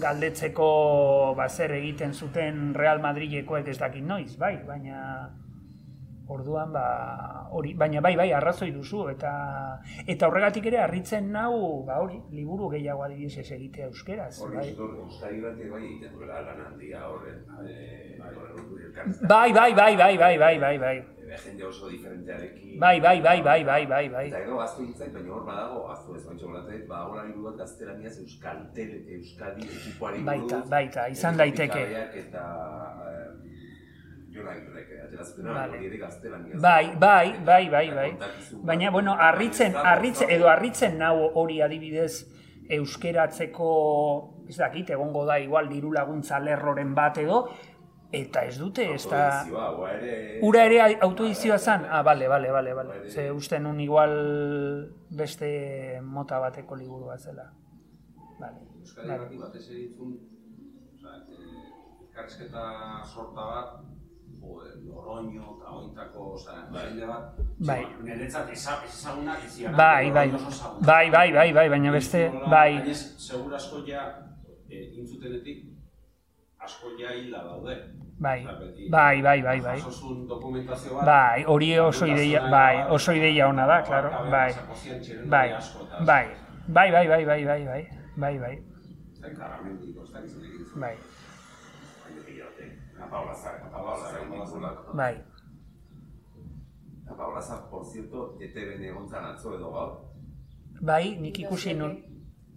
galdetzeko 0.00 1.34
ba, 1.36 1.48
zer 1.48 1.72
egiten 1.76 2.12
zuten 2.12 2.74
Real 2.76 3.00
Madrilekoek 3.00 3.68
ez 3.68 3.78
dakit 3.80 4.04
noiz, 4.04 4.34
bai, 4.40 4.56
baina 4.66 5.30
orduan 6.28 6.72
ba, 6.72 6.84
hori, 7.54 7.74
baina 7.74 8.00
bai, 8.00 8.16
bai, 8.16 8.32
arrazoi 8.32 8.72
duzu, 8.74 9.08
eta 9.12 9.32
eta 10.06 10.26
horregatik 10.28 10.66
ere 10.66 10.78
harritzen 10.82 11.30
nau, 11.32 11.84
ba 11.86 12.00
hori, 12.02 12.20
liburu 12.32 12.68
gehiago 12.72 13.02
adibidez 13.06 13.38
ez 13.44 13.50
egitea 13.58 13.86
euskeraz, 13.86 14.40
Hori 14.42 14.56
bai. 14.56 14.68
Euskadi 14.76 15.40
bat 15.40 15.58
bai 15.58 15.82
egiten 15.84 16.14
duela 16.14 16.40
lan 16.42 16.64
handia 16.66 17.06
horren. 17.08 17.44
eh. 17.66 18.18
Bai, 19.28 19.52
bai, 19.52 19.74
bai, 19.74 19.96
bai, 19.96 20.16
bai, 20.18 20.38
bai, 20.38 20.58
bai, 20.58 20.78
bai. 20.78 20.96
Eh, 21.26 21.36
Jende 21.42 21.64
oso 21.66 21.88
diferentearekin. 21.90 22.78
Bai, 22.80 23.00
bai, 23.00 23.20
bai, 23.20 23.42
bai, 23.42 23.64
bai, 23.64 23.86
bai, 23.86 24.08
bai. 24.08 24.26
Eta 24.28 24.40
gero 24.44 24.58
gazte 24.58 24.82
hitzak, 24.84 25.12
baina 25.12 25.32
hor 25.34 25.44
badago, 25.46 25.80
aztu 25.90 26.14
ez 26.14 26.22
baintxo 26.26 26.46
golatzait, 26.46 26.84
badago 26.88 27.16
lan 27.16 27.32
bat 27.44 27.56
gaztelaniaz 27.62 28.14
Euskaltel, 28.22 28.92
Euskadi 29.16 29.66
ekipoari 29.66 30.22
Baita, 30.28 30.60
buruz, 30.60 30.70
baita, 30.70 31.08
izan 31.08 31.34
eh, 31.34 31.38
daiteke. 31.42 31.82
Pikabeak 31.90 32.16
Eta 32.22 32.44
Jon 34.36 34.48
Agirrek, 34.52 34.88
aterazpena, 35.06 35.52
Vale. 35.52 35.78
hori 35.78 35.86
ere 35.86 35.98
gaztelaniaz. 35.98 36.60
Bai, 36.60 36.94
bai, 37.00 37.34
bai, 37.44 37.68
bai, 37.72 37.86
bai. 37.94 38.08
Baina, 38.70 38.90
bueno, 38.90 39.14
harritzen, 39.18 39.76
harritzen, 39.76 40.30
edo 40.30 40.48
harritzen 40.52 40.98
nau 40.98 41.14
hori 41.34 41.62
adibidez 41.64 42.26
euskeratzeko, 42.76 43.70
ez 44.48 44.58
dakit, 44.58 44.90
egongo 44.90 45.24
da 45.26 45.38
igual 45.40 45.68
diru 45.70 45.92
laguntza 45.94 46.38
lerroren 46.42 46.94
bat 46.94 47.18
edo, 47.22 47.46
eta 48.12 48.44
ez 48.46 48.56
dute, 48.58 48.86
ez 48.94 49.02
da... 49.10 49.22
Ere... 49.92 50.16
Ura 50.46 50.64
ere 50.68 50.80
autoedizioa 51.06 51.58
zan? 51.58 51.86
Ah, 51.90 52.02
bale, 52.06 52.28
bale, 52.28 52.50
bale, 52.52 52.74
bale. 52.74 53.00
Ze 53.10 53.30
uste 53.32 53.60
nun 53.60 53.80
igual 53.80 54.14
beste 55.10 56.00
mota 56.02 56.38
bateko 56.42 56.76
liburu 56.76 57.10
bat 57.12 57.20
zela. 57.20 57.48
Bale. 58.38 58.66
Euskadi 58.80 59.40
batez 59.40 59.64
ere 59.70 59.78
ditzun, 59.80 60.14
oza, 60.94 61.16
eh, 61.32 61.66
elkarrizketa 62.06 62.66
sorta 63.04 63.46
bat, 63.50 63.95
joder, 64.40 64.76
loroño, 64.86 65.44
eta 65.56 65.70
ointako, 65.80 66.24
oza, 66.34 66.54
jende 66.80 67.06
bat, 67.06 67.34
Bai. 67.58 67.82
niretzat 68.04 68.48
eza- 68.52 68.80
ezagunak 68.92 69.42
izianak, 69.44 69.76
Bai, 69.78 70.10
bai, 70.10 70.30
bai, 70.80 71.10
bai, 71.10 71.32
bai, 71.32 71.52
bai, 71.52 71.68
baina 71.68 71.90
beste, 71.92 72.22
bai, 72.44 72.72
Baina 72.80 72.94
segur 73.28 73.54
asko 73.54 73.78
ja, 73.88 74.02
eh, 74.70 74.92
intzutenetik, 75.00 75.64
asko 76.58 76.90
ja 77.00 77.10
hilda 77.16 77.42
daude. 77.44 77.76
bai, 78.18 78.40
Osea, 78.42 78.68
bai, 78.86 79.22
bai, 79.22 79.42
bai, 79.42 79.60
bai. 79.60 79.78
jasozun 79.80 80.28
dokumentazio 80.28 80.94
bat, 80.94 81.06
Bai, 81.08 81.44
hori 81.46 81.78
oso 81.78 82.06
ideia, 82.06 82.42
bai, 82.46 82.84
oso 82.88 83.12
ideia 83.12 83.48
ona 83.48 83.66
da, 83.66 83.82
claro, 83.82 84.14
bai, 84.36 84.54
bai, 85.24 85.54
bai, 85.98 86.26
bai, 86.68 86.90
bai, 86.92 87.06
bai, 87.06 87.24
bai, 87.24 87.44
bai, 87.44 87.64
bai, 87.64 87.82
bai, 88.16 88.38
bai, 88.38 88.56
zuen. 90.32 90.56
bai, 90.74 90.96
bai, 94.94 95.16
Eta 97.06 97.16
Paula 97.16 97.40
Zara, 97.40 97.70
por 97.70 97.84
cierto, 97.86 98.36
ETV-en 98.40 98.82
egon 98.84 99.08
zan 99.08 99.24
atzo 99.24 99.54
edo 99.54 99.70
gaur. 99.72 99.92
bai, 100.80 101.16
nik 101.20 101.38
ikusi 101.38 101.74
nun, 101.74 102.02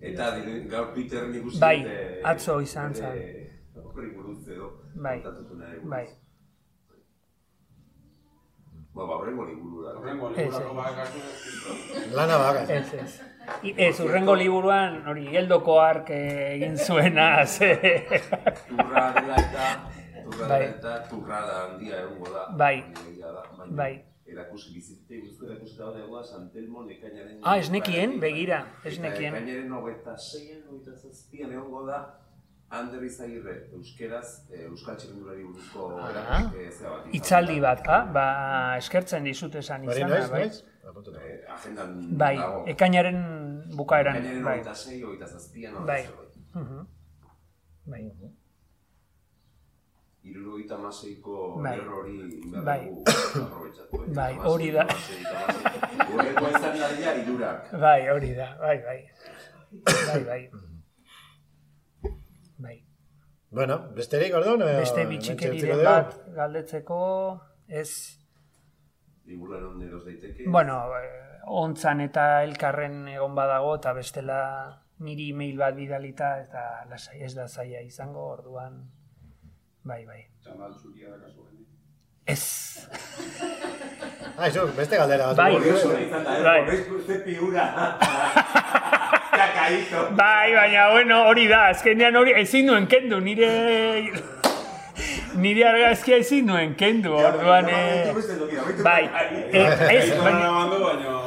Eta 0.02 0.32
gaur 0.70 0.94
Peter 0.94 1.30
ikusi 1.36 1.60
Bai, 1.60 1.84
dut, 1.84 1.92
eh, 1.92 2.22
atzo 2.24 2.60
izan 2.62 2.94
eh, 2.96 3.52
Horri 3.76 4.12
buruz 4.16 4.48
edo. 4.48 4.72
Bai, 4.96 5.22
kontatuko 5.22 5.56
nahi 5.56 5.76
buruz. 5.76 5.90
bai, 5.90 6.08
Ba, 8.96 9.06
ba, 9.06 9.16
horrengo 9.16 9.46
liburu 9.46 9.84
da. 9.86 9.92
Horrengo 10.00 10.30
Ez, 10.32 10.38
liburako 10.38 10.70
ez. 10.70 10.76
bakatu, 10.76 12.16
Lana 12.16 12.74
ez, 12.74 12.94
ez. 12.94 13.22
I- 13.64 13.74
Ez, 13.78 14.00
urrengo 14.00 14.36
liburuan, 14.36 15.08
hori, 15.08 15.26
geldoko 15.32 15.80
ark 15.80 16.10
egin 16.10 16.76
zuena, 16.78 17.46
ze... 17.46 17.70
Turra 18.68 19.06
dela 19.14 19.36
eta, 19.36 19.68
Bai. 20.48 20.60
dela 20.60 20.70
eta 20.78 20.94
turrada 21.10 21.56
handia 21.66 22.02
egongo 22.04 22.30
da. 22.34 22.46
Bai. 22.58 22.78
Da, 23.20 23.32
baina 23.58 23.76
Bai. 23.82 24.06
Erakusi 24.30 24.74
bizitete 24.76 25.20
guztu 25.26 25.46
erakusi 25.50 25.76
da 25.78 25.92
dagoa 25.92 26.24
San 26.24 26.50
Telmo 26.54 26.84
nekainaren... 26.86 27.40
Ah, 27.44 27.58
ez 27.58 27.70
nekien, 27.74 28.20
begira, 28.22 28.60
ez 28.86 29.00
nekien. 29.00 29.34
Eta 29.34 29.42
ekainaren 29.44 29.72
hogeita 29.74 30.14
zeian, 30.18 30.60
hogeita 30.70 30.96
zazpian 30.96 31.52
egongo 31.52 31.86
da, 31.88 32.00
Ander 32.70 33.02
Izagirre, 33.04 33.56
euskeraz, 33.74 34.28
eh, 34.54 34.68
euskal 34.68 34.96
txirrendulari 34.96 35.42
buruzko 35.44 35.88
Ah. 35.98 36.10
erakuske 36.12 36.72
zea 36.72 36.90
bat. 36.92 37.00
izan 37.08 37.16
Itzaldi 37.18 37.56
da. 37.56 37.62
bat, 37.68 37.88
ha? 37.88 37.98
Ba, 38.14 38.26
eskertzen 38.78 39.24
dizut 39.26 39.56
esan 39.56 39.88
Hori 39.90 39.98
izana, 40.04 40.28
bai. 40.30 40.44
Apuntatu. 40.90 41.16
Eh, 41.18 41.40
agendan 41.56 41.96
Bai, 42.18 42.36
dago. 42.38 42.64
ekainaren 42.68 43.18
bukaeran, 43.76 44.16
Ekainaren 44.22 44.44
bai. 44.46 44.54
hogeita 44.60 44.76
zei, 44.76 45.02
hogeita 45.04 45.26
zazpian, 45.26 45.74
hori 45.74 45.86
Bai. 45.88 46.04
Mhm. 46.54 46.86
Bai. 47.86 48.04
Irurogeita 50.30 50.76
amaseiko 50.76 51.36
Bai. 51.64 51.76
erro 51.80 52.00
hori 52.02 52.16
Bai. 52.66 52.80
eh? 52.88 54.14
Bai, 54.16 54.34
hori 54.52 54.72
da. 54.76 54.86
Gureko 56.12 56.46
ez 56.50 56.62
da 56.62 56.74
nadia 56.76 57.16
irurak. 57.24 57.72
Bai, 57.82 58.02
hori 58.14 58.34
da, 58.38 58.50
bai, 58.62 58.78
bai. 58.86 59.00
Bai, 59.86 60.24
bai. 60.30 60.42
Bai. 62.58 62.78
Bueno, 63.52 63.80
besterik, 63.96 64.34
orduan? 64.36 64.60
Beste 64.82 65.06
bitxikeriren 65.10 65.84
bat 65.86 66.16
galdetzeko, 66.36 67.00
ez, 67.68 67.90
Liburuan 69.30 69.64
hon 69.66 69.82
eros 69.86 70.04
daiteke. 70.06 70.46
bueno, 70.50 70.76
eh, 70.98 71.40
ontzan 71.48 72.02
eta 72.02 72.44
elkarren 72.44 73.08
egon 73.08 73.36
badago, 73.38 73.76
eta 73.78 73.94
bestela 73.94 74.40
niri 75.00 75.32
mail 75.34 75.58
bat 75.58 75.76
bidalita, 75.78 76.32
eta 76.44 76.64
lasai 76.90 77.22
ez 77.24 77.34
da 77.36 77.48
zaila 77.48 77.82
izango, 77.86 78.26
orduan, 78.36 78.80
bai, 79.90 80.04
bai. 80.06 80.22
txamal 80.44 80.72
txuria 80.80 81.10
da 81.14 81.18
kasu. 81.26 81.46
Ez. 82.30 82.44
Ah, 84.38 84.48
izu, 84.48 84.68
beste 84.78 84.96
galdera 85.02 85.32
bat. 85.34 85.38
Bai. 85.38 85.54
Bai. 86.46 86.60
eh? 86.70 86.82
Usted 86.98 87.24
figura. 87.26 87.64
Cacaíto. 89.40 90.04
Bai, 90.16 90.54
baina, 90.56 90.90
bueno, 90.92 91.22
hori 91.30 91.48
da, 91.48 91.62
azkenean 91.74 92.16
hori, 92.16 92.34
ezin 92.44 92.66
nuen 92.70 92.88
kendu, 92.92 93.20
nire... 93.24 93.50
Nire 95.40 95.64
argazkia 95.70 96.18
ezin 96.20 96.48
nuen 96.50 96.74
kendu, 96.76 97.14
orduan... 97.16 97.68
eh, 97.70 98.14
Bai, 98.84 99.04
eh, 99.06 99.68
ez, 99.94 100.08
baina, 100.18 100.50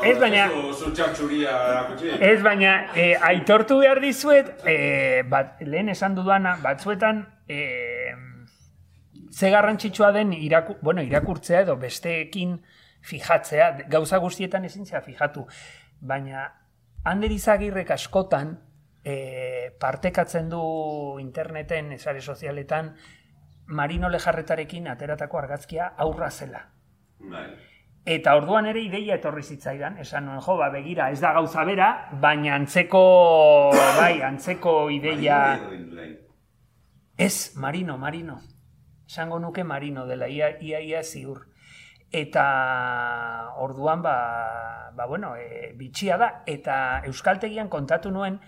ez, 0.05 0.17
baina- 0.19 0.49
ez 2.29 2.43
baina, 2.45 2.73
eh, 2.99 3.15
aitortu 3.31 3.79
behar 3.81 4.01
dizuet, 4.03 4.51
eh, 4.69 5.23
bat, 5.31 5.55
lehen 5.65 5.89
esan 5.95 6.15
dudana, 6.19 6.57
batzuetan, 6.65 7.23
eh, 7.49 8.13
ze 9.33 9.51
garrantzitsua 9.51 10.13
den 10.13 10.33
iraku, 10.33 10.77
bueno, 10.83 11.03
irakurtzea 11.03 11.63
edo 11.65 11.77
besteekin 11.77 12.61
fijatzea, 13.03 13.71
gauza 13.89 14.19
guztietan 14.19 14.65
ezin 14.65 14.87
zea 14.87 15.01
fijatu, 15.03 15.47
baina 16.01 16.51
Ander 17.05 17.33
Izagirrek 17.35 17.91
askotan 17.91 18.55
e, 19.03 19.73
partekatzen 19.81 20.49
du 20.53 21.19
interneten, 21.19 21.91
esare 21.97 22.21
sozialetan, 22.21 22.95
Marino 23.67 24.09
Lejarretarekin 24.13 24.87
ateratako 24.93 25.39
argazkia 25.39 25.93
aurra 25.97 26.31
zela. 26.31 26.67
Bai. 27.19 27.49
Eta 28.05 28.35
orduan 28.35 28.67
ere 28.67 28.83
ideia 28.83 29.15
etorri 29.15 29.45
zitzaidan, 29.47 29.99
esan 30.03 30.27
nuen, 30.27 30.41
jo, 30.43 30.57
ba, 30.59 30.69
begira, 30.75 31.11
ez 31.15 31.21
da 31.23 31.31
gauza 31.37 31.63
bera, 31.65 31.91
baina 32.23 32.57
antzeko, 32.59 33.03
bai, 33.99 34.17
antzeko 34.27 34.91
ideia... 34.91 35.37
Ez, 37.17 37.55
Marino, 37.57 37.99
Marino. 37.99 38.41
Esango 39.13 39.39
nuke 39.39 39.61
Marino 39.63 40.07
dela, 40.07 40.25
ia, 40.27 40.55
ia, 40.65 40.81
ia 40.81 41.03
ziur. 41.05 41.43
Eta 42.09 42.45
orduan, 43.61 44.01
ba, 44.01 44.17
ba 44.97 45.05
bueno, 45.07 45.35
e, 45.37 45.75
bitxia 45.77 46.17
da. 46.17 46.29
Eta 46.49 46.77
Euskaltegian 47.05 47.69
kontatu 47.69 48.09
nuen, 48.09 48.39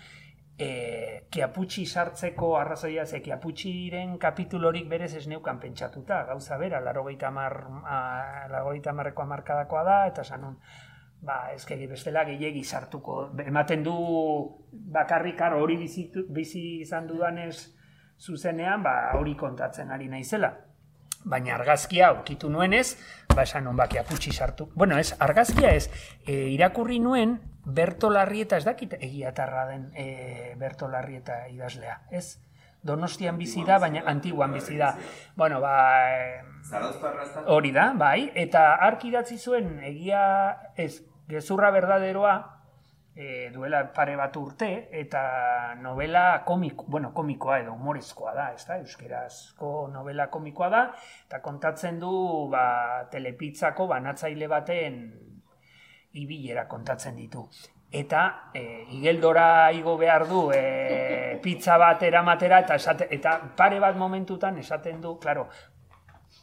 e, 0.56 1.26
kiaputxi 1.28 1.84
sartzeko 1.84 2.54
arrazoia, 2.56 3.04
ze 3.04 3.20
kiaputxiren 3.20 4.16
kapitulorik 4.16 4.88
berez 4.88 5.12
ez 5.20 5.26
neukan 5.28 5.60
pentsatuta, 5.60 6.22
gauza 6.32 6.56
bera, 6.56 6.80
larogeita 6.80 7.30
mar, 7.30 7.60
a, 7.84 8.00
larogeita 8.48 8.96
marreko 8.96 9.28
amarkadakoa 9.28 9.84
da, 9.84 10.00
eta 10.14 10.24
esan 10.24 10.46
nun, 10.48 10.58
ba, 11.20 11.52
ezkegi 11.52 11.92
bestela 11.92 12.24
gehiegi 12.24 12.64
sartuko. 12.64 13.34
Ematen 13.44 13.84
du 13.84 13.98
bakarrik 14.72 15.44
hori 15.52 15.76
bizitu, 15.76 16.24
bizi 16.32 16.80
izan 16.88 17.06
dudanez 17.06 17.73
zuzenean, 18.24 18.82
ba, 18.82 18.94
hori 19.18 19.34
kontatzen 19.36 19.90
ari 19.92 20.08
naizela. 20.08 20.52
Baina 21.24 21.54
argazkia 21.56 22.08
aurkitu 22.10 22.50
nuenez, 22.52 22.96
ba 23.34 23.44
esan 23.48 23.64
non 23.64 23.76
bakia 23.76 24.04
putxi 24.04 24.32
sartu. 24.32 24.68
Bueno, 24.74 24.98
ez, 25.00 25.14
argazkia 25.24 25.72
ez, 25.72 25.88
e, 26.26 26.50
irakurri 26.52 26.98
nuen 27.00 27.38
Berto 27.64 28.10
Larrieta, 28.12 28.58
ez 28.60 28.64
dakit 28.66 28.98
egiatarra 29.00 29.64
den 29.70 29.86
e, 29.96 30.54
Berto 30.60 30.88
Larrieta 30.88 31.46
idazlea, 31.48 32.02
ez? 32.10 32.40
Donostian 32.84 33.38
bizi 33.40 33.64
da, 33.64 33.78
baina 33.80 34.02
antiguan 34.06 34.52
bizi 34.52 34.76
da. 34.76 34.90
Bueno, 35.36 35.62
ba? 35.64 35.72
Hori 37.48 37.72
da, 37.72 37.92
bai, 37.96 38.28
eta 38.36 38.74
ark 38.84 39.06
idatzi 39.08 39.38
zuen 39.38 39.78
egia 39.80 40.20
ez, 40.76 41.00
gezurra 41.28 41.70
berdaderoa 41.72 42.53
e, 43.14 43.50
duela 43.54 43.84
pare 43.94 44.16
bat 44.18 44.36
urte, 44.36 44.88
eta 44.92 45.74
novela 45.80 46.42
komik, 46.44 46.82
bueno, 46.86 47.12
komikoa 47.14 47.60
edo 47.62 47.74
humorezkoa 47.76 48.34
da, 48.34 48.48
ez 48.54 48.64
da, 48.66 48.78
euskerazko 48.82 49.88
novela 49.92 50.26
komikoa 50.30 50.70
da, 50.72 50.82
eta 51.26 51.40
kontatzen 51.42 52.00
du 52.02 52.14
ba, 52.50 53.06
telepitzako 53.12 53.86
banatzaile 53.92 54.48
baten 54.50 54.98
ibilera 56.18 56.66
kontatzen 56.70 57.16
ditu. 57.16 57.46
Eta 57.94 58.50
e, 58.54 58.64
igeldora 58.96 59.70
igo 59.70 59.94
behar 59.96 60.26
du 60.26 60.48
e, 60.50 61.38
pizza 61.44 61.78
bat 61.78 62.02
eramatera 62.02 62.64
eta, 62.64 62.80
esate, 62.82 63.06
eta 63.14 63.38
pare 63.56 63.78
bat 63.78 63.94
momentutan 63.96 64.58
esaten 64.58 64.98
du, 65.00 65.14
claro, 65.22 65.46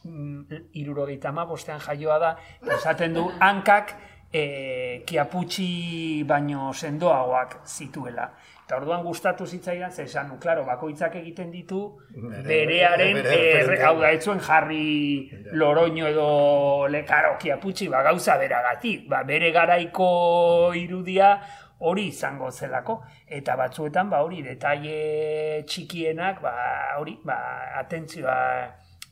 mm, 0.08 0.72
irurogeita 0.80 1.28
ama 1.28 1.44
bostean 1.44 1.84
jaioa 1.84 2.18
da, 2.18 2.32
esaten 2.78 3.12
du 3.20 3.28
hankak 3.40 3.92
e, 4.32 5.02
kiaputxi 5.06 6.24
baino 6.26 6.72
sendoagoak 6.72 7.60
zituela. 7.66 8.30
Eta 8.64 8.76
orduan 8.78 9.02
gustatu 9.04 9.44
zitzaidan, 9.46 9.90
ze 9.92 10.04
esan, 10.04 10.28
nu, 10.30 10.38
claro, 10.40 10.64
bakoitzak 10.64 11.16
egiten 11.20 11.50
ditu 11.50 11.80
Bere- 12.14 12.42
berearen, 12.46 13.18
bere 13.18 13.74
eh, 13.74 13.82
hau 13.84 13.98
da, 14.00 14.12
etzuen 14.14 14.40
jarri 14.40 15.28
loroño 15.52 16.06
edo 16.08 16.86
lekaro 16.88 17.34
kiaputxi, 17.38 17.88
ba, 17.92 18.02
gauza 18.06 18.38
beragatik, 18.38 19.08
ba, 19.10 19.22
bere 19.28 19.50
garaiko 19.52 20.72
irudia 20.78 21.34
hori 21.82 22.06
izango 22.14 22.50
zelako. 22.50 23.02
Eta 23.26 23.56
batzuetan, 23.58 24.08
ba, 24.08 24.22
hori, 24.22 24.40
detaile 24.46 25.64
txikienak, 25.66 26.40
ba, 26.40 26.54
hori, 27.00 27.18
ba, 27.24 27.36
atentzioa 27.82 28.38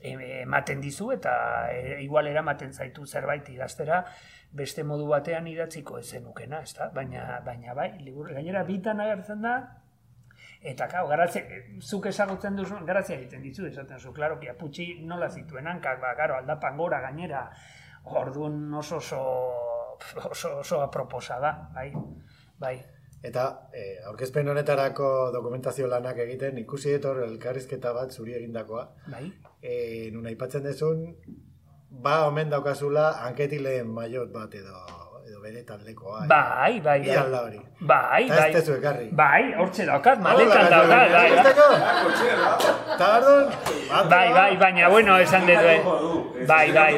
e- 0.01 0.40
ematen 0.42 0.80
dizu 0.80 1.10
eta 1.12 1.32
e, 1.72 2.01
igual 2.05 2.26
eramaten 2.30 2.72
zaitu 2.72 3.05
zerbait 3.06 3.48
idaztera 3.52 4.05
beste 4.52 4.82
modu 4.85 5.06
batean 5.10 5.47
idatziko 5.47 5.98
ez 5.98 6.06
zenukena, 6.10 6.62
ezta? 6.66 6.90
Baina, 6.94 7.40
baina 7.47 7.74
bai, 7.74 7.93
liburu, 8.02 8.35
gainera 8.35 8.64
bitan 8.66 9.01
agertzen 9.01 9.43
da, 9.43 9.55
eta 10.60 10.89
kau, 10.90 11.06
garazia, 11.09 11.43
zuk 11.81 12.06
ezagutzen 12.10 12.56
duzu, 12.59 12.81
garazia 12.86 13.16
egiten 13.16 13.43
dizu, 13.43 13.66
esaten 13.68 14.01
zu, 14.01 14.12
klaro, 14.12 14.39
kiaputxi 14.40 14.89
nola 15.06 15.31
zituen 15.31 15.70
hankak, 15.70 16.01
ba, 16.02 16.14
garo, 16.18 16.36
aldapan 16.40 16.77
gora 16.77 17.01
gainera, 17.06 17.44
orduan 18.05 18.74
oso 18.74 18.97
oso, 18.97 19.20
oso, 20.31 20.56
oso 20.60 20.81
aproposa 20.82 21.39
da, 21.40 21.52
bai, 21.74 21.93
bai. 22.59 22.78
Eta 23.22 23.68
eh, 23.77 24.01
aurkezpen 24.09 24.48
honetarako 24.48 25.31
dokumentazio 25.35 25.86
lanak 25.86 26.22
egiten 26.24 26.56
ikusi 26.59 26.94
dut 26.94 27.10
hor 27.10 27.18
elkarrizketa 27.27 27.93
bat 27.93 28.10
zuri 28.16 28.35
egindakoa. 28.40 28.89
Bai, 29.12 29.28
Eh, 29.60 30.09
nun 30.09 30.24
aipatzen 30.24 30.62
dezun, 30.64 31.02
ba 32.02 32.27
omen 32.28 32.48
daukazula 32.51 33.12
hanketileen 33.24 33.86
maiot 33.97 34.28
bat 34.32 34.55
edo 34.55 34.77
edo 35.28 35.39
bere 35.44 35.62
taldekoa. 35.68 36.27
bai, 36.27 36.81
bai, 36.81 37.01
Bi 37.01 37.09
bai. 37.09 37.16
alda 37.16 37.39
hori. 37.47 37.60
Bai, 37.81 38.24
bai. 38.28 38.48
ez 38.48 38.55
tezu 38.56 38.72
ekarri. 38.81 39.09
Bai, 39.12 39.43
hortxe 39.59 39.85
daukat, 39.86 40.18
maletan 40.24 40.66
daukat, 40.72 40.89
bai, 40.89 41.09
bai. 41.12 41.31
bat- 41.36 41.56
Bai, 44.10 44.28
bai, 44.39 44.52
baina, 44.62 44.89
bueno, 44.89 45.18
esan 45.18 45.47
dut, 45.47 45.56
eh. 45.74 45.81
bai, 46.47 46.66
bai. 46.72 46.93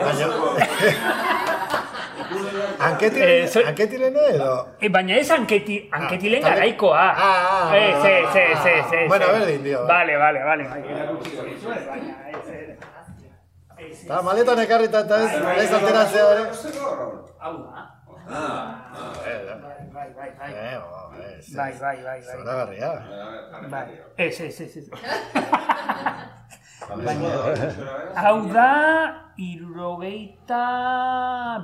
Hanketilen, 2.83 3.29
Eh, 3.45 3.47
zo- 3.53 3.65
hanketilene 3.66 4.23
edo... 4.35 4.51
E, 4.81 4.89
baina 4.89 5.15
ez 5.20 5.31
anketi, 5.31 5.77
anketilen 5.93 6.43
Ah, 6.45 6.49
garaikoa. 6.51 6.99
Ah, 6.99 7.15
ah, 7.29 7.70
ah, 7.70 7.77
Ez, 7.77 8.05
ez, 8.05 8.37
ez, 8.37 8.59
ah, 8.59 8.69
ez, 8.70 8.93
ez. 9.03 9.09
Bueno, 9.09 9.27
ez. 9.27 9.33
berdin 9.39 9.62
dio. 9.66 9.81
Vale, 9.87 10.16
vale, 10.16 10.41
vale. 10.45 10.65
Bai, 10.69 10.83
erakutsiko 10.95 11.43
dizuet, 11.51 11.83
baina 11.87 12.12
ez, 12.33 12.37
ez. 12.37 12.49
Ez, 12.49 12.52
Eta 13.91 14.23
maletan 14.23 14.59
ekarrita 14.65 15.01
eta 15.07 15.19
ez, 15.25 15.33
ez 15.65 15.73
ateratzea 15.79 16.27
ere. 16.35 16.45
Hau 17.43 17.55
da. 17.65 17.89
Ah, 18.33 18.79
Bai, 19.93 19.93
bai, 19.93 20.09
bai, 20.17 20.31
bai. 20.39 20.51
Eh, 20.53 20.79
Bai, 21.57 21.73
bai, 21.81 21.97
bai, 22.03 22.03
bai. 22.05 22.21
Zoragarria. 22.37 22.91
Bai. 23.71 23.87
Ez, 24.17 24.41
ez, 24.41 24.61
ez, 24.61 24.77
ez. 24.77 24.87
Hau 28.23 28.37
da, 28.53 28.71
irurogeita 29.37 30.63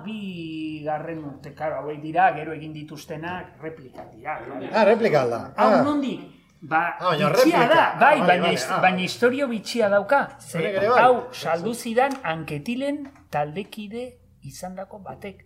bi 0.05 0.83
garren 0.85 1.25
urte, 1.25 1.55
karo, 1.55 1.81
hauek 1.83 2.01
dira, 2.03 2.31
gero 2.37 2.53
egin 2.57 2.73
dituztenak 2.77 3.57
replikat 3.63 4.13
dira. 4.15 4.39
Ah, 4.73 4.85
replika 4.89 5.23
alda. 5.27 5.41
Hau 5.57 5.71
Ah, 5.73 5.83
nondik? 5.87 6.21
Ba, 6.61 6.97
Ah, 6.99 7.11
baina 7.13 7.29
bitxia 7.31 7.69
da, 7.69 7.83
Ah, 7.95 7.99
bai, 8.01 8.19
vale, 8.21 8.27
baina, 8.27 8.49
hist- 8.53 8.71
ah. 8.71 8.81
baina 8.83 9.01
historio 9.01 9.47
bitxia 9.49 9.89
dauka. 9.89 10.39
Ze, 10.41 10.59
bai. 10.77 10.87
hau, 11.03 11.29
saldu 11.33 11.75
zidan 11.75 12.13
anketilen 12.25 13.13
taldekide 13.31 14.19
izandako 14.43 14.99
batek. 14.99 15.45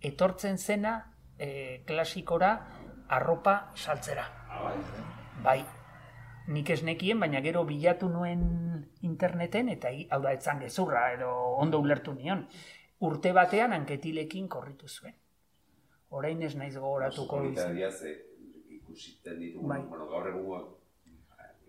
Etortzen 0.00 0.58
zena 0.58 1.12
eh, 1.38 1.82
klasikora 1.86 2.66
arropa 3.08 3.70
saltzera. 3.74 4.24
Bai. 5.42 5.64
Nik 6.48 6.70
ez 6.70 6.82
nekien, 6.82 7.20
baina 7.20 7.40
gero 7.40 7.64
bilatu 7.64 8.08
nuen 8.08 8.90
interneten, 9.02 9.68
eta 9.68 9.88
hau 10.10 10.20
da, 10.22 10.32
etzan 10.32 10.58
gezurra, 10.60 11.12
edo 11.12 11.30
ondo 11.62 11.78
ulertu 11.78 12.12
nion. 12.14 12.46
Urte 13.00 13.32
batean 13.32 13.72
anketilekin 13.72 14.48
korritu 14.48 14.88
zuen. 14.88 15.14
Orain 16.10 16.42
ez 16.42 16.56
naiz 16.56 16.74
gogoratuko 16.76 17.44
izan. 17.52 17.76
Ikusiten 18.90 19.38
ditugu, 19.38 19.68
Bai. 19.68 19.80
bueno, 19.86 20.06
gaur 20.10 20.26
egungo 20.28 20.58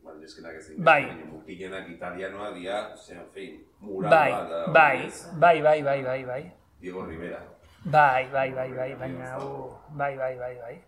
igual 0.01 0.17
neskenak 0.19 0.55
ez 0.57 0.67
Bai. 0.77 1.05
baina 1.05 1.25
mutilenak 1.29 1.89
italianoa 1.89 2.51
dira, 2.53 2.95
ze, 2.97 3.13
en 3.13 3.27
fin, 3.33 3.59
mural 3.79 4.09
Bai, 4.11 4.31
bat 4.31 4.49
da, 4.49 4.67
bai, 4.73 5.09
bai, 5.39 5.61
bai, 5.61 5.81
bai, 5.83 6.03
bai, 6.03 6.23
bai. 6.25 6.43
Diego 6.81 7.05
Rivera. 7.05 7.41
Bai, 7.85 8.29
bai, 8.33 8.49
bai, 8.51 8.71
bai, 8.73 8.95
baina 8.95 9.33
hau, 9.35 9.77
bai, 9.97 10.17
bai, 10.17 10.37
bai, 10.37 10.55
bai. 10.63 10.81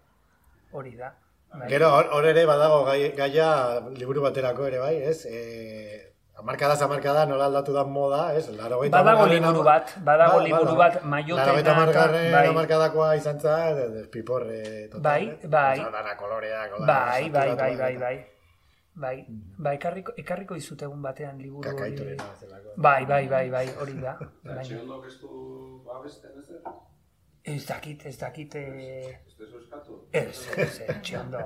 Hori 0.72 0.96
da. 0.98 1.14
Bai. 1.54 1.68
Gero, 1.70 1.90
hor, 1.94 2.26
ere 2.26 2.46
badago 2.50 2.84
gai, 2.86 3.12
gaia 3.16 3.80
liburu 3.94 4.22
baterako 4.26 4.66
ere 4.66 4.80
bai, 4.80 4.96
ez? 5.12 5.26
E, 5.26 6.12
Amarkada 6.36 6.76
zamarkada 6.76 7.26
nola 7.30 7.46
aldatu 7.46 7.74
da 7.74 7.84
moda, 7.86 8.34
ez? 8.36 8.48
Larogeita 8.58 8.98
Badago 9.04 9.26
liburu 9.30 9.64
bat, 9.64 9.92
badago 10.04 10.38
Ba- 10.40 10.44
liburu 10.44 10.76
bat, 10.76 10.96
maiotena 11.04 11.46
Larogeita 11.46 11.72
eta- 11.72 11.76
hamargarren 11.80 12.32
bai. 12.34 12.48
hamarkadakoa 12.48 13.16
izan 13.16 13.40
zen, 13.40 13.76
de- 13.78 13.90
de 13.90 14.04
piporre 14.08 14.88
total. 14.90 15.02
Bai, 15.02 15.28
eh? 15.30 15.48
bai. 15.48 15.80
Osa, 15.80 15.92
Dana 15.92 16.16
koloreak, 16.18 16.72
Bai, 16.80 17.30
bai, 17.30 17.56
bai, 17.56 17.76
bai, 17.78 17.98
bai. 17.98 18.26
Bai, 18.96 19.26
bai, 19.58 19.76
ekarriko, 19.76 20.14
ekarriko 20.18 20.56
izut 20.56 20.82
egun 20.82 21.02
batean 21.02 21.38
liburu 21.38 21.70
hori. 21.70 22.18
Bai, 22.78 23.06
bai, 23.06 23.28
bai, 23.28 23.50
bai, 23.50 23.68
hori 23.82 23.94
da. 24.02 24.18
Bai. 24.44 24.64
txeondok 24.66 25.06
ez 25.08 25.16
du 25.22 25.82
babesten 25.86 26.32
ez? 26.40 26.50
Ez 27.44 27.66
dakit, 27.68 28.06
ez 28.06 28.18
dakit, 28.18 28.56
eh, 28.56 29.20
Ez 29.28 29.36
duzu 29.38 29.58
eskatu? 29.60 30.08
ez, 30.12 30.48
ez, 30.58 30.80
ez, 30.88 30.96
txondo. 31.02 31.40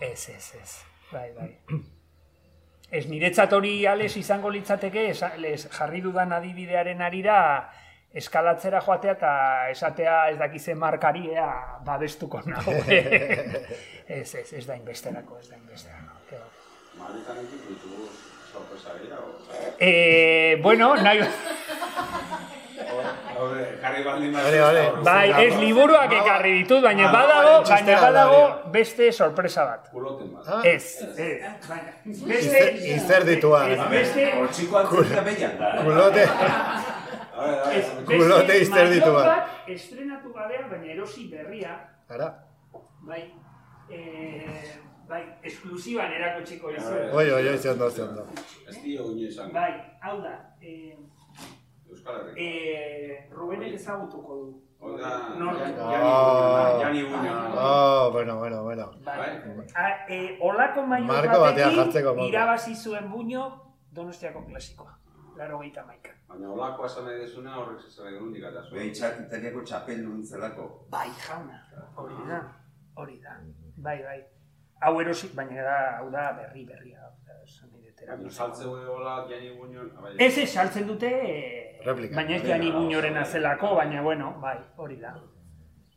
Ez, 0.00 0.28
ez, 0.36 0.54
ez, 0.62 0.72
bai, 1.12 1.30
bai. 1.38 1.50
Ez 2.90 3.06
niretzat 3.06 3.52
hori 3.52 3.86
ales 3.86 4.16
izango 4.16 4.50
litzateke, 4.50 5.10
esa- 5.10 5.36
les 5.38 5.68
jarri 5.70 6.00
dudan 6.00 6.32
adibidearen 6.32 7.02
arira, 7.02 7.70
eskalatzera 8.12 8.80
joatea 8.82 9.12
eta 9.12 9.32
esatea 9.70 10.16
ez 10.30 10.38
dakize 10.38 10.74
markaria 10.74 11.44
babestuko 11.86 12.40
nago. 12.50 12.72
ez, 14.08 14.34
ez, 14.34 14.52
ez 14.52 14.66
da 14.66 14.74
inbesterako, 14.76 15.38
ez 15.38 15.48
da 15.50 15.56
inbesterako. 15.56 16.16
Egin 17.00 17.60
ditugu 17.68 18.08
sorpresa 18.52 18.96
gehiago. 18.98 19.38
Eh, 19.78 20.58
bueno, 20.62 20.94
nahi... 20.96 21.20
Jarri 23.82 24.02
baldin 24.04 24.32
Vale, 24.34 24.60
vale. 24.60 24.82
Bai, 25.04 25.28
ez 25.46 25.54
liburuak 25.60 26.12
ekarri 26.12 26.52
ditut, 26.60 26.82
baina 26.84 27.10
badago, 27.12 27.54
baina 27.68 28.00
badago 28.02 28.40
da, 28.48 28.70
beste 28.74 29.10
sorpresa 29.12 29.64
bat. 29.68 29.88
Kuloten 29.92 30.32
bat. 30.34 30.48
Ah, 30.48 30.60
Ez, 30.64 31.02
ez, 31.16 32.24
beste, 32.26 32.64
izer 32.94 33.24
ditua. 33.28 33.62
beste, 33.90 34.26
Hortxiko 34.40 34.78
antzerkia 34.82 35.22
behian 35.28 35.56
da. 35.60 35.70
Kulote, 35.84 36.26
ver, 37.40 37.56
beste 37.70 38.04
Kulote 38.10 38.58
izter 38.66 38.90
ditu 38.92 39.12
bat. 39.16 39.26
bat 39.32 39.70
estrenatu 39.76 40.32
gabean, 40.36 40.68
baina 40.70 40.92
erosi 40.96 41.28
berria, 41.32 41.76
ara, 42.10 42.30
bai, 43.06 43.22
eh, 43.90 44.74
bai, 45.08 45.22
esklusiban 45.44 46.12
erakutsiko 46.18 46.70
izu. 46.74 46.92
oi, 47.12 47.30
oi, 47.30 47.46
oi, 47.54 47.56
zondo, 47.58 47.90
zondo. 47.90 48.26
ez 48.68 48.76
dio 48.82 49.08
ino 49.12 49.28
izango. 49.28 49.52
Bai, 49.54 49.72
hau 50.02 50.20
da, 50.22 50.34
eh, 50.62 50.96
Euskal 51.90 52.14
Herriko. 52.20 52.34
eh, 52.38 53.28
Rubenek 53.32 53.74
ezagutuko 53.74 54.34
du. 54.36 54.62
Oda, 54.80 55.10
Nor- 55.36 55.58
Ah. 55.78 56.78
Jani 56.80 57.02
Buño. 57.02 57.32
Oh, 57.54 58.10
bueno, 58.12 58.38
bueno, 58.38 58.62
bueno. 58.64 58.90
Bai. 59.04 59.18
Bai. 59.56 59.66
A, 59.74 60.06
e, 60.08 60.38
olako 60.40 60.86
maio 60.86 61.04
Marko 61.04 61.40
batean 61.40 61.74
jartzeko 61.76 62.08
batekin 62.08 62.16
modu. 62.16 62.28
irabazi 62.28 62.74
zuen 62.76 63.10
buño 63.10 63.42
Donostiako 63.92 64.46
klasikoa. 64.46 64.96
Laro 65.36 65.58
gehieta 65.58 65.84
maika. 65.84 66.10
Baina 66.28 66.48
olakoa 66.52 66.86
esan 66.86 67.04
nahi 67.04 67.18
desuna 67.20 67.56
horrek 67.58 67.80
zesan 67.82 68.04
nahi 68.06 68.18
dundik 68.18 68.44
atazu. 68.44 68.74
Behin 68.74 68.92
txakitariako 68.92 69.60
txapeldun 69.64 70.22
zelako. 70.24 70.86
Bai, 70.90 71.08
jauna. 71.26 71.58
Hori 71.96 72.14
da. 72.28 72.40
Hori 72.96 73.20
da. 73.20 73.36
Bai, 73.76 73.98
bai. 74.02 74.20
Hau 74.80 75.00
erosi, 75.00 75.28
baina 75.34 75.62
da, 75.62 75.78
hau 75.98 76.10
da 76.10 76.32
berri 76.32 76.64
berria. 76.64 77.00
Erabiltzeko. 78.02 78.44
saltze 78.44 78.64
hola 78.66 79.26
Jani 79.28 79.50
Buño. 79.58 79.88
bai. 80.00 80.14
Ez 80.18 80.38
ez, 80.38 80.50
saltzen 80.50 80.86
dute, 80.86 81.08
eh, 81.08 81.80
Replika. 81.84 82.16
baina 82.16 82.36
ez 82.36 82.42
jani 82.44 82.70
buñoren 82.72 83.16
azelako, 83.16 83.74
baina 83.76 84.02
bueno, 84.02 84.34
bai, 84.40 84.58
hori 84.76 84.96
da. 84.96 85.14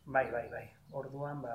Bai, 0.06 0.32
bai, 0.32 0.50
bai. 0.50 0.70
Orduan, 0.94 1.42
ba... 1.42 1.50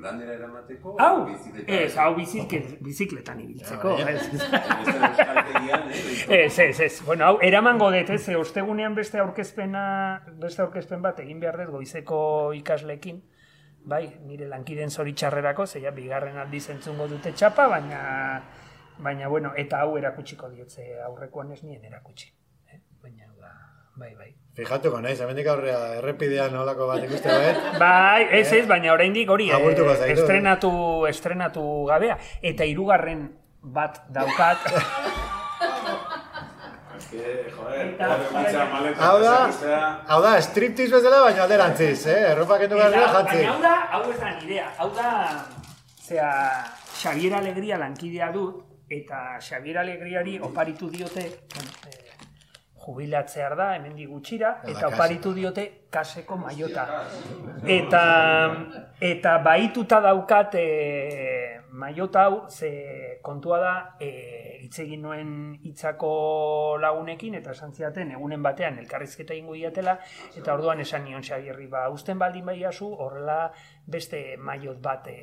Landera 0.00 0.32
eramateko? 0.32 0.94
Hau, 0.98 1.26
ez, 1.66 1.96
hau 1.98 2.14
biziklet, 2.16 2.78
bizikletan 2.80 3.40
ibiltzeko. 3.42 3.90
Ah, 4.00 4.10
ez. 4.10 4.22
Eh? 6.30 6.44
Ez, 6.46 6.58
ez, 6.58 6.80
ez. 6.80 7.02
Bueno, 7.04 7.26
hau, 7.26 7.38
eramango 7.42 7.90
dut, 7.92 8.08
ez, 8.16 8.28
ostegunean 8.38 8.94
beste 8.96 9.20
aurkezpena, 9.20 9.84
beste 10.40 10.64
aurkezpen 10.64 11.04
bat 11.04 11.20
egin 11.20 11.42
behar 11.42 11.60
dut 11.60 11.74
goizeko 11.76 12.18
ikaslekin. 12.56 13.20
Bai, 13.84 14.06
nire 14.24 14.48
lankiden 14.48 14.88
zoritxarrerako, 14.88 15.66
zeia 15.66 15.90
bigarren 15.92 16.38
aldiz 16.40 16.70
entzungo 16.72 17.04
dute 17.10 17.34
txapa, 17.36 17.68
baina, 17.68 18.00
baina, 18.98 19.28
bueno, 19.28 19.52
eta 19.56 19.80
hau 19.82 19.96
erakutsiko 19.98 20.48
diotze 20.50 20.86
aurrekoan 21.06 21.52
ez 21.52 21.62
nien 21.64 21.84
erakutsi. 21.84 22.30
Eh? 22.72 22.80
Baina, 23.02 23.28
ba, 23.40 23.52
bai, 23.96 24.14
bai. 24.14 24.30
Fijatuko 24.54 25.00
naiz, 25.02 25.18
hemendik 25.20 25.48
aurrea 25.50 25.78
errepidean 25.98 26.52
nolako 26.54 26.86
bat 26.86 27.02
ikuste 27.02 27.26
bet. 27.28 27.56
Bai, 27.82 28.28
ez 28.38 28.52
ez, 28.52 28.66
baina 28.70 28.92
oraindik 28.94 29.30
hori 29.30 29.48
eh, 29.50 30.12
estrenatu, 30.12 30.70
estrenatu 31.10 31.64
gabea. 31.88 32.18
Eta 32.40 32.64
hirugarren 32.70 33.26
bat 33.62 34.04
daukat. 34.14 34.68
Hau 38.98 39.18
da, 39.22 39.34
hau 40.08 40.20
da, 40.22 40.32
striptease 40.42 40.94
bezala, 40.96 41.20
baina 41.26 41.44
alderantziz, 41.44 42.06
eh? 42.10 42.30
Erropa 42.32 42.58
kendu 42.58 42.78
Eta, 42.78 42.88
garria 42.88 43.10
jantzi. 43.12 43.36
baina 43.36 43.52
hau 43.52 43.60
da, 43.62 43.74
hau 43.92 44.02
ez 44.10 44.18
da 44.20 44.32
nirea, 44.38 44.66
hau 44.78 44.88
da, 44.96 45.10
zera, 46.02 46.30
Xavier 46.94 47.36
Alegria 47.38 47.78
lankidea 47.78 48.30
dut, 48.34 48.63
eta 48.88 49.40
Xavier 49.40 49.78
Alegriari 49.78 50.38
oparitu 50.38 50.90
diote, 50.90 51.26
eh, 51.26 52.04
jubilatzear 52.84 53.56
da, 53.56 53.70
hemendik 53.76 54.10
gutxira, 54.12 54.58
eta 54.68 54.88
oparitu 54.90 55.32
diote 55.36 55.64
kaseko 55.90 56.36
maiota. 56.36 56.84
Eta, 57.64 58.02
eta 59.00 59.38
baituta 59.44 60.00
daukat 60.04 60.58
e, 60.60 60.66
maiota 61.80 62.26
hau, 62.28 62.42
ze 62.50 63.20
kontua 63.24 63.60
da, 63.62 63.74
e, 64.00 64.10
hitz 64.64 64.78
egin 64.84 65.04
nuen 65.06 65.30
hitzako 65.64 66.76
lagunekin, 66.82 67.38
eta 67.40 67.56
esan 67.56 67.72
zidaten, 67.72 68.12
egunen 68.18 68.44
batean 68.44 68.78
elkarrizketa 68.82 69.36
ingo 69.38 69.56
diatela, 69.56 69.98
eta 70.36 70.54
orduan 70.54 70.84
esan 70.84 71.06
nion 71.08 71.24
Xabierri, 71.24 71.70
ba, 71.72 71.88
usten 71.94 72.20
baldin 72.20 72.44
baiazu, 72.52 72.90
horrela 73.06 73.46
beste 73.86 74.26
maiot 74.36 74.80
bat 74.84 75.08
e, 75.08 75.20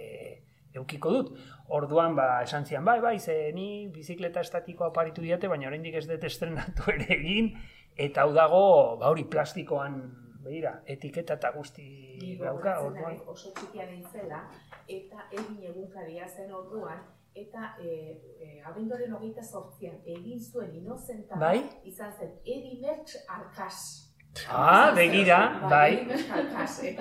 eukiko 0.74 1.12
dut. 1.12 1.32
Orduan, 1.72 2.15
ba, 2.18 2.41
esan 2.43 2.65
zian, 2.68 2.84
bai, 2.84 2.98
bai, 2.99 3.18
ze 3.19 3.52
ni 3.56 3.88
bizikleta 3.93 4.41
estatikoa 4.43 4.89
oparitu 4.91 5.23
diate, 5.23 5.48
baina 5.48 5.69
oraindik 5.69 5.95
ez 5.95 6.07
dut 6.10 6.23
estrenatu 6.27 6.89
ere 6.95 7.07
egin, 7.15 7.53
eta 7.95 8.26
hau 8.26 8.34
dago, 8.35 8.64
ba, 8.99 9.07
hori 9.14 9.23
plastikoan, 9.31 10.02
begira, 10.43 10.81
etiketa 10.85 11.38
eta 11.39 11.53
guzti 11.56 11.88
Ni 12.22 12.35
dauka, 12.41 12.76
orduan. 12.84 13.18
oso 13.27 13.53
txikia 13.56 13.88
nintzela, 13.88 14.43
eta 14.88 15.27
egin 15.31 15.64
egunkaria 15.72 16.27
zen 16.27 16.52
orduan, 16.52 17.06
eta 17.34 17.76
e, 17.80 18.19
e, 18.43 18.61
abenduaren 18.68 19.14
hogeita 19.15 19.43
sortzian 19.43 20.02
egin 20.03 20.39
zuen 20.43 20.73
inozenta 20.76 21.38
Bai? 21.39 21.61
izan 21.88 22.11
zen 22.11 22.34
Edi 22.43 22.81
Mertx 22.81 23.22
Arkas. 23.30 24.11
Ah, 24.49 24.91
begira, 24.95 25.52
bai, 25.70 26.06
Bai. 26.08 26.18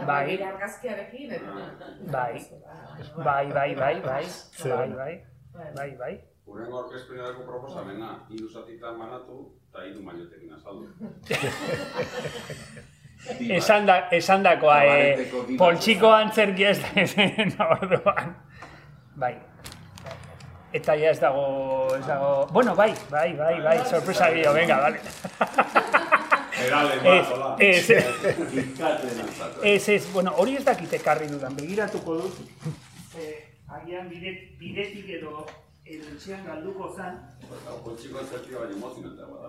bai. 0.07 0.43
argazkiarekin. 0.43 1.31
Bai. 2.13 2.41
bai, 3.17 3.47
bai, 3.55 3.75
bai, 3.75 3.75
bai, 3.75 4.01
bai, 4.03 4.25
bai, 4.97 5.15
Bai. 5.77 5.91
bai. 6.01 6.15
Urrengo 6.51 6.77
aurkezpenerako 6.83 7.43
proposamena, 7.47 8.09
hiru 8.31 8.49
zatitan 8.51 8.99
banatu 8.99 9.37
eta 9.71 9.79
hiru 9.87 10.01
maiotekin 10.03 10.53
azaldu. 10.57 10.87
Esan, 13.61 13.85
da, 13.87 13.95
esan 14.17 14.43
dakoa, 14.43 14.79
e, 14.85 14.87
Kabareteko 14.89 15.39
diba. 15.47 15.59
poltsiko 15.61 16.09
antzerkia 16.17 16.71
ez 16.73 16.81
da 17.57 17.65
orduan. 17.77 18.35
Bai. 19.21 19.35
Eta 20.73 20.95
ja 20.97 21.11
ez 21.11 21.21
dago, 21.21 21.45
ez 21.99 22.07
dago... 22.07 22.47
Bueno, 22.53 22.75
bai, 22.75 22.95
bai, 23.11 23.35
bai, 23.37 23.61
bai, 23.61 23.79
sorpresa 23.85 24.31
gehiago, 24.31 24.55
venga, 24.55 24.77
vale. 24.81 24.99
Ez, 27.59 27.91
ez, 27.91 27.91
ez, 29.63 29.89
ez, 29.89 30.13
bueno, 30.13 30.33
hori 30.37 30.57
ez 30.57 30.65
dakit 30.65 30.93
ekarri 31.01 31.27
dudan, 31.29 31.57
begiratuko 31.57 32.15
dut. 32.21 32.39
Eh, 33.19 33.49
agian 33.69 34.09
bidet, 34.09 34.59
bidetik 34.61 35.09
edo 35.19 35.47
edo 35.85 36.05
etxean 36.15 36.45
galduko 36.47 36.93
zan. 36.97 37.17
Eta 37.43 37.77
poltsiko 37.85 38.23
zertia 38.25 38.59
baina 38.61 38.77
emozionantea 38.77 39.27
bada. 39.27 39.49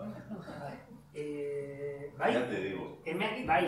Eh, 1.14 2.12
bai, 2.18 2.34
hemen, 3.06 3.46
bai, 3.48 3.64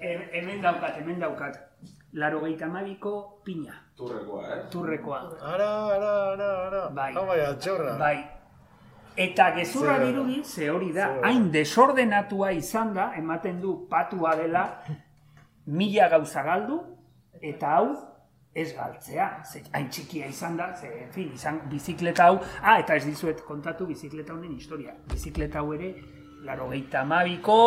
He- 0.00 0.28
hemen 0.32 0.62
daukat, 0.62 0.96
hemen 0.98 1.20
daukat. 1.20 1.60
Laro 2.12 2.40
mabiko 2.40 3.40
pina, 3.44 3.74
Turrekoa, 3.96 4.42
eh? 4.56 4.62
turrekoa. 4.70 5.20
Ara, 5.40 5.68
ara, 5.96 6.12
ara, 6.32 6.66
ara. 6.66 6.88
Bai. 6.88 7.12
Hau 7.14 7.26
bai, 7.26 7.40
altxorra. 7.40 7.96
Bai. 7.98 8.35
Eta 9.16 9.50
gezurra 9.56 9.96
dirudi, 10.02 10.42
ze 10.44 10.68
hori 10.70 10.90
da, 10.92 11.08
hain 11.24 11.48
desordenatua 11.52 12.50
izan 12.52 12.92
da, 12.94 13.10
ematen 13.16 13.62
du 13.62 13.86
patua 13.88 14.34
dela, 14.36 14.66
mila 15.66 16.08
gauza 16.12 16.42
galdu, 16.44 16.82
eta 17.40 17.72
hau 17.78 17.88
ez 18.56 18.70
galtzea. 18.76 19.28
Ze, 19.44 19.62
hain 19.72 19.88
txikia 19.92 20.28
izan 20.32 20.56
da, 20.60 20.68
ze, 20.76 20.90
en 21.06 21.12
fin, 21.12 21.32
izan 21.34 21.62
bizikleta 21.70 22.28
hau, 22.28 22.36
ah, 22.60 22.76
eta 22.80 22.96
ez 22.96 23.06
dizuet 23.06 23.40
kontatu 23.44 23.88
bizikleta 23.88 24.36
honen 24.36 24.52
historia. 24.56 24.92
Bizikleta 25.12 25.62
hau 25.62 25.72
ere, 25.76 25.94
laro 26.44 26.68
gehieta 26.72 27.00
amabiko, 27.04 27.58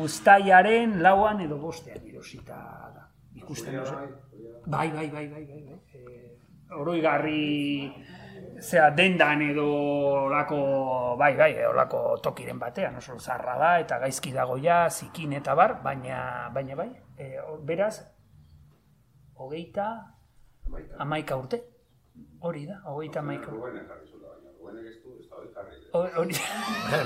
ustaiaren 0.00 1.00
lauan 1.04 1.40
edo 1.44 1.60
bostean 1.60 2.00
erosita 2.08 2.56
da. 2.94 3.06
Ikusten 3.36 3.76
duzu. 3.76 3.96
Bai, 4.66 4.88
bai, 4.92 5.08
bai, 5.10 5.26
bai, 5.28 5.44
bai, 5.44 5.62
bai. 5.68 5.78
E, 5.92 6.34
oroigarri 6.80 7.92
zera, 8.60 8.90
dendan 8.90 9.42
edo 9.42 9.66
olako, 10.26 11.16
bai, 11.18 11.34
bai, 11.36 11.52
olako 11.66 12.18
tokiren 12.22 12.58
batean, 12.58 12.96
oso 12.96 13.18
zarra 13.18 13.56
da, 13.58 13.78
eta 13.80 13.98
gaizki 13.98 14.32
dago 14.32 14.58
ja, 14.62 14.88
zikin 14.90 15.32
eta 15.38 15.54
bar, 15.54 15.78
baina, 15.82 16.48
baina 16.54 16.76
bai, 16.76 16.90
e, 17.18 17.36
beraz, 17.62 17.96
hogeita, 19.34 19.88
Amaika. 20.98 21.36
urte. 21.36 21.62
Hori 22.40 22.66
da, 22.66 22.80
hogeita 22.84 23.20
amaika 23.20 23.52
urte. 23.52 23.80
Hori 25.92 26.34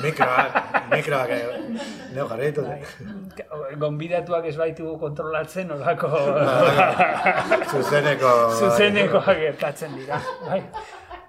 mikroak, 0.02 0.52
mikroak, 0.92 1.30
eh, 1.30 1.46
neo 2.14 2.26
jarri 2.28 2.50
ditut. 2.52 2.66
bai. 2.68 3.74
gonbidatuak 3.80 4.44
ez 4.46 4.56
baitugu 4.56 4.98
kontrolatzen, 5.00 5.72
olako 5.74 6.10
Zuzeneko... 7.72 8.32
zuzenekoak 8.60 9.32
gertatzen 9.40 9.96
dira. 9.98 10.20
Bai, 10.44 10.60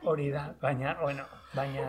hori 0.04 0.30
da, 0.32 0.54
baina, 0.62 0.96
bueno, 1.02 1.24
baina, 1.54 1.86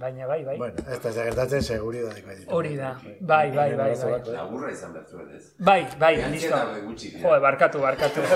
baina 0.00 0.26
bai, 0.26 0.44
bai. 0.44 0.56
Bueno, 0.58 0.84
ez 0.88 1.00
da 1.02 1.08
ez 1.10 1.16
da 1.16 1.24
gertatzen 1.28 1.62
seguridadeko 1.62 2.30
ditu. 2.30 2.50
Hori 2.56 2.74
da, 2.76 2.94
bai, 3.20 3.50
bai, 3.54 3.68
bai, 3.76 3.90
bai. 4.00 4.18
Laburra 4.32 4.70
izan 4.72 4.92
behar 4.96 5.06
zuen, 5.10 5.30
ez? 5.36 5.52
Bai, 5.58 5.80
bai, 5.98 6.14
listo. 6.32 6.50
eta. 6.56 7.20
Jo, 7.22 7.40
barkatu, 7.46 7.84
barkatu. 7.84 8.24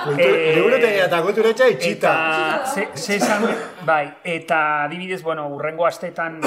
Eta, 0.00 0.16
eh, 0.16 0.54
Liburutegia 0.56 1.04
eta 1.10 1.18
kulturetxa 1.20 1.66
itxita. 1.74 2.12
Eta, 3.16 3.36
bai, 3.84 4.06
eta 4.24 4.60
adibidez, 4.86 5.20
bueno, 5.22 5.44
urrengo 5.52 5.84
astetan, 5.84 6.38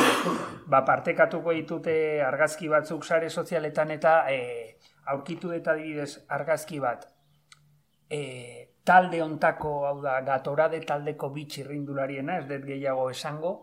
ba, 0.66 0.82
partekatuko 0.88 1.54
ditute 1.54 1.96
argazki 2.26 2.72
batzuk 2.72 3.06
sare 3.06 3.30
sozialetan 3.30 3.94
eta 3.94 4.24
e, 4.32 4.40
aurkitu 5.14 5.52
dut 5.54 5.68
adibidez 5.68 6.24
argazki 6.34 6.80
bat 6.82 7.06
e, 8.10 8.63
talde 8.84 9.22
ontako, 9.24 9.74
hau 9.88 10.02
da, 10.04 10.20
gatorade 10.26 10.82
taldeko 10.88 11.30
bitxirrindulariena, 11.36 12.40
ez 12.42 12.48
dut 12.50 12.68
gehiago 12.68 13.10
esango, 13.12 13.54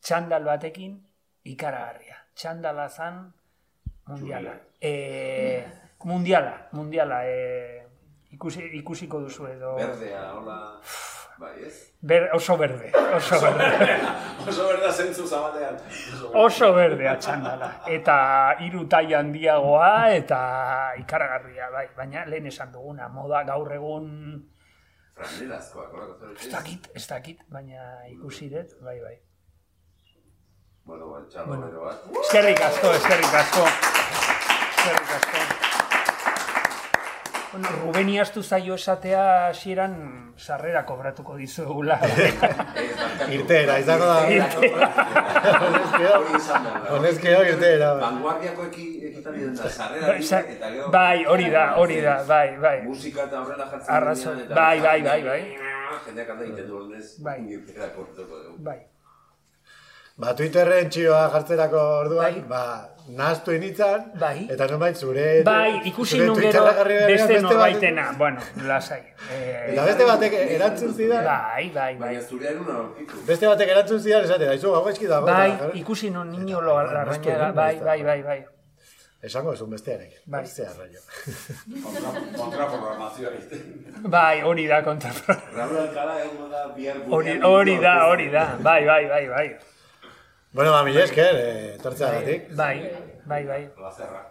txandal 0.00 0.46
batekin 0.48 0.96
ikaragarria. 1.44 2.16
Txandala 2.34 2.88
zan 2.88 3.22
mundiala. 4.08 4.56
E, 4.80 5.62
mundiala, 6.08 6.56
mundiala. 6.72 7.22
E, 7.28 7.84
ikusi, 8.32 8.64
ikusiko 8.80 9.20
duzu 9.26 9.48
edo... 9.52 9.76
Berdea, 9.80 10.26
hola... 10.34 10.60
Bai, 11.40 11.54
ez? 11.64 11.76
Ber, 12.04 12.26
oso 12.36 12.52
berde, 12.60 12.90
oso 13.16 13.38
berde. 13.40 13.94
Oso 14.44 14.66
berda 14.68 14.90
zentzu 14.92 15.24
zabalean. 15.24 15.78
Oso 16.36 16.68
berdea 16.76 17.14
txandala. 17.16 17.70
Eta 17.88 18.16
hiru 18.60 18.84
tai 18.92 19.14
handiagoa 19.16 20.10
eta 20.12 20.40
ikaragarria, 21.00 21.70
bai. 21.72 21.86
Baina 21.96 22.26
lehen 22.28 22.50
esan 22.52 22.74
duguna, 22.74 23.08
moda 23.08 23.40
gaur 23.48 23.72
egun 23.72 24.10
Franelazkoak, 25.20 25.92
horako 25.92 26.18
zer 26.18 26.36
ez 26.46 26.52
dakit, 26.52 26.86
ez 26.96 27.06
dakit, 27.06 27.42
baina 27.52 27.88
ikusi 28.08 28.48
dut, 28.52 28.76
bai, 28.84 28.96
bai. 29.04 29.16
Bueno, 30.90 31.10
ba, 31.12 31.24
txalo 31.30 31.60
bero 31.60 31.84
bat. 31.86 32.06
Eskerrik 32.24 32.62
asko, 32.68 32.94
eskerrik 33.00 33.40
asko. 33.44 33.66
Eskerrik 33.70 35.18
asko. 35.20 35.59
Bueno, 37.52 37.68
Rubeni 37.82 38.18
astu 38.22 38.42
zaio 38.46 38.74
esatea 38.78 39.22
hasieran 39.48 39.94
sarrera 40.38 40.84
kobratuko 40.86 41.34
dizuegula. 41.36 41.96
Irtera, 43.36 43.78
izango 43.82 44.06
da. 44.06 44.20
Da. 44.20 44.28
Honezkeo 46.94 47.40
irtera. 47.48 47.88
bai. 47.94 48.02
Vanguardiako 48.04 48.66
eki, 48.68 48.86
ekitaldi 49.10 49.48
da, 49.58 49.70
sarrera 49.70 50.14
eta 50.54 50.70
gero... 50.70 50.90
bai, 50.94 51.24
hori 51.26 51.50
da, 51.50 51.64
hori 51.82 51.98
da, 52.04 52.14
bai, 52.28 52.56
bai. 52.62 52.76
Musika 52.86 53.26
eta 53.26 53.42
horrela 53.42 53.66
jartzen 53.72 54.44
eta- 54.44 54.54
Bai, 54.54 54.78
bai, 54.86 55.02
bai, 55.08 55.20
bai. 55.26 55.42
Jendeak 56.06 56.30
alda 56.30 56.44
egiten 56.46 56.68
du 56.70 56.78
ordez, 56.84 57.06
Bai. 57.18 57.38
irtera 57.56 57.90
kortuko 57.96 58.38
dugu. 58.44 58.56
Bai. 58.70 58.78
Ba, 60.20 60.34
Twitterren 60.36 60.88
txioa 60.92 61.26
jartzerako 61.34 61.82
orduan, 62.04 62.34
Bai. 62.38 62.44
ba, 62.48 62.64
nahaztu 63.16 63.52
initzan, 63.56 64.04
Bai. 64.20 64.46
eta 64.50 64.66
nonbait 64.70 64.96
zure... 64.96 65.42
Bai, 65.46 65.80
ikusi 65.90 66.16
zure 66.18 66.26
nun 66.26 66.40
gero 66.40 66.64
beste 66.66 67.06
beste 67.10 67.40
norbaitena. 67.42 68.02
batek- 68.10 68.18
Bueno, 68.18 68.40
lasai. 68.66 69.00
Eh, 69.30 69.72
Eta 69.72 69.84
beste 69.84 70.04
batek 70.12 70.32
erantzun 70.56 70.94
zidan, 70.94 71.24
Bai, 71.24 71.70
bai, 71.74 71.94
bai. 71.96 71.96
Baina 71.98 72.22
zurea 72.22 72.50
eruna 72.50 72.78
beste 73.26 73.46
batek 73.46 73.68
erantzun 73.74 74.00
zidan, 74.00 74.24
esate, 74.24 74.44
daizu, 74.46 74.74
hau 74.74 74.88
eski 74.88 75.06
dago. 75.06 75.26
Bai, 75.26 75.52
ikusi 75.74 76.10
nun 76.10 76.30
niño 76.32 76.60
lo 76.60 76.78
larrañaga, 76.82 77.52
bai, 77.52 77.76
bai, 77.80 78.02
bai, 78.02 78.22
bai. 78.22 78.40
Esango 79.22 79.52
esun 79.52 79.68
bestearek. 79.68 80.14
Bai. 80.24 80.46
Zea, 80.46 80.70
raio. 80.78 81.00
Kontra, 81.84 82.10
kontraprogramazioa 82.38 83.30
egiten. 83.36 84.04
Bai, 84.14 84.40
hori 84.42 84.64
da 84.66 84.78
kontra. 84.82 85.10
Raúl 85.56 85.76
Alcala 85.82 86.14
egongo 86.22 86.46
da 86.48 86.62
bihar 86.76 86.96
Hori, 87.10 87.34
da, 87.82 88.06
hori 88.08 88.30
da. 88.32 88.44
Bai, 88.64 88.86
bai, 88.86 89.04
bai, 89.10 89.26
bai. 89.28 89.48
Bueno, 90.52 90.72
ba, 90.72 90.82
mila 90.82 91.04
esker, 91.04 91.36
eh, 91.36 91.74
etortzeagatik. 91.76 92.54
Bai, 92.56 92.90
bai, 93.24 93.46
bai. 93.46 93.68
Plazerra. 93.74 94.29